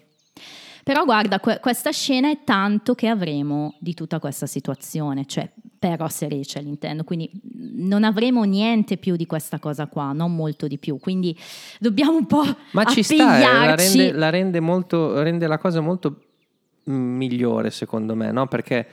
Però 0.88 1.04
guarda, 1.04 1.42
que- 1.42 1.60
questa 1.60 1.92
scena 1.92 2.32
è 2.32 2.46
tanto 2.46 2.96
che 2.96 3.10
avremo 3.10 3.76
di 3.78 3.94
tutta 3.94 4.20
questa 4.20 4.46
situazione, 4.46 5.26
cioè 5.26 5.52
per 5.78 6.00
Ross 6.00 6.22
e 6.22 6.30
Rachel 6.30 6.66
intendo, 6.66 7.04
quindi 7.04 7.30
non 7.74 8.06
avremo 8.06 8.44
niente 8.44 8.96
più 8.96 9.18
di 9.18 9.26
questa 9.26 9.60
cosa 9.60 9.88
qua, 9.88 10.14
non 10.14 10.34
molto 10.34 10.66
di 10.66 10.78
più, 10.78 10.98
quindi 10.98 11.38
dobbiamo 11.78 12.16
un 12.16 12.26
po' 12.26 12.46
Ma 12.72 12.86
ci 12.86 13.04
sta, 13.04 13.38
eh, 13.38 13.42
la 13.42 13.76
rende, 13.76 14.12
la 14.14 14.30
rende 14.30 14.62
molto, 14.62 15.22
rende 15.22 15.46
la 15.46 15.58
cosa 15.58 15.82
molto 15.82 16.22
migliore 16.86 17.70
secondo 17.70 18.16
me, 18.16 18.32
no? 18.32 18.48
Perché 18.48 18.88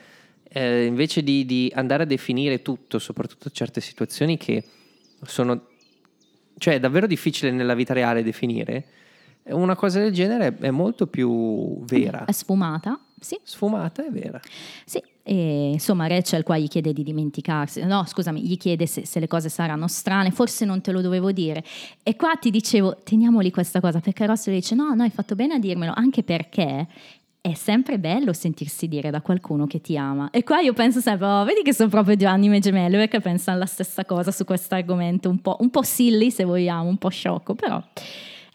eh, 0.49 0.87
invece 0.87 1.23
di, 1.23 1.47
di 1.47 1.71
andare 1.77 2.03
a 2.03 2.07
definire 2.07 2.61
tutto, 2.61 2.99
soprattutto 2.99 3.51
certe 3.51 3.81
situazioni 3.81 4.37
che 4.37 4.65
sono, 5.23 5.69
cioè 6.59 6.75
è 6.75 6.81
davvero 6.81 7.07
difficile 7.07 7.53
nella 7.53 7.75
vita 7.75 7.95
reale 7.95 8.25
definire, 8.25 8.85
una 9.53 9.77
cosa 9.77 10.01
del 10.01 10.13
genere 10.13 10.57
è 10.59 10.71
molto 10.71 11.07
più 11.07 11.85
vera, 11.85 12.25
È 12.25 12.33
sfumata, 12.33 12.99
sì, 13.19 13.39
sfumata 13.43 14.05
e 14.05 14.11
vera. 14.11 14.41
sì. 14.85 15.03
E 15.27 15.71
insomma 15.73 16.07
Rachel 16.07 16.43
qua 16.43 16.59
gli 16.59 16.69
chiede 16.69 16.93
di 16.93 17.03
dimenticarsi, 17.03 17.83
no 17.85 18.05
scusami, 18.07 18.43
gli 18.43 18.59
chiede 18.59 18.87
se, 18.87 19.07
se 19.07 19.21
le 19.21 19.27
cose 19.27 19.49
saranno 19.49 19.89
strane, 19.89 20.31
forse 20.31 20.67
non 20.67 20.83
te 20.83 20.93
lo 20.93 21.01
dovevo 21.01 21.33
dire. 21.33 21.65
E 22.03 22.15
qua 22.15 22.37
ti 22.37 22.51
dicevo, 22.51 22.99
teniamoli 23.03 23.51
questa 23.51 23.81
cosa, 23.81 24.01
perché 24.01 24.27
Ross 24.27 24.49
le 24.49 24.53
dice 24.57 24.75
no, 24.75 24.93
no, 24.93 25.03
hai 25.03 25.09
fatto 25.09 25.35
bene 25.35 25.55
a 25.55 25.59
dirmelo, 25.59 25.95
anche 25.97 26.23
perché 26.23 26.87
è 27.41 27.55
sempre 27.55 27.99
bello 27.99 28.35
sentirsi 28.35 28.87
dire 28.87 29.09
da 29.11 29.23
qualcuno 29.23 29.67
che 29.67 29.81
ti 29.81 29.97
ama. 29.97 30.29
E 30.31 30.45
qua 30.45 30.61
io 30.61 30.75
penso 30.75 31.01
sempre, 31.01 31.27
oh, 31.27 31.45
vedi 31.45 31.63
che 31.63 31.73
sono 31.73 31.89
proprio 31.89 32.17
due 32.17 32.27
anime 32.27 32.59
gemelle, 32.59 32.99
perché 32.99 33.21
pensano 33.21 33.57
la 33.57 33.67
stessa 33.67 34.05
cosa 34.05 34.31
su 34.31 34.45
questo 34.45 34.75
argomento, 34.75 35.31
un 35.31 35.41
po', 35.41 35.57
un 35.61 35.71
po' 35.71 35.83
silly 35.83 36.31
se 36.31 36.45
vogliamo, 36.45 36.87
un 36.87 36.99
po' 36.99 37.09
sciocco, 37.09 37.55
però... 37.55 37.83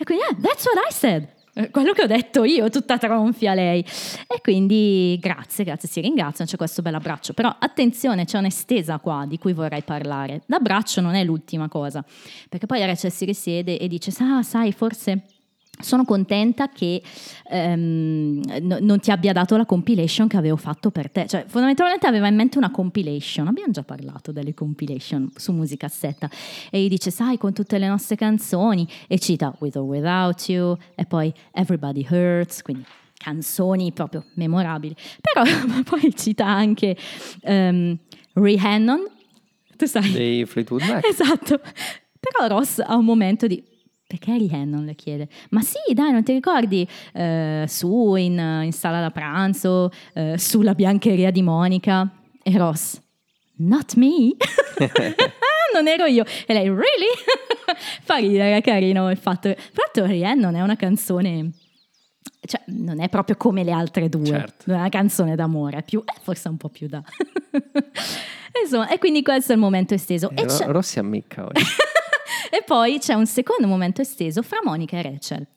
E 0.01 0.05
quindi, 0.05 0.23
eh, 0.23 0.35
that's 0.41 0.65
what 0.65 0.77
I 0.77 0.93
said. 0.93 1.27
Eh, 1.55 1.69
Quello 1.71 1.91
che 1.91 2.03
ho 2.03 2.07
detto 2.07 2.45
io, 2.45 2.69
tutta 2.69 2.97
tronfia 2.97 3.53
lei. 3.53 3.83
E 4.27 4.39
quindi 4.41 5.17
grazie, 5.19 5.65
grazie, 5.65 5.89
si 5.89 5.99
ringraziano, 5.99 6.49
c'è 6.49 6.55
questo 6.55 6.81
bel 6.81 6.95
abbraccio. 6.95 7.33
Però 7.33 7.53
attenzione, 7.59 8.23
c'è 8.23 8.37
un'estesa 8.37 8.99
qua 8.99 9.25
di 9.27 9.37
cui 9.37 9.51
vorrei 9.51 9.83
parlare. 9.83 10.43
L'abbraccio 10.45 11.01
non 11.01 11.15
è 11.15 11.23
l'ultima 11.25 11.67
cosa, 11.67 12.03
perché 12.47 12.65
poi 12.65 12.85
Rachel 12.85 13.11
si 13.11 13.25
risiede 13.25 13.77
e 13.77 13.87
dice, 13.89 14.11
ah, 14.21 14.41
sai, 14.41 14.71
forse... 14.71 15.23
Sono 15.81 16.03
contenta 16.03 16.67
che 16.69 17.01
ehm, 17.49 18.41
no- 18.61 18.79
non 18.81 18.99
ti 18.99 19.11
abbia 19.11 19.31
dato 19.31 19.55
la 19.55 19.65
compilation 19.65 20.27
che 20.27 20.35
avevo 20.35 20.57
fatto 20.57 20.91
per 20.91 21.09
te. 21.09 21.25
Cioè, 21.25 21.45
fondamentalmente 21.47 22.05
aveva 22.05 22.27
in 22.27 22.35
mente 22.35 22.57
una 22.57 22.69
compilation. 22.69 23.47
Abbiamo 23.47 23.71
già 23.71 23.83
parlato 23.83 24.33
delle 24.33 24.53
compilation 24.53 25.31
su 25.35 25.53
musicassetta. 25.53 26.29
E 26.69 26.81
gli 26.81 26.89
dice, 26.89 27.11
sai, 27.11 27.37
con 27.37 27.53
tutte 27.53 27.77
le 27.77 27.87
nostre 27.87 28.17
canzoni. 28.17 28.87
E 29.07 29.19
cita 29.19 29.55
With 29.59 29.77
or 29.77 29.83
Without 29.83 30.49
You. 30.49 30.77
E 30.95 31.05
poi 31.05 31.33
Everybody 31.53 32.05
Hurts. 32.09 32.61
Quindi 32.61 32.83
canzoni 33.15 33.91
proprio 33.93 34.25
memorabili. 34.33 34.95
Però 35.21 35.43
poi 35.83 36.13
cita 36.15 36.45
anche 36.45 36.97
ehm, 37.41 37.97
Rihannon. 38.33 39.07
Tu 39.77 39.85
sai. 39.85 40.11
Dei 40.11 40.45
Fleetwood 40.45 40.81
Mac. 40.83 41.05
Esatto. 41.05 41.61
Però 42.19 42.47
Ross 42.47 42.79
ha 42.79 42.95
un 42.95 43.05
momento 43.05 43.47
di... 43.47 43.63
Perché 44.09 44.35
Rihannon 44.37 44.85
le 44.85 44.95
chiede? 44.95 45.27
Ma 45.51 45.61
sì, 45.61 45.93
dai, 45.93 46.11
non 46.11 46.23
ti 46.23 46.33
ricordi? 46.33 46.87
Eh, 47.13 47.65
su 47.67 48.15
in, 48.15 48.61
in 48.63 48.71
sala 48.71 49.01
da 49.01 49.11
pranzo, 49.11 49.91
eh, 50.15 50.35
sulla 50.35 50.73
biancheria 50.73 51.29
di 51.29 51.43
Monica. 51.43 52.09
E 52.41 52.57
Ross, 52.57 52.99
not 53.57 53.93
me. 53.97 54.35
non 55.75 55.87
ero 55.87 56.05
io. 56.05 56.23
E 56.47 56.53
lei, 56.53 56.67
really? 56.69 57.13
Fa 58.01 58.15
ridere, 58.15 58.57
è 58.57 58.61
carino 58.61 59.11
il 59.11 59.17
fatto. 59.17 59.53
Tra 59.53 59.61
l'altro 59.75 60.05
Rihannon 60.07 60.55
è 60.55 60.61
una 60.61 60.75
canzone... 60.75 61.51
Cioè, 62.41 62.61
non 62.67 62.99
è 62.99 63.09
proprio 63.09 63.35
come 63.37 63.63
le 63.63 63.71
altre 63.71 64.09
due. 64.09 64.25
Certo. 64.25 64.63
Non 64.65 64.77
è 64.77 64.79
una 64.79 64.89
canzone 64.89 65.35
d'amore, 65.35 65.77
è 65.77 65.83
più... 65.83 65.99
eh, 66.03 66.19
forse 66.23 66.49
un 66.49 66.57
po' 66.57 66.69
più 66.69 66.87
da... 66.87 67.03
Insomma, 68.63 68.89
e 68.89 68.97
quindi 68.97 69.21
questo 69.21 69.51
è 69.51 69.55
il 69.55 69.61
momento 69.61 69.93
esteso. 69.93 70.31
Eh, 70.33 70.41
E 70.41 70.65
Rossi 70.65 70.97
ammicca 70.97 71.45
oggi. 71.45 71.61
E 72.49 72.63
poi 72.65 72.99
c'è 72.99 73.13
un 73.13 73.25
secondo 73.25 73.67
momento 73.67 74.01
esteso 74.01 74.41
fra 74.41 74.59
Monica 74.63 74.97
e 74.97 75.01
Rachel. 75.01 75.47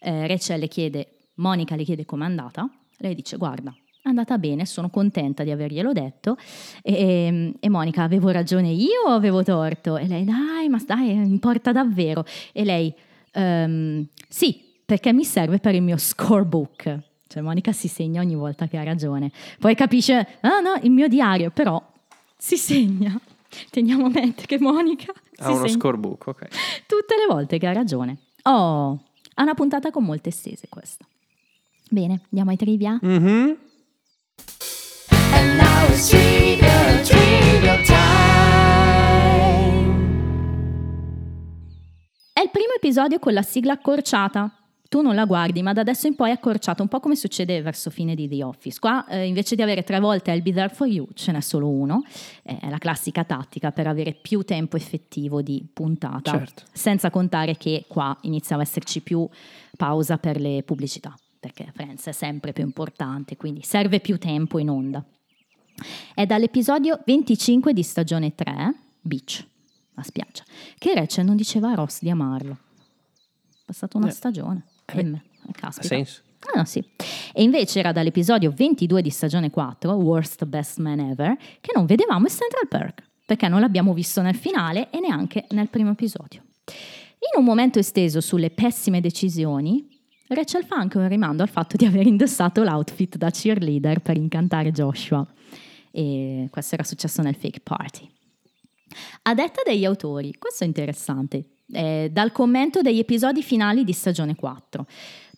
Eh, 0.00 0.26
Rachel 0.26 0.60
le 0.60 0.68
chiede, 0.68 1.08
Monica 1.34 1.76
le 1.76 1.84
chiede 1.84 2.04
com'è 2.04 2.24
andata. 2.24 2.68
Lei 2.98 3.14
dice: 3.14 3.36
Guarda, 3.36 3.74
è 4.02 4.08
andata 4.08 4.38
bene, 4.38 4.64
sono 4.64 4.90
contenta 4.90 5.44
di 5.44 5.50
averglielo 5.50 5.92
detto. 5.92 6.36
E, 6.82 7.54
e 7.58 7.68
Monica, 7.68 8.02
avevo 8.02 8.30
ragione 8.30 8.70
io 8.70 9.02
o 9.06 9.10
avevo 9.10 9.42
torto? 9.42 9.96
E 9.96 10.06
lei, 10.06 10.24
dai, 10.24 10.68
ma 10.68 10.80
dai, 10.84 11.10
importa 11.10 11.72
davvero. 11.72 12.24
E 12.52 12.64
lei, 12.64 12.94
"Ehm, 13.32 14.06
sì, 14.28 14.64
perché 14.84 15.12
mi 15.12 15.24
serve 15.24 15.58
per 15.58 15.74
il 15.74 15.82
mio 15.82 15.98
scorebook. 15.98 16.98
Cioè, 17.26 17.42
Monica 17.42 17.72
si 17.72 17.88
segna 17.88 18.22
ogni 18.22 18.34
volta 18.34 18.66
che 18.66 18.78
ha 18.78 18.82
ragione. 18.82 19.30
Poi 19.58 19.74
capisce, 19.74 20.38
ah 20.40 20.60
no, 20.60 20.78
il 20.82 20.90
mio 20.90 21.08
diario, 21.08 21.50
però 21.50 21.78
si 22.38 22.56
segna. 22.56 23.20
Teniamo 23.70 24.06
a 24.06 24.08
mente 24.08 24.46
che 24.46 24.58
Monica 24.58 25.12
Ha 25.38 25.44
si 25.44 25.50
uno 25.50 25.66
segna 25.66 25.78
scorebook, 25.78 26.26
ok. 26.26 26.48
tutte 26.86 27.16
le 27.16 27.26
volte 27.32 27.58
che 27.58 27.66
ha 27.66 27.72
ragione. 27.72 28.18
Oh, 28.42 28.98
ha 29.34 29.42
una 29.42 29.54
puntata 29.54 29.90
con 29.90 30.04
molte 30.04 30.30
stese 30.30 30.68
questa. 30.68 31.06
Bene, 31.90 32.22
andiamo 32.30 32.50
ai 32.50 32.56
trivia. 32.56 32.98
Mhm. 33.00 33.56
È 42.32 42.40
il 42.40 42.50
primo 42.50 42.72
episodio 42.76 43.18
con 43.18 43.32
la 43.32 43.42
sigla 43.42 43.74
accorciata. 43.74 44.57
Tu 44.88 45.02
non 45.02 45.14
la 45.14 45.26
guardi, 45.26 45.60
ma 45.62 45.72
da 45.74 45.82
adesso 45.82 46.06
in 46.06 46.14
poi 46.16 46.30
è 46.30 46.32
accorciata, 46.32 46.80
un 46.82 46.88
po' 46.88 46.98
come 47.00 47.14
succede 47.14 47.60
verso 47.60 47.90
fine 47.90 48.14
di 48.14 48.26
The 48.26 48.42
Office. 48.42 48.78
Qua 48.78 49.06
eh, 49.06 49.26
invece 49.26 49.54
di 49.54 49.60
avere 49.62 49.82
tre 49.82 50.00
volte 50.00 50.30
I'll 50.32 50.40
be 50.42 50.52
there 50.52 50.70
for 50.70 50.86
you, 50.86 51.06
ce 51.14 51.30
n'è 51.32 51.40
solo 51.40 51.68
uno. 51.68 52.02
È 52.42 52.68
la 52.70 52.78
classica 52.78 53.22
tattica 53.24 53.70
per 53.70 53.86
avere 53.86 54.14
più 54.14 54.42
tempo 54.44 54.76
effettivo 54.76 55.42
di 55.42 55.66
puntata, 55.72 56.30
Certo. 56.30 56.62
senza 56.72 57.10
contare 57.10 57.56
che 57.58 57.84
qua 57.86 58.16
iniziava 58.22 58.62
a 58.62 58.64
esserci 58.64 59.00
più 59.02 59.28
pausa 59.76 60.16
per 60.16 60.40
le 60.40 60.62
pubblicità, 60.62 61.14
perché 61.38 61.70
Friends 61.74 62.06
è 62.06 62.12
sempre 62.12 62.52
più 62.54 62.64
importante, 62.64 63.36
quindi 63.36 63.60
serve 63.62 64.00
più 64.00 64.18
tempo 64.18 64.58
in 64.58 64.70
onda. 64.70 65.04
È 66.14 66.24
dall'episodio 66.26 66.98
25 67.04 67.72
di 67.74 67.82
stagione 67.82 68.34
3, 68.34 68.74
Beach, 69.02 69.46
la 69.94 70.02
spiaggia, 70.02 70.42
che 70.78 70.94
Rachel 70.94 71.26
non 71.26 71.36
diceva 71.36 71.70
a 71.70 71.74
Ross 71.74 72.00
di 72.00 72.08
amarlo. 72.10 72.52
È 72.54 73.64
passata 73.66 73.98
una 73.98 74.08
Eh. 74.08 74.12
stagione. 74.12 74.64
Eh, 74.94 75.00
E 75.00 75.20
Ha 75.48 75.52
caspita. 75.52 75.86
senso. 75.88 76.22
Ah, 76.54 76.64
sì. 76.64 76.82
E 77.32 77.42
invece 77.42 77.80
era 77.80 77.92
dall'episodio 77.92 78.50
22 78.50 79.02
di 79.02 79.10
stagione 79.10 79.50
4, 79.50 79.92
Worst 79.92 80.44
Best 80.44 80.78
Man 80.78 81.00
Ever, 81.00 81.36
che 81.60 81.72
non 81.74 81.84
vedevamo 81.84 82.26
in 82.26 82.32
Central 82.32 82.68
Perk, 82.68 83.02
perché 83.26 83.48
non 83.48 83.60
l'abbiamo 83.60 83.92
visto 83.92 84.22
nel 84.22 84.36
finale 84.36 84.88
e 84.90 85.00
neanche 85.00 85.46
nel 85.50 85.68
primo 85.68 85.90
episodio. 85.90 86.42
In 87.32 87.38
un 87.40 87.44
momento 87.44 87.78
esteso 87.80 88.20
sulle 88.20 88.50
pessime 88.50 89.00
decisioni, 89.00 89.86
Rachel 90.28 90.64
fa 90.64 90.76
anche 90.76 90.98
un 90.98 91.08
rimando 91.08 91.42
al 91.42 91.48
fatto 91.48 91.76
di 91.76 91.84
aver 91.84 92.06
indossato 92.06 92.62
l'outfit 92.62 93.16
da 93.16 93.30
cheerleader 93.30 94.00
per 94.00 94.16
incantare 94.16 94.70
Joshua. 94.70 95.26
E 95.90 96.46
questo 96.50 96.74
era 96.74 96.84
successo 96.84 97.20
nel 97.22 97.34
fake 97.34 97.60
party. 97.60 98.08
A 99.22 99.34
detta 99.34 99.62
degli 99.64 99.84
autori, 99.84 100.34
questo 100.38 100.64
è 100.64 100.66
interessante, 100.66 101.44
eh, 101.72 102.08
dal 102.12 102.32
commento 102.32 102.80
degli 102.82 102.98
episodi 102.98 103.42
finali 103.42 103.84
di 103.84 103.92
stagione 103.92 104.34
4. 104.34 104.86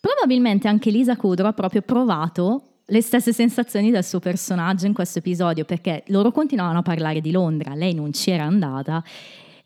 Probabilmente 0.00 0.68
anche 0.68 0.90
Lisa 0.90 1.16
Kudrow 1.16 1.48
ha 1.48 1.52
proprio 1.52 1.82
provato 1.82 2.62
le 2.86 3.02
stesse 3.02 3.32
sensazioni 3.32 3.90
del 3.90 4.04
suo 4.04 4.18
personaggio 4.18 4.86
in 4.86 4.92
questo 4.92 5.18
episodio, 5.18 5.64
perché 5.64 6.02
loro 6.08 6.32
continuavano 6.32 6.80
a 6.80 6.82
parlare 6.82 7.20
di 7.20 7.30
Londra, 7.30 7.74
lei 7.74 7.94
non 7.94 8.12
ci 8.12 8.30
era 8.30 8.44
andata 8.44 9.02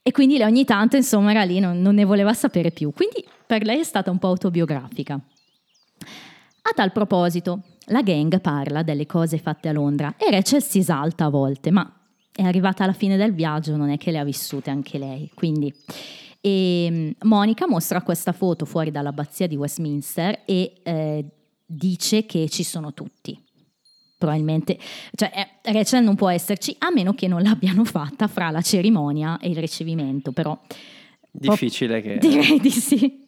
e 0.02 0.12
quindi 0.12 0.36
lei 0.36 0.46
ogni 0.46 0.64
tanto 0.64 0.96
insomma 0.96 1.30
era 1.30 1.44
lì, 1.44 1.60
non, 1.60 1.80
non 1.80 1.94
ne 1.94 2.04
voleva 2.04 2.34
sapere 2.34 2.70
più. 2.70 2.92
Quindi 2.92 3.24
per 3.46 3.64
lei 3.64 3.80
è 3.80 3.84
stata 3.84 4.10
un 4.10 4.18
po' 4.18 4.28
autobiografica. 4.28 5.14
A 5.14 6.72
tal 6.74 6.92
proposito, 6.92 7.62
la 7.86 8.02
gang 8.02 8.40
parla 8.40 8.82
delle 8.82 9.06
cose 9.06 9.38
fatte 9.38 9.68
a 9.68 9.72
Londra 9.72 10.14
e 10.18 10.30
Rachel 10.30 10.62
si 10.62 10.78
esalta 10.78 11.26
a 11.26 11.30
volte, 11.30 11.70
ma 11.70 11.90
è 12.34 12.42
arrivata 12.42 12.84
alla 12.84 12.92
fine 12.92 13.16
del 13.16 13.32
viaggio, 13.32 13.76
non 13.76 13.90
è 13.90 13.96
che 13.96 14.10
le 14.10 14.18
ha 14.18 14.24
vissute 14.24 14.70
anche 14.70 14.98
lei. 14.98 15.30
Quindi 15.34 15.72
e, 16.46 17.16
Monica 17.22 17.66
mostra 17.66 18.02
questa 18.02 18.32
foto 18.32 18.66
fuori 18.66 18.90
dall'abbazia 18.90 19.46
di 19.46 19.56
Westminster 19.56 20.42
e 20.44 20.74
eh, 20.82 21.24
dice 21.64 22.26
che 22.26 22.50
ci 22.50 22.62
sono 22.62 22.92
tutti. 22.92 23.42
Probabilmente, 24.18 24.78
cioè 25.14 25.30
eh, 25.34 25.72
Rachel 25.72 26.04
non 26.04 26.16
può 26.16 26.28
esserci 26.28 26.76
a 26.80 26.90
meno 26.90 27.14
che 27.14 27.28
non 27.28 27.40
l'abbiano 27.40 27.84
fatta 27.86 28.28
fra 28.28 28.50
la 28.50 28.60
cerimonia 28.60 29.38
e 29.38 29.48
il 29.48 29.56
ricevimento, 29.56 30.32
però 30.32 30.58
Difficile 31.30 32.02
che... 32.02 32.18
Direi 32.18 32.60
di 32.60 32.70
sì. 32.70 33.22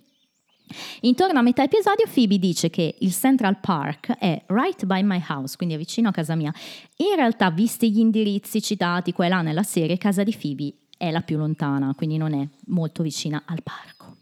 Intorno 1.00 1.38
a 1.38 1.42
metà 1.42 1.62
episodio 1.62 2.06
Phoebe 2.12 2.38
dice 2.38 2.68
che 2.68 2.96
il 2.98 3.12
Central 3.12 3.60
Park 3.60 4.18
è 4.18 4.44
right 4.48 4.84
by 4.84 5.02
my 5.02 5.22
house, 5.26 5.56
quindi 5.56 5.74
è 5.74 5.78
vicino 5.78 6.10
a 6.10 6.12
casa 6.12 6.34
mia. 6.34 6.52
In 6.96 7.16
realtà, 7.16 7.50
visti 7.50 7.90
gli 7.90 7.98
indirizzi 7.98 8.60
citati 8.60 9.12
qua 9.12 9.24
e 9.24 9.28
là 9.30 9.40
nella 9.40 9.62
serie, 9.62 9.96
casa 9.96 10.22
di 10.22 10.36
Phoebe 10.38 10.74
è 10.96 11.10
la 11.10 11.20
più 11.20 11.36
lontana, 11.36 11.94
quindi 11.94 12.16
non 12.16 12.34
è 12.34 12.48
molto 12.66 13.02
vicina 13.02 13.42
al 13.46 13.62
parco. 13.62 14.16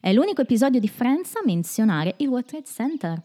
È 0.00 0.12
l'unico 0.12 0.42
episodio 0.42 0.80
di 0.80 0.88
Friends 0.88 1.34
a 1.36 1.42
menzionare 1.44 2.14
il 2.18 2.28
World 2.28 2.46
Trade 2.46 2.66
Center. 2.66 3.22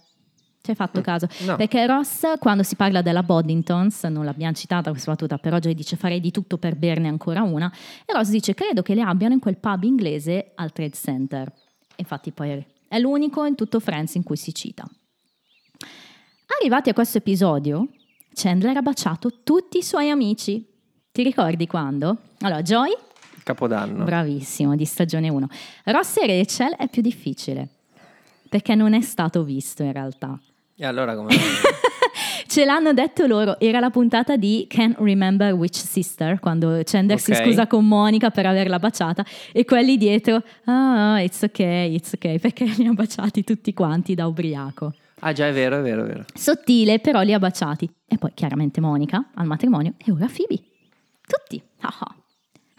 Ci 0.62 0.72
hai 0.72 0.76
fatto 0.76 1.02
caso? 1.02 1.28
no. 1.46 1.56
Perché 1.56 1.86
Ross, 1.86 2.38
quando 2.38 2.64
si 2.64 2.76
parla 2.76 3.02
della 3.02 3.24
Boddingtons, 3.24 4.04
non 4.04 4.26
l'abbiamo 4.26 4.54
citata 4.54 4.92
questa 4.92 5.12
battuta, 5.12 5.38
però 5.38 5.58
Joy 5.58 5.74
dice 5.74 5.96
farei 5.96 6.20
di 6.20 6.32
tutto 6.32 6.58
per 6.58 6.76
berne 6.76 7.08
ancora 7.08 7.42
una, 7.44 7.72
e 8.06 8.14
Ross 8.14 8.30
dice 8.30 8.54
credo 8.54 8.82
che 8.82 8.94
le 8.94 9.02
abbiano 9.02 9.34
in 9.34 9.40
quel 9.40 9.58
pub 9.58 9.84
inglese 9.84 10.52
al 10.56 10.72
Trade 10.72 10.96
Center. 10.96 11.52
Infatti 11.96 12.32
poi 12.32 12.66
è 12.88 13.00
l'unico 13.00 13.46
in 13.46 13.56
tutto 13.56 13.80
Friends 13.80 14.16
in 14.16 14.24
cui 14.24 14.38
si 14.38 14.54
cita. 14.54 14.90
Arrivati 16.60 16.90
a 16.90 16.94
questo 16.94 17.20
episodio, 17.20 17.88
Chandler 18.34 18.78
ha 18.78 18.82
baciato 18.82 19.42
tutti 19.44 19.78
i 19.78 19.84
suoi 19.84 20.10
amici. 20.10 20.66
Ti 21.20 21.26
ricordi 21.26 21.68
quando? 21.68 22.16
Allora, 22.44 22.62
Joy, 22.62 22.96
Capodanno. 23.44 24.06
bravissimo, 24.06 24.74
di 24.78 24.86
stagione 24.86 25.28
1. 25.28 25.48
Ross 25.88 26.16
e 26.16 26.26
Rachel 26.26 26.76
è 26.78 26.88
più 26.88 27.02
difficile, 27.02 27.68
perché 28.48 28.74
non 28.74 28.94
è 28.94 29.02
stato 29.02 29.44
visto 29.44 29.84
in 29.84 29.92
realtà. 29.92 30.40
E 30.78 30.86
allora 30.86 31.18
come... 31.18 31.34
Ce 32.48 32.64
l'hanno 32.64 32.94
detto 32.94 33.28
loro, 33.28 33.60
era 33.60 33.82
la 33.82 33.90
puntata 33.90 34.38
di 34.38 34.66
Can't 34.70 34.96
Remember 34.98 35.52
Which 35.52 35.76
Sister, 35.76 36.40
quando 36.40 36.80
Chandler 36.86 37.20
si 37.20 37.32
Ok. 37.32 37.44
scusa 37.44 37.68
con 37.68 37.86
Monica 37.86 38.30
per 38.30 38.46
averla 38.46 38.80
baciata 38.80 39.26
e 39.52 39.66
quelli 39.66 39.98
dietro, 39.98 40.42
ah, 40.68 41.22
it's 41.22 41.42
ok, 41.42 41.60
it's 41.60 42.14
ok, 42.14 42.38
perché 42.40 42.64
li 42.64 42.86
ha 42.88 42.94
baciati 42.94 43.44
tutti 43.44 43.74
quanti 43.74 44.16
da 44.16 44.26
ubriaco. 44.26 44.94
ah 45.20 45.34
già, 45.34 45.50
è 45.50 45.52
vero, 45.52 45.80
è 45.80 45.82
vero, 45.82 46.06
è 46.06 46.08
vero. 46.08 46.24
Sottile, 46.34 47.00
però 47.00 47.24
li 47.24 47.34
ha 47.34 47.40
baciati. 47.40 47.92
E 48.08 48.18
poi 48.18 48.32
chiaramente 48.34 48.80
Monica 48.80 49.32
al 49.34 49.48
matrimonio 49.48 49.96
e 49.98 50.14
ora 50.14 50.26
Phoebe. 50.34 50.64
Tutti. 51.30 51.62
Ah 51.82 51.96
ah. 52.00 52.16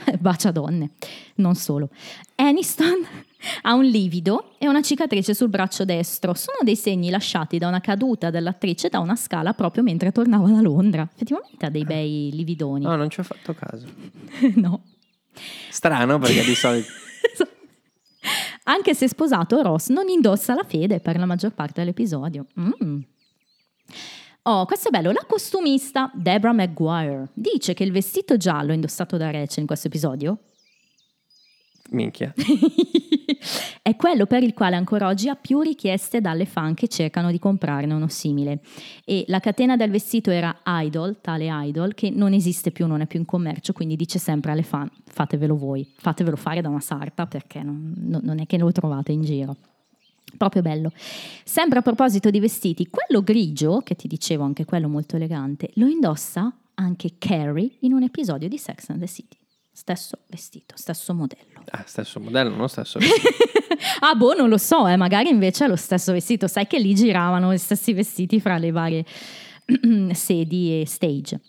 Bacia 0.19 0.51
donne, 0.51 0.91
non 1.37 1.55
solo. 1.55 1.91
Aniston 2.35 3.07
ha 3.63 3.75
un 3.75 3.85
livido 3.85 4.55
e 4.59 4.67
una 4.67 4.83
cicatrice 4.83 5.35
sul 5.35 5.49
braccio 5.49 5.85
destro. 5.85 6.35
Sono 6.35 6.59
dei 6.63 6.75
segni 6.75 7.11
lasciati 7.11 7.59
da 7.59 7.69
una 7.69 7.81
caduta 7.81 8.31
dell'attrice 8.31 8.89
da 8.89 8.99
una 8.99 9.15
scala 9.15 9.53
proprio 9.53 9.83
mentre 9.85 10.11
tornava 10.11 10.49
da 10.49 10.61
Londra. 10.61 11.09
Effettivamente 11.13 11.65
ha 11.65 11.71
dei 11.71 11.85
bei 11.85 12.31
lividoni. 12.33 12.85
No, 12.85 12.97
non 12.97 13.09
ci 13.09 13.21
ho 13.21 13.23
fatto 13.23 13.55
caso. 13.55 13.87
no. 14.57 14.83
Strano 15.71 16.19
perché 16.19 16.43
di 16.43 16.55
solito... 16.55 16.89
Anche 18.65 18.95
se 18.95 19.09
sposato, 19.09 19.63
Ross 19.63 19.89
non 19.89 20.09
indossa 20.09 20.55
la 20.55 20.65
fede 20.65 21.01
per 21.01 21.19
la 21.19 21.25
maggior 21.25 21.53
parte 21.53 21.81
dell'episodio. 21.81 22.47
Mm. 22.59 23.01
Oh, 24.43 24.65
questo 24.65 24.89
è 24.89 24.91
bello. 24.91 25.13
La 25.13 25.25
costumista 25.27 26.11
Deborah 26.15 26.53
Maguire 26.53 27.29
dice 27.35 27.75
che 27.75 27.85
il 27.85 27.93
vestito 27.93 28.37
giallo 28.37 28.73
indossato 28.73 29.17
da 29.17 29.31
Rachel 29.31 29.61
in 29.61 29.67
questo 29.67 29.89
episodio 29.89 30.39
Minchia. 31.91 32.33
è 33.83 33.97
quello 33.97 34.27
per 34.27 34.43
il 34.43 34.55
quale 34.55 34.77
ancora 34.77 35.09
oggi 35.09 35.29
ha 35.29 35.35
più 35.35 35.61
richieste 35.61 36.21
dalle 36.21 36.47
fan 36.47 36.75
che 36.75 36.89
cercano 36.89 37.31
di 37.31 37.39
comprarne 37.39 37.93
uno 37.93 38.09
simile. 38.09 38.61
E 39.05 39.25
la 39.29 39.41
catena 39.41 39.77
del 39.77 39.91
vestito 39.91 40.31
era 40.31 40.61
Idol, 40.65 41.21
tale 41.21 41.49
Idol, 41.51 41.95
che 41.95 42.11
non 42.11 42.33
esiste 42.33 42.71
più, 42.71 42.87
non 42.87 43.01
è 43.01 43.07
più 43.07 43.19
in 43.19 43.25
commercio, 43.25 43.73
quindi 43.73 43.97
dice 43.97 44.19
sempre 44.19 44.53
alle 44.53 44.63
fan 44.63 44.91
fatevelo 45.05 45.57
voi, 45.57 45.89
fatevelo 45.97 46.37
fare 46.37 46.61
da 46.61 46.69
una 46.69 46.81
sarta 46.81 47.27
perché 47.27 47.63
non, 47.63 47.95
non- 47.97 48.23
non 48.23 48.39
è 48.41 48.47
che 48.47 48.59
lo 48.59 48.71
trovate 48.73 49.13
in 49.13 49.23
giro. 49.23 49.57
Proprio 50.37 50.63
bello. 50.63 50.93
Sempre 51.45 51.79
a 51.79 51.83
proposito 51.83 52.31
di 52.31 52.41
vestiti, 52.41 52.89
quello 52.89 53.23
grigio, 53.23 53.81
che 53.85 53.95
ti 53.95 54.09
dicevo 54.09 54.45
anche 54.45 54.65
quello 54.65 54.89
molto 54.89 55.17
elegante, 55.17 55.71
lo 55.75 55.87
indossa 55.87 56.53
anche 56.75 57.15
Carrie 57.19 57.77
in 57.81 57.93
un 57.93 58.03
episodio 58.03 58.49
di 58.49 58.57
Sex 58.59 58.89
and 58.91 59.01
the 59.01 59.07
City. 59.09 59.37
Stesso 59.73 60.19
vestito, 60.29 60.75
stesso 60.77 61.15
modello. 61.15 61.63
Ah, 61.71 61.85
stesso 61.87 62.21
modello, 62.21 62.55
non 62.55 62.69
stesso... 62.69 62.99
ah, 64.01 64.15
boh, 64.15 64.35
non 64.35 64.49
lo 64.49 64.59
so, 64.59 64.87
eh, 64.87 64.97
magari 64.97 65.29
invece 65.31 65.65
è 65.65 65.69
lo 65.69 65.77
stesso 65.77 66.13
vestito. 66.13 66.47
Sai 66.49 66.67
che 66.67 66.79
lì 66.79 66.95
giravano 66.95 67.53
gli 67.53 67.59
stessi 67.59 67.93
vestiti 67.93 68.41
fra 68.41 68.59
le 68.59 68.71
varie 68.73 69.05
sedi 70.13 70.81
e 70.81 70.87
stage. 70.87 71.41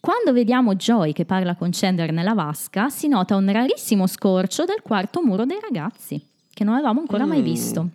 Quando 0.00 0.32
vediamo 0.32 0.76
Joy 0.76 1.12
che 1.12 1.24
parla 1.24 1.56
con 1.56 1.70
Chandler 1.72 2.12
nella 2.12 2.32
vasca, 2.34 2.88
si 2.88 3.08
nota 3.08 3.34
un 3.36 3.50
rarissimo 3.50 4.06
scorcio 4.06 4.64
del 4.64 4.80
quarto 4.80 5.22
muro 5.22 5.44
dei 5.44 5.58
ragazzi, 5.60 6.24
che 6.54 6.64
non 6.64 6.74
avevamo 6.74 7.00
ancora 7.00 7.26
mai 7.26 7.40
Mm. 7.40 7.44
visto. 7.44 7.88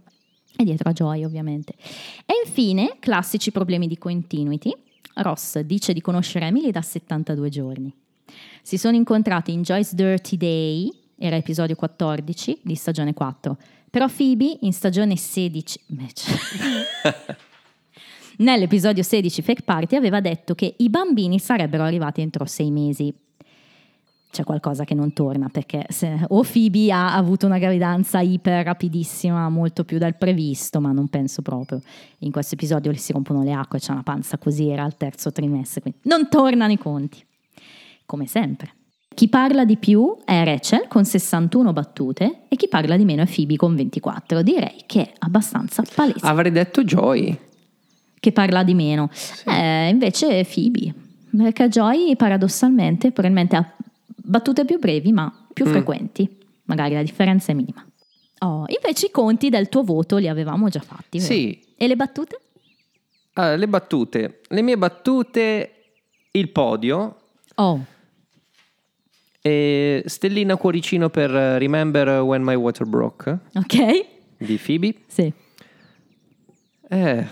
E 0.55 0.63
dietro 0.63 0.89
a 0.89 0.93
Joy, 0.93 1.23
ovviamente. 1.23 1.73
E 2.25 2.33
infine, 2.45 2.97
classici 2.99 3.51
problemi 3.51 3.87
di 3.87 3.97
continuity. 3.97 4.75
Ross 5.15 5.59
dice 5.59 5.93
di 5.93 6.01
conoscere 6.01 6.47
Emily 6.47 6.71
da 6.71 6.81
72 6.81 7.49
giorni. 7.49 7.93
Si 8.61 8.77
sono 8.77 8.95
incontrati 8.95 9.51
in 9.51 9.61
Joy's 9.61 9.93
Dirty 9.93 10.37
Day, 10.37 10.91
era 11.17 11.35
episodio 11.35 11.75
14 11.75 12.59
di 12.63 12.75
stagione 12.75 13.13
4, 13.13 13.57
però 13.89 14.07
Phoebe 14.07 14.57
in 14.61 14.73
stagione 14.73 15.15
16 15.15 15.79
invece. 15.87 16.31
Nell'episodio 18.37 19.03
16 19.03 19.41
Fake 19.43 19.61
Party 19.61 19.95
aveva 19.95 20.19
detto 20.19 20.55
che 20.55 20.73
i 20.77 20.89
bambini 20.89 21.37
sarebbero 21.39 21.83
arrivati 21.83 22.21
entro 22.21 22.45
sei 22.45 22.71
mesi. 22.71 23.13
C'è 24.33 24.43
qualcosa 24.43 24.83
che 24.83 24.95
non 24.95 25.13
torna 25.13 25.47
perché 25.47 25.85
se- 25.89 26.25
o 26.29 26.41
Phoebe 26.41 26.91
ha 26.91 27.15
avuto 27.15 27.45
una 27.45 27.59
gravidanza 27.59 28.19
iper 28.19 28.65
rapidissima, 28.65 29.47
molto 29.49 29.83
più 29.83 29.99
del 29.99 30.15
previsto, 30.15 30.81
ma 30.81 30.91
non 30.91 31.07
penso 31.07 31.43
proprio. 31.43 31.79
In 32.21 32.31
questo 32.31 32.55
episodio 32.55 32.91
gli 32.91 32.97
si 32.97 33.11
rompono 33.13 33.43
le 33.43 33.53
acque, 33.53 33.77
c'è 33.77 33.91
una 33.91 34.01
panza 34.01 34.39
così, 34.39 34.69
era 34.69 34.83
al 34.83 34.97
terzo 34.97 35.31
trimestre, 35.31 35.81
quindi 35.81 35.99
non 36.05 36.29
tornano 36.29 36.71
i 36.71 36.79
conti 36.79 37.23
come 38.07 38.25
sempre. 38.25 38.71
Chi 39.13 39.27
parla 39.27 39.65
di 39.65 39.77
più 39.77 40.17
è 40.25 40.43
Rachel 40.43 40.87
con 40.87 41.05
61 41.05 41.71
battute 41.71 42.45
e 42.47 42.55
chi 42.55 42.67
parla 42.67 42.97
di 42.97 43.05
meno 43.05 43.21
è 43.21 43.27
Phoebe 43.27 43.55
con 43.55 43.75
24. 43.75 44.41
Direi 44.41 44.81
che 44.87 45.01
è 45.03 45.13
abbastanza 45.19 45.83
palese. 45.93 46.25
Avrei 46.25 46.51
detto 46.51 46.83
Joy. 46.83 47.37
Che 48.19 48.31
parla 48.31 48.63
di 48.63 48.73
meno. 48.73 49.11
Eh, 49.45 49.89
invece 49.89 50.43
Phoebe. 50.51 50.91
Perché 51.37 51.69
Joy 51.69 52.15
paradossalmente 52.15 53.11
probabilmente 53.11 53.55
ha 53.55 53.73
battute 54.23 54.65
più 54.65 54.79
brevi 54.79 55.11
ma 55.11 55.31
più 55.53 55.65
Mm. 55.67 55.69
frequenti. 55.71 56.37
Magari 56.65 56.93
la 56.95 57.01
differenza 57.03 57.51
è 57.51 57.55
minima. 57.55 57.85
Oh, 58.39 58.65
invece 58.67 59.07
i 59.07 59.11
conti 59.11 59.49
del 59.49 59.69
tuo 59.69 59.83
voto 59.83 60.17
li 60.17 60.27
avevamo 60.27 60.69
già 60.69 60.79
fatti. 60.81 61.19
vero? 61.19 61.31
Sì. 61.31 61.61
E 61.77 61.87
le 61.87 61.95
battute? 61.95 62.39
Allora, 63.33 63.55
le 63.55 63.67
battute. 63.67 64.41
Le 64.47 64.61
mie 64.61 64.77
battute, 64.77 65.71
il 66.31 66.49
podio. 66.49 67.17
Oh, 67.55 67.85
E 69.41 70.03
stellina 70.05 70.55
cuoricino 70.55 71.09
per 71.09 71.29
Remember 71.29 72.21
When 72.21 72.43
My 72.43 72.55
Water 72.55 72.87
Broke 72.87 73.39
ok. 73.55 74.05
di 74.37 74.57
Phoebe. 74.57 74.95
Sì. 75.07 75.31
Eh, 76.89 77.27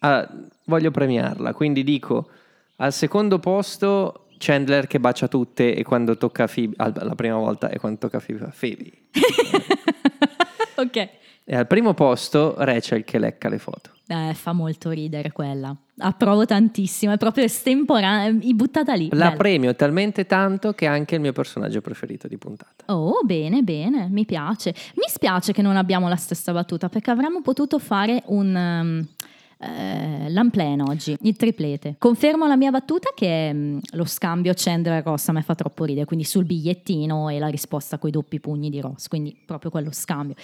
ah, 0.00 0.28
voglio 0.64 0.90
premiarla, 0.90 1.52
quindi 1.54 1.84
dico 1.84 2.28
al 2.76 2.92
secondo 2.92 3.38
posto 3.38 4.19
Chandler 4.42 4.86
che 4.86 4.98
bacia 4.98 5.28
tutte 5.28 5.74
e 5.74 5.84
quando 5.84 6.16
tocca 6.16 6.46
Phoebe, 6.46 6.74
al- 6.78 6.94
la 6.96 7.14
prima 7.14 7.36
volta 7.36 7.68
e 7.68 7.78
quando 7.78 7.98
tocca 7.98 8.20
Phoebe, 8.20 8.46
fa 8.46 8.52
Phoebe. 8.58 8.90
ok. 10.76 11.08
E 11.44 11.56
al 11.56 11.66
primo 11.66 11.92
posto 11.92 12.54
Rachel 12.56 13.04
che 13.04 13.18
lecca 13.18 13.50
le 13.50 13.58
foto. 13.58 13.90
Eh, 14.06 14.32
fa 14.34 14.52
molto 14.52 14.90
ridere 14.90 15.30
quella. 15.30 15.76
Approvo 15.98 16.46
tantissimo, 16.46 17.12
è 17.12 17.16
proprio 17.18 17.44
estemporanea, 17.44 18.32
buttata 18.54 18.94
lì. 18.94 19.08
La 19.10 19.26
Bella. 19.26 19.36
premio 19.36 19.74
talmente 19.76 20.26
tanto 20.26 20.72
che 20.72 20.86
è 20.86 20.88
anche 20.88 21.16
il 21.16 21.20
mio 21.20 21.32
personaggio 21.32 21.82
preferito 21.82 22.26
di 22.26 22.38
puntata. 22.38 22.84
Oh, 22.86 23.20
bene, 23.22 23.62
bene, 23.62 24.08
mi 24.08 24.24
piace. 24.24 24.74
Mi 24.94 25.04
spiace 25.06 25.52
che 25.52 25.60
non 25.60 25.76
abbiamo 25.76 26.08
la 26.08 26.16
stessa 26.16 26.52
battuta 26.52 26.88
perché 26.88 27.10
avremmo 27.10 27.42
potuto 27.42 27.78
fare 27.78 28.22
un 28.26 28.54
um, 28.54 29.06
eh, 29.62 30.30
l'unplan 30.30 30.80
oggi, 30.80 31.16
il 31.20 31.36
triplete. 31.36 31.96
Confermo 31.98 32.46
la 32.46 32.56
mia 32.56 32.70
battuta 32.70 33.10
che 33.14 33.52
mm, 33.52 33.78
lo 33.92 34.04
scambio 34.06 34.52
Chandler 34.56 35.02
Ross 35.04 35.28
a 35.28 35.32
me 35.32 35.42
fa 35.42 35.54
troppo 35.54 35.84
ridere, 35.84 36.06
quindi 36.06 36.24
sul 36.24 36.44
bigliettino 36.44 37.28
e 37.28 37.38
la 37.38 37.48
risposta 37.48 37.98
con 37.98 38.08
i 38.08 38.12
doppi 38.12 38.40
pugni 38.40 38.70
di 38.70 38.80
Ross, 38.80 39.08
quindi 39.08 39.36
proprio 39.44 39.70
quello 39.70 39.92
scambio. 39.92 40.34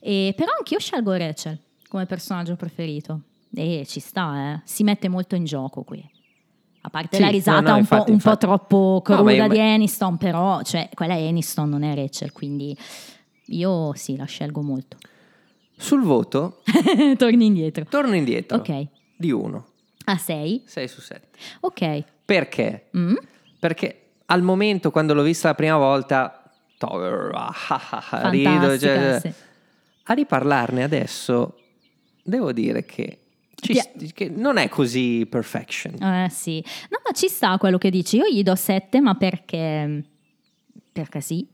E, 0.00 0.34
però 0.36 0.52
anch'io 0.58 0.80
scelgo 0.80 1.12
Rachel 1.14 1.58
come 1.88 2.06
personaggio 2.06 2.56
preferito. 2.56 3.20
E 3.54 3.84
ci 3.86 4.00
sta, 4.00 4.54
eh. 4.54 4.60
si 4.64 4.82
mette 4.82 5.08
molto 5.08 5.36
in 5.36 5.44
gioco 5.44 5.82
qui. 5.82 6.04
A 6.80 6.90
parte 6.90 7.16
Sì, 7.16 7.22
la 7.22 7.28
risata 7.28 7.60
no, 7.60 7.68
no, 7.68 7.74
un, 7.74 7.78
infatti, 7.80 8.04
po', 8.06 8.12
un 8.12 8.18
po' 8.18 8.36
troppo 8.36 9.02
No, 9.06 9.16
cruda 9.16 9.32
io- 9.32 9.48
di 9.48 9.60
Aniston, 9.60 10.16
però 10.18 10.60
cioè, 10.62 10.88
quella 10.92 11.14
è 11.14 11.26
Aniston, 11.28 11.68
non 11.68 11.84
è 11.84 11.94
Rachel, 11.94 12.32
quindi 12.32 12.76
io 13.46 13.92
sì, 13.94 14.16
la 14.16 14.24
scelgo 14.24 14.60
molto. 14.60 14.96
Sul 15.76 16.02
voto 16.02 16.62
Torni 17.16 17.46
indietro. 17.46 17.84
torno 17.88 18.14
indietro 18.14 18.58
Ok. 18.58 18.86
di 19.16 19.30
1, 19.30 19.66
A 20.06 20.16
6? 20.16 20.62
6 20.66 20.88
su 20.88 21.00
7. 21.00 21.28
Ok. 21.60 22.04
Perché? 22.24 22.86
Mm? 22.96 23.14
Perché 23.58 24.00
al 24.26 24.42
momento 24.42 24.90
quando 24.90 25.14
l'ho 25.14 25.22
vista 25.22 25.48
la 25.48 25.54
prima 25.54 25.76
volta, 25.76 26.50
to- 26.78 26.86
ah, 26.86 27.54
ah, 27.68 28.04
ah, 28.10 28.28
rido, 28.30 28.50
Fantastica, 28.50 28.78
cioè, 28.78 29.20
sì. 29.20 29.32
a 30.04 30.12
riparlarne 30.14 30.82
adesso 30.82 31.58
devo 32.22 32.52
dire 32.52 32.84
che, 32.84 33.18
ci- 33.54 33.80
che 34.14 34.28
non 34.30 34.56
è 34.56 34.68
così 34.68 35.26
perfection. 35.28 35.94
Eh 36.02 36.28
sì. 36.30 36.64
No, 36.90 36.98
ma 37.04 37.12
ci 37.12 37.28
sta 37.28 37.56
quello 37.58 37.78
che 37.78 37.90
dici. 37.90 38.16
Io 38.16 38.26
gli 38.28 38.42
do 38.42 38.54
7, 38.54 39.00
ma 39.00 39.14
perché... 39.14 40.04
Perché 40.92 41.20
sì. 41.20 41.46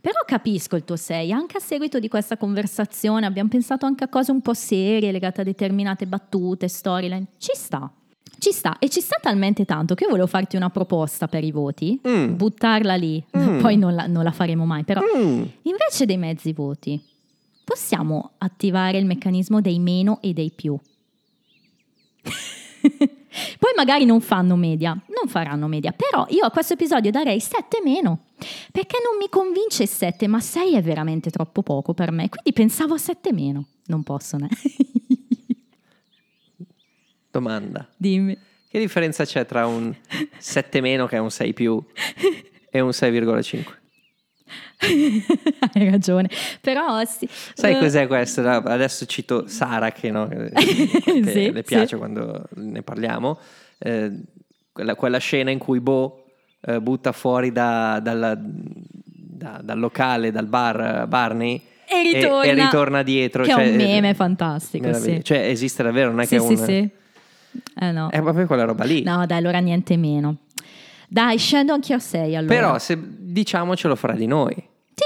Però 0.00 0.20
capisco 0.26 0.76
il 0.76 0.84
tuo 0.84 0.96
6, 0.96 1.32
anche 1.32 1.56
a 1.56 1.60
seguito 1.60 1.98
di 1.98 2.08
questa 2.08 2.36
conversazione 2.36 3.26
abbiamo 3.26 3.48
pensato 3.48 3.84
anche 3.84 4.04
a 4.04 4.08
cose 4.08 4.30
un 4.30 4.40
po' 4.40 4.54
serie 4.54 5.10
legate 5.10 5.40
a 5.40 5.44
determinate 5.44 6.06
battute, 6.06 6.68
storyline. 6.68 7.26
Ci 7.38 7.52
sta. 7.54 7.90
Ci 8.38 8.52
sta 8.52 8.78
e 8.78 8.88
ci 8.88 9.00
sta 9.00 9.16
talmente 9.20 9.64
tanto 9.64 9.94
che 9.96 10.04
io 10.04 10.10
volevo 10.10 10.28
farti 10.28 10.54
una 10.54 10.70
proposta 10.70 11.26
per 11.26 11.42
i 11.42 11.50
voti, 11.50 12.00
Mm. 12.06 12.36
buttarla 12.36 12.94
lì, 12.94 13.22
poi 13.60 13.76
non 13.76 13.94
la, 13.96 14.06
non 14.06 14.22
la 14.22 14.30
faremo 14.30 14.64
mai, 14.64 14.84
però 14.84 15.00
Mm. 15.00 15.42
invece 15.62 16.06
dei 16.06 16.18
mezzi 16.18 16.52
voti 16.52 17.02
possiamo 17.64 18.30
attivare 18.38 18.98
il 18.98 19.06
meccanismo 19.06 19.60
dei 19.60 19.80
meno 19.80 20.20
e 20.22 20.32
dei 20.32 20.52
più. 20.54 20.78
Poi 23.58 23.72
magari 23.76 24.04
non 24.04 24.20
fanno 24.20 24.56
media, 24.56 24.90
non 24.90 25.28
faranno 25.28 25.66
media, 25.66 25.92
però 25.92 26.26
io 26.30 26.44
a 26.44 26.50
questo 26.50 26.74
episodio 26.74 27.10
darei 27.10 27.40
7 27.40 27.80
meno, 27.84 28.26
perché 28.72 28.98
non 29.04 29.16
mi 29.18 29.28
convince 29.28 29.86
7, 29.86 30.26
ma 30.26 30.40
6 30.40 30.74
è 30.74 30.82
veramente 30.82 31.30
troppo 31.30 31.62
poco 31.62 31.94
per 31.94 32.10
me, 32.10 32.28
quindi 32.28 32.52
pensavo 32.52 32.94
a 32.94 32.98
7 32.98 33.32
meno. 33.32 33.66
Non 33.86 34.02
posso, 34.02 34.36
né? 34.36 34.48
Domanda. 37.30 37.88
Dimmi. 37.96 38.36
Che 38.70 38.78
differenza 38.78 39.24
c'è 39.24 39.46
tra 39.46 39.66
un 39.66 39.94
7 40.36 40.80
meno 40.82 41.06
che 41.06 41.16
è 41.16 41.18
un 41.18 41.30
6 41.30 41.54
più 41.54 41.82
e 42.70 42.80
un 42.80 42.90
6,5? 42.90 43.77
Hai 45.74 45.90
ragione, 45.90 46.28
però 46.60 47.04
sì. 47.04 47.28
Sai 47.54 47.74
Eh, 47.74 47.78
cos'è 47.78 48.06
questo? 48.06 48.40
Adesso 48.46 49.06
cito 49.06 49.46
Sara 49.48 49.90
che, 49.92 50.10
no, 50.10 50.28
che 50.28 50.50
Sì, 51.24 51.50
le 51.52 51.62
piace 51.62 51.88
sì. 51.88 51.96
quando 51.96 52.44
ne 52.54 52.82
parliamo. 52.82 53.38
Eh, 53.78 54.12
quella, 54.72 54.94
quella 54.94 55.18
scena 55.18 55.50
in 55.50 55.58
cui 55.58 55.80
Bo 55.80 56.24
eh, 56.60 56.80
butta 56.80 57.12
fuori 57.12 57.50
da- 57.52 58.00
dalla- 58.02 58.36
da- 58.38 59.60
dal 59.62 59.78
locale, 59.78 60.30
dal 60.32 60.46
bar 60.46 61.02
eh, 61.02 61.06
Barney 61.06 61.60
E 61.86 62.12
ritorna, 62.12 62.44
e 62.44 62.54
ritorna 62.54 63.02
dietro. 63.02 63.42
Che 63.44 63.50
cioè, 63.50 63.64
è 63.64 63.68
un 63.74 63.80
eh, 63.80 63.84
meme 63.84 64.14
fantastico, 64.14 64.84
meraviglia. 64.86 65.16
sì. 65.16 65.24
Cioè 65.24 65.38
esiste 65.38 65.82
davvero, 65.82 66.10
non 66.10 66.20
è 66.20 66.24
Sì, 66.24 66.36
che 66.36 66.42
è 66.42 66.46
sì, 66.46 66.52
un... 66.52 66.64
sì. 66.64 66.88
Eh 67.80 67.90
no. 67.92 68.10
È 68.10 68.20
proprio 68.20 68.46
quella 68.46 68.64
roba 68.64 68.84
lì. 68.84 69.02
No, 69.02 69.24
dai, 69.26 69.38
allora 69.38 69.58
niente 69.58 69.96
meno. 69.96 70.36
Dai, 71.08 71.38
scendo 71.38 71.72
anch'io 71.72 71.96
a 71.96 72.00
6 72.00 72.36
allora. 72.36 72.54
Però 72.54 72.78
se 72.78 72.98
diciamocelo 73.00 73.96
fra 73.96 74.12
di 74.12 74.26
noi, 74.26 74.54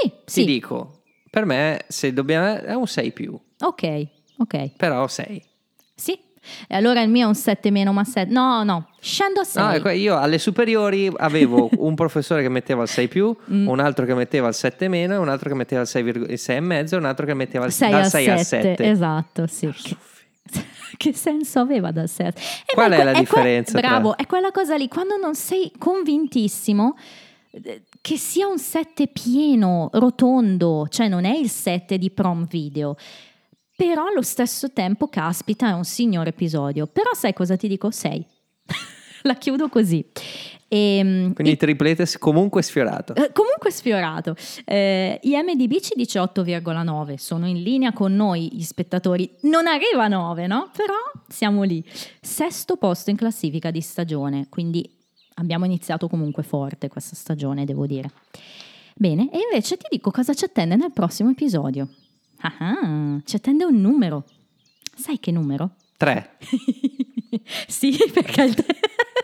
Sì, 0.01 0.09
ti 0.09 0.15
sì. 0.25 0.45
dico, 0.45 1.01
per 1.29 1.45
me 1.45 1.85
se 1.87 2.13
dobbiamo 2.13 2.61
è 2.61 2.73
un 2.73 2.87
6 2.87 3.11
più, 3.11 3.39
Ok, 3.61 4.07
ok. 4.37 4.71
però 4.77 5.07
6. 5.07 5.43
Sì. 5.95 6.19
E 6.67 6.75
allora 6.75 7.01
il 7.01 7.09
mio 7.09 7.23
è 7.23 7.27
un 7.27 7.35
7 7.35 7.71
meno, 7.71 7.93
ma 7.93 8.03
7. 8.03 8.29
No, 8.29 8.63
no, 8.63 8.89
scendo 8.99 9.39
a 9.39 9.43
6. 9.45 9.63
No, 9.63 9.71
ecco, 9.71 9.89
io 9.89 10.17
alle 10.17 10.37
superiori 10.37 11.09
avevo 11.15 11.69
un 11.77 11.95
professore 11.95 12.41
che 12.41 12.49
metteva 12.49 12.81
il 12.83 12.89
6 12.89 13.07
più, 13.07 13.33
Mm. 13.53 13.67
un 13.69 13.79
altro 13.79 14.05
che 14.05 14.13
metteva 14.13 14.49
il 14.49 14.53
7 14.53 14.87
meno, 14.89 15.13
e 15.13 15.17
un 15.17 15.29
altro 15.29 15.47
che 15.49 15.55
metteva 15.55 15.81
il 15.83 15.87
6, 15.87 16.05
il 16.29 16.37
6 16.39 16.57
e 16.57 16.59
mezzo, 16.59 16.95
e 16.95 16.97
un 16.97 17.05
altro 17.05 17.25
che 17.25 17.33
metteva 17.33 17.63
il 17.65 17.71
6 17.71 17.91
dal 17.91 18.01
a 18.01 18.09
6 18.09 18.29
al 18.29 18.39
7. 18.39 18.61
7. 18.75 18.89
Esatto, 18.89 19.47
sì. 19.47 19.71
Che, 19.71 19.95
che 20.97 21.13
senso 21.13 21.59
aveva 21.59 21.91
dal 21.91 22.09
6 22.09 22.25
al 22.25 22.33
7? 22.35 22.73
Qual 22.73 22.91
è 22.91 23.03
la 23.05 23.13
differenza 23.13 23.79
tra- 23.79 23.87
bravo, 23.87 24.17
è 24.17 24.25
quella 24.25 24.51
cosa 24.51 24.75
lì, 24.75 24.89
quando 24.89 25.15
non 25.15 25.35
sei 25.35 25.71
convintissimo 25.77 26.97
che 28.03 28.17
sia 28.17 28.47
un 28.47 28.59
7 28.59 29.07
pieno, 29.07 29.87
rotondo, 29.93 30.87
cioè 30.89 31.07
non 31.07 31.23
è 31.23 31.33
il 31.37 31.49
7 31.49 31.97
di 31.97 32.11
prom 32.11 32.45
video. 32.47 32.97
Però 33.77 34.05
allo 34.07 34.21
stesso 34.21 34.73
tempo, 34.73 35.07
caspita, 35.07 35.69
è 35.69 35.71
un 35.71 35.85
signor 35.85 36.27
episodio. 36.27 36.85
Però 36.85 37.11
sai 37.13 37.31
cosa 37.31 37.55
ti 37.55 37.69
dico? 37.69 37.91
6. 37.91 38.25
La 39.23 39.35
chiudo 39.35 39.69
così. 39.69 40.05
Ehm, 40.67 41.31
Quindi 41.33 41.49
i- 41.49 41.53
il 41.53 41.57
triplete 41.57 42.05
comunque 42.19 42.61
sfiorato. 42.61 43.15
eh, 43.15 43.31
Comunque 43.31 43.71
sfiorato. 43.71 44.35
Eh, 44.65 45.17
IMDB 45.23 45.79
ci 45.79 45.93
dice 45.95 46.19
8,9, 46.19 47.15
sono 47.17 47.47
in 47.47 47.61
linea 47.63 47.93
con 47.93 48.13
noi 48.13 48.49
gli 48.51 48.63
spettatori. 48.63 49.29
Non 49.43 49.65
arriva 49.65 50.03
a 50.03 50.07
9, 50.09 50.45
no? 50.45 50.69
Però 50.75 50.93
siamo 51.29 51.63
lì. 51.63 51.81
Sesto 52.19 52.75
posto 52.75 53.11
in 53.11 53.15
classifica 53.15 53.71
di 53.71 53.79
stagione, 53.79 54.47
quindi 54.49 54.89
abbiamo 55.35 55.65
iniziato 55.65 56.07
comunque 56.07 56.43
forte 56.43 56.87
questa 56.87 57.15
stagione, 57.15 57.65
devo 57.65 57.85
dire. 57.85 58.11
Bene, 58.95 59.29
e 59.31 59.39
invece 59.49 59.77
ti 59.77 59.87
dico 59.89 60.11
cosa 60.11 60.33
ci 60.33 60.45
attende 60.45 60.75
nel 60.75 60.91
prossimo 60.91 61.29
episodio. 61.31 61.89
Ah, 62.41 62.55
ah, 62.59 63.21
ci 63.23 63.35
attende 63.35 63.65
un 63.65 63.79
numero. 63.79 64.25
Sai 64.95 65.19
che 65.19 65.31
numero? 65.31 65.75
3. 65.97 66.37
sì, 67.67 67.97
perché 68.11 68.43
il 68.43 68.53
tre- 68.53 68.79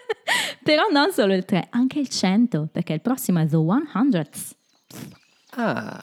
Però 0.64 0.88
non 0.91 1.11
solo 1.11 1.34
il 1.34 1.45
3, 1.45 1.68
anche 1.72 1.99
il 1.99 2.10
100, 2.10 2.69
perché 2.72 2.94
il 2.94 3.02
prossimo 3.02 3.40
è 3.40 3.48
The 3.48 3.57
100th. 3.57 4.52
Ah, 5.52 5.99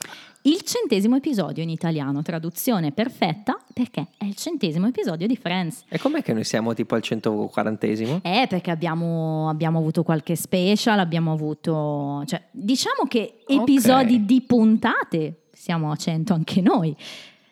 Il 0.47 0.61
centesimo 0.61 1.17
episodio 1.17 1.61
in 1.61 1.67
italiano, 1.69 2.21
traduzione 2.21 2.93
perfetta, 2.93 3.59
perché 3.73 4.07
è 4.17 4.23
il 4.23 4.35
centesimo 4.35 4.87
episodio 4.87 5.27
di 5.27 5.35
Friends. 5.35 5.83
e 5.89 5.99
com'è 5.99 6.23
che 6.23 6.31
noi 6.31 6.45
siamo 6.45 6.73
tipo 6.73 6.95
al 6.95 7.01
140esimo? 7.03 8.19
Eh, 8.21 8.45
perché 8.47 8.71
abbiamo, 8.71 9.49
abbiamo 9.49 9.79
avuto 9.79 10.03
qualche 10.03 10.37
special, 10.37 10.99
abbiamo 10.99 11.33
avuto... 11.33 12.23
Cioè, 12.25 12.41
diciamo 12.49 13.07
che 13.09 13.39
episodi 13.45 14.15
Ok. 14.15 14.21
di 14.21 14.41
puntate 14.41 15.41
siamo 15.51 15.91
a 15.91 15.97
100 15.97 16.33
anche 16.33 16.61
noi. 16.61 16.95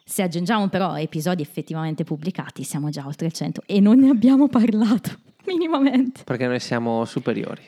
Se 0.05 0.21
aggiungiamo 0.23 0.69
però 0.69 0.95
episodi 0.97 1.41
effettivamente 1.41 2.05
pubblicati, 2.05 2.63
siamo 2.63 2.89
già 2.91 3.05
oltre 3.05 3.25
il 3.25 3.33
100 3.33 3.63
e 3.65 3.81
non 3.81 3.99
ne 3.99 4.07
abbiamo 4.09 4.47
parlato 4.47 5.09
minimamente. 5.47 6.23
Perché 6.23 6.47
noi 6.47 6.61
siamo 6.61 7.03
superiori. 7.03 7.61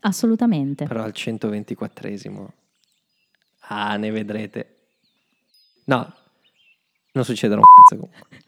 Assolutamente. 0.00 0.86
Però 0.86 1.04
al 1.04 1.12
124esimo. 1.14 2.46
Ah, 3.74 3.96
ne 3.96 4.10
vedrete. 4.10 4.90
No, 5.86 6.14
non 7.12 7.24
succederà 7.24 7.58
un 7.58 7.64
cazzo 7.74 7.96
comunque. 7.96 8.40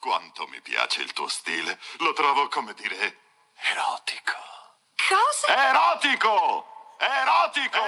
Quanto 0.00 0.48
mi 0.48 0.60
piace 0.62 1.02
il 1.02 1.12
tuo 1.12 1.28
stile. 1.28 1.78
Lo 2.00 2.12
trovo, 2.12 2.48
come 2.48 2.74
dire, 2.74 3.18
erotico. 3.54 4.34
Cosa? 4.96 5.68
Erotico! 5.68 6.66
Erotico! 6.98 7.78